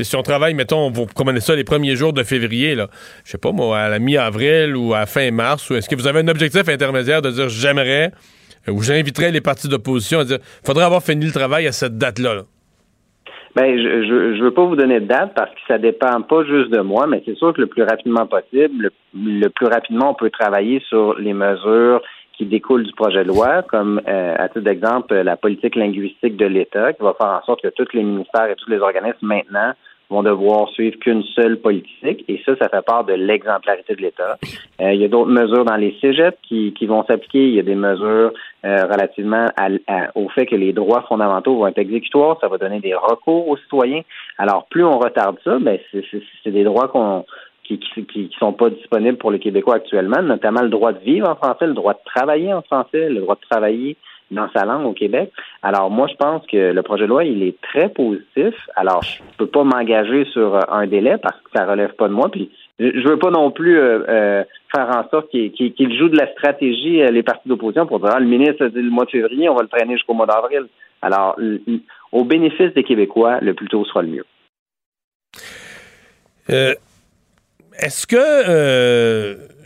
si 0.00 0.14
on 0.14 0.22
travaille, 0.22 0.54
mettons, 0.54 0.88
vous 0.92 1.06
commandez 1.06 1.40
ça 1.40 1.56
les 1.56 1.64
premiers 1.64 1.96
jours 1.96 2.12
de 2.12 2.22
février, 2.22 2.76
là, 2.76 2.88
je 3.24 3.32
sais 3.32 3.38
pas, 3.38 3.50
moi, 3.50 3.80
à 3.80 3.88
la 3.88 3.98
mi-avril 3.98 4.76
ou 4.76 4.94
à 4.94 5.04
fin 5.06 5.32
mars, 5.32 5.68
ou 5.68 5.74
est-ce 5.74 5.88
que 5.88 5.96
vous 5.96 6.06
avez 6.06 6.20
un 6.20 6.28
objectif 6.28 6.68
intermédiaire 6.68 7.22
de 7.22 7.32
dire, 7.32 7.48
j'aimerais 7.48 8.12
où 8.70 8.82
j'inviterais 8.82 9.30
les 9.30 9.40
partis 9.40 9.68
d'opposition 9.68 10.20
à 10.20 10.24
dire 10.24 10.38
faudrait 10.64 10.84
avoir 10.84 11.02
fini 11.02 11.26
le 11.26 11.32
travail 11.32 11.66
à 11.66 11.72
cette 11.72 11.98
date-là. 11.98 12.42
Ben, 13.56 13.76
je, 13.76 14.36
je, 14.36 14.42
veux 14.42 14.52
pas 14.52 14.64
vous 14.64 14.76
donner 14.76 15.00
de 15.00 15.06
date 15.06 15.32
parce 15.34 15.50
que 15.50 15.60
ça 15.66 15.78
dépend 15.78 16.22
pas 16.22 16.44
juste 16.44 16.70
de 16.70 16.80
moi, 16.80 17.08
mais 17.08 17.20
c'est 17.26 17.34
sûr 17.34 17.52
que 17.52 17.60
le 17.60 17.66
plus 17.66 17.82
rapidement 17.82 18.26
possible, 18.26 18.90
le, 19.12 19.48
plus 19.48 19.66
rapidement 19.66 20.10
on 20.10 20.14
peut 20.14 20.30
travailler 20.30 20.80
sur 20.88 21.18
les 21.18 21.32
mesures 21.32 22.00
qui 22.34 22.46
découlent 22.46 22.84
du 22.84 22.92
projet 22.92 23.24
de 23.24 23.28
loi, 23.28 23.62
comme 23.62 24.00
euh, 24.06 24.36
à 24.38 24.48
titre 24.48 24.60
d'exemple 24.60 25.14
la 25.14 25.36
politique 25.36 25.74
linguistique 25.74 26.36
de 26.36 26.46
l'État, 26.46 26.92
qui 26.92 27.02
va 27.02 27.14
faire 27.20 27.40
en 27.42 27.42
sorte 27.44 27.60
que 27.62 27.68
tous 27.68 27.88
les 27.92 28.04
ministères 28.04 28.48
et 28.48 28.54
tous 28.54 28.70
les 28.70 28.78
organismes 28.78 29.26
maintenant 29.26 29.72
vont 30.10 30.22
devoir 30.22 30.68
suivre 30.70 30.98
qu'une 30.98 31.22
seule 31.22 31.58
politique, 31.58 32.24
et 32.28 32.42
ça, 32.44 32.56
ça 32.56 32.68
fait 32.68 32.84
part 32.84 33.04
de 33.04 33.12
l'exemplarité 33.14 33.94
de 33.94 34.02
l'État. 34.02 34.36
Euh, 34.80 34.92
il 34.92 35.00
y 35.00 35.04
a 35.04 35.08
d'autres 35.08 35.30
mesures 35.30 35.64
dans 35.64 35.76
les 35.76 35.96
cégeps 36.00 36.36
qui, 36.42 36.72
qui 36.72 36.86
vont 36.86 37.04
s'appliquer. 37.04 37.46
Il 37.46 37.54
y 37.54 37.60
a 37.60 37.62
des 37.62 37.76
mesures 37.76 38.32
euh, 38.64 38.84
relativement 38.84 39.46
au 40.14 40.28
fait 40.30 40.46
que 40.46 40.56
les 40.56 40.72
droits 40.72 41.02
fondamentaux 41.02 41.56
vont 41.56 41.68
être 41.68 41.78
exécutoires. 41.78 42.38
Ça 42.40 42.48
va 42.48 42.58
donner 42.58 42.80
des 42.80 42.94
recours 42.94 43.48
aux 43.48 43.56
citoyens. 43.56 44.02
Alors, 44.36 44.66
plus 44.68 44.84
on 44.84 44.98
retarde 44.98 45.38
ça, 45.44 45.58
ben 45.60 45.78
c'est 45.92 46.50
des 46.50 46.64
droits 46.64 46.88
qu'on 46.88 47.24
qui, 47.62 47.78
qui, 47.78 48.04
qui 48.04 48.30
sont 48.38 48.52
pas 48.52 48.70
disponibles 48.70 49.18
pour 49.18 49.30
les 49.30 49.38
Québécois 49.38 49.76
actuellement, 49.76 50.22
notamment 50.22 50.62
le 50.62 50.70
droit 50.70 50.92
de 50.92 50.98
vivre 50.98 51.28
en 51.28 51.36
français, 51.36 51.66
le 51.66 51.74
droit 51.74 51.92
de 51.92 52.00
travailler 52.04 52.52
en 52.52 52.62
français, 52.62 53.08
le 53.08 53.20
droit 53.20 53.36
de 53.36 53.48
travailler 53.48 53.96
dans 54.30 54.48
sa 54.54 54.64
langue 54.64 54.86
au 54.86 54.92
Québec. 54.92 55.32
Alors 55.62 55.90
moi, 55.90 56.06
je 56.08 56.14
pense 56.14 56.46
que 56.46 56.72
le 56.72 56.82
projet 56.82 57.04
de 57.04 57.08
loi, 57.08 57.24
il 57.24 57.42
est 57.42 57.60
très 57.60 57.88
positif. 57.88 58.54
Alors, 58.76 59.02
je 59.02 59.20
peux 59.38 59.46
pas 59.46 59.64
m'engager 59.64 60.24
sur 60.26 60.54
euh, 60.54 60.60
un 60.70 60.86
délai 60.86 61.16
parce 61.18 61.36
que 61.36 61.50
ça 61.54 61.66
relève 61.66 61.94
pas 61.94 62.08
de 62.08 62.12
moi. 62.12 62.30
Puis 62.30 62.50
je 62.78 63.08
veux 63.08 63.18
pas 63.18 63.30
non 63.30 63.50
plus 63.50 63.78
euh, 63.78 64.04
euh, 64.08 64.44
faire 64.74 64.88
en 64.88 65.08
sorte 65.10 65.30
qu'il 65.30 65.98
joue 65.98 66.08
de 66.08 66.16
la 66.16 66.30
stratégie 66.32 67.02
les 67.10 67.22
partis 67.22 67.48
d'opposition 67.48 67.86
pour 67.86 68.00
dire 68.00 68.10
ah, 68.14 68.20
le 68.20 68.26
ministre 68.26 68.64
a 68.64 68.68
dit 68.68 68.80
le 68.80 68.90
mois 68.90 69.04
de 69.04 69.10
février, 69.10 69.48
on 69.48 69.54
va 69.54 69.62
le 69.62 69.68
traîner 69.68 69.94
jusqu'au 69.94 70.14
mois 70.14 70.26
d'avril. 70.26 70.66
Alors, 71.02 71.38
au 72.12 72.24
bénéfice 72.24 72.74
des 72.74 72.84
Québécois, 72.84 73.38
le 73.40 73.54
plus 73.54 73.68
tôt 73.68 73.84
sera 73.84 74.02
le 74.02 74.08
mieux. 74.08 74.24
Est-ce 76.48 78.06
que 78.06 79.59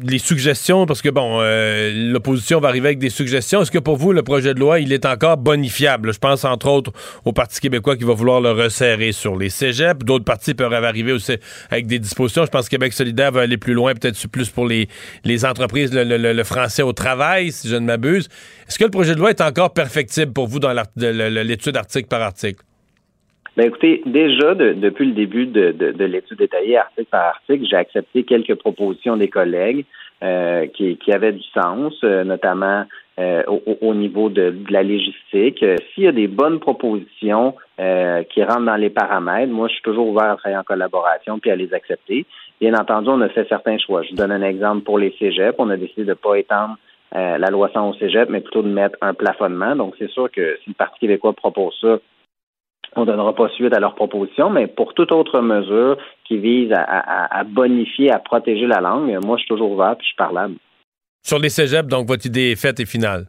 les 0.00 0.18
suggestions, 0.18 0.86
parce 0.86 1.02
que 1.02 1.10
bon, 1.10 1.40
euh, 1.40 1.92
l'opposition 2.10 2.60
va 2.60 2.68
arriver 2.68 2.88
avec 2.88 2.98
des 2.98 3.10
suggestions. 3.10 3.62
Est-ce 3.62 3.70
que 3.70 3.78
pour 3.78 3.96
vous, 3.96 4.12
le 4.12 4.22
projet 4.22 4.54
de 4.54 4.60
loi, 4.60 4.80
il 4.80 4.92
est 4.92 5.04
encore 5.04 5.36
bonifiable? 5.36 6.12
Je 6.14 6.18
pense 6.18 6.44
entre 6.44 6.68
autres 6.68 6.92
au 7.24 7.32
Parti 7.32 7.60
québécois 7.60 7.96
qui 7.96 8.04
va 8.04 8.14
vouloir 8.14 8.40
le 8.40 8.52
resserrer 8.52 9.12
sur 9.12 9.36
les 9.36 9.50
cégeps. 9.50 10.04
D'autres 10.04 10.24
partis 10.24 10.54
peuvent 10.54 10.72
arriver 10.72 11.12
aussi 11.12 11.36
avec 11.70 11.86
des 11.86 11.98
dispositions. 11.98 12.46
Je 12.46 12.50
pense 12.50 12.66
que 12.66 12.70
Québec 12.70 12.92
solidaire 12.94 13.32
va 13.32 13.42
aller 13.42 13.58
plus 13.58 13.74
loin, 13.74 13.92
peut-être 13.94 14.26
plus 14.28 14.48
pour 14.48 14.66
les, 14.66 14.88
les 15.24 15.44
entreprises, 15.44 15.90
le, 15.92 16.42
français 16.44 16.82
au 16.82 16.92
travail, 16.92 17.52
si 17.52 17.68
je 17.68 17.76
ne 17.76 17.84
m'abuse. 17.84 18.28
Est-ce 18.68 18.78
que 18.78 18.84
le 18.84 18.90
projet 18.90 19.14
de 19.14 19.20
loi 19.20 19.30
est 19.30 19.42
encore 19.42 19.74
perfectible 19.74 20.32
pour 20.32 20.46
vous 20.46 20.58
dans 20.58 20.72
l'étude 20.96 21.76
article 21.76 22.08
par 22.08 22.22
article? 22.22 22.64
Ben 23.54 23.66
écoutez, 23.66 24.02
déjà 24.06 24.54
depuis 24.54 25.06
le 25.06 25.12
début 25.12 25.44
de, 25.44 25.72
de, 25.72 26.04
l'étude 26.06 26.38
détaillée 26.38 26.78
article 26.78 27.08
par 27.10 27.26
article, 27.26 27.66
j'ai 27.68 27.76
accepté 27.76 28.22
quelques 28.24 28.54
propositions 28.54 29.18
des 29.18 29.28
collègues 29.28 29.84
euh, 30.22 30.66
qui, 30.68 30.96
qui 30.96 31.12
avaient 31.12 31.32
du 31.32 31.42
sens, 31.54 31.92
euh, 32.02 32.24
notamment 32.24 32.84
euh, 33.20 33.42
au, 33.82 33.92
niveau 33.92 34.30
de, 34.30 34.56
la 34.70 34.82
logistique. 34.82 35.62
S'il 35.92 36.04
y 36.04 36.06
a 36.06 36.12
des 36.12 36.28
bonnes 36.28 36.60
propositions 36.60 37.54
qui 38.30 38.42
rentrent 38.44 38.64
dans 38.64 38.76
les 38.76 38.88
paramètres, 38.88 39.52
moi 39.52 39.68
je 39.68 39.74
suis 39.74 39.82
toujours 39.82 40.08
ouvert 40.08 40.30
à 40.30 40.36
travailler 40.36 40.58
en 40.58 40.62
collaboration 40.62 41.38
puis 41.38 41.50
à 41.50 41.56
les 41.56 41.74
accepter. 41.74 42.24
Bien 42.60 42.72
entendu, 42.74 43.08
on 43.10 43.20
a 43.20 43.28
fait 43.28 43.46
certains 43.48 43.76
choix. 43.76 44.02
Je 44.02 44.10
vous 44.10 44.16
donne 44.16 44.30
un 44.30 44.42
exemple 44.42 44.84
pour 44.84 44.98
les 44.98 45.14
cégeps. 45.18 45.56
On 45.58 45.68
a 45.68 45.76
décidé 45.76 46.04
de 46.04 46.10
ne 46.10 46.14
pas 46.14 46.36
étendre 46.36 46.76
la 47.12 47.50
loi 47.50 47.68
100 47.74 47.90
au 47.90 47.94
cégep, 47.94 48.30
mais 48.30 48.40
plutôt 48.40 48.62
de 48.62 48.68
mettre 48.68 48.96
un 49.02 49.12
plafonnement. 49.12 49.76
Donc, 49.76 49.94
c'est 49.98 50.08
sûr 50.08 50.30
que 50.30 50.56
si 50.62 50.70
le 50.70 50.74
Parti 50.74 51.00
québécois 51.00 51.34
propose 51.34 51.74
ça, 51.80 51.98
on 52.96 53.02
ne 53.02 53.06
donnera 53.06 53.34
pas 53.34 53.48
suite 53.50 53.74
à 53.74 53.80
leur 53.80 53.94
proposition, 53.94 54.50
mais 54.50 54.66
pour 54.66 54.94
toute 54.94 55.12
autre 55.12 55.40
mesure 55.40 55.96
qui 56.24 56.38
vise 56.38 56.72
à, 56.72 57.42
bonifier, 57.44 58.10
à 58.10 58.18
protéger 58.18 58.66
la 58.66 58.80
langue, 58.80 59.18
moi, 59.24 59.36
je 59.36 59.42
suis 59.42 59.48
toujours 59.48 59.72
ouvert 59.72 59.96
puis 59.96 60.04
je 60.04 60.08
suis 60.08 60.16
parlable. 60.16 60.54
Sur 61.22 61.38
les 61.38 61.48
cégeps, 61.48 61.88
donc, 61.88 62.08
votre 62.08 62.26
idée 62.26 62.52
est 62.52 62.60
faite 62.60 62.80
et 62.80 62.86
finale? 62.86 63.26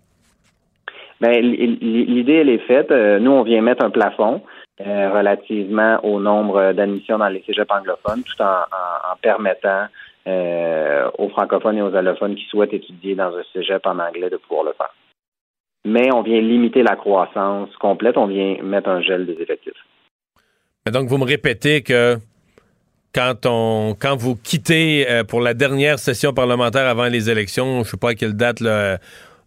Bien, 1.22 1.40
l'idée, 1.40 2.34
elle 2.34 2.50
est 2.50 2.66
faite. 2.68 2.92
Euh, 2.92 3.20
nous, 3.20 3.32
on 3.32 3.44
vient 3.44 3.62
mettre 3.62 3.86
un 3.86 3.92
plafond 3.92 4.42
euh, 4.82 5.12
relativement 5.14 6.00
au 6.04 6.20
nombre 6.20 6.74
d'admissions 6.74 7.20
dans 7.20 7.30
les 7.30 7.44
cégeps 7.46 7.72
anglophones, 7.72 8.24
tout 8.24 8.42
en, 8.42 9.16
permettant 9.22 9.86
euh, 10.28 11.10
aux 11.18 11.30
francophones 11.30 11.78
et 11.78 11.82
aux 11.82 11.96
allophones 11.96 12.36
qui 12.36 12.46
souhaitent 12.46 12.74
étudier 12.74 13.16
dans 13.16 13.36
un 13.38 13.44
cégep 13.54 13.86
en 13.86 14.00
anglais 14.00 14.30
de 14.30 14.38
pouvoir 14.38 14.66
le 14.66 14.74
faire 14.74 14.94
mais 15.86 16.12
on 16.14 16.22
vient 16.22 16.42
limiter 16.42 16.84
la 16.84 16.96
croissance 16.96 17.70
complète, 17.78 18.18
on 18.18 18.28
vient 18.28 18.58
mettre 18.64 18.90
un 18.90 19.02
gel 19.02 19.26
des 19.26 19.42
effectifs. 19.42 19.74
Mais 20.86 20.92
donc, 20.92 21.08
vous 21.08 21.18
me 21.18 21.26
répétez 21.26 21.82
que, 21.82 22.18
quand 23.14 23.46
on 23.46 23.96
quand 24.00 24.16
vous 24.16 24.36
quittez 24.36 25.06
euh, 25.10 25.24
pour 25.24 25.40
la 25.40 25.54
dernière 25.54 26.00
session 26.00 26.34
parlementaire 26.34 26.88
avant 26.88 27.08
les 27.08 27.30
élections, 27.30 27.84
je 27.84 27.92
sais 27.92 27.98
pas 27.98 28.10
à 28.10 28.16
quelle 28.16 28.34
date 28.34 28.60
là, 28.60 28.98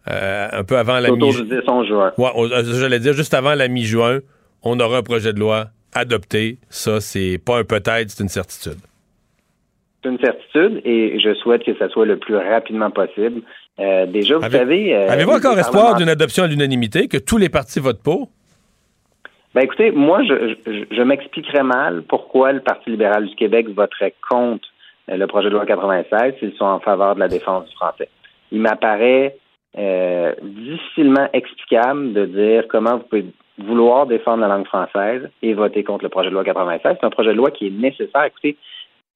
euh, 0.09 0.47
un 0.51 0.63
peu 0.63 0.77
avant 0.77 0.99
la 0.99 1.11
mi-juin. 1.11 2.13
Ouais, 2.17 2.29
j'allais 2.79 2.99
dire 2.99 3.13
juste 3.13 3.33
avant 3.33 3.55
la 3.55 3.67
mi-juin, 3.67 4.19
on 4.63 4.79
aura 4.79 4.99
un 4.99 5.03
projet 5.03 5.33
de 5.33 5.39
loi 5.39 5.65
adopté. 5.93 6.57
Ça, 6.69 7.01
c'est 7.01 7.39
pas 7.43 7.59
un 7.59 7.63
peut-être, 7.63 8.09
c'est 8.09 8.23
une 8.23 8.29
certitude. 8.29 8.79
C'est 10.01 10.09
une 10.09 10.19
certitude 10.19 10.81
et 10.85 11.19
je 11.19 11.33
souhaite 11.35 11.63
que 11.63 11.75
ça 11.77 11.89
soit 11.89 12.05
le 12.05 12.17
plus 12.17 12.37
rapidement 12.37 12.91
possible. 12.91 13.41
Euh, 13.79 14.05
déjà, 14.07 14.37
vous 14.37 14.49
savez. 14.49 14.93
Avez-vous 14.93 15.31
encore 15.31 15.57
espoir 15.57 15.95
d'une 15.95 16.09
adoption 16.09 16.43
à 16.43 16.47
l'unanimité, 16.47 17.07
que 17.07 17.17
tous 17.17 17.37
les 17.37 17.49
partis 17.49 17.79
votent 17.79 18.01
pour? 18.03 18.29
Ben 19.55 19.63
écoutez, 19.63 19.91
moi, 19.91 20.21
je, 20.23 20.55
je, 20.91 21.01
m'expliquerais 21.01 21.63
mal 21.63 22.03
pourquoi 22.03 22.51
le 22.51 22.59
Parti 22.59 22.91
libéral 22.91 23.25
du 23.25 23.35
Québec 23.35 23.67
voterait 23.69 24.13
contre 24.29 24.67
euh, 25.09 25.17
le 25.17 25.25
projet 25.25 25.49
de 25.49 25.53
loi 25.53 25.65
96 25.65 26.35
s'ils 26.39 26.53
sont 26.53 26.65
en 26.65 26.79
faveur 26.79 27.15
de 27.15 27.19
la 27.21 27.27
défense 27.27 27.67
du 27.67 27.75
français. 27.75 28.09
Il 28.51 28.61
m'apparaît 28.61 29.35
euh, 29.77 30.33
difficilement 30.43 31.27
explicable 31.33 32.13
de 32.13 32.25
dire 32.25 32.65
comment 32.69 32.97
vous 32.97 33.03
pouvez 33.03 33.25
vouloir 33.57 34.05
défendre 34.05 34.41
la 34.41 34.47
langue 34.47 34.67
française 34.67 35.29
et 35.41 35.53
voter 35.53 35.83
contre 35.83 36.03
le 36.03 36.09
projet 36.09 36.29
de 36.29 36.33
loi 36.33 36.43
96. 36.43 36.97
C'est 36.99 37.05
un 37.05 37.09
projet 37.09 37.29
de 37.29 37.37
loi 37.37 37.49
qui 37.51 37.67
est 37.67 37.71
nécessaire. 37.71 38.25
Écoutez, 38.25 38.57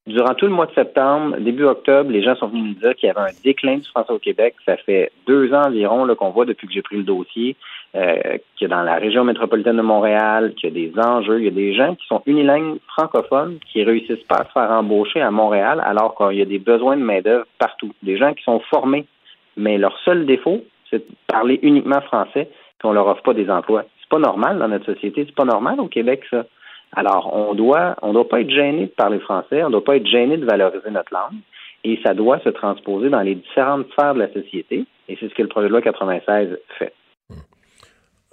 Durant 0.07 0.33
tout 0.33 0.47
le 0.47 0.51
mois 0.51 0.65
de 0.65 0.73
septembre, 0.73 1.37
début 1.37 1.65
octobre, 1.65 2.09
les 2.09 2.23
gens 2.23 2.35
sont 2.35 2.47
venus 2.47 2.63
nous 2.63 2.73
dire 2.73 2.95
qu'il 2.95 3.05
y 3.05 3.11
avait 3.11 3.29
un 3.29 3.33
déclin 3.43 3.77
du 3.77 3.87
français 3.87 4.11
au 4.11 4.17
Québec. 4.17 4.55
Ça 4.65 4.75
fait 4.77 5.11
deux 5.27 5.53
ans 5.53 5.67
environ 5.67 6.07
qu'on 6.15 6.31
voit 6.31 6.45
depuis 6.45 6.67
que 6.67 6.73
j'ai 6.73 6.81
pris 6.81 6.97
le 6.97 7.03
dossier, 7.03 7.55
euh, 7.95 8.37
a 8.61 8.67
dans 8.67 8.81
la 8.81 8.95
région 8.95 9.23
métropolitaine 9.23 9.77
de 9.77 9.83
Montréal, 9.83 10.55
qu'il 10.55 10.69
y 10.69 10.71
a 10.71 10.89
des 10.89 10.99
enjeux, 10.99 11.39
il 11.39 11.45
y 11.45 11.49
a 11.49 11.51
des 11.51 11.75
gens 11.75 11.93
qui 11.93 12.07
sont 12.07 12.23
unilingues 12.25 12.79
francophones 12.87 13.59
qui 13.71 13.83
réussissent 13.83 14.23
pas 14.27 14.37
à 14.37 14.45
se 14.45 14.51
faire 14.51 14.71
embaucher 14.71 15.21
à 15.21 15.29
Montréal 15.29 15.83
alors 15.85 16.15
qu'il 16.15 16.39
y 16.39 16.41
a 16.41 16.45
des 16.45 16.59
besoins 16.59 16.97
de 16.97 17.03
main-d'œuvre 17.03 17.45
partout. 17.59 17.93
Des 18.01 18.17
gens 18.17 18.33
qui 18.33 18.43
sont 18.43 18.59
formés, 18.71 19.05
mais 19.55 19.77
leur 19.77 19.95
seul 19.99 20.25
défaut, 20.25 20.63
c'est 20.89 21.07
de 21.07 21.15
parler 21.27 21.59
uniquement 21.61 22.01
français, 22.01 22.49
puis 22.79 22.87
on 22.87 22.93
leur 22.93 23.05
offre 23.07 23.21
pas 23.21 23.35
des 23.35 23.51
emplois. 23.51 23.83
C'est 23.99 24.09
pas 24.09 24.19
normal 24.19 24.57
dans 24.57 24.67
notre 24.67 24.91
société, 24.91 25.25
c'est 25.27 25.35
pas 25.35 25.45
normal 25.45 25.79
au 25.79 25.87
Québec, 25.87 26.23
ça. 26.31 26.45
Alors, 26.93 27.33
on 27.33 27.53
doit, 27.53 27.95
on 28.01 28.13
doit 28.13 28.27
pas 28.27 28.41
être 28.41 28.49
gêné 28.49 28.85
de 28.85 28.91
parler 28.91 29.19
français, 29.19 29.63
on 29.63 29.69
doit 29.69 29.83
pas 29.83 29.95
être 29.95 30.07
gêné 30.07 30.37
de 30.37 30.45
valoriser 30.45 30.91
notre 30.91 31.13
langue, 31.13 31.39
et 31.83 31.99
ça 32.05 32.13
doit 32.13 32.39
se 32.39 32.49
transposer 32.49 33.09
dans 33.09 33.21
les 33.21 33.35
différentes 33.35 33.87
sphères 33.91 34.13
de 34.13 34.19
la 34.19 34.33
société, 34.33 34.85
et 35.07 35.17
c'est 35.19 35.29
ce 35.29 35.33
que 35.33 35.41
le 35.41 35.47
projet 35.47 35.67
de 35.67 35.71
loi 35.71 35.81
96 35.81 36.57
fait. 36.77 36.93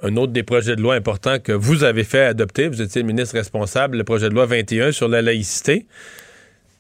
Un 0.01 0.17
autre 0.17 0.33
des 0.33 0.45
projets 0.45 0.77
de 0.77 0.81
loi 0.81 0.95
importants 0.95 1.39
que 1.45 1.53
vous 1.53 1.83
avez 1.83 2.05
fait 2.05 2.25
adopter, 2.25 2.69
vous 2.69 2.83
étiez 2.83 3.03
le 3.03 3.07
ministre 3.09 3.37
responsable, 3.37 3.97
le 3.97 4.05
projet 4.05 4.29
de 4.29 4.35
loi 4.35 4.47
21 4.47 4.93
sur 4.93 5.09
la 5.09 5.23
laïcité. 5.23 5.87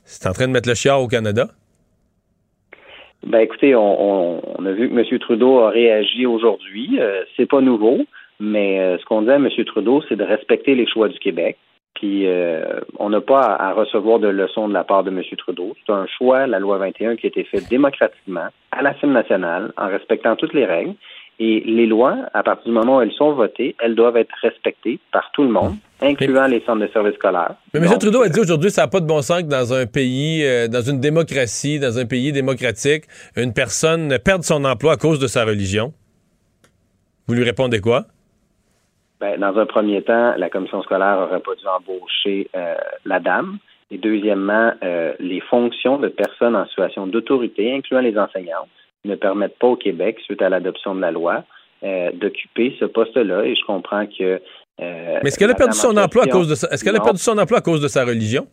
C'est 0.04 0.28
en 0.28 0.32
train 0.32 0.46
de 0.46 0.52
mettre 0.52 0.68
le 0.68 0.74
chiard 0.74 1.02
au 1.02 1.08
Canada? 1.08 1.48
Ben 3.26 3.40
écoutez, 3.40 3.74
on, 3.74 4.40
a 4.64 4.70
vu 4.70 4.88
que 4.88 4.94
M. 4.94 5.18
Trudeau 5.18 5.58
a 5.58 5.70
réagi 5.70 6.26
aujourd'hui. 6.26 6.98
Euh, 7.00 7.24
c'est 7.36 7.48
pas 7.48 7.60
nouveau, 7.60 7.98
mais 8.38 8.78
euh, 8.78 8.98
ce 8.98 9.04
qu'on 9.04 9.22
dit 9.22 9.30
à 9.30 9.34
M. 9.34 9.48
Trudeau, 9.66 10.02
c'est 10.08 10.16
de 10.16 10.22
respecter 10.22 10.76
les 10.76 10.86
choix 10.86 11.08
du 11.08 11.18
Québec. 11.18 11.56
Puis 11.98 12.28
euh, 12.28 12.80
on 13.00 13.10
n'a 13.10 13.20
pas 13.20 13.56
à, 13.56 13.72
recevoir 13.72 14.20
de 14.20 14.28
leçons 14.28 14.68
de 14.68 14.72
la 14.72 14.84
part 14.84 15.02
de 15.02 15.10
M. 15.10 15.20
Trudeau. 15.36 15.74
C'est 15.84 15.92
un 15.92 16.06
choix, 16.06 16.46
la 16.46 16.60
loi 16.60 16.78
21, 16.78 17.16
qui 17.16 17.26
a 17.26 17.28
été 17.28 17.42
fait 17.42 17.68
démocratiquement 17.68 18.48
à 18.70 18.82
l'Assemblée 18.82 19.14
nationale, 19.14 19.72
en 19.76 19.88
respectant 19.88 20.36
toutes 20.36 20.54
les 20.54 20.64
règles. 20.64 20.94
Et 21.40 21.60
les 21.66 21.86
lois, 21.86 22.16
à 22.34 22.42
partir 22.42 22.66
du 22.66 22.72
moment 22.72 22.98
où 22.98 23.00
elles 23.00 23.12
sont 23.12 23.32
votées, 23.32 23.74
elles 23.80 23.94
doivent 23.96 24.16
être 24.16 24.34
respectées 24.42 24.98
par 25.12 25.30
tout 25.32 25.42
le 25.42 25.50
monde, 25.50 25.74
incluant 26.00 26.46
les 26.46 26.60
centres 26.60 26.80
de 26.80 26.88
services 26.92 27.14
scolaires. 27.14 27.54
Mais 27.74 27.80
M. 27.80 27.98
Trudeau 27.98 28.22
a 28.22 28.28
dit 28.28 28.40
aujourd'hui 28.40 28.70
ça 28.70 28.82
n'a 28.82 28.88
pas 28.88 29.00
de 29.00 29.06
bon 29.06 29.22
sens 29.22 29.42
que 29.42 29.48
dans 29.48 29.72
un 29.72 29.86
pays, 29.86 30.44
euh, 30.44 30.68
dans 30.68 30.82
une 30.82 31.00
démocratie, 31.00 31.80
dans 31.80 31.98
un 31.98 32.06
pays 32.06 32.30
démocratique, 32.30 33.04
une 33.36 33.52
personne 33.52 34.18
perde 34.24 34.42
son 34.44 34.64
emploi 34.64 34.92
à 34.92 34.96
cause 34.96 35.18
de 35.18 35.26
sa 35.26 35.44
religion. 35.44 35.92
Vous 37.26 37.34
lui 37.34 37.44
répondez 37.44 37.80
quoi? 37.80 38.06
Ben, 39.20 39.40
dans 39.40 39.58
un 39.58 39.66
premier 39.66 40.02
temps, 40.02 40.34
la 40.36 40.48
commission 40.48 40.82
scolaire 40.82 41.18
n'aurait 41.20 41.40
pas 41.40 41.54
dû 41.54 41.66
embaucher 41.66 42.48
euh, 42.56 42.74
la 43.04 43.18
dame. 43.18 43.58
Et 43.90 43.98
deuxièmement, 43.98 44.72
euh, 44.84 45.14
les 45.18 45.40
fonctions 45.40 45.98
de 45.98 46.08
personnes 46.08 46.54
en 46.54 46.66
situation 46.66 47.06
d'autorité, 47.06 47.74
incluant 47.74 48.00
les 48.00 48.16
enseignants, 48.16 48.68
ne 49.04 49.14
permettent 49.16 49.58
pas 49.58 49.68
au 49.68 49.76
Québec, 49.76 50.18
suite 50.20 50.42
à 50.42 50.48
l'adoption 50.48 50.94
de 50.94 51.00
la 51.00 51.10
loi, 51.10 51.42
euh, 51.82 52.10
d'occuper 52.12 52.76
ce 52.78 52.84
poste-là. 52.84 53.44
Et 53.44 53.56
je 53.56 53.64
comprends 53.64 54.06
que. 54.06 54.40
Mais 54.78 55.20
est-ce 55.24 55.38
qu'elle 55.38 55.50
a 55.50 55.54
perdu 55.54 55.76
son 55.76 55.96
emploi 55.96 56.24
à 56.24 56.28
cause 56.28 56.48
de 56.48 56.54
sa... 56.54 56.68
Est-ce 56.68 56.84
qu'elle 56.84 56.96
a 56.96 57.00
perdu 57.00 57.18
son 57.18 57.36
emploi 57.38 57.58
à 57.58 57.62
cause 57.62 57.80
de 57.80 57.88
sa 57.88 58.04
religion? 58.04 58.46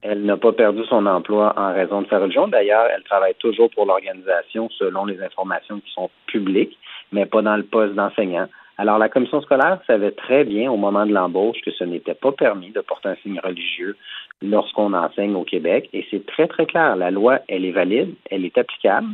Elle 0.00 0.24
n'a 0.24 0.38
pas 0.38 0.52
perdu 0.52 0.82
son 0.88 1.04
emploi 1.04 1.52
en 1.58 1.74
raison 1.74 2.00
de 2.00 2.08
sa 2.08 2.18
religion. 2.18 2.48
D'ailleurs, 2.48 2.86
elle 2.94 3.02
travaille 3.02 3.34
toujours 3.34 3.68
pour 3.70 3.84
l'organisation 3.84 4.70
selon 4.78 5.04
les 5.04 5.20
informations 5.20 5.78
qui 5.80 5.92
sont 5.92 6.08
publiques, 6.26 6.78
mais 7.12 7.26
pas 7.26 7.42
dans 7.42 7.56
le 7.56 7.64
poste 7.64 7.94
d'enseignant. 7.94 8.48
Alors, 8.80 8.96
la 8.96 9.10
commission 9.10 9.42
scolaire 9.42 9.78
savait 9.86 10.12
très 10.12 10.42
bien 10.42 10.72
au 10.72 10.78
moment 10.78 11.04
de 11.04 11.12
l'embauche 11.12 11.60
que 11.60 11.70
ce 11.70 11.84
n'était 11.84 12.14
pas 12.14 12.32
permis 12.32 12.70
de 12.70 12.80
porter 12.80 13.10
un 13.10 13.16
signe 13.16 13.38
religieux 13.44 13.94
lorsqu'on 14.40 14.94
enseigne 14.94 15.34
au 15.34 15.44
Québec. 15.44 15.90
Et 15.92 16.06
c'est 16.10 16.24
très, 16.24 16.46
très 16.46 16.64
clair. 16.64 16.96
La 16.96 17.10
loi, 17.10 17.40
elle 17.48 17.66
est 17.66 17.72
valide, 17.72 18.14
elle 18.30 18.46
est 18.46 18.56
applicable. 18.56 19.08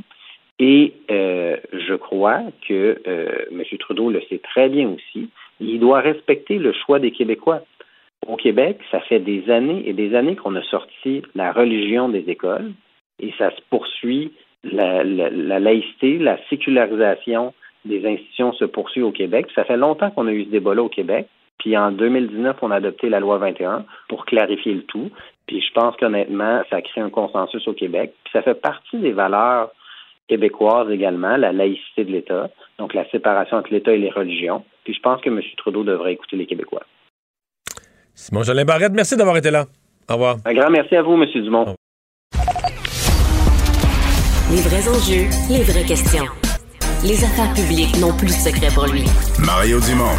Et 0.61 0.93
euh, 1.11 1.57
je 1.73 1.95
crois 1.95 2.43
que 2.69 3.03
euh, 3.09 3.47
M. 3.51 3.65
Trudeau 3.81 4.09
le 4.09 4.23
sait 4.29 4.39
très 4.39 4.69
bien 4.69 4.89
aussi. 4.89 5.31
Il 5.59 5.81
doit 5.81 5.99
respecter 5.99 6.59
le 6.59 6.73
choix 6.73 7.01
des 7.01 7.11
Québécois. 7.11 7.63
Au 8.29 8.37
Québec, 8.37 8.79
ça 8.93 9.01
fait 9.01 9.19
des 9.19 9.51
années 9.51 9.83
et 9.85 9.95
des 9.95 10.15
années 10.15 10.37
qu'on 10.37 10.55
a 10.55 10.63
sorti 10.63 11.23
la 11.35 11.51
religion 11.51 12.09
des 12.09 12.31
écoles 12.31 12.71
et 13.19 13.35
ça 13.37 13.51
se 13.51 13.61
poursuit 13.69 14.31
la 14.63 15.03
laïcité, 15.03 16.19
la 16.19 16.39
sécularisation 16.49 17.53
des 17.87 18.07
institutions 18.07 18.53
se 18.53 18.65
poursuit 18.65 19.03
au 19.03 19.13
Québec. 19.13 19.47
Ça 19.55 19.65
fait 19.65 19.77
longtemps 19.77 20.11
qu'on 20.11 20.27
a 20.27 20.33
eu 20.33 20.45
ce 20.45 20.51
débat-là 20.51 20.83
au 20.83 20.89
Québec. 20.89 21.29
Puis 21.59 21.77
en 21.77 21.91
2019, 21.91 22.57
on 22.63 22.71
a 22.71 22.77
adopté 22.77 23.09
la 23.09 23.21
loi 23.21 23.39
21 23.39 23.85
pour 24.09 24.27
clarifier 24.27 24.75
le 24.75 24.83
tout. 24.83 25.11
Puis 25.47 25.63
je 25.63 25.73
pense 25.73 25.97
qu'honnêtement, 25.97 26.63
ça 26.71 26.83
crée 26.83 27.01
un 27.01 27.11
consensus 27.11 27.67
au 27.67 27.73
Québec. 27.73 28.13
Puis 28.25 28.33
ça 28.33 28.43
fait 28.43 28.61
partie 28.61 28.99
des 28.99 29.13
valeurs 29.13 29.71
québécoises 30.29 30.91
également, 30.91 31.37
la 31.37 31.53
laïcité 31.53 32.05
de 32.05 32.11
l'État, 32.11 32.51
donc 32.79 32.95
la 32.95 33.09
séparation 33.11 33.59
entre 33.59 33.73
l'État 33.73 33.93
et 33.93 33.99
les 33.99 34.11
religions. 34.11 34.65
Puis 34.85 34.95
je 34.95 35.01
pense 35.01 35.21
que 35.21 35.29
M. 35.29 35.41
Trudeau 35.57 35.85
devrait 35.85 36.15
écouter 36.15 36.37
les 36.37 36.47
Québécois. 36.47 36.83
Simon 38.15 38.43
Jolin 38.43 38.65
Barrette, 38.65 38.93
merci 38.93 39.17
d'avoir 39.17 39.37
été 39.37 39.51
là. 39.51 39.67
Au 40.11 40.15
revoir. 40.15 40.37
Un 40.45 40.55
grand 40.55 40.71
merci 40.71 40.97
à 40.97 41.03
vous, 41.03 41.15
M. 41.15 41.27
Dumont. 41.35 41.77
Les 44.51 44.63
vrais 44.63 44.89
enjeux, 44.89 45.29
les 45.51 45.63
vraies 45.65 45.87
questions. 45.87 46.46
Les 47.05 47.23
affaires 47.25 47.53
publiques 47.53 47.97
n'ont 47.99 48.13
plus 48.13 48.27
de 48.29 48.33
secret 48.33 48.69
pour 48.75 48.87
lui. 48.87 49.05
Mario 49.39 49.79
Dumont. 49.81 50.17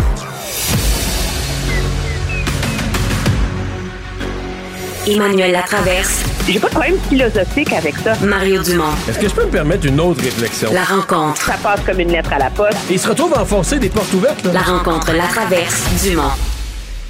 Emmanuel 5.07 5.51
Latraverse. 5.53 6.23
J'ai 6.47 6.59
pas 6.59 6.67
de 6.67 6.71
problème 6.73 6.97
philosophique 7.09 7.73
avec 7.73 7.95
ça. 7.97 8.13
Mario 8.23 8.61
Dumont. 8.61 8.91
Est-ce 9.09 9.19
que 9.19 9.27
je 9.27 9.33
peux 9.33 9.45
me 9.45 9.51
permettre 9.51 9.85
une 9.85 9.99
autre 9.99 10.21
réflexion? 10.21 10.69
La 10.73 10.83
rencontre. 10.83 11.41
Ça 11.41 11.55
passe 11.61 11.81
comme 11.85 11.99
une 11.99 12.11
lettre 12.11 12.31
à 12.33 12.39
la 12.39 12.49
poste. 12.49 12.77
il 12.89 12.99
se 12.99 13.07
retrouve 13.09 13.33
à 13.33 13.41
enfoncer 13.41 13.79
des 13.79 13.89
portes 13.89 14.13
ouvertes. 14.13 14.45
La 14.45 14.61
rencontre 14.61 15.11
La 15.13 15.27
Traverse 15.27 15.83
Dumont. 16.03 16.31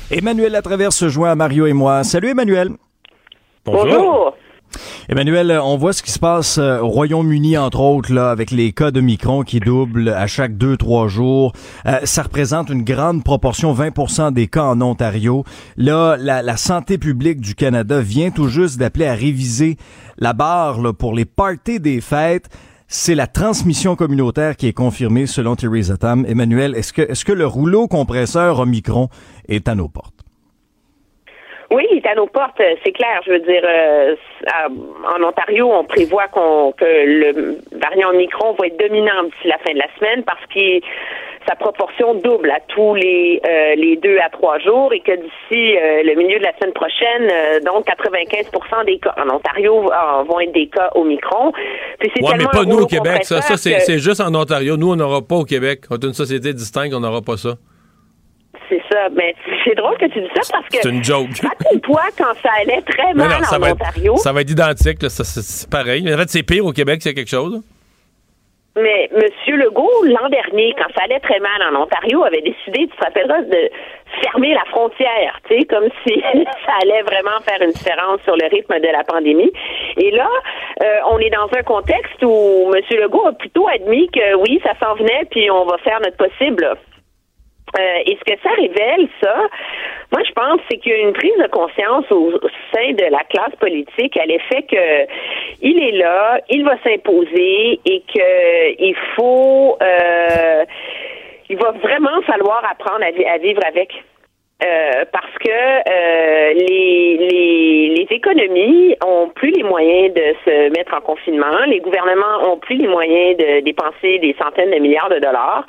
Emmanuel 0.10 0.54
Latraverse 0.54 0.96
se 0.96 1.10
joint 1.10 1.32
à 1.32 1.36
Mario 1.36 1.66
et 1.68 1.74
moi. 1.74 2.04
Salut 2.04 2.30
Emmanuel. 2.30 2.70
Bonjour. 3.66 4.36
Emmanuel, 5.10 5.60
on 5.64 5.78
voit 5.78 5.94
ce 5.94 6.04
qui 6.04 6.12
se 6.12 6.20
passe 6.20 6.58
euh, 6.58 6.80
au 6.80 6.88
Royaume-Uni, 6.88 7.58
entre 7.58 7.80
autres, 7.80 8.14
là, 8.14 8.30
avec 8.30 8.52
les 8.52 8.72
cas 8.72 8.92
de 8.92 9.02
Micron 9.02 9.44
qui 9.44 9.60
doublent 9.60 10.10
à 10.10 10.28
chaque 10.28 10.58
deux, 10.58 10.78
trois 10.78 11.08
jours. 11.08 11.54
Euh, 11.86 12.00
ça 12.04 12.24
représente 12.24 12.70
une 12.70 12.84
grande 12.84 13.24
proportion, 13.24 13.74
20% 13.74 14.34
des 14.34 14.48
cas 14.48 14.64
en 14.64 14.82
Ontario. 14.82 15.44
Là, 15.78 16.18
la, 16.18 16.58
santé 16.58 16.98
publique 16.98 17.40
du 17.40 17.56
Canada 17.56 18.02
vient 18.02 18.32
tout 18.32 18.48
juste 18.48 18.78
d'appeler 18.78 19.06
à 19.06 19.14
réviser 19.14 19.78
la 20.18 20.34
barre 20.34 20.94
pour 20.96 21.14
les 21.14 21.26
parties 21.26 21.80
des 21.80 22.02
fêtes. 22.02 22.50
C'est 22.88 23.16
la 23.16 23.28
transmission 23.28 23.96
communautaire 23.96 24.56
qui 24.56 24.68
est 24.68 24.74
confirmée 24.74 25.28
selon 25.28 25.56
Theresa 25.56 25.98
Tam. 25.98 26.26
Emmanuel, 26.26 26.74
est-ce 26.76 26.94
que, 26.94 27.02
est-ce 27.02 27.26
que 27.26 27.34
le 27.34 27.46
rouleau 27.46 27.88
compresseur 27.88 28.60
Omicron 28.60 29.10
est 29.48 29.68
à 29.68 29.76
nos 29.76 29.90
portes? 29.90 30.27
Oui, 31.70 31.86
il 31.92 31.98
est 31.98 32.08
à 32.08 32.16
nos 32.16 32.28
portes, 32.28 32.62
euh, 32.62 32.76
c'est 32.84 32.94
clair. 32.94 33.22
Je 33.26 33.32
veux 33.32 33.40
dire, 33.40 33.62
euh, 33.64 34.16
en 35.06 35.22
Ontario, 35.22 35.70
on 35.70 35.84
prévoit 35.84 36.28
qu'on 36.30 36.72
que 36.72 36.86
le 36.86 37.58
variant 37.78 38.10
Omicron 38.10 38.56
va 38.58 38.68
être 38.68 38.80
dominant 38.80 39.24
d'ici 39.24 39.48
la 39.48 39.58
fin 39.58 39.74
de 39.74 39.80
la 39.80 39.88
semaine 40.00 40.24
parce 40.24 40.46
que 40.54 40.80
sa 41.46 41.56
proportion 41.56 42.14
double 42.16 42.52
à 42.52 42.60
tous 42.68 42.96
les 42.96 43.42
euh, 43.46 43.76
les 43.76 43.98
deux 43.98 44.18
à 44.20 44.30
trois 44.30 44.60
jours 44.60 44.94
et 44.94 45.02
que 45.02 45.12
d'ici 45.12 45.76
le 46.04 46.16
milieu 46.16 46.40
de 46.40 46.44
la 46.44 46.54
semaine 46.58 46.74
prochaine, 46.74 47.64
donc 47.64 47.86
95% 47.86 48.86
des 48.86 49.00
cas 49.00 49.16
en 49.18 49.36
Ontario 49.36 49.90
vont 50.28 50.40
être 50.40 50.52
des 50.54 50.68
cas 50.68 50.90
Omicron. 50.96 51.52
Puis 52.00 52.12
c'est 52.16 52.22
mais 52.38 52.46
pas 52.52 52.64
nous 52.64 52.80
au 52.80 52.86
Québec. 52.86 53.24
Ça, 53.24 53.42
ça 53.42 53.58
c'est 53.58 54.00
juste 54.00 54.22
en 54.22 54.34
Ontario. 54.34 54.78
Nous, 54.78 54.92
on 54.92 54.96
n'aura 54.96 55.22
pas 55.22 55.36
au 55.36 55.46
Québec. 55.46 55.82
On 55.90 55.96
est 55.96 56.06
une 56.06 56.14
société 56.14 56.54
distincte, 56.54 56.94
on 56.94 57.02
n'aura 57.02 57.22
pas 57.22 57.38
ça 57.38 57.56
C'est 58.70 58.82
ça. 58.92 59.10
Mais 59.16 59.36
c'est 59.64 59.76
drôle 59.76 59.98
que 59.98 60.06
tu 60.06 60.20
dis 60.22 60.30
ça 60.36 60.42
parce 60.52 60.68
que. 60.68 60.78
C'est 60.82 60.90
une 60.90 61.04
joke. 61.04 61.30
À 61.44 61.80
toi, 61.80 62.02
quand 62.18 62.34
ça 62.42 62.50
allait 62.62 62.82
très 62.82 63.14
mal 63.14 63.42
en 63.52 63.72
Ontario. 63.72 64.16
ça 64.18 64.32
va 64.32 64.42
être 64.42 64.52
identique, 64.52 65.00
c'est 65.10 65.70
pareil. 65.70 66.14
En 66.14 66.18
fait, 66.18 66.30
c'est 66.30 66.44
pire 66.44 66.66
au 66.66 66.72
Québec, 66.72 67.02
c'est 67.02 67.14
quelque 67.14 67.30
chose. 67.30 67.62
Mais 68.78 69.10
M. 69.12 69.56
Legault, 69.58 70.04
l'an 70.04 70.30
dernier, 70.30 70.74
quand 70.78 70.88
ça 70.96 71.06
allait 71.06 71.20
très 71.20 71.40
mal 71.40 71.74
en 71.74 71.82
Ontario, 71.82 72.24
avait 72.24 72.42
décidé, 72.42 72.88
tu 72.88 72.96
te 72.96 73.04
rappelleras, 73.04 73.42
de 73.42 73.72
fermer 74.22 74.54
la 74.54 74.64
frontière, 74.66 75.40
tu 75.48 75.58
sais, 75.58 75.66
comme 75.66 75.90
si 76.06 76.22
ça 76.66 76.74
allait 76.84 77.02
vraiment 77.02 77.40
faire 77.44 77.60
une 77.62 77.72
différence 77.72 78.22
sur 78.24 78.36
le 78.36 78.48
rythme 78.50 78.80
de 78.80 78.88
la 78.88 79.04
pandémie. 79.04 79.52
Et 79.98 80.12
là, 80.12 80.30
euh, 80.84 81.00
on 81.10 81.18
est 81.18 81.32
dans 81.32 81.50
un 81.58 81.64
contexte 81.64 82.22
où 82.24 82.72
M. 82.72 82.82
Legault 83.00 83.28
a 83.28 83.34
plutôt 83.34 83.68
admis 83.68 84.10
que 84.10 84.36
oui, 84.36 84.62
ça 84.64 84.74
s'en 84.80 84.94
venait, 84.94 85.26
puis 85.32 85.50
on 85.50 85.66
va 85.66 85.78
faire 85.80 86.00
notre 86.02 86.18
possible. 86.18 86.78
Euh, 87.80 88.04
et 88.06 88.18
ce 88.18 88.34
que 88.34 88.40
ça 88.42 88.50
révèle, 88.56 89.08
ça, 89.22 89.36
moi 90.12 90.22
je 90.28 90.32
pense, 90.34 90.60
c'est 90.70 90.78
qu'il 90.78 90.92
y 90.92 90.96
a 90.96 91.00
une 91.00 91.14
prise 91.14 91.38
de 91.38 91.48
conscience 91.48 92.06
au, 92.12 92.32
sein 92.74 92.92
de 92.94 93.12
la 93.12 93.24
classe 93.30 93.56
politique 93.60 94.18
à 94.18 94.26
l'effet 94.26 94.64
que 94.64 95.08
il 95.62 95.84
est 95.84 95.98
là, 95.98 96.40
il 96.50 96.64
va 96.64 96.78
s'imposer 96.84 97.80
et 97.86 98.04
que 98.14 98.82
il 98.82 98.96
faut, 99.16 99.78
euh, 99.82 100.66
il 101.50 101.58
va 101.58 101.72
vraiment 101.72 102.22
falloir 102.26 102.64
apprendre 102.70 103.04
à 103.04 103.38
vivre 103.38 103.62
avec. 103.66 103.94
Euh, 104.64 105.06
parce 105.12 105.38
que 105.40 105.52
euh, 105.52 106.54
les, 106.54 107.18
les, 107.30 107.90
les, 107.96 108.08
économies 108.10 108.96
ont 109.06 109.30
plus 109.30 109.52
les 109.52 109.62
moyens 109.62 110.12
de 110.16 110.34
se 110.46 110.70
mettre 110.72 110.96
en 110.96 111.02
confinement, 111.02 111.60
les 111.68 111.80
gouvernements 111.80 112.52
ont 112.52 112.58
plus 112.58 112.78
les 112.78 112.88
moyens 112.88 113.38
de 113.38 113.60
dépenser 113.60 114.18
des 114.18 114.36
centaines 114.42 114.72
de 114.72 114.80
milliards 114.80 115.10
de 115.10 115.20
dollars 115.20 115.64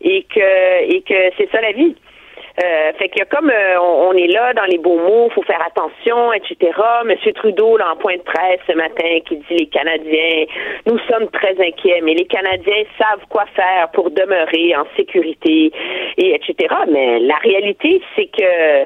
et 0.00 0.24
que 0.24 0.92
et 0.92 1.02
que 1.02 1.32
c'est 1.38 1.48
ça 1.52 1.60
la 1.60 1.70
vie. 1.70 1.94
Euh, 2.60 2.92
fait 2.98 3.08
que 3.08 3.24
comme 3.34 3.48
euh, 3.48 3.80
on, 3.80 4.12
est 4.12 4.26
là 4.26 4.52
dans 4.52 4.64
les 4.64 4.76
beaux 4.76 4.98
mots, 4.98 5.30
faut 5.34 5.42
faire 5.42 5.64
attention, 5.66 6.32
etc. 6.34 6.70
Monsieur 7.06 7.32
Trudeau, 7.32 7.78
là, 7.78 7.92
en 7.92 7.96
point 7.96 8.16
de 8.16 8.22
presse 8.22 8.60
ce 8.66 8.74
matin, 8.74 9.20
qui 9.26 9.36
dit 9.36 9.56
les 9.56 9.66
Canadiens, 9.66 10.44
nous 10.84 10.98
sommes 11.10 11.28
très 11.30 11.52
inquiets, 11.58 12.00
mais 12.02 12.14
les 12.14 12.26
Canadiens 12.26 12.84
savent 12.98 13.24
quoi 13.30 13.46
faire 13.56 13.88
pour 13.92 14.10
demeurer 14.10 14.76
en 14.76 14.84
sécurité, 14.96 15.72
et 16.18 16.34
etc. 16.34 16.74
Mais 16.88 17.20
la 17.20 17.36
réalité, 17.36 18.02
c'est 18.16 18.26
que 18.26 18.84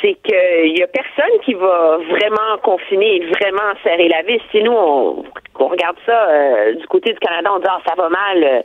c'est 0.00 0.16
qu'il 0.22 0.78
y 0.78 0.82
a 0.82 0.86
personne 0.86 1.40
qui 1.44 1.54
va 1.54 1.98
vraiment 2.08 2.58
confiner 2.62 3.16
et 3.16 3.26
vraiment 3.26 3.72
serrer 3.82 4.08
la 4.08 4.22
vis. 4.22 4.40
Si 4.50 4.62
nous, 4.62 4.72
on, 4.72 5.24
regarde 5.58 5.96
ça 6.06 6.28
euh, 6.28 6.74
du 6.74 6.86
côté 6.86 7.12
du 7.12 7.18
Canada, 7.18 7.50
on 7.54 7.58
dit 7.58 7.66
ah, 7.68 7.78
ça 7.86 7.94
va 7.94 8.08
mal. 8.08 8.44
Euh, 8.44 8.60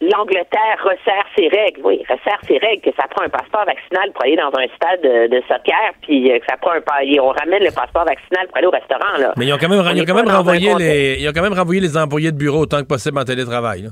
L'Angleterre 0.00 0.78
resserre 0.82 1.26
ses 1.36 1.48
règles. 1.48 1.82
Oui, 1.84 2.02
resserre 2.08 2.40
ses 2.48 2.56
règles, 2.56 2.80
que 2.80 2.96
ça 2.96 3.06
prend 3.08 3.22
un 3.24 3.28
passeport 3.28 3.66
vaccinal 3.66 4.10
pour 4.12 4.24
aller 4.24 4.36
dans 4.36 4.48
un 4.58 4.66
stade 4.74 5.02
de, 5.02 5.42
soccer, 5.46 5.92
puis 6.00 6.32
euh, 6.32 6.38
que 6.38 6.46
ça 6.48 6.56
prend 6.56 6.72
un 6.72 6.80
on 7.20 7.28
ramène 7.28 7.62
le 7.62 7.70
passeport 7.70 8.06
vaccinal 8.06 8.46
pour 8.48 8.56
aller 8.56 8.66
au 8.66 8.70
restaurant. 8.70 9.18
Là. 9.18 9.34
Mais 9.36 9.46
ils 9.46 9.52
ont 9.52 9.58
quand 9.58 9.68
même, 9.68 9.84
ils 9.94 10.02
ont 10.02 10.06
quand 10.06 10.14
même 10.14 10.34
renvoyé 10.34 10.72
les, 10.78 11.16
ils 11.20 11.28
ont 11.28 11.32
quand 11.32 11.42
même 11.42 11.52
renvoyé 11.52 11.80
les 11.80 11.96
employés 11.98 12.32
de 12.32 12.38
bureau 12.38 12.60
autant 12.60 12.80
que 12.80 12.86
possible 12.86 13.18
en 13.18 13.24
télétravail. 13.24 13.90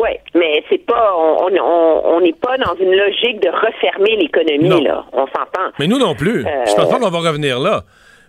Oui, 0.00 0.08
mais 0.34 0.64
c'est 0.70 0.84
pas, 0.86 1.12
on 1.14 2.20
n'est 2.20 2.32
pas 2.32 2.56
dans 2.56 2.74
une 2.80 2.96
logique 2.96 3.42
de 3.42 3.48
refermer 3.48 4.16
l'économie, 4.16 4.82
là. 4.82 5.04
On 5.12 5.26
s'entend. 5.26 5.72
Mais 5.78 5.86
nous 5.86 5.98
non 5.98 6.14
plus. 6.14 6.46
Euh, 6.46 6.64
je 6.66 6.74
pense 6.74 6.88
pas 6.88 6.98
qu'on 6.98 7.10
va 7.10 7.18
revenir 7.18 7.60
là. 7.60 7.84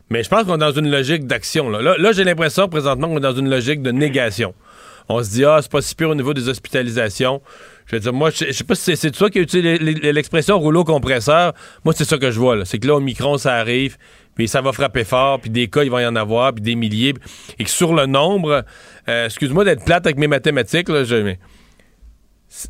Mais 0.10 0.22
je 0.22 0.30
pense 0.30 0.44
qu'on 0.44 0.56
est 0.56 0.58
dans 0.58 0.72
une 0.72 0.92
logique 0.92 1.26
d'action. 1.26 1.70
Là, 1.70 1.96
là, 1.98 2.12
j'ai 2.12 2.26
l'impression 2.26 2.68
présentement 2.68 3.08
qu'on 3.08 3.18
est 3.18 3.22
dans 3.22 3.32
une 3.32 3.50
logique 3.50 3.82
de 3.82 3.92
négation. 3.92 4.54
On 5.08 5.24
se 5.24 5.32
dit, 5.32 5.46
ah, 5.46 5.60
c'est 5.62 5.72
pas 5.72 5.82
si 5.82 5.96
pire 5.96 6.10
au 6.10 6.16
niveau 6.16 6.34
des 6.34 6.50
hospitalisations. 6.50 7.42
Je 7.86 7.96
veux 7.96 8.02
dire, 8.02 8.14
moi, 8.14 8.30
je 8.30 8.52
sais 8.52 8.64
pas 8.66 8.76
si 8.76 8.96
c'est 8.98 9.12
toi 9.12 9.30
qui 9.30 9.40
as 9.40 9.42
utilisé 9.42 9.78
l'expression 10.12 10.60
rouleau 10.60 10.84
compresseur. 10.84 11.54
Moi, 11.86 11.94
c'est 11.96 12.04
ça 12.04 12.18
que 12.18 12.30
je 12.32 12.40
vois. 12.40 12.66
C'est 12.66 12.80
que 12.80 12.88
là, 12.88 12.96
au 12.96 13.00
micron, 13.00 13.38
ça 13.38 13.54
arrive, 13.56 13.98
puis 14.36 14.50
ça 14.50 14.62
va 14.62 14.74
frapper 14.74 15.06
fort, 15.06 15.40
puis 15.40 15.50
des 15.50 15.70
cas, 15.70 15.84
il 15.84 15.92
va 15.92 16.02
y 16.02 16.06
en 16.06 16.16
avoir, 16.18 16.54
puis 16.54 16.62
des 16.62 16.76
milliers. 16.76 17.14
Et 17.60 17.64
que 17.64 17.70
sur 17.70 17.94
le 17.94 18.06
nombre, 18.06 18.64
euh, 19.08 19.26
excuse-moi 19.26 19.64
d'être 19.64 19.86
plate 19.86 20.06
avec 20.06 20.18
mes 20.18 20.28
mathématiques, 20.28 20.90
là, 20.90 21.04
je, 21.04 21.36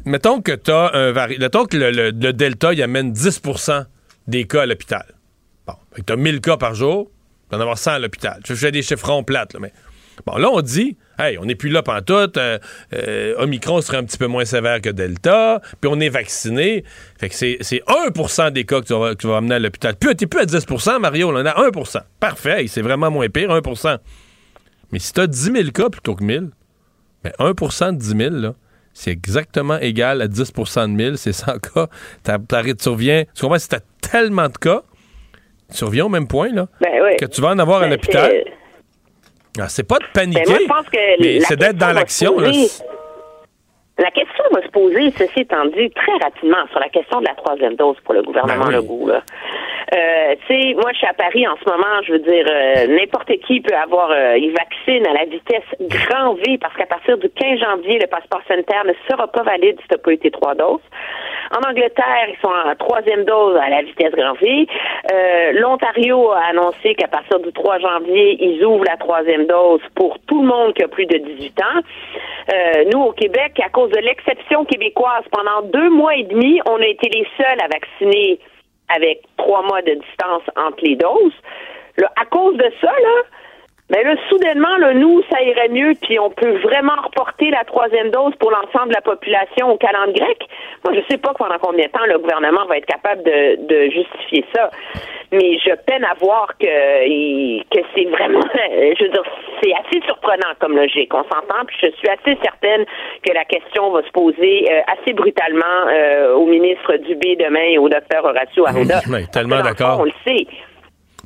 mettons 0.05 0.41
que 0.41 0.51
un 0.51 1.65
que 1.65 1.77
le, 1.77 2.11
Delta, 2.11 2.73
il 2.73 2.81
amène 2.81 3.13
10% 3.13 3.85
des 4.27 4.45
cas 4.45 4.63
à 4.63 4.65
l'hôpital. 4.65 5.05
Bon, 5.67 5.73
tu 6.05 6.13
as 6.13 6.15
1000 6.15 6.41
cas 6.41 6.57
par 6.57 6.75
jour, 6.75 7.11
tu 7.49 7.55
en 7.55 7.59
avoir 7.59 7.77
100 7.77 7.91
à 7.91 7.99
l'hôpital. 7.99 8.41
Je 8.45 8.53
fais 8.53 8.71
des 8.71 8.81
chiffrons 8.81 9.23
plates, 9.23 9.53
là, 9.53 9.59
mais... 9.61 9.73
Bon, 10.25 10.37
là, 10.37 10.49
on 10.51 10.61
dit, 10.61 10.97
hey, 11.17 11.37
on 11.39 11.45
n'est 11.45 11.55
plus 11.55 11.69
là 11.69 11.81
pendant 11.81 12.01
tout. 12.01 12.37
Euh, 12.37 12.59
euh, 12.93 13.33
Omicron 13.39 13.81
serait 13.81 13.97
un 13.97 14.03
petit 14.03 14.17
peu 14.17 14.27
moins 14.27 14.45
sévère 14.45 14.81
que 14.81 14.89
Delta, 14.89 15.61
puis 15.79 15.89
on 15.91 15.99
est 15.99 16.09
vacciné. 16.09 16.83
Fait 17.19 17.29
que 17.29 17.35
c'est, 17.35 17.57
1% 17.57 18.51
des 18.51 18.65
cas 18.65 18.81
que 18.81 19.13
tu 19.13 19.27
vas, 19.27 19.37
amener 19.37 19.55
à 19.55 19.59
l'hôpital. 19.59 19.95
Puis 19.95 20.15
t'es 20.15 20.27
plus 20.27 20.41
à 20.41 20.45
10 20.45 20.65
Mario, 20.99 21.29
on 21.29 21.35
en 21.35 21.45
a 21.45 21.69
1% 21.69 22.01
Parfait, 22.19 22.65
c'est 22.67 22.81
vraiment 22.81 23.09
moins 23.09 23.29
pire, 23.29 23.49
1% 23.49 23.97
Mais 24.91 24.99
si 24.99 25.13
tu 25.13 25.21
as 25.21 25.27
10 25.27 25.51
000 25.53 25.71
cas 25.71 25.89
plutôt 25.89 26.15
que 26.15 26.23
1000, 26.23 26.49
ben 27.23 27.33
1% 27.39 27.93
de 27.93 27.97
10 27.97 28.07
000, 28.07 28.29
là, 28.35 28.53
c'est 28.93 29.11
exactement 29.11 29.77
égal 29.79 30.21
à 30.21 30.27
10% 30.27 30.83
de 30.83 30.87
1000, 30.87 31.17
c'est 31.17 31.33
100 31.33 31.59
cas. 31.59 31.87
Tu 32.23 32.89
reviens, 32.89 33.23
tu 33.33 33.41
comprends, 33.41 33.59
si 33.59 33.69
tu 33.69 33.75
as 33.75 33.81
tellement 34.01 34.47
de 34.47 34.57
cas, 34.57 34.83
tu 35.73 35.83
reviens 35.83 36.05
au 36.05 36.09
même 36.09 36.27
point, 36.27 36.51
là, 36.51 36.67
ben 36.81 36.89
que 37.17 37.25
tu 37.25 37.41
vas 37.41 37.49
en 37.49 37.59
avoir 37.59 37.79
à 37.79 37.85
ben, 37.85 37.91
l'hôpital. 37.91 38.31
Ah, 39.59 39.67
c'est 39.69 39.83
pas 39.83 39.97
de 39.99 40.05
paniquer, 40.13 40.67
ben, 40.67 40.83
mais 41.19 41.39
c'est 41.41 41.57
d'être 41.57 41.77
dans 41.77 41.93
l'action. 41.93 42.37
La 43.97 44.09
question 44.09 44.43
va 44.51 44.61
se 44.61 44.69
poser, 44.69 45.11
ceci 45.11 45.41
étant 45.41 45.65
dit, 45.65 45.89
très 45.91 46.13
rapidement 46.23 46.65
sur 46.71 46.79
la 46.79 46.89
question 46.89 47.19
de 47.19 47.25
la 47.25 47.35
troisième 47.35 47.75
dose 47.75 47.97
pour 48.03 48.13
le 48.13 48.23
gouvernement 48.23 48.65
ben 48.65 48.77
Legault. 48.77 49.07
Là. 49.07 49.21
Euh, 49.93 50.35
tu 50.47 50.53
sais, 50.53 50.73
moi, 50.75 50.91
je 50.93 50.97
suis 50.99 51.07
à 51.07 51.13
Paris 51.13 51.45
en 51.45 51.55
ce 51.57 51.69
moment. 51.69 52.01
Je 52.07 52.13
veux 52.13 52.19
dire, 52.19 52.45
euh, 52.49 52.87
n'importe 52.87 53.31
qui 53.45 53.59
peut 53.59 53.75
avoir 53.75 54.09
euh, 54.11 54.35
une 54.35 54.53
vaccine 54.53 55.05
à 55.05 55.13
la 55.13 55.25
vitesse 55.25 55.67
grand 55.81 56.33
V 56.35 56.57
parce 56.59 56.73
qu'à 56.75 56.85
partir 56.85 57.17
du 57.17 57.29
15 57.29 57.59
janvier, 57.59 57.99
le 57.99 58.07
passeport 58.07 58.41
sanitaire 58.47 58.85
ne 58.85 58.93
sera 59.09 59.27
pas 59.27 59.43
valide 59.43 59.77
si 59.81 59.87
tu 59.87 59.93
n'as 59.93 60.01
pas 60.01 60.13
été 60.13 60.31
trois 60.31 60.55
doses. 60.55 60.79
En 61.51 61.69
Angleterre, 61.69 62.27
ils 62.29 62.39
sont 62.41 62.47
en 62.47 62.73
troisième 62.75 63.25
dose 63.25 63.57
à 63.57 63.69
la 63.69 63.81
vitesse 63.81 64.13
grand 64.13 64.33
V. 64.39 64.67
Euh, 65.11 65.51
L'Ontario 65.53 66.31
a 66.31 66.45
annoncé 66.51 66.95
qu'à 66.95 67.09
partir 67.09 67.39
du 67.39 67.51
3 67.51 67.79
janvier, 67.79 68.37
ils 68.39 68.63
ouvrent 68.63 68.85
la 68.85 68.95
troisième 68.95 69.47
dose 69.47 69.81
pour 69.95 70.17
tout 70.27 70.41
le 70.41 70.47
monde 70.47 70.73
qui 70.73 70.83
a 70.83 70.87
plus 70.87 71.05
de 71.05 71.17
18 71.17 71.59
ans. 71.59 71.81
Euh, 72.53 72.83
nous, 72.93 73.01
au 73.01 73.11
Québec, 73.11 73.59
à 73.63 73.69
cause 73.69 73.80
de 73.89 73.97
l'exception 73.99 74.65
québécoise, 74.65 75.23
pendant 75.31 75.61
deux 75.63 75.89
mois 75.89 76.15
et 76.15 76.23
demi, 76.23 76.61
on 76.69 76.77
a 76.77 76.85
été 76.85 77.09
les 77.09 77.27
seuls 77.37 77.59
à 77.61 77.67
vacciner 77.67 78.39
avec 78.89 79.21
trois 79.37 79.63
mois 79.63 79.81
de 79.81 79.93
distance 79.93 80.43
entre 80.55 80.83
les 80.83 80.95
doses. 80.95 81.33
à 82.15 82.25
cause 82.25 82.55
de 82.57 82.71
ça, 82.81 82.91
là, 82.91 83.23
mais 83.91 84.03
là, 84.03 84.15
soudainement, 84.29 84.77
là, 84.77 84.93
nous, 84.93 85.21
ça 85.29 85.41
irait 85.41 85.67
mieux, 85.67 85.93
puis 86.01 86.17
on 86.17 86.29
peut 86.29 86.57
vraiment 86.59 86.95
reporter 87.03 87.51
la 87.51 87.65
troisième 87.65 88.09
dose 88.09 88.33
pour 88.39 88.49
l'ensemble 88.49 88.89
de 88.89 88.95
la 88.95 89.01
population 89.01 89.69
au 89.69 89.77
calendrier 89.77 90.11
grec. 90.13 90.47
Moi, 90.85 90.93
je 90.95 91.01
sais 91.09 91.17
pas 91.17 91.33
pendant 91.33 91.57
combien 91.59 91.85
de 91.85 91.91
temps 91.91 92.05
le 92.07 92.17
gouvernement 92.17 92.65
va 92.67 92.77
être 92.77 92.85
capable 92.85 93.23
de, 93.23 93.67
de 93.67 93.91
justifier 93.91 94.45
ça, 94.55 94.69
mais 95.31 95.57
je 95.59 95.75
peine 95.85 96.05
à 96.05 96.13
voir 96.19 96.47
que, 96.57 97.63
que 97.69 97.85
c'est 97.93 98.05
vraiment, 98.05 98.41
je 98.53 99.03
veux 99.03 99.09
dire, 99.09 99.23
c'est 99.61 99.73
assez 99.73 100.05
surprenant 100.05 100.53
comme 100.59 100.75
logique. 100.75 101.13
On 101.13 101.23
s'entend, 101.23 101.65
puis 101.67 101.77
je 101.81 101.87
suis 101.97 102.09
assez 102.09 102.37
certaine 102.41 102.85
que 103.23 103.33
la 103.33 103.45
question 103.45 103.91
va 103.91 104.03
se 104.03 104.11
poser 104.11 104.71
euh, 104.71 104.81
assez 104.87 105.13
brutalement 105.13 105.87
euh, 105.87 106.33
au 106.35 106.45
ministre 106.45 106.95
Dubé 106.97 107.35
demain 107.35 107.67
et 107.71 107.77
au 107.77 107.89
docteur 107.89 108.23
Horacio 108.23 108.65
Arruda. 108.67 109.01
tellement 109.31 109.61
d'accord. 109.61 109.99
On 109.99 110.05
le 110.05 110.13
sait. 110.25 110.47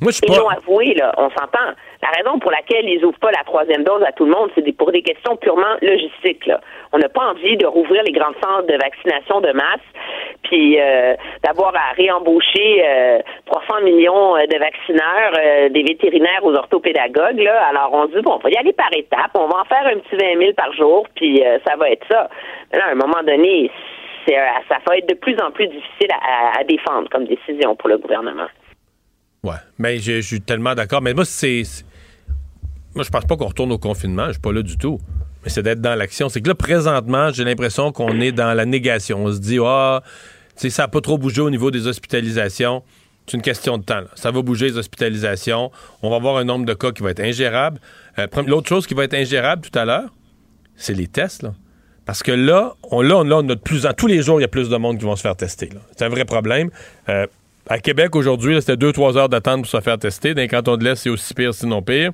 Moi, 0.00 0.12
je 0.12 0.20
Ils 0.24 0.36
l'ont 0.36 0.48
avoué, 0.48 0.94
là, 0.94 1.12
on 1.16 1.30
s'entend. 1.30 1.72
La 2.06 2.22
raison 2.22 2.38
pour 2.38 2.52
laquelle 2.52 2.88
ils 2.88 3.04
ouvrent 3.04 3.18
pas 3.18 3.32
la 3.32 3.42
troisième 3.42 3.82
dose 3.82 4.02
à 4.06 4.12
tout 4.12 4.26
le 4.26 4.30
monde, 4.30 4.48
c'est 4.54 4.62
pour 4.76 4.92
des 4.92 5.02
questions 5.02 5.36
purement 5.36 5.74
logistiques. 5.82 6.46
Là. 6.46 6.60
On 6.92 6.98
n'a 6.98 7.08
pas 7.08 7.32
envie 7.32 7.56
de 7.56 7.66
rouvrir 7.66 8.04
les 8.04 8.12
grands 8.12 8.34
centres 8.40 8.68
de 8.68 8.78
vaccination 8.78 9.40
de 9.40 9.50
masse, 9.50 9.82
puis 10.44 10.80
euh, 10.80 11.16
d'avoir 11.42 11.74
à 11.74 11.94
réembaucher 11.96 12.84
euh, 12.86 13.18
300 13.46 13.82
millions 13.82 14.36
euh, 14.36 14.46
de 14.46 14.56
vaccineurs, 14.56 15.32
euh, 15.36 15.68
des 15.70 15.82
vétérinaires 15.82 16.44
aux 16.44 16.54
orthopédagogues. 16.54 17.40
Là. 17.40 17.66
Alors 17.66 17.90
on 17.92 18.06
dit 18.06 18.22
bon, 18.22 18.34
on 18.34 18.38
va 18.38 18.50
y 18.50 18.56
aller 18.56 18.72
par 18.72 18.92
étapes, 18.92 19.32
on 19.34 19.48
va 19.48 19.62
en 19.62 19.64
faire 19.64 19.86
un 19.86 19.98
petit 19.98 20.14
20 20.14 20.38
000 20.38 20.52
par 20.52 20.72
jour, 20.74 21.08
puis 21.16 21.42
ça 21.66 21.74
va 21.74 21.90
être 21.90 22.06
ça. 22.08 22.30
Mais 22.70 22.78
là, 22.78 22.84
à 22.86 22.90
un 22.92 22.94
moment 22.94 23.22
donné, 23.26 23.68
ça 24.28 24.78
va 24.86 24.96
être 24.96 25.08
de 25.08 25.14
plus 25.14 25.36
en 25.40 25.50
plus 25.50 25.66
difficile 25.66 26.10
à 26.56 26.62
défendre 26.62 27.08
comme 27.10 27.24
décision 27.24 27.74
pour 27.74 27.88
le 27.88 27.98
gouvernement. 27.98 28.46
Ouais, 29.42 29.62
mais 29.78 29.98
je 29.98 30.20
suis 30.20 30.40
tellement 30.40 30.74
d'accord. 30.74 31.02
Mais 31.02 31.14
moi, 31.14 31.24
c'est. 31.24 31.62
Moi, 32.96 33.04
je 33.04 33.10
pense 33.10 33.26
pas 33.26 33.36
qu'on 33.36 33.46
retourne 33.46 33.70
au 33.72 33.78
confinement. 33.78 34.26
Je 34.28 34.32
suis 34.32 34.40
pas 34.40 34.52
là 34.52 34.62
du 34.62 34.78
tout. 34.78 34.98
Mais 35.44 35.50
c'est 35.50 35.62
d'être 35.62 35.82
dans 35.82 35.94
l'action. 35.94 36.28
C'est 36.28 36.40
que 36.40 36.48
là, 36.48 36.54
présentement, 36.54 37.30
j'ai 37.30 37.44
l'impression 37.44 37.92
qu'on 37.92 38.20
est 38.20 38.32
dans 38.32 38.54
la 38.54 38.64
négation. 38.64 39.22
On 39.24 39.32
se 39.32 39.38
dit, 39.38 39.58
ah, 39.62 40.02
sais, 40.56 40.70
ça 40.70 40.84
n'a 40.84 40.88
pas 40.88 41.02
trop 41.02 41.18
bougé 41.18 41.42
au 41.42 41.50
niveau 41.50 41.70
des 41.70 41.86
hospitalisations. 41.86 42.82
C'est 43.26 43.36
une 43.36 43.42
question 43.42 43.76
de 43.76 43.84
temps. 43.84 44.02
Ça 44.14 44.30
va 44.30 44.40
bouger 44.40 44.70
les 44.70 44.78
hospitalisations. 44.78 45.70
On 46.02 46.08
va 46.08 46.16
avoir 46.16 46.38
un 46.38 46.44
nombre 46.44 46.64
de 46.64 46.72
cas 46.72 46.90
qui 46.90 47.02
va 47.02 47.10
être 47.10 47.20
ingérable. 47.20 47.80
Euh, 48.18 48.26
l'autre 48.46 48.68
chose 48.68 48.86
qui 48.86 48.94
va 48.94 49.04
être 49.04 49.14
ingérable 49.14 49.62
tout 49.68 49.78
à 49.78 49.84
l'heure, 49.84 50.08
c'est 50.74 50.94
les 50.94 51.06
tests. 51.06 51.42
Là. 51.42 51.52
Parce 52.06 52.22
que 52.22 52.32
là, 52.32 52.74
on, 52.90 53.02
là, 53.02 53.18
on, 53.18 53.30
a 53.30 53.42
de 53.42 53.54
plus 53.56 53.84
en 53.84 53.92
tous 53.92 54.06
les 54.06 54.22
jours, 54.22 54.38
il 54.38 54.42
y 54.42 54.46
a 54.46 54.48
plus 54.48 54.70
de 54.70 54.76
monde 54.76 54.98
qui 54.98 55.04
vont 55.04 55.16
se 55.16 55.22
faire 55.22 55.36
tester. 55.36 55.68
C'est 55.96 56.04
un 56.04 56.08
vrai 56.08 56.24
problème. 56.24 56.70
Euh, 57.08 57.26
à 57.68 57.78
Québec, 57.78 58.14
aujourd'hui, 58.14 58.60
c'était 58.60 58.76
2-3 58.76 59.18
heures 59.18 59.28
d'attente 59.28 59.62
pour 59.62 59.70
se 59.70 59.80
faire 59.80 59.98
tester. 59.98 60.32
Dans 60.32 60.40
les 60.40 60.48
cantons 60.48 60.76
de 60.76 60.84
l'Est, 60.84 60.96
c'est 60.96 61.10
aussi 61.10 61.34
pire, 61.34 61.52
sinon 61.52 61.82
pire. 61.82 62.12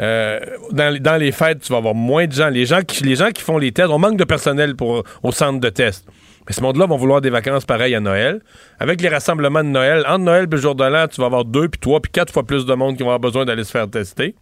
Euh, 0.00 0.40
dans, 0.70 1.20
les 1.20 1.32
fêtes, 1.32 1.60
tu 1.60 1.72
vas 1.72 1.78
avoir 1.78 1.94
moins 1.94 2.26
de 2.26 2.32
gens. 2.32 2.48
Les 2.48 2.64
gens 2.64 2.80
qui, 2.80 3.04
les 3.04 3.16
gens 3.16 3.30
qui 3.30 3.42
font 3.42 3.58
les 3.58 3.72
tests, 3.72 3.90
on 3.90 3.98
manque 3.98 4.16
de 4.16 4.24
personnel 4.24 4.74
pour, 4.74 5.04
au 5.22 5.32
centre 5.32 5.60
de 5.60 5.68
test. 5.68 6.06
Mais 6.46 6.54
ce 6.54 6.60
monde-là 6.60 6.86
vont 6.86 6.96
vouloir 6.96 7.20
des 7.20 7.30
vacances 7.30 7.64
pareilles 7.64 7.94
à 7.94 8.00
Noël. 8.00 8.40
Avec 8.80 9.00
les 9.00 9.08
rassemblements 9.08 9.62
de 9.62 9.68
Noël, 9.68 10.04
entre 10.08 10.24
Noël 10.24 10.44
et 10.44 10.50
le 10.50 10.56
jour 10.56 10.74
de 10.74 10.84
l'an, 10.84 11.06
tu 11.06 11.20
vas 11.20 11.26
avoir 11.26 11.44
deux, 11.44 11.68
puis 11.68 11.78
trois, 11.78 12.00
puis 12.00 12.10
quatre 12.10 12.32
fois 12.32 12.42
plus 12.42 12.66
de 12.66 12.74
monde 12.74 12.96
qui 12.96 13.02
vont 13.02 13.10
avoir 13.10 13.20
besoin 13.20 13.44
d'aller 13.44 13.64
se 13.64 13.70
faire 13.70 13.88
tester. 13.88 14.34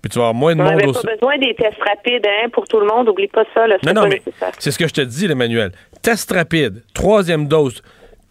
Puis 0.00 0.10
tu 0.10 0.18
vas 0.18 0.28
avoir 0.28 0.34
moins 0.34 0.54
de 0.54 0.60
on 0.60 0.64
monde. 0.64 0.82
On 0.86 0.92
pas 0.92 1.14
besoin 1.14 1.38
des 1.38 1.54
tests 1.54 1.82
rapides 1.84 2.26
hein, 2.26 2.48
pour 2.52 2.64
tout 2.66 2.80
le 2.80 2.86
monde. 2.86 3.08
Oublie 3.08 3.28
pas 3.28 3.44
ça. 3.54 3.66
non, 3.84 3.92
non, 4.02 4.08
mais 4.08 4.22
c'est 4.58 4.70
ce 4.70 4.78
que 4.78 4.88
je 4.88 4.94
te 4.94 5.00
dis, 5.00 5.26
Emmanuel. 5.26 5.72
Test 6.02 6.30
rapide, 6.32 6.82
troisième 6.94 7.46
dose. 7.46 7.82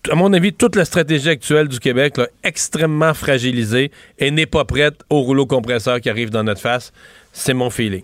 À 0.10 0.16
mon 0.16 0.32
avis, 0.34 0.54
toute 0.54 0.76
la 0.76 0.86
stratégie 0.86 1.30
actuelle 1.30 1.68
du 1.68 1.80
Québec, 1.80 2.18
là, 2.18 2.28
extrêmement 2.44 3.14
fragilisée 3.14 3.92
et 4.20 4.32
n'est 4.32 4.46
pas 4.46 4.64
prête 4.64 5.02
au 5.10 5.22
rouleau 5.22 5.46
compresseur 5.46 6.00
qui 6.00 6.10
arrive 6.10 6.30
dans 6.30 6.44
notre 6.44 6.62
face. 6.62 6.94
C'est 7.34 7.54
mon 7.54 7.70
feeling. 7.70 8.04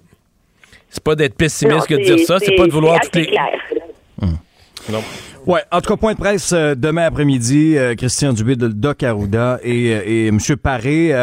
C'est 0.90 1.04
pas 1.04 1.16
d'être 1.16 1.36
pessimiste 1.36 1.88
que 1.88 1.96
de 1.96 2.04
dire 2.04 2.26
ça, 2.26 2.38
c'est 2.40 2.56
pas 2.56 2.68
de 2.68 2.72
vouloir 2.72 3.00
toutes 3.00 3.16
les. 3.16 3.36
Non. 4.90 5.02
Ouais, 5.46 5.62
en 5.72 5.82
tout 5.82 5.90
cas, 5.90 5.98
point 5.98 6.14
de 6.14 6.20
presse 6.20 6.52
euh, 6.54 6.76
demain 6.76 7.06
après-midi, 7.06 7.78
euh, 7.78 7.96
Christian 7.96 8.32
Dubé 8.34 8.56
de 8.56 8.68
Doc 8.68 9.04
Arruda 9.04 9.60
et, 9.64 9.94
euh, 9.94 10.02
et 10.06 10.28
M. 10.28 10.40
Paré. 10.62 11.14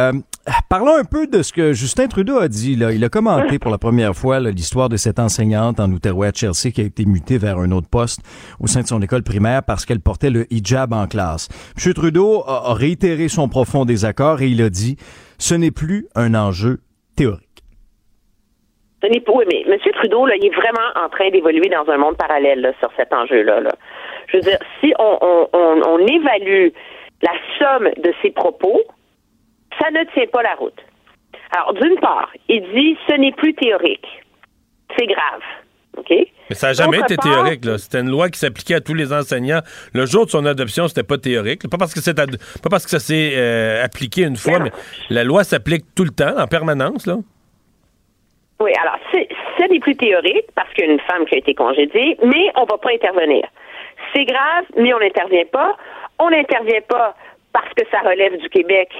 Parlons 0.68 0.96
un 0.96 1.04
peu 1.04 1.26
de 1.26 1.42
ce 1.42 1.52
que 1.52 1.72
Justin 1.72 2.08
Trudeau 2.08 2.38
a 2.38 2.48
dit. 2.48 2.76
Là. 2.76 2.92
Il 2.92 3.04
a 3.04 3.08
commenté 3.08 3.58
pour 3.58 3.70
la 3.70 3.78
première 3.78 4.14
fois 4.14 4.40
l'histoire 4.40 4.88
de 4.88 4.96
cette 4.96 5.18
enseignante 5.18 5.80
en 5.80 5.90
Outaouais 5.90 6.28
à 6.28 6.32
Chelsea 6.32 6.72
qui 6.74 6.80
a 6.80 6.84
été 6.84 7.04
mutée 7.04 7.38
vers 7.38 7.58
un 7.58 7.70
autre 7.72 7.88
poste 7.90 8.20
au 8.60 8.66
sein 8.66 8.82
de 8.82 8.86
son 8.86 9.00
école 9.02 9.22
primaire 9.22 9.62
parce 9.66 9.84
qu'elle 9.84 10.00
portait 10.00 10.30
le 10.30 10.46
hijab 10.52 10.92
en 10.92 11.06
classe. 11.06 11.48
M. 11.76 11.94
Trudeau 11.94 12.42
a, 12.46 12.74
réitéré 12.74 13.28
son 13.28 13.48
profond 13.48 13.84
désaccord 13.84 14.42
et 14.42 14.48
il 14.48 14.62
a 14.62 14.70
dit 14.70 14.96
ce 15.38 15.54
n'est 15.54 15.70
plus 15.70 16.06
un 16.14 16.34
enjeu 16.34 16.78
théorique. 17.16 17.46
Oui, 19.02 19.44
mais 19.50 19.62
M. 19.66 19.78
Trudeau, 19.94 20.26
là, 20.26 20.34
il 20.36 20.44
est 20.44 20.54
vraiment 20.54 20.90
en 20.94 21.08
train 21.08 21.30
d'évoluer 21.30 21.68
dans 21.68 21.90
un 21.90 21.96
monde 21.96 22.16
parallèle 22.16 22.74
sur 22.80 22.90
cet 22.96 23.12
enjeu-là. 23.12 23.62
Je 24.28 24.36
veux 24.36 24.42
dire, 24.42 24.58
si 24.80 24.92
on, 24.98 25.48
on, 25.52 25.98
évalue 26.06 26.68
la 27.22 27.32
somme 27.58 27.88
de 28.02 28.12
ses 28.22 28.30
propos, 28.30 28.82
ça 29.80 29.90
ne 29.90 30.04
tient 30.12 30.26
pas 30.32 30.42
la 30.42 30.54
route. 30.54 30.78
Alors, 31.52 31.74
d'une 31.74 31.98
part, 32.00 32.30
il 32.48 32.62
dit 32.74 32.96
ce 33.08 33.14
n'est 33.14 33.32
plus 33.32 33.54
théorique. 33.54 34.06
C'est 34.96 35.06
grave. 35.06 35.42
OK? 35.96 36.10
Mais 36.10 36.56
ça 36.56 36.68
n'a 36.68 36.72
jamais 36.72 36.98
été 36.98 37.16
théorique. 37.16 37.64
C'était 37.78 38.00
une 38.00 38.10
loi 38.10 38.28
qui 38.28 38.38
s'appliquait 38.38 38.74
à 38.74 38.80
tous 38.80 38.94
les 38.94 39.12
enseignants. 39.12 39.60
Le 39.92 40.06
jour 40.06 40.26
de 40.26 40.30
son 40.30 40.46
adoption, 40.46 40.88
c'était 40.88 41.02
pas 41.02 41.18
théorique. 41.18 41.68
Pas 41.68 41.78
parce 41.78 41.94
que 41.94 42.00
c'est 42.00 42.14
pas 42.14 42.68
parce 42.70 42.84
que 42.84 42.90
ça 42.90 42.98
s'est 43.00 43.32
euh, 43.34 43.84
appliqué 43.84 44.22
une 44.22 44.36
fois, 44.36 44.58
mais 44.60 44.70
la 45.10 45.24
loi 45.24 45.44
s'applique 45.44 45.84
tout 45.96 46.04
le 46.04 46.10
temps, 46.10 46.38
en 46.38 46.46
permanence. 46.46 47.06
Là. 47.06 47.16
Oui, 48.60 48.72
alors, 48.82 48.98
ce 49.12 49.68
n'est 49.68 49.80
plus 49.80 49.96
théorique 49.96 50.46
parce 50.54 50.72
qu'il 50.74 50.86
y 50.86 50.88
a 50.88 50.92
une 50.92 51.00
femme 51.00 51.24
qui 51.26 51.34
a 51.34 51.38
été 51.38 51.54
congédiée, 51.54 52.16
mais 52.22 52.50
on 52.56 52.62
ne 52.62 52.70
va 52.70 52.78
pas 52.78 52.90
intervenir. 52.92 53.44
C'est 54.14 54.24
grave, 54.24 54.64
mais 54.76 54.92
on 54.94 54.98
n'intervient 54.98 55.46
pas. 55.50 55.76
On 56.18 56.30
n'intervient 56.30 56.82
pas 56.88 57.14
parce 57.52 57.72
que 57.74 57.82
ça 57.90 58.00
relève 58.00 58.36
du 58.38 58.48
Québec 58.48 58.90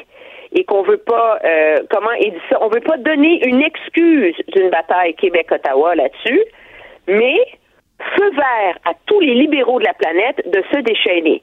et 0.53 0.65
qu'on 0.65 0.83
veut 0.83 0.99
pas, 0.99 1.39
euh, 1.45 1.77
comment 1.91 2.13
il 2.21 2.33
dit 2.33 2.41
ça, 2.49 2.59
on 2.61 2.69
veut 2.69 2.81
pas 2.81 2.97
donner 2.97 3.41
une 3.47 3.63
excuse 3.63 4.37
d'une 4.49 4.71
bataille 4.71 5.15
Québec-Ottawa 5.15 5.95
là-dessus, 5.95 6.45
mais 7.07 7.37
feu 8.17 8.31
vert 8.31 8.79
à 8.85 8.93
tous 9.07 9.21
les 9.21 9.35
libéraux 9.35 9.79
de 9.79 9.85
la 9.85 9.95
planète 9.95 10.43
de 10.51 10.63
se 10.73 10.81
déchaîner. 10.81 11.43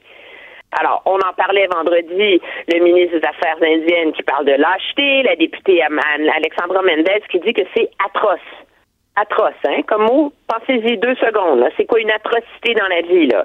Alors, 0.78 1.02
on 1.06 1.16
en 1.16 1.32
parlait 1.34 1.66
vendredi, 1.66 2.40
le 2.68 2.84
ministre 2.84 3.18
des 3.18 3.26
Affaires 3.26 3.56
indiennes 3.62 4.12
qui 4.12 4.22
parle 4.22 4.44
de 4.44 4.52
lâcheté, 4.52 5.22
la 5.22 5.34
députée 5.36 5.80
Alexandra 5.82 6.82
Mendez 6.82 7.22
qui 7.30 7.40
dit 7.40 7.54
que 7.54 7.62
c'est 7.74 7.88
atroce. 8.04 8.40
Atroce, 9.20 9.54
hein? 9.64 9.82
Comme 9.86 10.02
mot, 10.02 10.32
pensez-y 10.46 10.96
deux 10.98 11.14
secondes. 11.16 11.64
C'est 11.76 11.86
quoi 11.86 12.00
une 12.00 12.10
atrocité 12.10 12.74
dans 12.74 12.86
la 12.88 13.02
vie, 13.02 13.26
là? 13.26 13.44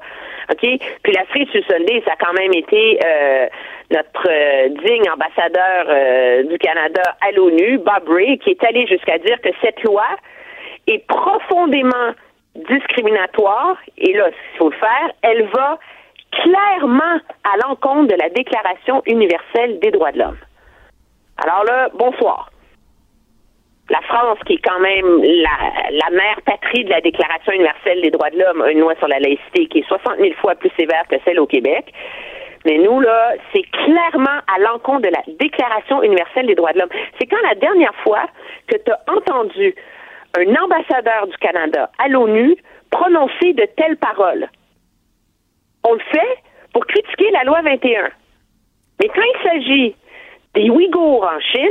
OK? 0.52 0.60
Puis 1.04 1.14
la 1.14 1.26
frise 1.26 1.48
sur 1.50 1.64
Sunday, 1.66 2.04
ça 2.06 2.14
a 2.14 2.16
quand 2.16 2.34
même 2.34 2.54
été 2.54 3.00
euh, 3.04 3.48
notre 3.92 4.28
euh, 4.30 4.70
digne 4.86 5.10
ambassadeur 5.10 5.86
euh, 5.88 6.44
du 6.44 6.58
Canada 6.58 7.02
à 7.22 7.32
l'ONU, 7.32 7.78
Bob 7.80 8.08
Ray, 8.10 8.38
qui 8.40 8.52
est 8.52 8.64
allé 8.64 8.86
jusqu'à 8.88 9.18
dire 9.20 9.40
que 9.42 9.50
cette 9.62 9.82
loi 9.84 10.06
est 10.88 11.06
profondément 11.08 12.14
discriminatoire, 12.56 13.78
et 13.98 14.14
là, 14.14 14.26
s'il 14.30 14.58
faut 14.60 14.70
le 14.70 14.76
faire, 14.76 15.12
elle 15.22 15.48
va 15.48 15.80
clairement 16.32 17.20
à 17.44 17.58
l'encontre 17.66 18.16
de 18.16 18.22
la 18.22 18.30
Déclaration 18.30 19.02
universelle 19.06 19.80
des 19.80 19.92
droits 19.92 20.12
de 20.12 20.20
l'homme. 20.20 20.38
Alors 21.38 21.64
là, 21.64 21.90
bonsoir. 21.94 22.53
La 23.94 24.02
France, 24.02 24.40
qui 24.48 24.54
est 24.54 24.66
quand 24.66 24.80
même 24.80 25.22
la, 25.24 26.10
mère 26.10 26.42
patrie 26.46 26.84
de 26.84 26.90
la 26.90 27.02
Déclaration 27.02 27.52
universelle 27.54 28.02
des 28.02 28.10
droits 28.10 28.32
de 28.32 28.40
l'homme, 28.40 28.66
une 28.70 28.80
loi 28.80 28.96
sur 28.98 29.08
la 29.08 29.20
laïcité 29.20 29.68
qui 29.68 29.80
est 29.80 29.88
60 29.88 30.18
000 30.18 30.34
fois 30.42 30.56
plus 30.56 30.72
sévère 30.78 31.04
que 31.10 31.16
celle 31.24 31.40
au 31.40 31.46
Québec. 31.46 31.94
Mais 32.66 32.80
nous, 32.80 33.00
là, 33.00 33.34
c'est 33.54 33.62
clairement 33.62 34.40
à 34.56 34.60
l'encontre 34.60 35.02
de 35.02 35.10
la 35.10 35.22
Déclaration 35.40 36.02
universelle 36.02 36.48
des 36.48 36.56
droits 36.56 36.74
de 36.74 36.80
l'homme. 36.80 36.96
C'est 37.20 37.28
quand 37.28 37.42
la 37.48 37.56
dernière 37.56 37.94
fois 38.04 38.24
que 38.68 38.78
tu 38.78 38.92
as 38.92 39.00
entendu 39.08 39.76
un 40.40 40.56
ambassadeur 40.56 41.28
du 41.28 41.38
Canada 41.38 41.92
à 42.04 42.08
l'ONU 42.08 42.56
prononcer 42.90 43.54
de 43.54 43.68
telles 43.78 43.98
paroles 43.98 44.50
on 45.84 45.94
le 45.94 46.00
fait 46.12 46.38
pour 46.74 46.86
critiquer 46.86 47.30
la 47.32 47.44
loi 47.44 47.62
21. 47.62 48.10
Mais 49.00 49.08
quand 49.10 49.22
il 49.22 49.44
s'agit 49.44 49.96
des 50.56 50.70
Ouïghours 50.70 51.24
en 51.24 51.40
Chine, 51.40 51.70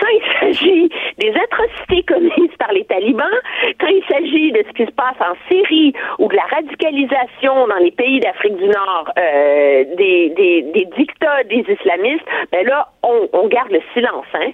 quand 0.00 0.08
il 0.08 0.40
s'agit 0.40 0.90
des 1.18 1.30
atrocités 1.30 2.02
commises 2.02 2.56
par 2.58 2.72
les 2.72 2.84
talibans, 2.84 3.40
quand 3.80 3.88
il 3.88 4.02
s'agit 4.08 4.52
de 4.52 4.64
ce 4.66 4.72
qui 4.72 4.86
se 4.86 4.92
passe 4.92 5.16
en 5.20 5.34
Syrie 5.48 5.92
ou 6.18 6.28
de 6.28 6.36
la 6.36 6.44
radicalisation 6.44 7.66
dans 7.68 7.76
les 7.76 7.90
pays 7.90 8.20
d'Afrique 8.20 8.56
du 8.56 8.66
Nord 8.66 9.12
euh, 9.18 9.84
des, 9.96 10.30
des, 10.30 10.62
des 10.62 10.86
dictats 10.96 11.44
des 11.44 11.64
islamistes, 11.68 12.24
ben 12.52 12.66
là, 12.66 12.88
on, 13.02 13.48
garde 13.48 13.70
le 13.70 13.80
silence. 13.92 14.26
Hein? 14.34 14.50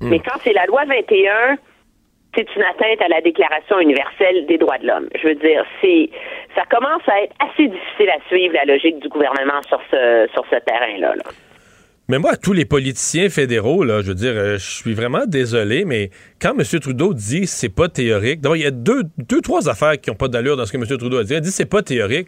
Hmm. 0.00 0.10
Mais 0.10 0.18
quand 0.20 0.38
c'est 0.40 0.52
la 0.52 0.66
loi 0.66 0.84
21, 0.84 1.56
c'est 2.34 2.54
une 2.54 2.62
atteinte 2.62 3.02
à 3.02 3.08
la 3.08 3.20
Déclaration 3.20 3.80
universelle 3.80 4.46
des 4.46 4.58
droits 4.58 4.78
de 4.78 4.86
l'homme. 4.86 5.08
Je 5.20 5.28
veux 5.28 5.34
dire, 5.34 5.64
c'est 5.80 6.10
ça 6.54 6.62
commence 6.70 7.02
à 7.08 7.22
être 7.22 7.34
assez 7.40 7.66
difficile 7.68 8.10
à 8.10 8.20
suivre 8.28 8.54
la 8.54 8.64
logique 8.64 9.00
du 9.00 9.08
gouvernement 9.08 9.60
sur 9.68 9.80
ce 9.90 10.28
sur 10.32 10.44
ce 10.50 10.56
terrain-là. 10.56 11.14
Mais 12.10 12.18
moi, 12.18 12.36
tous 12.36 12.52
les 12.52 12.64
politiciens 12.64 13.30
fédéraux, 13.30 13.86
je 13.86 14.08
veux 14.08 14.14
dire, 14.16 14.32
euh, 14.34 14.58
je 14.58 14.68
suis 14.68 14.94
vraiment 14.94 15.26
désolé, 15.28 15.84
mais 15.84 16.10
quand 16.40 16.58
M. 16.58 16.80
Trudeau 16.80 17.14
dit 17.14 17.46
c'est 17.46 17.68
pas 17.68 17.88
théorique, 17.88 18.40
d'abord, 18.40 18.56
il 18.56 18.64
y 18.64 18.66
a 18.66 18.72
deux, 18.72 19.04
deux, 19.16 19.40
trois 19.40 19.68
affaires 19.68 19.92
qui 20.00 20.10
n'ont 20.10 20.16
pas 20.16 20.26
d'allure 20.26 20.56
dans 20.56 20.66
ce 20.66 20.72
que 20.72 20.76
M. 20.76 20.84
Trudeau 20.84 21.18
a 21.18 21.22
dit. 21.22 21.34
Il 21.34 21.40
dit 21.40 21.52
c'est 21.52 21.66
pas 21.66 21.82
théorique 21.82 22.26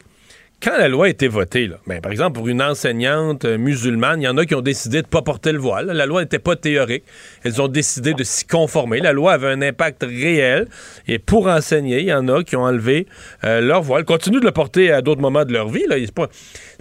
quand 0.62 0.78
la 0.78 0.86
loi 0.86 1.06
a 1.06 1.08
été 1.08 1.26
votée, 1.26 1.68
ben, 1.88 2.00
par 2.00 2.12
exemple, 2.12 2.38
pour 2.38 2.46
une 2.46 2.62
enseignante 2.62 3.44
euh, 3.44 3.58
musulmane, 3.58 4.22
il 4.22 4.26
y 4.26 4.28
en 4.28 4.36
a 4.38 4.46
qui 4.46 4.54
ont 4.54 4.60
décidé 4.60 4.98
de 4.98 5.06
ne 5.06 5.10
pas 5.10 5.22
porter 5.22 5.50
le 5.50 5.58
voile. 5.58 5.86
La 5.86 6.06
loi 6.06 6.22
n'était 6.22 6.38
pas 6.38 6.54
théorique. 6.54 7.02
Elles 7.42 7.60
ont 7.60 7.66
décidé 7.66 8.14
de 8.14 8.22
s'y 8.22 8.46
conformer. 8.46 9.00
La 9.00 9.12
loi 9.12 9.32
avait 9.32 9.48
un 9.48 9.60
impact 9.60 10.04
réel. 10.04 10.68
Et 11.08 11.18
pour 11.18 11.48
enseigner, 11.48 12.00
il 12.00 12.06
y 12.06 12.14
en 12.14 12.28
a 12.28 12.44
qui 12.44 12.54
ont 12.54 12.62
enlevé 12.62 13.08
euh, 13.42 13.60
leur 13.60 13.82
voile. 13.82 14.04
Continuent 14.04 14.38
de 14.38 14.44
le 14.44 14.52
porter 14.52 14.92
à 14.92 15.02
d'autres 15.02 15.20
moments 15.20 15.44
de 15.44 15.52
leur 15.52 15.68
vie. 15.68 15.84
Là. 15.88 15.96
Pas... 16.14 16.28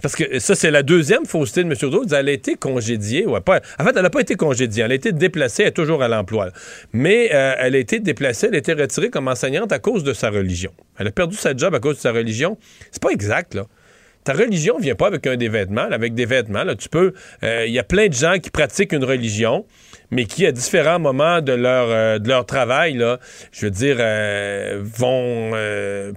Parce 0.00 0.14
que 0.14 0.38
ça, 0.38 0.54
c'est 0.54 0.70
la 0.70 0.84
deuxième 0.84 1.26
fausseté 1.26 1.64
de 1.64 1.68
M. 1.68 1.76
Trudeau. 1.76 2.04
Elle 2.04 2.28
a 2.28 2.32
été 2.32 2.54
congédiée. 2.54 3.26
Pas... 3.44 3.60
En 3.80 3.84
fait, 3.84 3.96
elle 3.96 4.02
n'a 4.02 4.10
pas 4.10 4.20
été 4.20 4.36
congédiée. 4.36 4.84
Elle 4.84 4.92
a 4.92 4.96
été 4.96 5.10
déplacée. 5.10 5.62
Elle 5.62 5.70
est 5.70 5.72
toujours 5.72 6.04
à 6.04 6.08
l'emploi. 6.08 6.50
Mais 6.92 7.30
euh, 7.34 7.54
elle 7.58 7.74
a 7.74 7.78
été 7.78 7.98
déplacée. 7.98 8.46
Elle 8.46 8.54
a 8.54 8.58
été 8.58 8.74
retirée 8.74 9.10
comme 9.10 9.26
enseignante 9.26 9.72
à 9.72 9.80
cause 9.80 10.04
de 10.04 10.12
sa 10.12 10.30
religion. 10.30 10.70
Elle 10.98 11.08
a 11.08 11.10
perdu 11.10 11.34
sa 11.34 11.56
job 11.56 11.74
à 11.74 11.80
cause 11.80 11.96
de 11.96 12.00
sa 12.00 12.12
religion. 12.12 12.56
C'est 12.92 13.02
pas 13.02 13.10
exact, 13.10 13.54
là 13.54 13.66
ta 14.24 14.32
religion 14.32 14.78
vient 14.78 14.94
pas 14.94 15.08
avec 15.08 15.26
un 15.26 15.36
des 15.36 15.48
vêtements, 15.48 15.88
avec 15.90 16.14
des 16.14 16.26
vêtements. 16.26 16.64
Là, 16.64 16.74
tu 16.74 16.88
peux. 16.88 17.12
Euh, 17.42 17.66
il 17.66 17.72
y 17.72 17.78
a 17.78 17.84
plein 17.84 18.08
de 18.08 18.12
gens 18.12 18.38
qui 18.38 18.50
pratiquent 18.50 18.92
une 18.92 19.04
religion, 19.04 19.66
mais 20.12 20.26
qui, 20.26 20.46
à 20.46 20.52
différents 20.52 21.00
moments 21.00 21.40
de 21.40 21.52
leur, 21.52 21.88
euh, 21.88 22.18
de 22.20 22.28
leur 22.28 22.46
travail, 22.46 23.04
je 23.50 23.66
veux 23.66 23.70
dire, 23.70 23.96
euh, 23.98 24.80
vont 24.82 25.52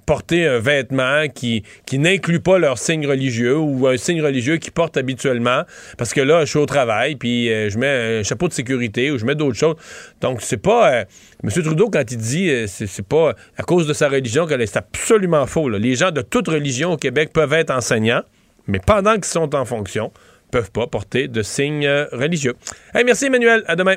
porter 0.06 0.48
un 0.48 0.60
vêtement 0.60 1.28
qui, 1.34 1.64
qui 1.88 1.98
n'inclut 1.98 2.40
pas 2.40 2.60
leur 2.60 2.78
signe 2.78 3.08
religieux 3.08 3.58
ou 3.58 3.88
un 3.88 3.98
signe 3.98 4.22
religieux 4.22 4.58
qu'ils 4.58 4.74
portent 4.74 4.98
habituellement. 4.98 5.64
Parce 5.98 6.14
que 6.14 6.22
là, 6.22 6.46
je 6.46 6.52
suis 6.52 6.60
au 6.60 6.66
travail, 6.68 7.16
puis 7.16 7.48
je 7.48 7.78
mets 7.78 8.20
un 8.20 8.24
chapeau 8.24 8.48
de 8.48 8.54
sécurité 8.54 9.10
ou 9.10 9.18
je 9.18 9.26
mets 9.26 9.36
d'autres 9.36 9.58
choses. 9.58 9.76
Donc, 10.22 10.42
c'est 10.42 10.62
pas. 10.62 11.06
M. 11.44 11.50
Trudeau, 11.50 11.90
quand 11.90 12.12
il 12.12 12.18
dit 12.18 12.52
c'est 12.68 13.08
pas 13.08 13.34
à 13.58 13.64
cause 13.64 13.88
de 13.88 13.94
sa 13.94 14.10
religion, 14.10 14.48
c'est 14.48 14.78
absolument 14.78 15.46
faux. 15.48 15.70
Les 15.70 15.96
gens 15.96 16.12
de 16.12 16.22
toute 16.22 16.48
religion 16.48 16.94
au 16.94 16.98
Québec 16.98 17.32
peuvent 17.34 17.54
être 17.54 17.72
enseignés 17.72 18.20
mais 18.68 18.80
pendant 18.80 19.14
qu'ils 19.14 19.26
sont 19.26 19.56
en 19.56 19.66
fonction, 19.66 20.12
peuvent 20.52 20.72
pas 20.72 20.88
porter 20.88 21.28
de 21.28 21.42
signes 21.42 21.86
euh, 21.86 22.06
religieux. 22.12 22.56
merci 22.94 23.26
Emmanuel, 23.26 23.64
à 23.68 23.76
demain. 23.76 23.96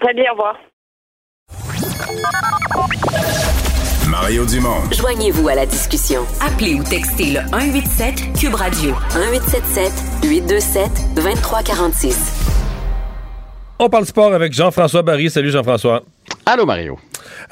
Très, 0.00 0.14
bien, 0.14 0.24
au 0.30 0.32
revoir. 0.32 0.56
Mario 4.08 4.44
Dumont. 4.46 4.90
Joignez-vous 4.92 5.48
à 5.48 5.54
la 5.54 5.66
discussion. 5.66 6.22
Appelez 6.40 6.74
ou 6.74 6.84
textez 6.84 7.32
le 7.32 7.40
187 7.50 8.38
Cube 8.38 8.54
Radio 8.54 8.90
1877 9.14 9.92
827 10.30 10.90
2346. 11.14 12.46
On 13.78 13.88
parle 13.88 14.06
sport 14.06 14.32
avec 14.32 14.52
Jean-François 14.52 15.02
Barry. 15.02 15.28
Salut 15.28 15.50
Jean-François. 15.50 16.02
Allô 16.46 16.64
Mario. 16.64 16.98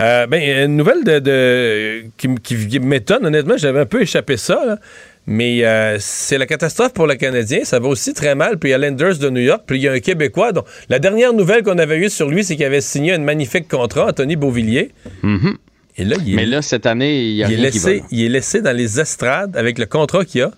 Euh, 0.01 0.27
ben, 0.27 0.67
une 0.67 0.77
nouvelle 0.77 1.05
de, 1.05 2.05
qui, 2.17 2.35
qui 2.37 2.81
m'étonne, 2.81 3.27
honnêtement, 3.27 3.57
j'avais 3.57 3.81
un 3.81 3.87
peu 3.87 4.03
échappé 4.03 4.37
ça. 4.37 4.65
Là. 4.65 4.79
Mais 5.27 5.65
euh, 5.65 5.97
c'est 6.01 6.37
la 6.37 6.47
catastrophe 6.47 6.93
pour 6.93 7.07
le 7.07 7.15
Canadien. 7.15 7.61
Ça 7.65 7.79
va 7.79 7.89
aussi 7.89 8.13
très 8.13 8.35
mal. 8.35 8.59
Puis 8.59 8.71
il 8.71 8.73
y 8.73 8.75
a 8.75 8.79
Lenders 8.79 9.19
de 9.19 9.31
New 9.31 9.41
York. 9.41 9.63
Puis 9.67 9.79
il 9.79 9.83
y 9.83 9.89
a 9.89 9.93
un 9.93 10.01
Québécois. 10.01 10.53
Donc, 10.53 10.67
la 10.89 10.99
dernière 10.99 11.33
nouvelle 11.33 11.63
qu'on 11.63 11.79
avait 11.79 11.99
eue 11.99 12.11
sur 12.11 12.29
lui, 12.29 12.45
c'est 12.45 12.57
qu'il 12.57 12.65
avait 12.65 12.81
signé 12.83 13.13
un 13.13 13.19
magnifique 13.19 13.69
contrat, 13.69 14.09
Anthony 14.09 14.37
Beauvillier. 14.37 14.91
Mm-hmm. 15.23 15.57
Et 15.97 16.05
là, 16.05 16.17
il 16.27 16.37
Mais 16.37 16.47
là, 16.47 16.61
cette 16.61 16.87
année, 16.87 17.23
il 17.23 17.37
y 17.37 17.45
a 17.45 17.47
il 17.47 17.53
est 17.53 17.57
rien 17.57 17.65
laissé, 17.65 17.95
qui 17.95 18.01
va. 18.01 18.07
Il 18.11 18.25
est 18.25 18.29
laissé 18.29 18.61
dans 18.61 18.77
les 18.77 19.01
estrades 19.01 19.57
avec 19.57 19.79
le 19.79 19.87
contrat 19.87 20.25
qu'il 20.25 20.43
a. 20.43 20.51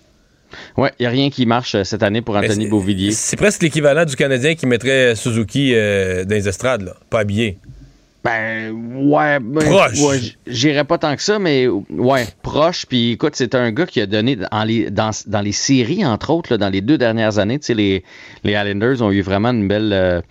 Ouais, 0.77 0.91
il 0.99 1.03
n'y 1.03 1.07
a 1.07 1.09
rien 1.09 1.29
qui 1.29 1.45
marche 1.45 1.75
euh, 1.75 1.83
cette 1.83 2.03
année 2.03 2.21
pour 2.21 2.35
Anthony 2.35 2.67
Beauvillier. 2.67 3.11
C'est 3.11 3.35
presque 3.37 3.63
l'équivalent 3.63 4.05
du 4.05 4.15
Canadien 4.15 4.55
qui 4.55 4.65
mettrait 4.65 5.15
Suzuki 5.15 5.73
euh, 5.75 6.23
dans 6.23 6.35
les 6.35 6.47
estrades, 6.47 6.83
là, 6.83 6.95
pas 7.09 7.19
habillé. 7.19 7.57
Ben, 8.27 8.71
ouais. 9.09 9.39
ben, 9.39 9.61
Proche. 9.69 10.01
ouais, 10.01 10.19
j- 10.19 10.37
J'irais 10.47 10.83
pas 10.83 10.97
tant 10.97 11.15
que 11.15 11.21
ça, 11.21 11.39
mais 11.39 11.67
ouais, 11.67 12.25
proche. 12.41 12.85
Puis 12.85 13.11
écoute, 13.11 13.33
c'est 13.35 13.55
un 13.55 13.71
gars 13.71 13.85
qui 13.85 14.01
a 14.01 14.05
donné 14.05 14.35
dans 14.35 14.63
les, 14.65 14.89
dans, 14.91 15.11
dans 15.27 15.41
les 15.41 15.51
séries, 15.53 16.05
entre 16.05 16.31
autres, 16.31 16.51
là, 16.51 16.57
dans 16.57 16.69
les 16.69 16.81
deux 16.81 16.97
dernières 16.97 17.39
années, 17.39 17.57
tu 17.59 17.67
sais, 17.67 17.73
les, 17.73 18.03
les 18.43 18.51
Islanders 18.53 19.01
ont 19.01 19.11
eu 19.11 19.21
vraiment 19.21 19.49
une 19.51 19.67
belle, 19.67 19.91
euh, 19.93 20.21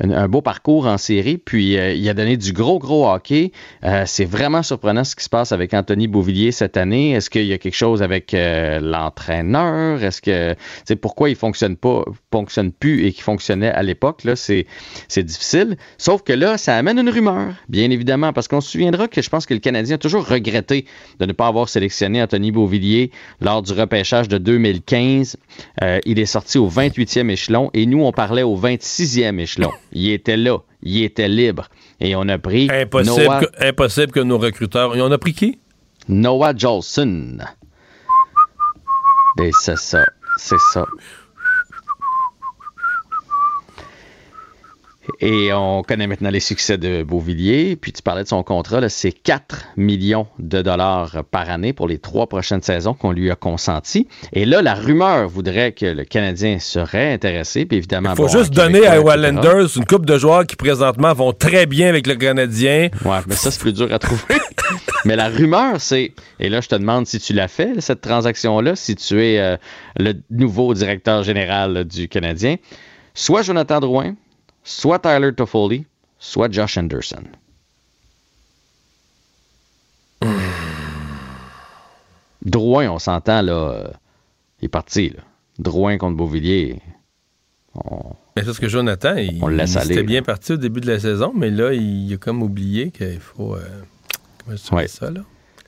un, 0.00 0.28
beau 0.28 0.42
parcours 0.42 0.86
en 0.86 0.98
série. 0.98 1.38
Puis 1.38 1.78
euh, 1.78 1.92
il 1.92 2.08
a 2.08 2.14
donné 2.14 2.36
du 2.36 2.52
gros, 2.52 2.78
gros 2.78 3.08
hockey. 3.08 3.52
Euh, 3.84 4.04
c'est 4.06 4.24
vraiment 4.24 4.62
surprenant 4.62 5.04
ce 5.04 5.16
qui 5.16 5.24
se 5.24 5.28
passe 5.28 5.52
avec 5.52 5.74
Anthony 5.74 6.08
Beauvillier 6.08 6.52
cette 6.52 6.76
année. 6.76 7.12
Est-ce 7.12 7.30
qu'il 7.30 7.46
y 7.46 7.52
a 7.52 7.58
quelque 7.58 7.74
chose 7.74 8.02
avec 8.02 8.34
euh, 8.34 8.78
l'entraîneur? 8.80 10.02
Est-ce 10.02 10.20
que, 10.20 10.54
sais, 10.84 10.96
pourquoi 10.96 11.30
il 11.30 11.36
fonctionne 11.36 11.76
pas, 11.76 12.04
fonctionne 12.30 12.72
plus 12.72 13.06
et 13.06 13.12
qui 13.12 13.22
fonctionnait 13.22 13.70
à 13.70 13.82
l'époque, 13.82 14.24
là, 14.24 14.36
c'est, 14.36 14.66
c'est 15.08 15.22
difficile. 15.22 15.76
Sauf 15.98 16.22
que 16.22 16.32
là, 16.32 16.58
ça 16.58 16.76
amène 16.76 16.98
une 16.98 17.10
rumeur, 17.10 17.54
bien 17.68 17.90
évidemment, 17.90 18.32
parce 18.32 18.48
qu'on 18.48 18.60
se 18.60 18.70
souviendra 18.70 19.08
que 19.08 19.22
je 19.22 19.30
pense 19.30 19.46
que 19.46 19.54
le 19.54 19.60
Canadien 19.60 19.96
a 19.96 19.98
toujours 19.98 20.26
regretté 20.26 20.86
de 21.18 21.26
ne 21.26 21.32
pas 21.32 21.46
avoir 21.46 21.68
sélectionné 21.68 22.22
Anthony 22.22 22.52
Beauvillier 22.52 23.10
lors 23.40 23.62
du 23.62 23.72
repêchage 23.72 24.28
de 24.28 24.38
2015. 24.38 25.36
Euh, 25.82 26.00
il 26.04 26.18
est 26.18 26.26
sorti 26.26 26.58
au 26.58 26.68
28e 26.68 27.30
échelon 27.30 27.70
et 27.74 27.86
nous, 27.86 28.02
on 28.02 28.12
parlait 28.12 28.42
au 28.42 28.56
26e 28.58 29.38
échelon. 29.38 29.70
Il 29.98 30.10
était 30.10 30.36
là, 30.36 30.58
il 30.82 31.02
était 31.04 31.26
libre. 31.26 31.70
Et 32.00 32.14
on 32.16 32.28
a 32.28 32.36
pris 32.36 32.68
Impossible, 32.70 33.24
Noah, 33.24 33.40
que, 33.40 33.66
impossible 33.66 34.12
que 34.12 34.20
nos 34.20 34.36
recruteurs. 34.36 34.94
Et 34.94 35.00
on 35.00 35.10
a 35.10 35.16
pris 35.16 35.32
qui? 35.32 35.58
Noah 36.06 36.54
Jolson. 36.54 37.38
Et 39.40 39.50
c'est 39.58 39.78
ça, 39.78 40.04
c'est 40.36 40.60
ça. 40.74 40.84
Et 45.20 45.52
on 45.52 45.82
connaît 45.82 46.06
maintenant 46.06 46.30
les 46.30 46.40
succès 46.40 46.78
de 46.78 47.02
Beauvillier. 47.02 47.76
Puis 47.76 47.92
tu 47.92 48.02
parlais 48.02 48.22
de 48.22 48.28
son 48.28 48.42
contrat, 48.42 48.86
c'est 48.88 49.12
4 49.12 49.66
millions 49.76 50.26
de 50.38 50.62
dollars 50.62 51.24
par 51.30 51.48
année 51.50 51.72
pour 51.72 51.88
les 51.88 51.98
trois 51.98 52.26
prochaines 52.26 52.62
saisons 52.62 52.94
qu'on 52.94 53.12
lui 53.12 53.30
a 53.30 53.36
consenti. 53.36 54.08
Et 54.32 54.44
là, 54.44 54.62
la 54.62 54.74
rumeur 54.74 55.28
voudrait 55.28 55.72
que 55.72 55.86
le 55.86 56.04
Canadien 56.04 56.58
serait 56.58 57.12
intéressé. 57.12 57.66
Puis 57.66 57.78
évidemment, 57.78 58.10
Il 58.12 58.16
faut 58.16 58.26
bon, 58.26 58.38
juste 58.38 58.52
donner 58.52 58.86
à 58.86 58.96
etc. 58.98 59.14
Islanders 59.16 59.76
une 59.76 59.84
coupe 59.84 60.06
de 60.06 60.18
joueurs 60.18 60.46
qui 60.46 60.56
présentement 60.56 61.12
vont 61.12 61.32
très 61.32 61.66
bien 61.66 61.88
avec 61.88 62.06
le 62.06 62.14
Canadien. 62.14 62.88
Ouais, 63.04 63.18
mais 63.26 63.34
ça, 63.34 63.50
c'est 63.50 63.60
plus 63.60 63.72
dur 63.72 63.92
à 63.92 63.98
trouver. 63.98 64.36
mais 65.04 65.16
la 65.16 65.28
rumeur, 65.28 65.80
c'est, 65.80 66.12
et 66.40 66.48
là, 66.48 66.60
je 66.60 66.68
te 66.68 66.74
demande 66.74 67.06
si 67.06 67.18
tu 67.18 67.32
l'as 67.32 67.48
fait, 67.48 67.80
cette 67.80 68.00
transaction-là, 68.00 68.76
si 68.76 68.96
tu 68.96 69.22
es 69.24 69.38
euh, 69.38 69.56
le 69.98 70.14
nouveau 70.30 70.74
directeur 70.74 71.22
général 71.22 71.84
du 71.84 72.08
Canadien, 72.08 72.56
soit 73.14 73.42
Jonathan 73.42 73.80
Drouin, 73.80 74.14
soit 74.66 74.98
Tyler 74.98 75.32
Toffoli, 75.32 75.86
soit 76.18 76.50
Josh 76.52 76.76
Anderson. 76.76 77.22
Drouin, 82.44 82.88
on 82.90 82.98
s'entend, 82.98 83.42
là, 83.42 83.52
euh, 83.52 83.88
il 84.60 84.66
est 84.66 84.68
parti, 84.68 85.10
là. 85.10 85.22
Drouin 85.58 85.96
contre 85.98 86.16
Beauvillier. 86.16 86.80
on- 87.74 88.12
Mais 88.36 88.42
c'est 88.42 88.46
parce 88.46 88.58
que 88.58 88.68
Jonathan, 88.68 89.16
il, 89.16 89.42
On 89.42 89.48
le 89.48 89.56
laisse 89.56 89.72
il 89.74 89.78
aller, 89.78 89.92
était 89.92 90.00
là. 90.02 90.06
bien 90.06 90.22
parti 90.22 90.52
au 90.52 90.56
début 90.56 90.80
de 90.80 90.90
la 90.90 91.00
saison, 91.00 91.32
mais 91.34 91.50
là, 91.50 91.72
il 91.72 92.12
a 92.12 92.16
comme 92.18 92.42
oublié 92.42 92.90
qu'il 92.90 93.20
faut. 93.20 93.54
euh, 93.54 93.60
comment 94.44 94.56
je 94.56 94.62
dirais 94.62 94.88
ça, 94.88 95.10
là? 95.10 95.20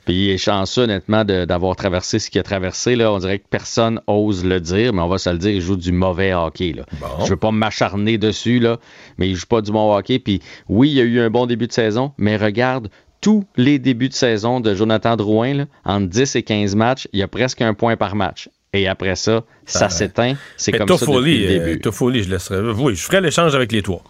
Puis 0.05 0.15
il 0.25 0.29
est 0.31 0.37
chanceux, 0.37 0.83
honnêtement, 0.83 1.23
d'avoir 1.25 1.75
traversé 1.75 2.19
ce 2.19 2.29
qu'il 2.29 2.39
a 2.39 2.43
traversé. 2.43 2.95
Là. 2.95 3.11
On 3.11 3.19
dirait 3.19 3.39
que 3.39 3.47
personne 3.49 4.01
ose 4.07 4.43
le 4.45 4.59
dire, 4.59 4.93
mais 4.93 5.01
on 5.01 5.07
va 5.07 5.17
se 5.17 5.29
le 5.29 5.37
dire, 5.37 5.51
il 5.51 5.61
joue 5.61 5.75
du 5.75 5.91
mauvais 5.91 6.33
hockey. 6.33 6.73
Là. 6.73 6.85
Je 7.23 7.29
veux 7.29 7.37
pas 7.37 7.51
m'acharner 7.51 8.17
dessus, 8.17 8.59
là, 8.59 8.77
mais 9.17 9.29
il 9.29 9.35
joue 9.35 9.45
pas 9.47 9.61
du 9.61 9.71
bon 9.71 9.95
hockey. 9.95 10.19
Puis 10.19 10.41
oui, 10.67 10.89
il 10.89 10.95
y 10.95 11.01
a 11.01 11.03
eu 11.03 11.19
un 11.19 11.29
bon 11.29 11.45
début 11.45 11.67
de 11.67 11.73
saison, 11.73 12.11
mais 12.17 12.37
regarde 12.37 12.89
tous 13.21 13.45
les 13.57 13.79
débuts 13.79 14.09
de 14.09 14.13
saison 14.13 14.61
de 14.61 14.73
Jonathan 14.73 15.15
Drouin, 15.17 15.53
là, 15.53 15.65
entre 15.83 16.07
10 16.07 16.35
et 16.37 16.43
15 16.43 16.75
matchs, 16.75 17.07
il 17.11 17.19
y 17.19 17.23
a 17.23 17.27
presque 17.27 17.61
un 17.61 17.73
point 17.73 17.97
par 17.97 18.15
match. 18.15 18.49
Et 18.71 18.87
après 18.87 19.15
ça, 19.15 19.43
ça 19.65 19.85
Ah, 19.85 19.89
s'éteint. 19.89 20.35
C'est 20.55 20.71
comme 20.71 20.87
ça 20.87 21.05
depuis 21.05 21.39
le 21.39 21.45
euh, 21.45 21.65
début. 21.65 21.81
Toffoli, 21.81 22.23
je 22.23 22.29
laisserais. 22.29 22.61
Oui, 22.77 22.95
je 22.95 23.01
ferais 23.03 23.19
l'échange 23.19 23.55
avec 23.55 23.71
les 23.71 23.81
trois. 23.81 24.03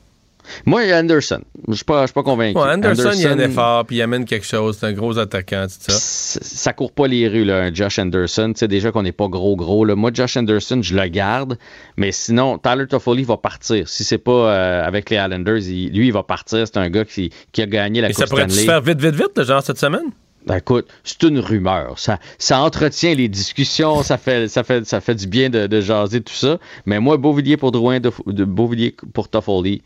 Moi, 0.65 0.83
il 0.83 0.89
y 0.89 0.91
a 0.91 0.99
Anderson. 0.99 1.41
Je 1.67 1.73
suis 1.75 1.85
pas, 1.85 2.01
je 2.01 2.07
suis 2.07 2.13
pas 2.13 2.23
convaincu. 2.23 2.57
Ouais, 2.57 2.69
Anderson, 2.73 3.11
il 3.13 3.21
y 3.21 3.25
a 3.25 3.31
un 3.31 3.39
effort, 3.39 3.85
puis 3.85 3.97
il 3.97 4.01
amène 4.01 4.25
quelque 4.25 4.45
chose. 4.45 4.77
C'est 4.79 4.87
un 4.87 4.93
gros 4.93 5.17
attaquant, 5.17 5.65
tout 5.67 5.91
ça. 5.91 6.39
ça, 6.41 6.73
court 6.73 6.91
pas 6.91 7.07
les 7.07 7.27
rues, 7.27 7.45
là, 7.45 7.63
un 7.63 7.73
Josh 7.73 7.99
Anderson. 7.99 8.51
Tu 8.53 8.59
sais, 8.59 8.67
déjà 8.67 8.91
qu'on 8.91 9.03
n'est 9.03 9.11
pas 9.11 9.27
gros, 9.27 9.55
gros. 9.55 9.85
Là. 9.85 9.95
Moi, 9.95 10.11
Josh 10.13 10.37
Anderson, 10.37 10.79
je 10.81 10.95
le 10.95 11.07
garde. 11.07 11.57
Mais 11.97 12.11
sinon, 12.11 12.57
Tyler 12.57 12.87
Toffoli 12.87 13.23
va 13.23 13.37
partir. 13.37 13.87
Si 13.89 14.03
c'est 14.03 14.17
pas 14.17 14.31
euh, 14.31 14.85
avec 14.85 15.09
les 15.09 15.17
Islanders, 15.17 15.57
il- 15.59 15.89
lui, 15.91 16.07
il 16.07 16.13
va 16.13 16.23
partir. 16.23 16.65
C'est 16.65 16.77
un 16.77 16.89
gars 16.89 17.05
qui, 17.05 17.31
qui 17.51 17.61
a 17.61 17.65
gagné 17.65 18.01
la 18.01 18.09
Et 18.09 18.13
Coupe 18.13 18.23
ça 18.25 18.27
pourrait 18.29 18.49
se 18.49 18.59
faire 18.65 18.81
vite, 18.81 19.01
vite, 19.01 19.15
vite, 19.15 19.31
là, 19.37 19.43
genre 19.43 19.63
cette 19.63 19.77
semaine? 19.79 20.05
Ben, 20.45 20.55
écoute, 20.55 20.87
c'est 21.03 21.21
une 21.23 21.37
rumeur. 21.39 21.99
Ça, 21.99 22.17
ça 22.37 22.61
entretient 22.61 23.13
les 23.13 23.27
discussions, 23.27 24.03
ça 24.03 24.17
fait, 24.17 24.47
ça 24.47 24.63
fait, 24.63 24.87
ça 24.87 25.01
fait 25.01 25.13
du 25.13 25.27
bien 25.27 25.49
de, 25.49 25.67
de 25.67 25.81
jaser 25.81 26.21
tout 26.21 26.33
ça. 26.33 26.57
Mais 26.85 26.99
moi, 26.99 27.17
Beauvillier 27.17 27.57
pour 27.57 27.71
Drouin, 27.73 27.99
de, 27.99 28.09
de 28.25 28.45
Beauvillier 28.45 28.95
pour 29.13 29.27
Toffoli, 29.27 29.81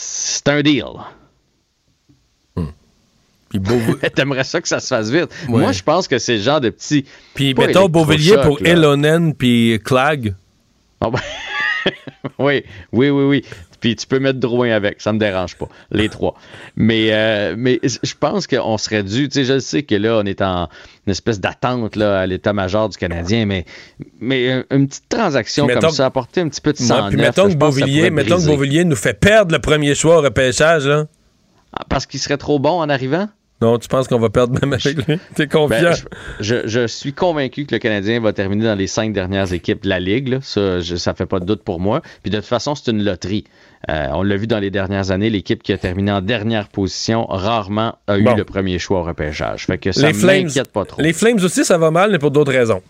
c'est 0.00 0.48
un 0.48 0.62
deal. 0.62 0.84
T'aimerais 4.14 4.44
ça 4.44 4.60
que 4.60 4.68
ça 4.68 4.78
se 4.78 4.86
fasse 4.88 5.10
vite. 5.10 5.30
Ouais. 5.48 5.60
Moi, 5.60 5.72
je 5.72 5.82
pense 5.82 6.06
que 6.06 6.18
c'est 6.18 6.36
le 6.36 6.42
genre 6.42 6.60
de 6.60 6.70
petit. 6.70 7.04
Puis 7.34 7.54
mettons 7.54 7.88
Beauvillier 7.88 8.36
pour 8.42 8.60
là? 8.60 8.70
Elonen 8.70 9.34
puis 9.34 9.80
Clag. 9.84 10.34
Ah 11.00 11.10
ben, 11.10 11.20
oui, 12.38 12.64
oui, 12.92 13.10
oui, 13.10 13.24
oui. 13.24 13.44
Puis 13.80 13.94
tu 13.94 14.06
peux 14.06 14.18
mettre 14.18 14.40
Drouin 14.40 14.70
avec, 14.70 15.00
ça 15.00 15.12
me 15.12 15.18
dérange 15.18 15.56
pas, 15.56 15.68
les 15.92 16.08
trois. 16.08 16.34
Mais, 16.74 17.12
euh, 17.12 17.54
mais 17.56 17.78
je 17.84 18.14
pense 18.18 18.46
qu'on 18.48 18.76
serait 18.76 19.04
dû, 19.04 19.28
tu 19.28 19.34
sais, 19.34 19.44
je 19.44 19.58
sais 19.60 19.84
que 19.84 19.94
là, 19.94 20.18
on 20.20 20.26
est 20.26 20.42
en 20.42 20.68
une 21.06 21.12
espèce 21.12 21.38
d'attente 21.38 21.94
là, 21.94 22.20
à 22.20 22.26
l'état-major 22.26 22.88
du 22.88 22.96
Canadien, 22.96 23.46
mais, 23.46 23.64
mais 24.20 24.64
une 24.70 24.88
petite 24.88 25.08
transaction 25.08 25.68
comme 25.68 25.90
ça, 25.90 26.06
apporter 26.06 26.40
un 26.40 26.48
petit 26.48 26.60
peu 26.60 26.72
de 26.72 26.78
Ouais, 26.78 26.84
sang 26.86 27.08
puis 27.08 27.18
mettons 27.18 27.48
que 27.48 27.54
Beauvillier, 27.54 28.10
mettons 28.10 28.38
que. 28.38 28.46
Beauvillier 28.46 28.84
nous 28.84 28.96
fait 28.96 29.14
perdre 29.14 29.52
le 29.52 29.60
premier 29.60 29.94
choix 29.94 30.18
au 30.18 30.22
repêchage, 30.22 30.86
là. 30.86 31.06
Ah, 31.72 31.84
Parce 31.88 32.06
qu'il 32.06 32.18
serait 32.18 32.38
trop 32.38 32.58
bon 32.58 32.80
en 32.80 32.88
arrivant? 32.88 33.28
Non, 33.60 33.76
tu 33.78 33.88
penses 33.88 34.06
qu'on 34.06 34.20
va 34.20 34.30
perdre 34.30 34.58
même 34.60 34.72
avec 34.72 34.84
lui? 35.06 35.18
T'es 35.34 35.48
confiant? 35.48 35.80
Ben, 35.90 35.94
je, 35.94 36.04
je- 36.40 36.66
je 36.68 36.86
suis 36.86 37.12
convaincu 37.12 37.66
que 37.66 37.74
le 37.74 37.80
Canadien 37.80 38.20
va 38.20 38.32
terminer 38.32 38.64
dans 38.64 38.76
les 38.76 38.86
cinq 38.86 39.12
dernières 39.12 39.52
équipes 39.52 39.82
de 39.82 39.88
la 39.88 39.98
Ligue. 39.98 40.28
là. 40.28 40.38
Ça, 40.42 40.78
je- 40.80 40.94
ça 40.96 41.12
fait 41.14 41.26
pas 41.26 41.40
de 41.40 41.44
doute 41.44 41.62
pour 41.64 41.80
moi. 41.80 42.00
Puis 42.22 42.30
de 42.30 42.36
toute 42.36 42.46
façon, 42.46 42.74
c'est 42.76 42.90
une 42.92 43.02
loterie. 43.02 43.44
Euh, 43.88 44.06
on 44.12 44.22
l'a 44.22 44.36
vu 44.36 44.46
dans 44.46 44.58
les 44.58 44.70
dernières 44.70 45.10
années, 45.10 45.30
l'équipe 45.30 45.62
qui 45.62 45.72
a 45.72 45.78
terminé 45.78 46.12
en 46.12 46.20
dernière 46.20 46.68
position 46.68 47.24
rarement 47.26 47.96
a 48.06 48.18
eu 48.18 48.22
Bon. 48.22 48.34
le 48.36 48.44
premier 48.44 48.78
choix 48.78 49.00
au 49.00 49.02
repêchage. 49.04 49.66
Fait 49.66 49.78
que 49.78 49.92
ça 49.92 50.08
les 50.08 50.12
Flames, 50.14 50.44
m'inquiète 50.44 50.70
pas 50.72 50.84
trop. 50.84 51.00
les 51.00 51.12
Flames 51.12 51.38
aussi, 51.42 51.64
ça 51.64 51.78
va 51.78 51.90
mal, 51.90 52.10
mais 52.10 52.18
pour 52.18 52.30
d'autres 52.30 52.52
raisons. 52.52 52.82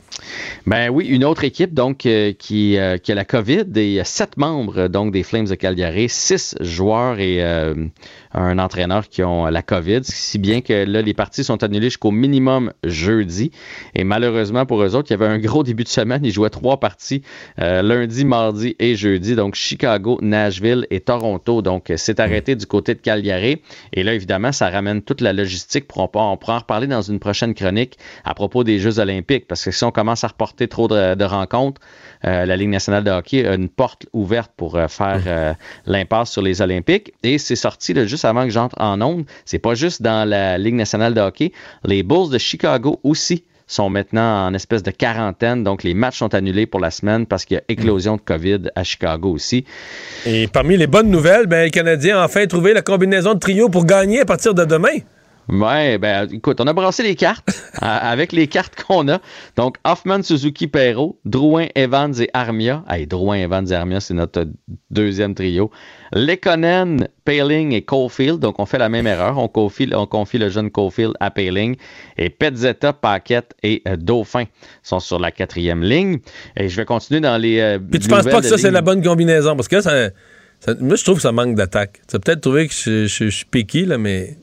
Ben 0.66 0.89
oui, 0.91 1.07
une 1.07 1.25
autre 1.25 1.45
équipe 1.45 1.73
donc 1.75 2.05
euh, 2.05 2.33
qui, 2.33 2.77
euh, 2.77 2.99
qui 2.99 3.12
a 3.12 3.15
la 3.15 3.25
COVID 3.25 3.65
et 3.77 3.85
il 3.87 3.93
y 3.93 4.01
a 4.01 4.05
sept 4.05 4.37
membres 4.37 4.89
donc 4.89 5.12
des 5.12 5.23
Flames 5.23 5.47
de 5.47 5.55
Calgary, 5.55 6.09
six 6.09 6.57
joueurs 6.61 7.20
et 7.20 7.41
un 8.35 8.59
entraîneur 8.59 9.09
qui 9.09 9.23
ont 9.23 9.47
la 9.47 9.62
COVID, 9.62 10.01
si 10.03 10.39
bien 10.39 10.61
que 10.61 10.85
là 10.85 11.01
les 11.03 11.15
parties 11.15 11.45
sont 11.45 11.62
annulées 11.62 11.87
jusqu'au 11.87 12.11
minimum 12.11 12.73
jeudi 12.85 13.53
et 13.95 14.05
malheureusement 14.05 14.66
pour 14.66 14.83
eux 14.83 14.95
autres, 14.97 15.11
il 15.11 15.12
y 15.12 15.23
avait 15.23 15.27
un 15.33 15.39
gros 15.39 15.62
début 15.62 15.85
de 15.85 15.89
semaine, 15.89 16.25
ils 16.25 16.33
jouaient 16.33 16.51
trois 16.51 16.79
parties 16.81 17.23
lundi, 17.59 18.25
mardi 18.25 18.75
et 18.79 18.97
jeudi 18.97 19.35
donc 19.37 19.55
Chicago, 19.55 20.19
Nashville 20.20 20.87
et 20.90 21.01
Toronto. 21.01 21.62
Donc, 21.62 21.93
c'est 21.97 22.20
arrêté 22.20 22.56
du 22.56 22.66
côté 22.66 22.94
de 22.94 23.01
Calgary. 23.01 23.60
Et 23.93 24.02
là, 24.02 24.15
évidemment, 24.15 24.52
ça 24.52 24.70
ramène 24.70 25.02
toute 25.02 25.20
la 25.20 25.32
logistique. 25.32 25.86
Pour, 25.86 26.02
on, 26.02 26.09
pourra 26.09 26.55
en 26.55 26.59
reparler 26.59 26.86
dans 26.86 27.02
une 27.02 27.19
prochaine 27.19 27.55
chronique 27.55 27.98
à 28.24 28.35
propos 28.35 28.65
des 28.65 28.78
Jeux 28.78 28.98
olympiques. 28.98 29.47
Parce 29.47 29.65
que 29.65 29.70
si 29.70 29.85
on 29.85 29.90
commence 29.90 30.24
à 30.24 30.28
reporter 30.28 30.69
trop 30.69 30.89
de, 30.89 31.24
rencontres, 31.24 31.81
euh, 32.24 32.47
la 32.47 32.56
Ligue 32.56 32.70
nationale 32.70 33.05
de 33.05 33.10
hockey 33.10 33.47
a 33.47 33.55
une 33.55 33.69
porte 33.69 34.06
ouverte 34.12 34.52
pour 34.56 34.77
euh, 34.77 34.89
faire 34.89 35.23
euh, 35.27 35.55
l'impasse 35.86 36.31
sur 36.31 36.43
les 36.43 36.62
Olympiques. 36.62 37.12
Et 37.23 37.39
c'est 37.39 37.56
sorti 37.56 37.94
là, 37.94 38.06
juste 38.06 38.24
avant 38.24 38.44
que 38.44 38.51
j'entre 38.51 38.77
en 38.81 39.01
onde. 39.01 39.24
C'est 39.44 39.59
pas 39.59 39.74
juste 39.74 40.02
dans 40.02 40.28
la 40.28 40.59
Ligue 40.59 40.74
nationale 40.74 41.15
de 41.15 41.20
hockey. 41.20 41.52
Les 41.85 42.02
Bulls 42.02 42.31
de 42.31 42.39
Chicago 42.39 43.01
aussi 43.02 43.44
sont 43.69 43.90
maintenant 43.90 44.47
en 44.47 44.55
espèce 44.55 44.82
de 44.82 44.90
quarantaine. 44.90 45.62
Donc, 45.62 45.85
les 45.85 45.95
matchs 45.95 46.19
sont 46.19 46.35
annulés 46.35 46.66
pour 46.66 46.81
la 46.81 46.90
semaine 46.90 47.27
parce 47.27 47.45
qu'il 47.45 47.57
y 47.57 47.59
a 47.59 47.62
éclosion 47.69 48.16
de 48.16 48.23
COVID 48.23 48.70
à 48.74 48.82
Chicago 48.82 49.31
aussi. 49.31 49.65
Et 50.27 50.49
parmi 50.49 50.77
les 50.77 50.89
bonnes 50.89 51.11
nouvelles, 51.11 51.47
ben, 51.47 51.65
les 51.65 51.70
Canadiens 51.70 52.19
ont 52.20 52.24
enfin 52.24 52.47
trouvé 52.47 52.73
la 52.73 52.82
combinaison 52.82 53.35
de 53.35 53.39
trio 53.39 53.69
pour 53.69 53.85
gagner 53.85 54.20
à 54.20 54.24
partir 54.24 54.55
de 54.55 54.65
demain. 54.65 54.99
Ouais, 55.49 55.97
ben 55.97 56.29
écoute, 56.31 56.61
on 56.61 56.66
a 56.66 56.75
brassé 56.75 57.03
les 57.03 57.15
cartes 57.15 57.49
avec 57.81 58.33
les 58.33 58.49
cartes 58.49 58.83
qu'on 58.83 59.09
a. 59.09 59.19
Donc, 59.57 59.77
Hoffman, 59.85 60.23
Suzuki, 60.23 60.66
Perrault, 60.66 61.19
Drouin, 61.25 61.69
Evans 61.75 62.12
et 62.20 62.29
Armia. 62.35 62.85
Hey, 62.89 63.07
Drouin, 63.07 63.37
Evans 63.39 63.66
et 63.66 63.73
Armia, 63.73 64.01
c'est 64.01 64.12
notre 64.12 64.47
deuxième 64.91 65.35
trio. 65.35 65.70
Lekonen, 66.12 67.09
Paling 67.25 67.73
et 67.73 67.81
Caulfield. 67.83 68.41
Donc, 68.41 68.59
on 68.59 68.66
fait 68.66 68.79
la 68.79 68.91
même 68.91 69.07
erreur. 69.07 69.39
On 69.39 69.49
confie, 69.49 69.89
on 69.95 70.07
confie 70.07 70.37
le 70.37 70.51
jeune 70.51 70.70
Caulfield 70.70 71.15
à 71.19 71.31
Paling. 71.31 71.77
Et 72.19 72.29
Petzetta, 72.29 72.93
Paquette 72.93 73.55
et 73.62 73.81
euh, 73.89 73.97
Dauphin 73.97 74.45
sont 74.83 75.01
sur 75.01 75.19
la 75.19 75.31
quatrième 75.31 75.83
ligne. 75.83 76.19
Et 76.57 76.69
je 76.69 76.77
vais 76.77 76.85
continuer 76.85 77.20
dans 77.20 77.39
les. 77.39 77.59
Euh, 77.61 77.79
Puis 77.79 78.01
tu 78.01 78.09
penses 78.09 78.25
pas 78.25 78.43
que 78.43 78.47
ça, 78.47 78.59
c'est 78.59 78.70
la 78.70 78.83
bonne 78.83 79.03
combinaison? 79.03 79.57
Parce 79.57 79.69
que 79.69 79.81
ça, 79.81 80.11
moi, 80.81 80.97
je 80.97 81.05
trouve 81.05 81.16
que 81.16 81.23
ça 81.23 81.33
manque 81.33 81.55
d'attaque. 81.55 82.03
Tu 82.07 82.16
as 82.16 82.19
peut-être 82.19 82.43
trouvé 82.43 82.69
que 82.69 82.75
je, 82.75 83.07
je 83.07 83.29
suis 83.31 83.47
piqué, 83.47 83.87
là, 83.87 83.97
mais 83.97 84.37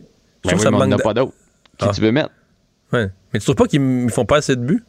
ben 0.46 0.58
oui, 0.58 0.66
on 0.66 0.88
n'a 0.88 0.98
pas 0.98 1.14
d'autres. 1.14 1.34
Qui 1.78 1.86
ah. 1.88 1.92
tu 1.94 2.02
veux 2.02 2.12
mettre? 2.12 2.30
Ouais. 2.94 3.10
Mais 3.34 3.40
tu 3.40 3.46
trouves 3.46 3.56
pas 3.56 3.68
qu'ils 3.68 4.10
font 4.10 4.26
pas 4.26 4.38
assez 4.38 4.56
de 4.56 4.62
buts? 4.62 4.84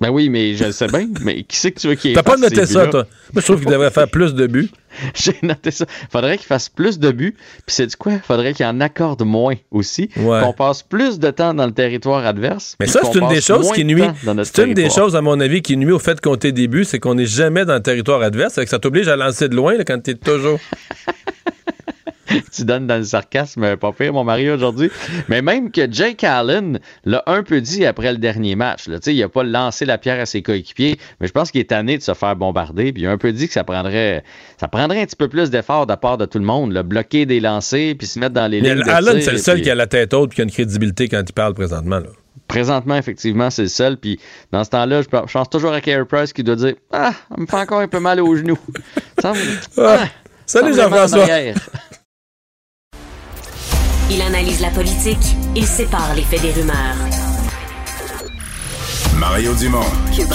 Ben 0.00 0.10
oui, 0.10 0.28
mais 0.28 0.54
je 0.54 0.64
le 0.64 0.72
sais 0.72 0.88
bien. 0.88 1.08
Mais 1.22 1.44
qui 1.44 1.56
c'est 1.56 1.70
que 1.70 1.80
tu 1.80 1.88
veux 1.88 1.94
qu'il 1.94 2.14
T'as 2.14 2.24
pas 2.24 2.36
noté 2.36 2.66
ça, 2.66 2.86
toi? 2.88 3.06
Moi, 3.32 3.40
je 3.40 3.44
trouve 3.44 3.60
qu'il 3.60 3.70
devrait 3.70 3.92
faire 3.92 4.08
plus 4.08 4.34
de 4.34 4.46
buts. 4.46 4.70
J'ai 5.14 5.36
noté 5.42 5.70
ça. 5.70 5.86
Faudrait 6.10 6.36
qu'il 6.36 6.46
fasse 6.46 6.68
plus 6.68 6.98
de 6.98 7.12
buts. 7.12 7.36
Puis 7.66 7.76
c'est 7.76 7.86
du 7.86 7.96
quoi? 7.96 8.18
Faudrait 8.18 8.54
qu'il 8.54 8.66
en 8.66 8.80
accorde 8.80 9.22
moins 9.22 9.54
aussi. 9.70 10.08
Qu'on 10.08 10.52
passe 10.52 10.82
plus 10.82 11.18
de 11.18 11.30
temps 11.30 11.54
dans 11.54 11.66
le 11.66 11.72
territoire 11.72 12.26
adverse. 12.26 12.76
Mais 12.80 12.86
ça, 12.86 13.00
c'est 13.04 13.18
une 13.18 13.28
des 13.28 13.40
choses 13.40 13.70
qui 13.72 13.84
nuit. 13.84 14.04
C'est 14.42 14.64
une 14.64 14.74
des 14.74 14.90
choses, 14.90 15.14
à 15.14 15.22
mon 15.22 15.38
avis, 15.40 15.62
qui 15.62 15.76
nuit 15.76 15.92
au 15.92 15.98
fait 15.98 16.16
de 16.16 16.20
compter 16.20 16.52
des 16.52 16.66
buts, 16.66 16.84
c'est 16.84 16.98
qu'on 16.98 17.14
n'est 17.14 17.26
jamais 17.26 17.64
dans 17.64 17.74
le 17.74 17.82
territoire 17.82 18.20
adverse. 18.22 18.56
Que 18.56 18.68
ça 18.68 18.78
t'oblige 18.78 19.08
à 19.08 19.16
lancer 19.16 19.48
de 19.48 19.54
loin 19.54 19.76
là, 19.76 19.84
quand 19.84 20.02
t'es 20.02 20.14
toujours. 20.14 20.58
tu 22.52 22.64
donnes 22.64 22.86
dans 22.86 22.96
le 22.96 23.04
sarcasme, 23.04 23.76
pas 23.76 23.92
pire, 23.92 24.12
mon 24.12 24.24
mari, 24.24 24.50
aujourd'hui. 24.50 24.90
Mais 25.28 25.42
même 25.42 25.70
que 25.70 25.90
Jake 25.90 26.24
Allen 26.24 26.80
l'a 27.04 27.22
un 27.26 27.42
peu 27.42 27.60
dit 27.60 27.84
après 27.84 28.12
le 28.12 28.18
dernier 28.18 28.56
match. 28.56 28.88
Là. 28.88 28.98
Il 29.06 29.18
n'a 29.18 29.28
pas 29.28 29.42
lancé 29.42 29.84
la 29.84 29.98
pierre 29.98 30.20
à 30.20 30.26
ses 30.26 30.42
coéquipiers, 30.42 30.98
mais 31.20 31.26
je 31.26 31.32
pense 31.32 31.50
qu'il 31.50 31.60
est 31.60 31.70
tanné 31.70 31.98
de 31.98 32.02
se 32.02 32.14
faire 32.14 32.36
bombarder. 32.36 32.92
Puis 32.92 33.02
il 33.02 33.06
a 33.06 33.10
un 33.10 33.18
peu 33.18 33.32
dit 33.32 33.46
que 33.46 33.52
ça 33.52 33.64
prendrait, 33.64 34.24
ça 34.58 34.68
prendrait 34.68 35.02
un 35.02 35.06
petit 35.06 35.16
peu 35.16 35.28
plus 35.28 35.50
d'efforts 35.50 35.86
de 35.86 35.92
la 35.92 35.96
part 35.96 36.18
de 36.18 36.24
tout 36.24 36.38
le 36.38 36.44
monde. 36.44 36.72
Là. 36.72 36.82
Bloquer 36.82 37.26
des 37.26 37.40
lancers, 37.40 37.94
puis 37.96 38.06
se 38.06 38.18
mettre 38.18 38.34
dans 38.34 38.50
les 38.50 38.60
lignes. 38.60 38.82
Allen, 38.88 39.20
c'est 39.20 39.32
le 39.32 39.38
seul 39.38 39.62
qui 39.62 39.70
a 39.70 39.74
la 39.74 39.86
tête 39.86 40.14
haute 40.14 40.32
et 40.32 40.34
qui 40.36 40.40
a 40.40 40.44
une 40.44 40.50
crédibilité 40.50 41.08
quand 41.08 41.22
il 41.26 41.32
parle 41.32 41.54
présentement. 41.54 41.98
Là. 41.98 42.08
Présentement, 42.48 42.96
effectivement, 42.96 43.50
c'est 43.50 43.62
le 43.62 43.68
seul. 43.68 43.96
Puis 43.96 44.20
dans 44.52 44.64
ce 44.64 44.70
temps-là, 44.70 45.02
je 45.02 45.08
pense 45.08 45.50
toujours 45.50 45.72
à 45.72 45.80
Carey 45.80 46.04
Price 46.04 46.32
qui 46.32 46.42
doit 46.42 46.56
dire 46.56 46.74
Ah, 46.92 47.12
ça 47.12 47.40
me 47.40 47.46
fait 47.46 47.56
encore 47.56 47.80
un 47.80 47.88
peu 47.88 48.00
mal 48.00 48.20
aux 48.20 48.36
genoux. 48.36 48.58
Ça 49.18 49.32
ah, 49.78 50.04
Salut 50.46 50.74
Jean-François. 50.74 51.26
Il 54.10 54.20
analyse 54.22 54.60
la 54.60 54.70
politique, 54.70 55.36
il 55.56 55.66
sépare 55.66 56.14
les 56.14 56.22
faits 56.22 56.42
des 56.42 56.52
rumeurs. 56.52 56.96
Mario 59.16 59.54
Dumont. 59.54 59.80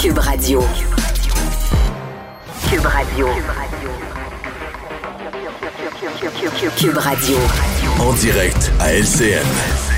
Cube, 0.00 0.18
Radio. 0.18 0.62
Cube 2.68 2.86
Radio. 2.86 3.28
Cube 6.76 6.96
Radio. 6.98 7.36
En 8.00 8.12
direct 8.14 8.72
à 8.80 8.92
LCN. 8.94 9.89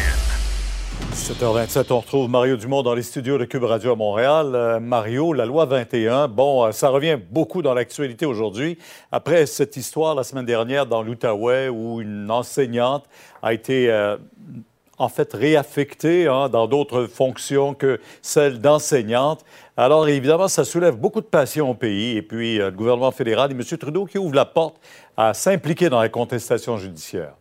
7h27, 1.23 1.93
on 1.93 2.01
retrouve 2.01 2.29
Mario 2.29 2.57
Dumont 2.57 2.83
dans 2.83 2.95
les 2.95 3.05
studios 3.05 3.39
de 3.39 3.45
Cube 3.45 3.63
Radio 3.63 3.93
à 3.93 3.95
Montréal. 3.95 4.57
Euh, 4.57 4.81
Mario, 4.81 5.33
la 5.33 5.47
loi 5.47 5.67
21, 5.67 6.27
bon, 6.27 6.65
euh, 6.65 6.73
ça 6.73 6.89
revient 6.89 7.17
beaucoup 7.31 7.63
dans 7.63 7.75
l'actualité 7.75 8.27
aujourd'hui. 8.27 8.77
Après 9.13 9.47
cette 9.47 9.77
histoire 9.77 10.17
la 10.17 10.25
semaine 10.25 10.47
dernière 10.47 10.85
dans 10.85 11.01
l'Outaouais 11.01 11.69
où 11.69 12.01
une 12.01 12.29
enseignante 12.29 13.05
a 13.41 13.55
été 13.55 13.89
euh, 13.89 14.17
en 14.99 15.09
fait 15.09 15.33
réaffectée 15.33 16.27
hein, 16.27 16.49
dans 16.49 16.67
d'autres 16.67 17.07
fonctions 17.07 17.73
que 17.75 18.01
celle 18.21 18.61
d'enseignante. 18.61 19.45
Alors 19.77 20.09
évidemment, 20.09 20.49
ça 20.49 20.65
soulève 20.65 20.97
beaucoup 20.97 21.21
de 21.21 21.27
passion 21.27 21.71
au 21.71 21.75
pays. 21.75 22.17
Et 22.17 22.23
puis 22.23 22.59
le 22.59 22.73
gouvernement 22.73 23.13
fédéral 23.13 23.53
et 23.53 23.55
M. 23.55 23.63
Trudeau 23.79 24.07
qui 24.07 24.19
ouvre 24.19 24.35
la 24.35 24.45
porte 24.45 24.81
à 25.17 25.35
s'impliquer 25.35 25.89
dans 25.89 26.01
la 26.01 26.09
contestation 26.09 26.79
judiciaire. 26.79 27.35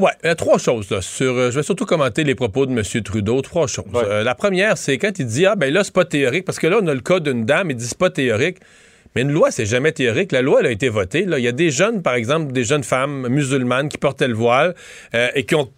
Oui, 0.00 0.10
euh, 0.24 0.34
trois 0.34 0.56
choses. 0.56 0.86
sur, 1.00 1.32
euh, 1.36 1.50
je 1.50 1.56
vais 1.56 1.62
surtout 1.62 1.84
commenter 1.84 2.24
les 2.24 2.34
propos 2.34 2.64
de 2.64 2.72
M. 2.72 3.02
Trudeau. 3.02 3.42
Trois 3.42 3.66
choses. 3.66 3.84
Euh, 3.94 4.24
la 4.24 4.34
première, 4.34 4.78
c'est 4.78 4.96
quand 4.96 5.18
il 5.18 5.26
dit 5.26 5.44
Ah, 5.44 5.56
ben 5.56 5.70
là, 5.70 5.84
c'est 5.84 5.92
pas 5.92 6.06
théorique, 6.06 6.46
parce 6.46 6.58
que 6.58 6.66
là, 6.66 6.78
on 6.82 6.86
a 6.86 6.94
le 6.94 7.00
cas 7.00 7.20
d'une 7.20 7.44
dame, 7.44 7.70
il 7.70 7.76
dit 7.76 7.86
c'est 7.86 7.98
pas 7.98 8.08
théorique. 8.08 8.56
Mais 9.16 9.22
une 9.22 9.32
loi, 9.32 9.50
c'est 9.50 9.66
jamais 9.66 9.90
théorique. 9.90 10.30
La 10.30 10.40
loi, 10.40 10.60
elle 10.60 10.66
a 10.66 10.70
été 10.70 10.88
votée. 10.88 11.24
Là. 11.24 11.38
Il 11.38 11.44
y 11.44 11.48
a 11.48 11.52
des 11.52 11.70
jeunes, 11.70 12.00
par 12.00 12.14
exemple, 12.14 12.52
des 12.52 12.62
jeunes 12.62 12.84
femmes 12.84 13.26
musulmanes 13.28 13.88
qui 13.88 13.98
portaient 13.98 14.28
le 14.28 14.34
voile 14.34 14.74
euh, 15.14 15.28
et 15.34 15.44
qui 15.44 15.56
ont, 15.56 15.68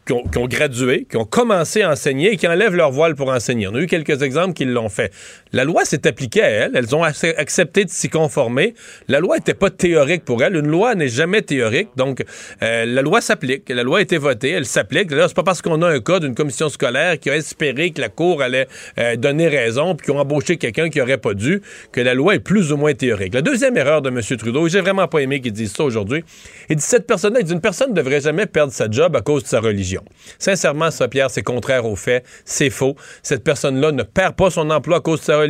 gradué, 0.47 1.07
qui 1.11 1.16
ont 1.16 1.24
commencé 1.24 1.81
à 1.81 1.90
enseigner 1.90 2.35
et 2.35 2.36
qui 2.36 2.47
enlèvent 2.47 2.74
leur 2.74 2.90
voile 2.90 3.15
pour 3.15 3.31
enseigner. 3.31 3.69
On 3.69 3.74
a 3.74 3.81
eu 3.81 3.86
quelques 3.86 4.20
exemples 4.20 4.53
qui 4.53 4.66
l'ont 4.66 4.90
fait. 4.90 5.12
La 5.52 5.64
loi 5.64 5.84
s'est 5.84 6.06
appliquée 6.06 6.42
à 6.42 6.48
elles. 6.48 6.72
Elles 6.74 6.94
ont 6.94 7.02
accepté 7.02 7.84
de 7.84 7.90
s'y 7.90 8.08
conformer. 8.08 8.74
La 9.08 9.20
loi 9.20 9.36
n'était 9.36 9.54
pas 9.54 9.70
théorique 9.70 10.24
pour 10.24 10.42
elles. 10.42 10.56
Une 10.56 10.68
loi 10.68 10.94
n'est 10.94 11.08
jamais 11.08 11.42
théorique. 11.42 11.88
Donc, 11.96 12.24
euh, 12.62 12.84
la 12.86 13.02
loi 13.02 13.20
s'applique. 13.20 13.68
La 13.68 13.82
loi 13.82 13.98
a 13.98 14.02
été 14.02 14.18
votée. 14.18 14.50
Elle 14.50 14.66
s'applique. 14.66 15.10
Là, 15.10 15.28
c'est 15.28 15.34
pas 15.34 15.42
parce 15.42 15.60
qu'on 15.60 15.82
a 15.82 15.88
un 15.88 16.00
cas 16.00 16.20
d'une 16.20 16.34
commission 16.34 16.68
scolaire 16.68 17.18
qui 17.18 17.30
a 17.30 17.36
espéré 17.36 17.90
que 17.90 18.00
la 18.00 18.08
Cour 18.08 18.42
allait 18.42 18.66
euh, 18.98 19.16
donner 19.16 19.48
raison 19.48 19.94
puis 19.94 20.06
qui 20.06 20.10
ont 20.10 20.18
embauché 20.18 20.56
quelqu'un 20.56 20.88
qui 20.88 21.00
aurait 21.00 21.18
pas 21.18 21.34
dû 21.34 21.62
que 21.92 22.00
la 22.00 22.14
loi 22.14 22.34
est 22.34 22.40
plus 22.40 22.72
ou 22.72 22.76
moins 22.76 22.94
théorique. 22.94 23.34
La 23.34 23.42
deuxième 23.42 23.76
erreur 23.76 24.02
de 24.02 24.08
M. 24.08 24.20
Trudeau, 24.38 24.66
et 24.66 24.70
j'ai 24.70 24.80
vraiment 24.80 25.08
pas 25.08 25.20
aimé 25.20 25.40
qu'il 25.40 25.52
dise 25.52 25.72
ça 25.72 25.84
aujourd'hui, 25.84 26.24
il 26.68 26.76
dit 26.76 26.82
cette 26.82 27.06
personne-là, 27.06 27.42
dit 27.42 27.52
une 27.52 27.60
personne 27.60 27.90
ne 27.90 27.94
devrait 27.94 28.20
jamais 28.20 28.46
perdre 28.46 28.72
sa 28.72 28.90
job 28.90 29.14
à 29.16 29.20
cause 29.20 29.42
de 29.42 29.48
sa 29.48 29.60
religion. 29.60 30.02
Sincèrement, 30.38 30.90
ça, 30.90 31.08
Pierre, 31.08 31.30
c'est 31.30 31.42
contraire 31.42 31.84
aux 31.86 31.96
faits, 31.96 32.24
c'est 32.44 32.70
faux. 32.70 32.96
Cette 33.22 33.44
personne-là 33.44 33.92
ne 33.92 34.02
perd 34.02 34.34
pas 34.34 34.50
son 34.50 34.70
emploi 34.70 34.98
à 34.98 35.00
cause 35.00 35.20
de 35.20 35.24
sa 35.24 35.34
religion. 35.34 35.41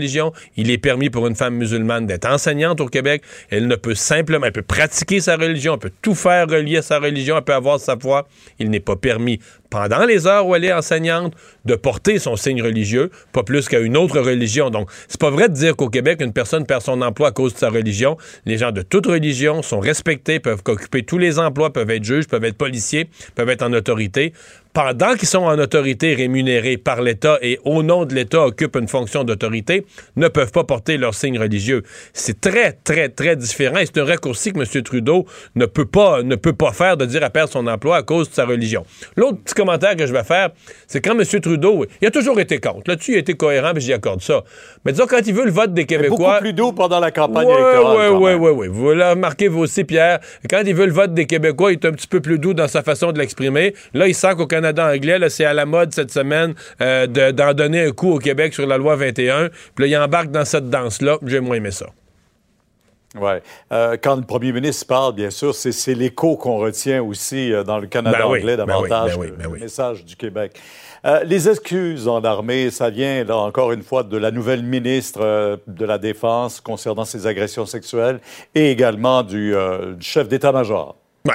Il 0.57 0.71
est 0.71 0.79
permis 0.79 1.11
pour 1.11 1.27
une 1.27 1.35
femme 1.35 1.55
musulmane 1.55 2.07
d'être 2.07 2.27
enseignante 2.27 2.81
au 2.81 2.87
Québec. 2.87 3.23
Elle 3.51 3.67
ne 3.67 3.77
peut 3.77 3.95
simplement, 3.95 4.47
elle 4.47 4.53
peut 4.53 4.63
pratiquer 4.63 5.21
sa 5.21 5.37
religion, 5.37 5.75
elle 5.75 5.79
peut 5.79 5.93
tout 6.03 6.15
faire 6.15 6.49
relier 6.49 6.79
à 6.79 6.83
sa 6.83 6.99
religion, 6.99 7.37
elle 7.37 7.45
peut 7.45 7.55
avoir 7.55 7.81
sa 7.81 7.97
foi. 7.99 8.27
Il 8.59 8.71
n'est 8.71 8.81
pas 8.81 8.97
permis 8.97 9.39
pendant 9.73 10.05
les 10.05 10.27
heures 10.27 10.47
où 10.47 10.55
elle 10.55 10.67
est 10.67 10.73
enseignante, 10.73 11.35
de 11.65 11.75
porter 11.75 12.19
son 12.19 12.37
signe 12.37 12.63
religieux, 12.63 13.11
pas 13.33 13.43
plus 13.43 13.69
qu'à 13.69 13.81
une 13.81 13.97
autre 13.97 14.21
religion. 14.21 14.69
Donc, 14.69 14.91
c'est 15.09 15.19
pas 15.19 15.31
vrai 15.31 15.49
de 15.49 15.55
dire 15.55 15.77
qu'au 15.77 15.89
Québec, 15.89 16.21
une 16.21 16.35
personne 16.35 16.67
perd 16.67 16.83
son 16.83 17.01
emploi 17.01 17.29
à 17.29 17.31
cause 17.31 17.55
de 17.55 17.59
sa 17.59 17.71
religion. 17.71 18.19
Les 18.45 18.59
gens 18.59 18.71
de 18.71 18.83
toute 18.83 19.07
religion 19.07 19.63
sont 19.63 19.81
respectés, 19.81 20.41
peuvent 20.41 20.61
occuper 20.69 21.05
tous 21.05 21.17
les 21.17 21.39
emplois, 21.39 21.73
peuvent 21.73 21.91
être 21.91 22.05
juges, 22.05 22.29
peuvent 22.29 22.45
être 22.45 22.59
policiers, 22.59 23.09
peuvent 23.35 23.49
être 23.49 23.63
en 23.63 23.73
autorité 23.73 24.35
pendant 24.73 25.15
qu'ils 25.15 25.29
sont 25.29 25.45
en 25.45 25.59
autorité 25.59 26.15
rémunérés 26.15 26.79
par 26.79 27.03
l'État 27.03 27.39
et 27.43 27.59
au 27.65 27.83
nom 27.83 28.05
de 28.05 28.15
l'État 28.15 28.47
occupent 28.47 28.77
une 28.77 28.89
fonction 28.89 29.25
d'autorité, 29.25 29.85
ne 30.17 30.29
peuvent 30.29 30.53
pas 30.53 30.65
porter 30.65 30.97
leur 30.97 31.15
signe 31.15 31.39
religieux. 31.39 31.83
C'est 32.15 32.41
très, 32.41 32.73
très, 32.73 33.09
très 33.09 33.37
différent 33.37 33.79
et 33.79 33.87
c'est 33.87 33.99
un 33.99 34.05
raccourci 34.05 34.53
que 34.53 34.59
M. 34.59 34.83
Trudeau 34.83 35.27
ne 35.57 35.67
peut 35.67 35.85
pas, 35.85 36.23
ne 36.23 36.37
peut 36.37 36.55
pas 36.55 36.73
faire 36.73 36.97
de 36.97 37.05
dire 37.05 37.23
à 37.23 37.31
perdre 37.31 37.53
son 37.53 37.67
emploi 37.67 37.99
à 37.99 38.03
cause 38.03 38.31
de 38.31 38.35
sa 38.35 38.47
religion. 38.47 38.85
L'autre 39.17 39.39
petit 39.45 39.55
commentaire 39.55 39.97
que 39.97 40.07
je 40.07 40.13
vais 40.13 40.25
faire, 40.25 40.51
c'est 40.87 41.01
quand 41.01 41.19
M. 41.19 41.41
Trudeau, 41.41 41.85
il 42.01 42.09
a 42.09 42.11
toujours 42.11 42.41
été 42.41 42.59
contre. 42.59 42.83
Là-dessus, 42.87 43.13
il 43.13 43.17
a 43.17 43.21
été 43.21 43.35
cohérent 43.35 43.75
et 43.77 43.81
j'y 43.81 43.93
accorde 43.93 44.23
ça. 44.23 44.43
Mais 44.85 44.93
disons, 44.93 45.07
quand 45.07 45.21
il 45.27 45.35
veut 45.35 45.45
le 45.45 45.51
vote 45.51 45.75
des 45.75 45.85
Québécois. 45.85 46.17
Beaucoup 46.17 46.41
plus 46.41 46.53
doux 46.55 46.73
pendant 46.73 47.01
la 47.01 47.11
campagne 47.11 47.49
électorale. 47.49 48.13
Oui, 48.13 48.33
oui, 48.33 48.51
oui, 48.51 48.51
oui. 48.55 48.69
Vous 48.69 48.91
le 48.91 49.05
remarquez, 49.05 49.49
vous 49.49 49.61
aussi, 49.61 49.85
Pierre. 49.85 50.21
Quand 50.49 50.63
il 50.65 50.75
veut 50.75 50.87
le 50.87 50.93
vote 50.93 51.13
des 51.13 51.27
Québécois, 51.27 51.73
il 51.73 51.75
est 51.75 51.85
un 51.85 51.93
petit 51.93 52.07
peu 52.07 52.21
plus 52.21 52.39
doux 52.39 52.55
dans 52.55 52.69
sa 52.69 52.83
façon 52.83 53.13
de 53.13 53.19
l'exprimer. 53.19 53.75
Là, 53.93 54.09
il 54.09 54.15
sent 54.15 54.35
qu'au 54.37 54.47
Canada 54.47 54.62
anglais, 54.65 55.19
c'est 55.29 55.45
à 55.45 55.55
la 55.55 55.67
mode 55.67 55.93
cette 55.93 56.11
semaine 56.11 56.55
euh, 56.81 57.07
d'en 57.07 57.55
donner 57.55 57.87
un 57.87 57.93
coup 57.93 58.13
au 58.13 58.19
Québec 58.19 58.55
sur 58.55 58.67
la 58.67 58.79
loi 58.79 58.97
21. 58.97 59.49
Puis 59.75 59.85
là, 59.85 59.87
il 59.87 59.97
embarque 59.97 60.31
dans 60.31 60.45
cette 60.45 60.71
danse-là. 60.71 61.19
J'ai 61.25 61.41
moins 61.41 61.57
aimé 61.57 61.71
ça. 61.71 61.87
Oui. 63.15 63.33
Euh, 63.73 63.97
quand 64.03 64.17
le 64.17 64.23
premier 64.23 64.53
ministre 64.53 64.87
parle, 64.87 65.15
bien 65.15 65.31
sûr, 65.31 65.55
c'est 65.55 65.95
l'écho 65.95 66.37
qu'on 66.37 66.57
retient 66.57 67.03
aussi 67.03 67.53
euh, 67.53 67.63
dans 67.63 67.79
le 67.79 67.87
Canada 67.87 68.19
Ben 68.19 68.27
anglais 68.27 68.57
ben 68.57 68.67
davantage 68.67 69.17
oui, 69.17 69.27
ben 69.27 69.33
oui, 69.33 69.37
ben 69.39 69.47
oui. 69.51 69.59
le 69.59 69.65
message 69.65 70.05
du 70.05 70.17
Québec. 70.17 70.59
Euh, 71.05 71.23
les 71.25 71.49
excuses 71.49 72.09
en 72.09 72.23
armée, 72.25 72.71
ça 72.71 72.89
vient 72.89 73.25
là 73.25 73.37
encore 73.37 73.73
une 73.73 73.83
fois 73.83 74.03
de 74.03 74.17
la 74.17 74.31
nouvelle 74.31 74.63
ministre 74.63 75.61
de 75.67 75.85
la 75.85 75.99
Défense 75.99 76.61
concernant 76.61 77.05
ses 77.05 77.27
agressions 77.27 77.67
sexuelles 77.67 78.21
et 78.55 78.71
également 78.71 79.23
du, 79.23 79.53
du 79.97 80.07
chef 80.07 80.29
d'état-major. 80.29 80.97
Ouais. 81.27 81.35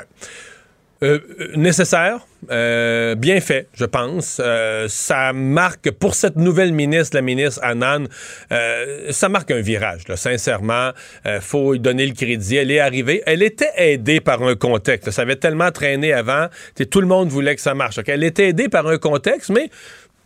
Euh, 1.03 1.19
euh, 1.40 1.52
nécessaire, 1.56 2.26
euh, 2.49 3.14
bien 3.14 3.40
fait, 3.40 3.68
je 3.76 3.86
pense. 3.86 4.41
Euh, 4.44 4.88
ça 4.90 5.32
marque, 5.32 5.91
pour 5.91 6.15
cette 6.15 6.38
nouvelle 6.38 6.74
ministre, 6.74 7.15
la 7.15 7.22
ministre 7.22 7.60
Annan, 7.64 8.06
ça 9.11 9.30
marque 9.30 9.52
un 9.52 9.61
virage, 9.61 10.07
là, 10.07 10.15
sincèrement. 10.15 10.91
Faut 11.41 11.74
lui 11.74 11.80
donner 11.80 12.06
le 12.06 12.14
crédit. 12.14 12.57
Elle 12.57 12.72
est 12.72 12.80
arrivée. 12.80 13.22
Elle 13.26 13.44
était 13.44 13.72
aidée 13.76 14.22
par 14.22 14.41
un 14.41 14.56
contexte. 14.56 15.11
Ça 15.11 15.22
avait 15.22 15.36
tellement 15.36 15.72
traîné 15.72 16.14
avant. 16.14 16.48
Tout 16.90 17.02
le 17.02 17.07
monde 17.07 17.30
voulait 17.30 17.56
que 17.56 17.61
ça 17.61 17.74
marche. 17.74 17.99
Elle 18.07 18.24
était 18.24 18.49
aidée 18.49 18.69
par 18.69 18.88
un 18.88 18.98
contexte, 18.98 19.49
mais 19.49 19.69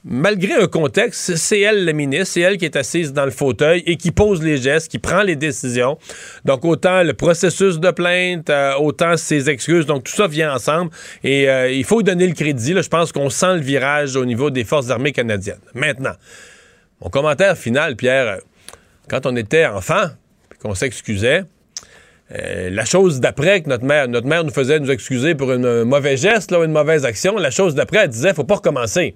malgré 0.04 0.54
un 0.56 0.68
contexte, 0.68 1.36
c'est 1.36 1.60
elle 1.60 1.86
la 1.86 1.94
ministre, 1.94 2.34
c'est 2.34 2.42
elle 2.42 2.58
qui 2.58 2.66
est 2.66 2.76
assise 2.76 3.14
dans 3.14 3.26
le 3.26 3.32
fauteuil 3.32 3.84
et 3.86 3.98
qui 3.98 4.12
pose 4.12 4.42
les 4.42 4.58
gestes, 4.58 4.90
qui 4.90 5.00
prend 5.00 5.22
les 5.22 5.36
décisions. 5.36 5.98
Donc 6.46 6.66
autant 6.66 7.04
le 7.04 7.14
processus 7.14 7.80
de 7.80 7.92
plainte, 7.92 8.50
euh, 8.50 8.74
autant 8.76 9.18
ses 9.18 9.50
excuses, 9.50 9.86
donc 9.86 10.04
tout 10.04 10.14
ça 10.14 10.28
vient 10.28 10.54
ensemble 10.54 10.92
et 11.24 11.50
euh, 11.50 11.72
il 11.72 11.84
faut 11.84 12.02
donner 12.02 12.28
le 12.28 12.34
crédit. 12.34 12.74
Je 12.74 12.90
pense 12.90 13.12
qu'on 13.12 13.30
sent 13.30 13.56
le 13.56 13.62
virage 13.62 14.16
au 14.16 14.26
niveau 14.26 14.50
des 14.50 14.64
forces 14.64 14.90
armées 14.90 15.12
canadiennes. 15.12 15.62
Maintenant, 15.74 16.14
mon 17.02 17.10
commentaire 17.10 17.58
final, 17.58 17.96
Pierre, 17.96 18.28
euh, 18.28 18.38
quand 19.08 19.26
on 19.26 19.36
était 19.36 19.66
enfant, 19.66 20.06
qu'on 20.62 20.76
s'excusait, 20.76 21.44
la 22.30 22.86
chose 22.86 23.20
d'après 23.20 23.62
que 23.62 23.68
notre 23.68 23.84
mère, 23.84 24.08
notre 24.08 24.28
mère 24.28 24.46
nous 24.46 24.54
faisait 24.54 24.80
nous 24.80 24.90
excuser 24.90 25.36
pour 25.36 25.52
un 25.52 25.84
mauvais 25.84 26.16
geste, 26.16 26.54
une 26.54 26.72
mauvaise 26.72 27.04
action, 27.04 27.36
la 27.36 27.52
chose 27.52 27.76
d'après, 27.76 27.98
elle 28.04 28.10
disait, 28.10 28.34
faut 28.34 28.46
pas 28.46 28.56
recommencer. 28.56 29.16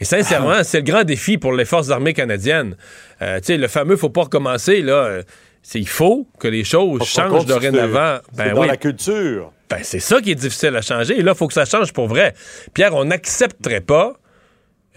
Et 0.00 0.04
sincèrement, 0.04 0.62
c'est 0.62 0.78
le 0.78 0.84
grand 0.84 1.04
défi 1.04 1.38
pour 1.38 1.52
les 1.52 1.64
forces 1.64 1.90
armées 1.90 2.12
canadiennes. 2.14 2.76
Euh, 3.22 3.38
tu 3.40 3.46
sais, 3.46 3.56
le 3.56 3.68
fameux 3.68 3.96
faut 3.96 4.10
pas 4.10 4.22
recommencer, 4.24 4.82
là, 4.82 4.92
euh, 4.92 5.22
c'est 5.62 5.80
il 5.80 5.88
faut 5.88 6.28
que 6.38 6.48
les 6.48 6.64
choses 6.64 6.98
Par 6.98 7.06
changent 7.08 7.30
contre, 7.30 7.44
dorénavant. 7.46 8.18
c'est- 8.32 8.36
Ben 8.44 8.54
dans 8.54 8.60
oui. 8.62 8.68
la 8.68 8.76
culture. 8.76 9.52
Ben, 9.70 9.78
c'est 9.82 9.98
ça 10.00 10.20
qui 10.20 10.30
est 10.32 10.34
difficile 10.36 10.76
à 10.76 10.82
changer. 10.82 11.18
Et 11.18 11.22
là, 11.22 11.32
il 11.34 11.38
faut 11.38 11.46
que 11.48 11.54
ça 11.54 11.64
change 11.64 11.92
pour 11.92 12.06
vrai. 12.08 12.34
Pierre, 12.74 12.94
on 12.94 13.06
n'accepterait 13.06 13.80
pas, 13.80 14.14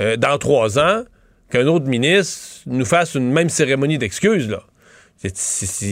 euh, 0.02 0.16
dans 0.18 0.38
trois 0.38 0.78
ans, 0.78 1.04
qu'un 1.50 1.66
autre 1.66 1.86
ministre 1.88 2.60
nous 2.68 2.86
fasse 2.86 3.16
une 3.16 3.32
même 3.32 3.50
cérémonie 3.50 3.98
d'excuses, 3.98 4.48
là. 4.50 4.62
C'est- 5.18 5.34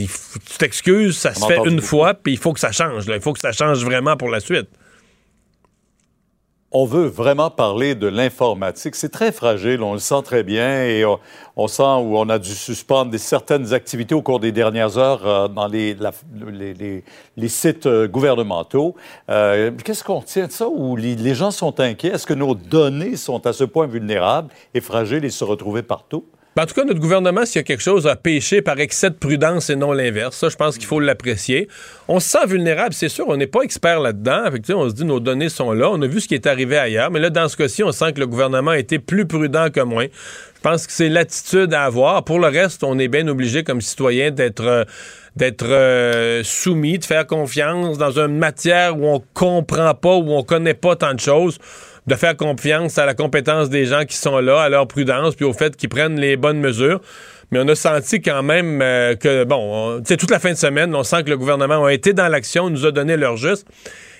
tu 0.05 0.57
t'excuses, 0.57 1.17
ça 1.17 1.33
se 1.33 1.45
fait 1.45 1.57
une 1.65 1.75
beaucoup. 1.77 1.81
fois, 1.87 2.13
puis 2.13 2.33
il 2.33 2.37
faut 2.37 2.53
que 2.53 2.59
ça 2.59 2.71
change. 2.71 3.07
là. 3.07 3.15
Il 3.15 3.21
faut 3.21 3.33
que 3.33 3.39
ça 3.39 3.51
change 3.51 3.83
vraiment 3.83 4.15
pour 4.15 4.29
la 4.29 4.39
suite. 4.39 4.67
On 6.79 6.85
veut 6.85 7.07
vraiment 7.07 7.49
parler 7.49 7.95
de 7.95 8.05
l'informatique. 8.05 8.93
C'est 8.93 9.09
très 9.09 9.31
fragile, 9.31 9.81
on 9.81 9.93
le 9.93 9.99
sent 9.99 10.21
très 10.23 10.43
bien 10.43 10.83
et 10.83 11.03
on, 11.55 11.67
sent 11.67 11.81
où 11.81 12.19
on 12.19 12.29
a 12.29 12.37
dû 12.37 12.53
suspendre 12.53 13.17
certaines 13.17 13.73
activités 13.73 14.13
au 14.13 14.21
cours 14.21 14.39
des 14.39 14.51
dernières 14.51 14.99
heures 14.99 15.25
euh, 15.25 15.47
dans 15.47 15.65
les, 15.65 15.97
sites 17.47 17.87
euh, 17.87 18.07
gouvernementaux. 18.07 18.93
Euh, 19.27 19.71
Qu'est-ce 19.83 20.03
qu'on 20.03 20.21
tient 20.21 20.45
de 20.45 20.51
ça 20.51 20.67
où 20.69 20.95
les, 20.95 21.15
les 21.15 21.33
gens 21.33 21.49
sont 21.49 21.79
inquiets? 21.79 22.09
Est-ce 22.09 22.27
que 22.27 22.35
nos 22.35 22.53
données 22.53 23.15
sont 23.15 23.47
à 23.47 23.53
ce 23.53 23.63
point 23.63 23.87
vulnérables 23.87 24.53
et 24.75 24.79
fragiles 24.79 25.25
et 25.25 25.31
se 25.31 25.43
retrouver 25.43 25.81
partout? 25.81 26.25
Ben, 26.57 26.63
en 26.63 26.65
tout 26.65 26.73
cas, 26.73 26.85
notre 26.85 26.99
gouvernement, 26.99 27.45
s'il 27.45 27.57
y 27.57 27.59
a 27.59 27.63
quelque 27.63 27.83
chose 27.83 28.07
à 28.07 28.15
pécher 28.15 28.63
par 28.63 28.79
excès 28.79 29.11
de 29.11 29.15
prudence 29.15 29.69
et 29.69 29.75
non 29.75 29.91
l'inverse, 29.91 30.35
ça, 30.35 30.49
je 30.49 30.55
pense 30.55 30.79
qu'il 30.79 30.87
faut 30.87 30.99
l'apprécier. 30.99 31.67
On 32.07 32.19
se 32.19 32.29
sent 32.29 32.47
vulnérable, 32.47 32.95
c'est 32.95 33.09
sûr, 33.09 33.25
on 33.27 33.37
n'est 33.37 33.45
pas 33.45 33.61
expert 33.61 33.99
là-dedans. 33.99 34.45
On 34.71 34.89
se 34.89 34.95
dit, 34.95 35.05
nos 35.05 35.19
données 35.19 35.49
sont 35.49 35.71
là. 35.71 35.87
On 35.91 36.01
a 36.01 36.07
vu 36.07 36.19
ce 36.19 36.27
qui 36.27 36.33
est 36.33 36.47
arrivé 36.47 36.75
ailleurs. 36.75 37.11
Mais 37.11 37.19
là, 37.19 37.29
dans 37.29 37.47
ce 37.47 37.57
cas-ci, 37.57 37.83
on 37.83 37.91
sent 37.91 38.13
que 38.13 38.19
le 38.21 38.25
gouvernement 38.25 38.71
a 38.71 38.79
été 38.79 38.97
plus 38.97 39.27
prudent 39.27 39.69
que 39.69 39.81
moins. 39.81 40.05
Je 40.05 40.61
pense 40.63 40.87
que 40.87 40.93
c'est 40.93 41.09
l'attitude 41.09 41.75
à 41.75 41.83
avoir. 41.83 42.23
Pour 42.23 42.39
le 42.39 42.47
reste, 42.47 42.83
on 42.83 42.97
est 42.97 43.07
bien 43.07 43.27
obligé, 43.27 43.63
comme 43.63 43.79
citoyen, 43.79 44.31
d'être... 44.31 44.65
euh, 44.65 44.83
euh, 45.61 46.41
soumis, 46.43 46.97
de 46.97 47.05
faire 47.05 47.27
confiance 47.27 47.99
dans 47.99 48.17
une 48.17 48.35
matière 48.35 48.97
où 48.97 49.05
on 49.05 49.23
comprend 49.35 49.93
pas, 49.93 50.15
où 50.15 50.31
on 50.31 50.41
connaît 50.41 50.73
pas 50.73 50.95
tant 50.95 51.13
de 51.13 51.19
choses, 51.19 51.59
de 52.07 52.15
faire 52.15 52.35
confiance 52.37 52.97
à 52.97 53.05
la 53.05 53.13
compétence 53.13 53.69
des 53.69 53.85
gens 53.85 54.05
qui 54.05 54.15
sont 54.17 54.39
là, 54.39 54.61
à 54.61 54.69
leur 54.69 54.87
prudence, 54.87 55.35
puis 55.35 55.45
au 55.45 55.53
fait 55.53 55.75
qu'ils 55.75 55.89
prennent 55.89 56.19
les 56.19 56.37
bonnes 56.37 56.59
mesures. 56.59 57.01
Mais 57.51 57.59
on 57.61 57.67
a 57.69 57.75
senti 57.75 58.21
quand 58.21 58.43
même 58.43 58.81
euh, 58.81 59.15
que, 59.15 59.45
bon, 59.45 59.57
on- 59.95 59.97
tu 59.99 60.05
sais, 60.07 60.17
toute 60.17 60.31
la 60.31 60.39
fin 60.39 60.51
de 60.51 60.57
semaine, 60.57 60.93
on 60.95 61.03
sent 61.03 61.23
que 61.23 61.29
le 61.29 61.37
gouvernement 61.37 61.85
a 61.85 61.93
été 61.93 62.11
dans 62.13 62.27
l'action, 62.27 62.69
nous 62.69 62.85
a 62.85 62.91
donné 62.91 63.15
leur 63.15 63.37
juste. 63.37 63.65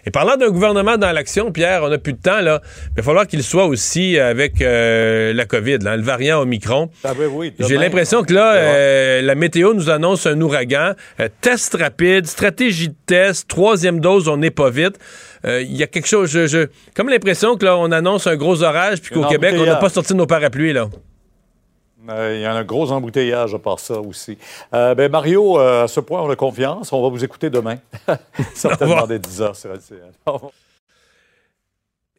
Et 0.06 0.12
parlant 0.12 0.38
d'un 0.38 0.48
gouvernement 0.50 0.96
dans 0.96 1.12
l'action, 1.12 1.52
Pierre, 1.52 1.84
on 1.84 1.90
n'a 1.90 1.98
plus 1.98 2.14
de 2.14 2.22
temps, 2.22 2.40
là. 2.40 2.62
Il 2.92 2.96
va 2.96 3.04
falloir 3.04 3.28
qu'il 3.28 3.44
soit 3.44 3.66
aussi 3.66 4.18
avec 4.18 4.62
euh, 4.62 5.34
la 5.34 5.44
COVID, 5.44 5.80
là, 5.80 5.98
le 5.98 6.04
variant 6.04 6.40
Omicron. 6.40 6.90
Ah 7.04 7.12
oui, 7.20 7.26
oui, 7.30 7.54
J'ai 7.60 7.76
l'impression 7.76 8.24
que 8.24 8.34
là, 8.34 8.54
euh, 8.56 9.22
la 9.22 9.36
météo 9.36 9.74
nous 9.74 9.90
annonce 9.90 10.26
un 10.26 10.40
ouragan. 10.40 10.94
Euh, 11.20 11.28
test 11.42 11.76
rapide, 11.78 12.26
stratégie 12.28 12.88
de 12.88 12.96
test, 13.06 13.50
troisième 13.50 14.00
dose, 14.00 14.30
on 14.30 14.38
n'est 14.38 14.52
pas 14.52 14.70
vite. 14.70 14.98
Euh, 15.46 15.62
Il 15.62 15.76
y 15.76 15.84
a 15.84 15.88
quelque 15.88 16.08
chose, 16.08 16.30
je, 16.30 16.48
je- 16.48 16.68
comme 16.96 17.10
l'impression 17.10 17.58
que 17.58 17.66
là, 17.66 17.78
on 17.78 17.92
annonce 17.92 18.28
un 18.28 18.36
gros 18.36 18.64
orage, 18.64 19.02
puis 19.02 19.14
qu'au 19.14 19.22
Québec, 19.30 19.56
on 19.58 19.66
n'a 19.66 19.76
pas 19.76 19.90
sorti 19.90 20.14
nos 20.16 20.26
parapluies, 20.28 20.74
là. 20.74 20.88
Euh, 22.10 22.34
Il 22.36 22.42
y 22.42 22.46
a 22.46 22.54
un 22.54 22.64
gros 22.64 22.90
embouteillage 22.92 23.54
à 23.54 23.60
part 23.60 23.80
ça 23.80 24.00
aussi. 24.00 24.38
Euh, 24.74 24.96
ben 24.96 25.12
Mario, 25.12 25.60
euh, 25.60 25.84
à 25.84 25.88
ce 25.88 26.00
point, 26.00 26.22
on 26.22 26.30
a 26.30 26.36
confiance. 26.38 26.94
On 26.94 27.02
va 27.04 27.10
vous 27.10 27.24
écouter 27.24 27.50
demain. 27.50 27.76
Certainement 28.54 29.06
dès 29.06 29.20
10 29.20 29.42
heures 29.42 29.56
sur 29.56 29.72
LCN. 29.72 30.12
Au 30.26 30.32
revoir. 30.34 30.52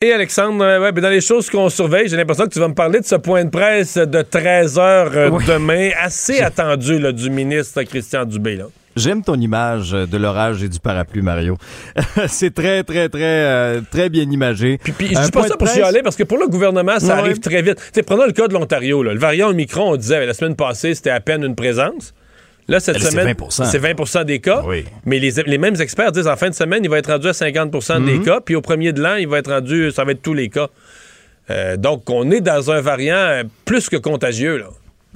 Et 0.00 0.12
Alexandre, 0.12 0.78
ouais, 0.80 0.92
ben, 0.92 1.00
dans 1.00 1.08
les 1.08 1.20
choses 1.20 1.50
qu'on 1.50 1.68
surveille, 1.70 2.06
j'ai 2.08 2.16
l'impression 2.16 2.44
que 2.44 2.52
tu 2.52 2.60
vas 2.60 2.68
me 2.68 2.74
parler 2.74 3.00
de 3.00 3.04
ce 3.04 3.16
point 3.16 3.44
de 3.44 3.50
presse 3.50 3.96
de 3.96 4.22
13 4.22 4.78
heures 4.78 5.10
euh, 5.16 5.30
demain, 5.46 5.90
assez 6.00 6.40
attendu 6.40 6.98
là, 7.00 7.10
du 7.10 7.30
ministre 7.30 7.82
Christian 7.82 8.24
Dubé. 8.24 8.56
Là. 8.56 8.66
J'aime 8.98 9.22
ton 9.22 9.36
image 9.40 9.92
de 9.92 10.16
l'orage 10.16 10.62
et 10.62 10.68
du 10.68 10.78
parapluie, 10.80 11.22
Mario. 11.22 11.56
c'est 12.28 12.52
très, 12.54 12.82
très, 12.84 13.08
très, 13.08 13.20
euh, 13.22 13.80
très 13.90 14.08
bien 14.08 14.24
imagé. 14.30 14.78
Puis 14.82 15.08
je 15.14 15.20
dis 15.24 15.30
pas 15.30 15.46
ça 15.48 15.56
pour 15.56 15.68
chialer, 15.68 16.02
parce 16.02 16.16
que 16.16 16.24
pour 16.24 16.38
le 16.38 16.46
gouvernement, 16.48 16.98
ça 16.98 17.14
Ouais. 17.14 17.20
arrive 17.20 17.40
très 17.40 17.62
vite. 17.62 17.78
Prenons 18.06 18.26
le 18.26 18.32
cas 18.32 18.48
de 18.48 18.52
l'Ontario. 18.54 19.02
là. 19.02 19.14
Le 19.14 19.20
variant 19.20 19.48
Omicron, 19.48 19.92
on 19.92 19.96
disait 19.96 20.24
la 20.26 20.34
semaine 20.34 20.56
passée, 20.56 20.94
c'était 20.94 21.10
à 21.10 21.20
peine 21.20 21.42
une 21.44 21.54
présence. 21.54 22.12
Là, 22.70 22.80
cette 22.80 22.96
Elle, 22.96 23.02
c'est 23.02 23.10
semaine, 23.12 23.26
20%. 23.34 23.64
c'est 23.64 23.78
20 23.78 24.24
des 24.24 24.40
cas. 24.40 24.62
Mais 25.06 25.18
les, 25.18 25.30
les 25.46 25.56
mêmes 25.58 25.80
experts 25.80 26.12
disent 26.12 26.26
en 26.28 26.36
fin 26.36 26.50
de 26.50 26.54
semaine, 26.54 26.84
il 26.84 26.90
va 26.90 26.98
être 26.98 27.10
rendu 27.10 27.26
à 27.28 27.32
50% 27.32 28.04
des 28.04 28.18
Mhm. 28.18 28.24
cas. 28.24 28.40
Puis 28.44 28.54
au 28.56 28.60
premier 28.60 28.92
de 28.92 29.00
l'an, 29.00 29.14
il 29.16 29.26
va 29.26 29.38
être 29.38 29.50
rendu, 29.52 29.90
ça 29.90 30.04
va 30.04 30.12
être 30.12 30.20
tous 30.22 30.34
les 30.34 30.50
cas. 30.50 30.66
Euh, 31.50 31.78
donc, 31.78 32.10
on 32.10 32.30
est 32.30 32.42
dans 32.42 32.70
un 32.70 32.82
variant 32.82 33.14
euh, 33.16 33.42
plus 33.64 33.88
que 33.88 33.96
contagieux. 33.96 34.58
Là. 34.58 34.66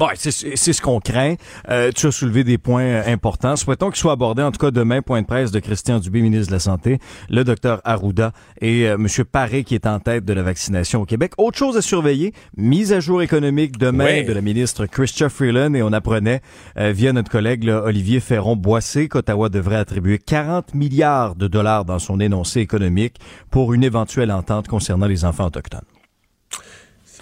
Ouais, 0.03 0.15
c'est 0.17 0.73
ce 0.73 0.83
qu'on 0.83 0.99
craint. 0.99 1.37
Euh, 1.69 1.93
tu 1.95 2.09
as 2.09 2.11
soulevé 2.11 2.43
des 2.43 2.59
points 2.59 2.83
euh, 2.83 3.03
importants. 3.07 3.55
Souhaitons 3.55 3.89
qu'ils 3.91 4.01
soient 4.01 4.15
abordés, 4.15 4.43
en 4.43 4.51
tout 4.51 4.59
cas 4.59 4.73
demain, 4.73 5.01
point 5.01 5.23
de 5.23 5.27
presse 5.29 5.53
de 5.53 5.61
Christian 5.61 6.01
Dubé, 6.01 6.23
ministre 6.23 6.49
de 6.49 6.57
la 6.57 6.59
Santé, 6.59 6.99
le 7.31 7.45
docteur 7.45 7.81
Arruda 7.85 8.33
et 8.61 8.89
euh, 8.89 8.97
M. 8.97 9.07
Paré 9.31 9.63
qui 9.63 9.77
est 9.77 9.87
en 9.87 10.01
tête 10.01 10.25
de 10.25 10.33
la 10.33 10.43
vaccination 10.43 11.03
au 11.03 11.05
Québec. 11.05 11.35
Autre 11.39 11.57
chose 11.57 11.77
à 11.77 11.83
surveiller, 11.83 12.33
mise 12.57 12.93
à 12.93 12.99
jour 12.99 13.23
économique 13.23 13.79
demain 13.79 14.25
de 14.25 14.33
la 14.33 14.41
ministre 14.41 14.87
Chrystia 14.87 15.29
Freeland 15.29 15.75
et 15.75 15.85
on 15.85 15.93
apprenait 15.93 16.41
euh, 16.79 16.91
via 16.91 17.13
notre 17.13 17.31
collègue 17.31 17.63
là, 17.63 17.85
Olivier 17.85 18.19
Ferron-Boissé 18.19 19.07
qu'Ottawa 19.07 19.51
devrait 19.51 19.77
attribuer 19.77 20.19
40 20.19 20.75
milliards 20.75 21.37
de 21.37 21.47
dollars 21.47 21.85
dans 21.85 22.01
son 22.01 22.19
énoncé 22.19 22.59
économique 22.59 23.21
pour 23.53 23.73
une 23.73 23.85
éventuelle 23.85 24.33
entente 24.33 24.67
concernant 24.67 25.07
les 25.07 25.25
enfants 25.25 25.47
autochtones. 25.47 25.92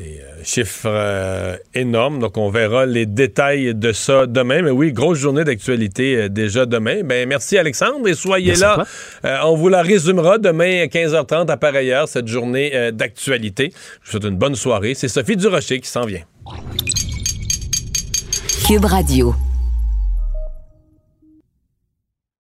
C'est 0.00 0.22
un 0.22 0.44
chiffre 0.44 0.86
euh, 0.86 1.56
énorme. 1.74 2.20
Donc, 2.20 2.38
on 2.38 2.48
verra 2.48 2.86
les 2.86 3.04
détails 3.04 3.74
de 3.74 3.92
ça 3.92 4.26
demain. 4.26 4.62
Mais 4.62 4.70
oui, 4.70 4.92
grosse 4.92 5.18
journée 5.18 5.44
d'actualité 5.44 6.16
euh, 6.16 6.28
déjà 6.28 6.64
demain. 6.64 7.02
Ben, 7.04 7.28
merci 7.28 7.58
Alexandre 7.58 8.08
et 8.08 8.14
soyez 8.14 8.48
Merci 8.48 8.62
là. 8.62 8.84
Euh, 9.26 9.38
on 9.44 9.56
vous 9.56 9.68
la 9.68 9.82
résumera 9.82 10.38
demain 10.38 10.82
à 10.82 10.86
15h30 10.86 11.50
à 11.50 11.56
pareille 11.58 11.92
heure, 11.92 12.08
cette 12.08 12.28
journée 12.28 12.70
euh, 12.74 12.92
d'actualité. 12.92 13.72
Je 14.02 14.06
vous 14.06 14.10
souhaite 14.12 14.24
une 14.24 14.38
bonne 14.38 14.54
soirée. 14.54 14.94
C'est 14.94 15.08
Sophie 15.08 15.36
Durocher 15.36 15.80
qui 15.80 15.88
s'en 15.88 16.06
vient. 16.06 16.22
Cube 18.66 18.84
Radio. 18.86 19.34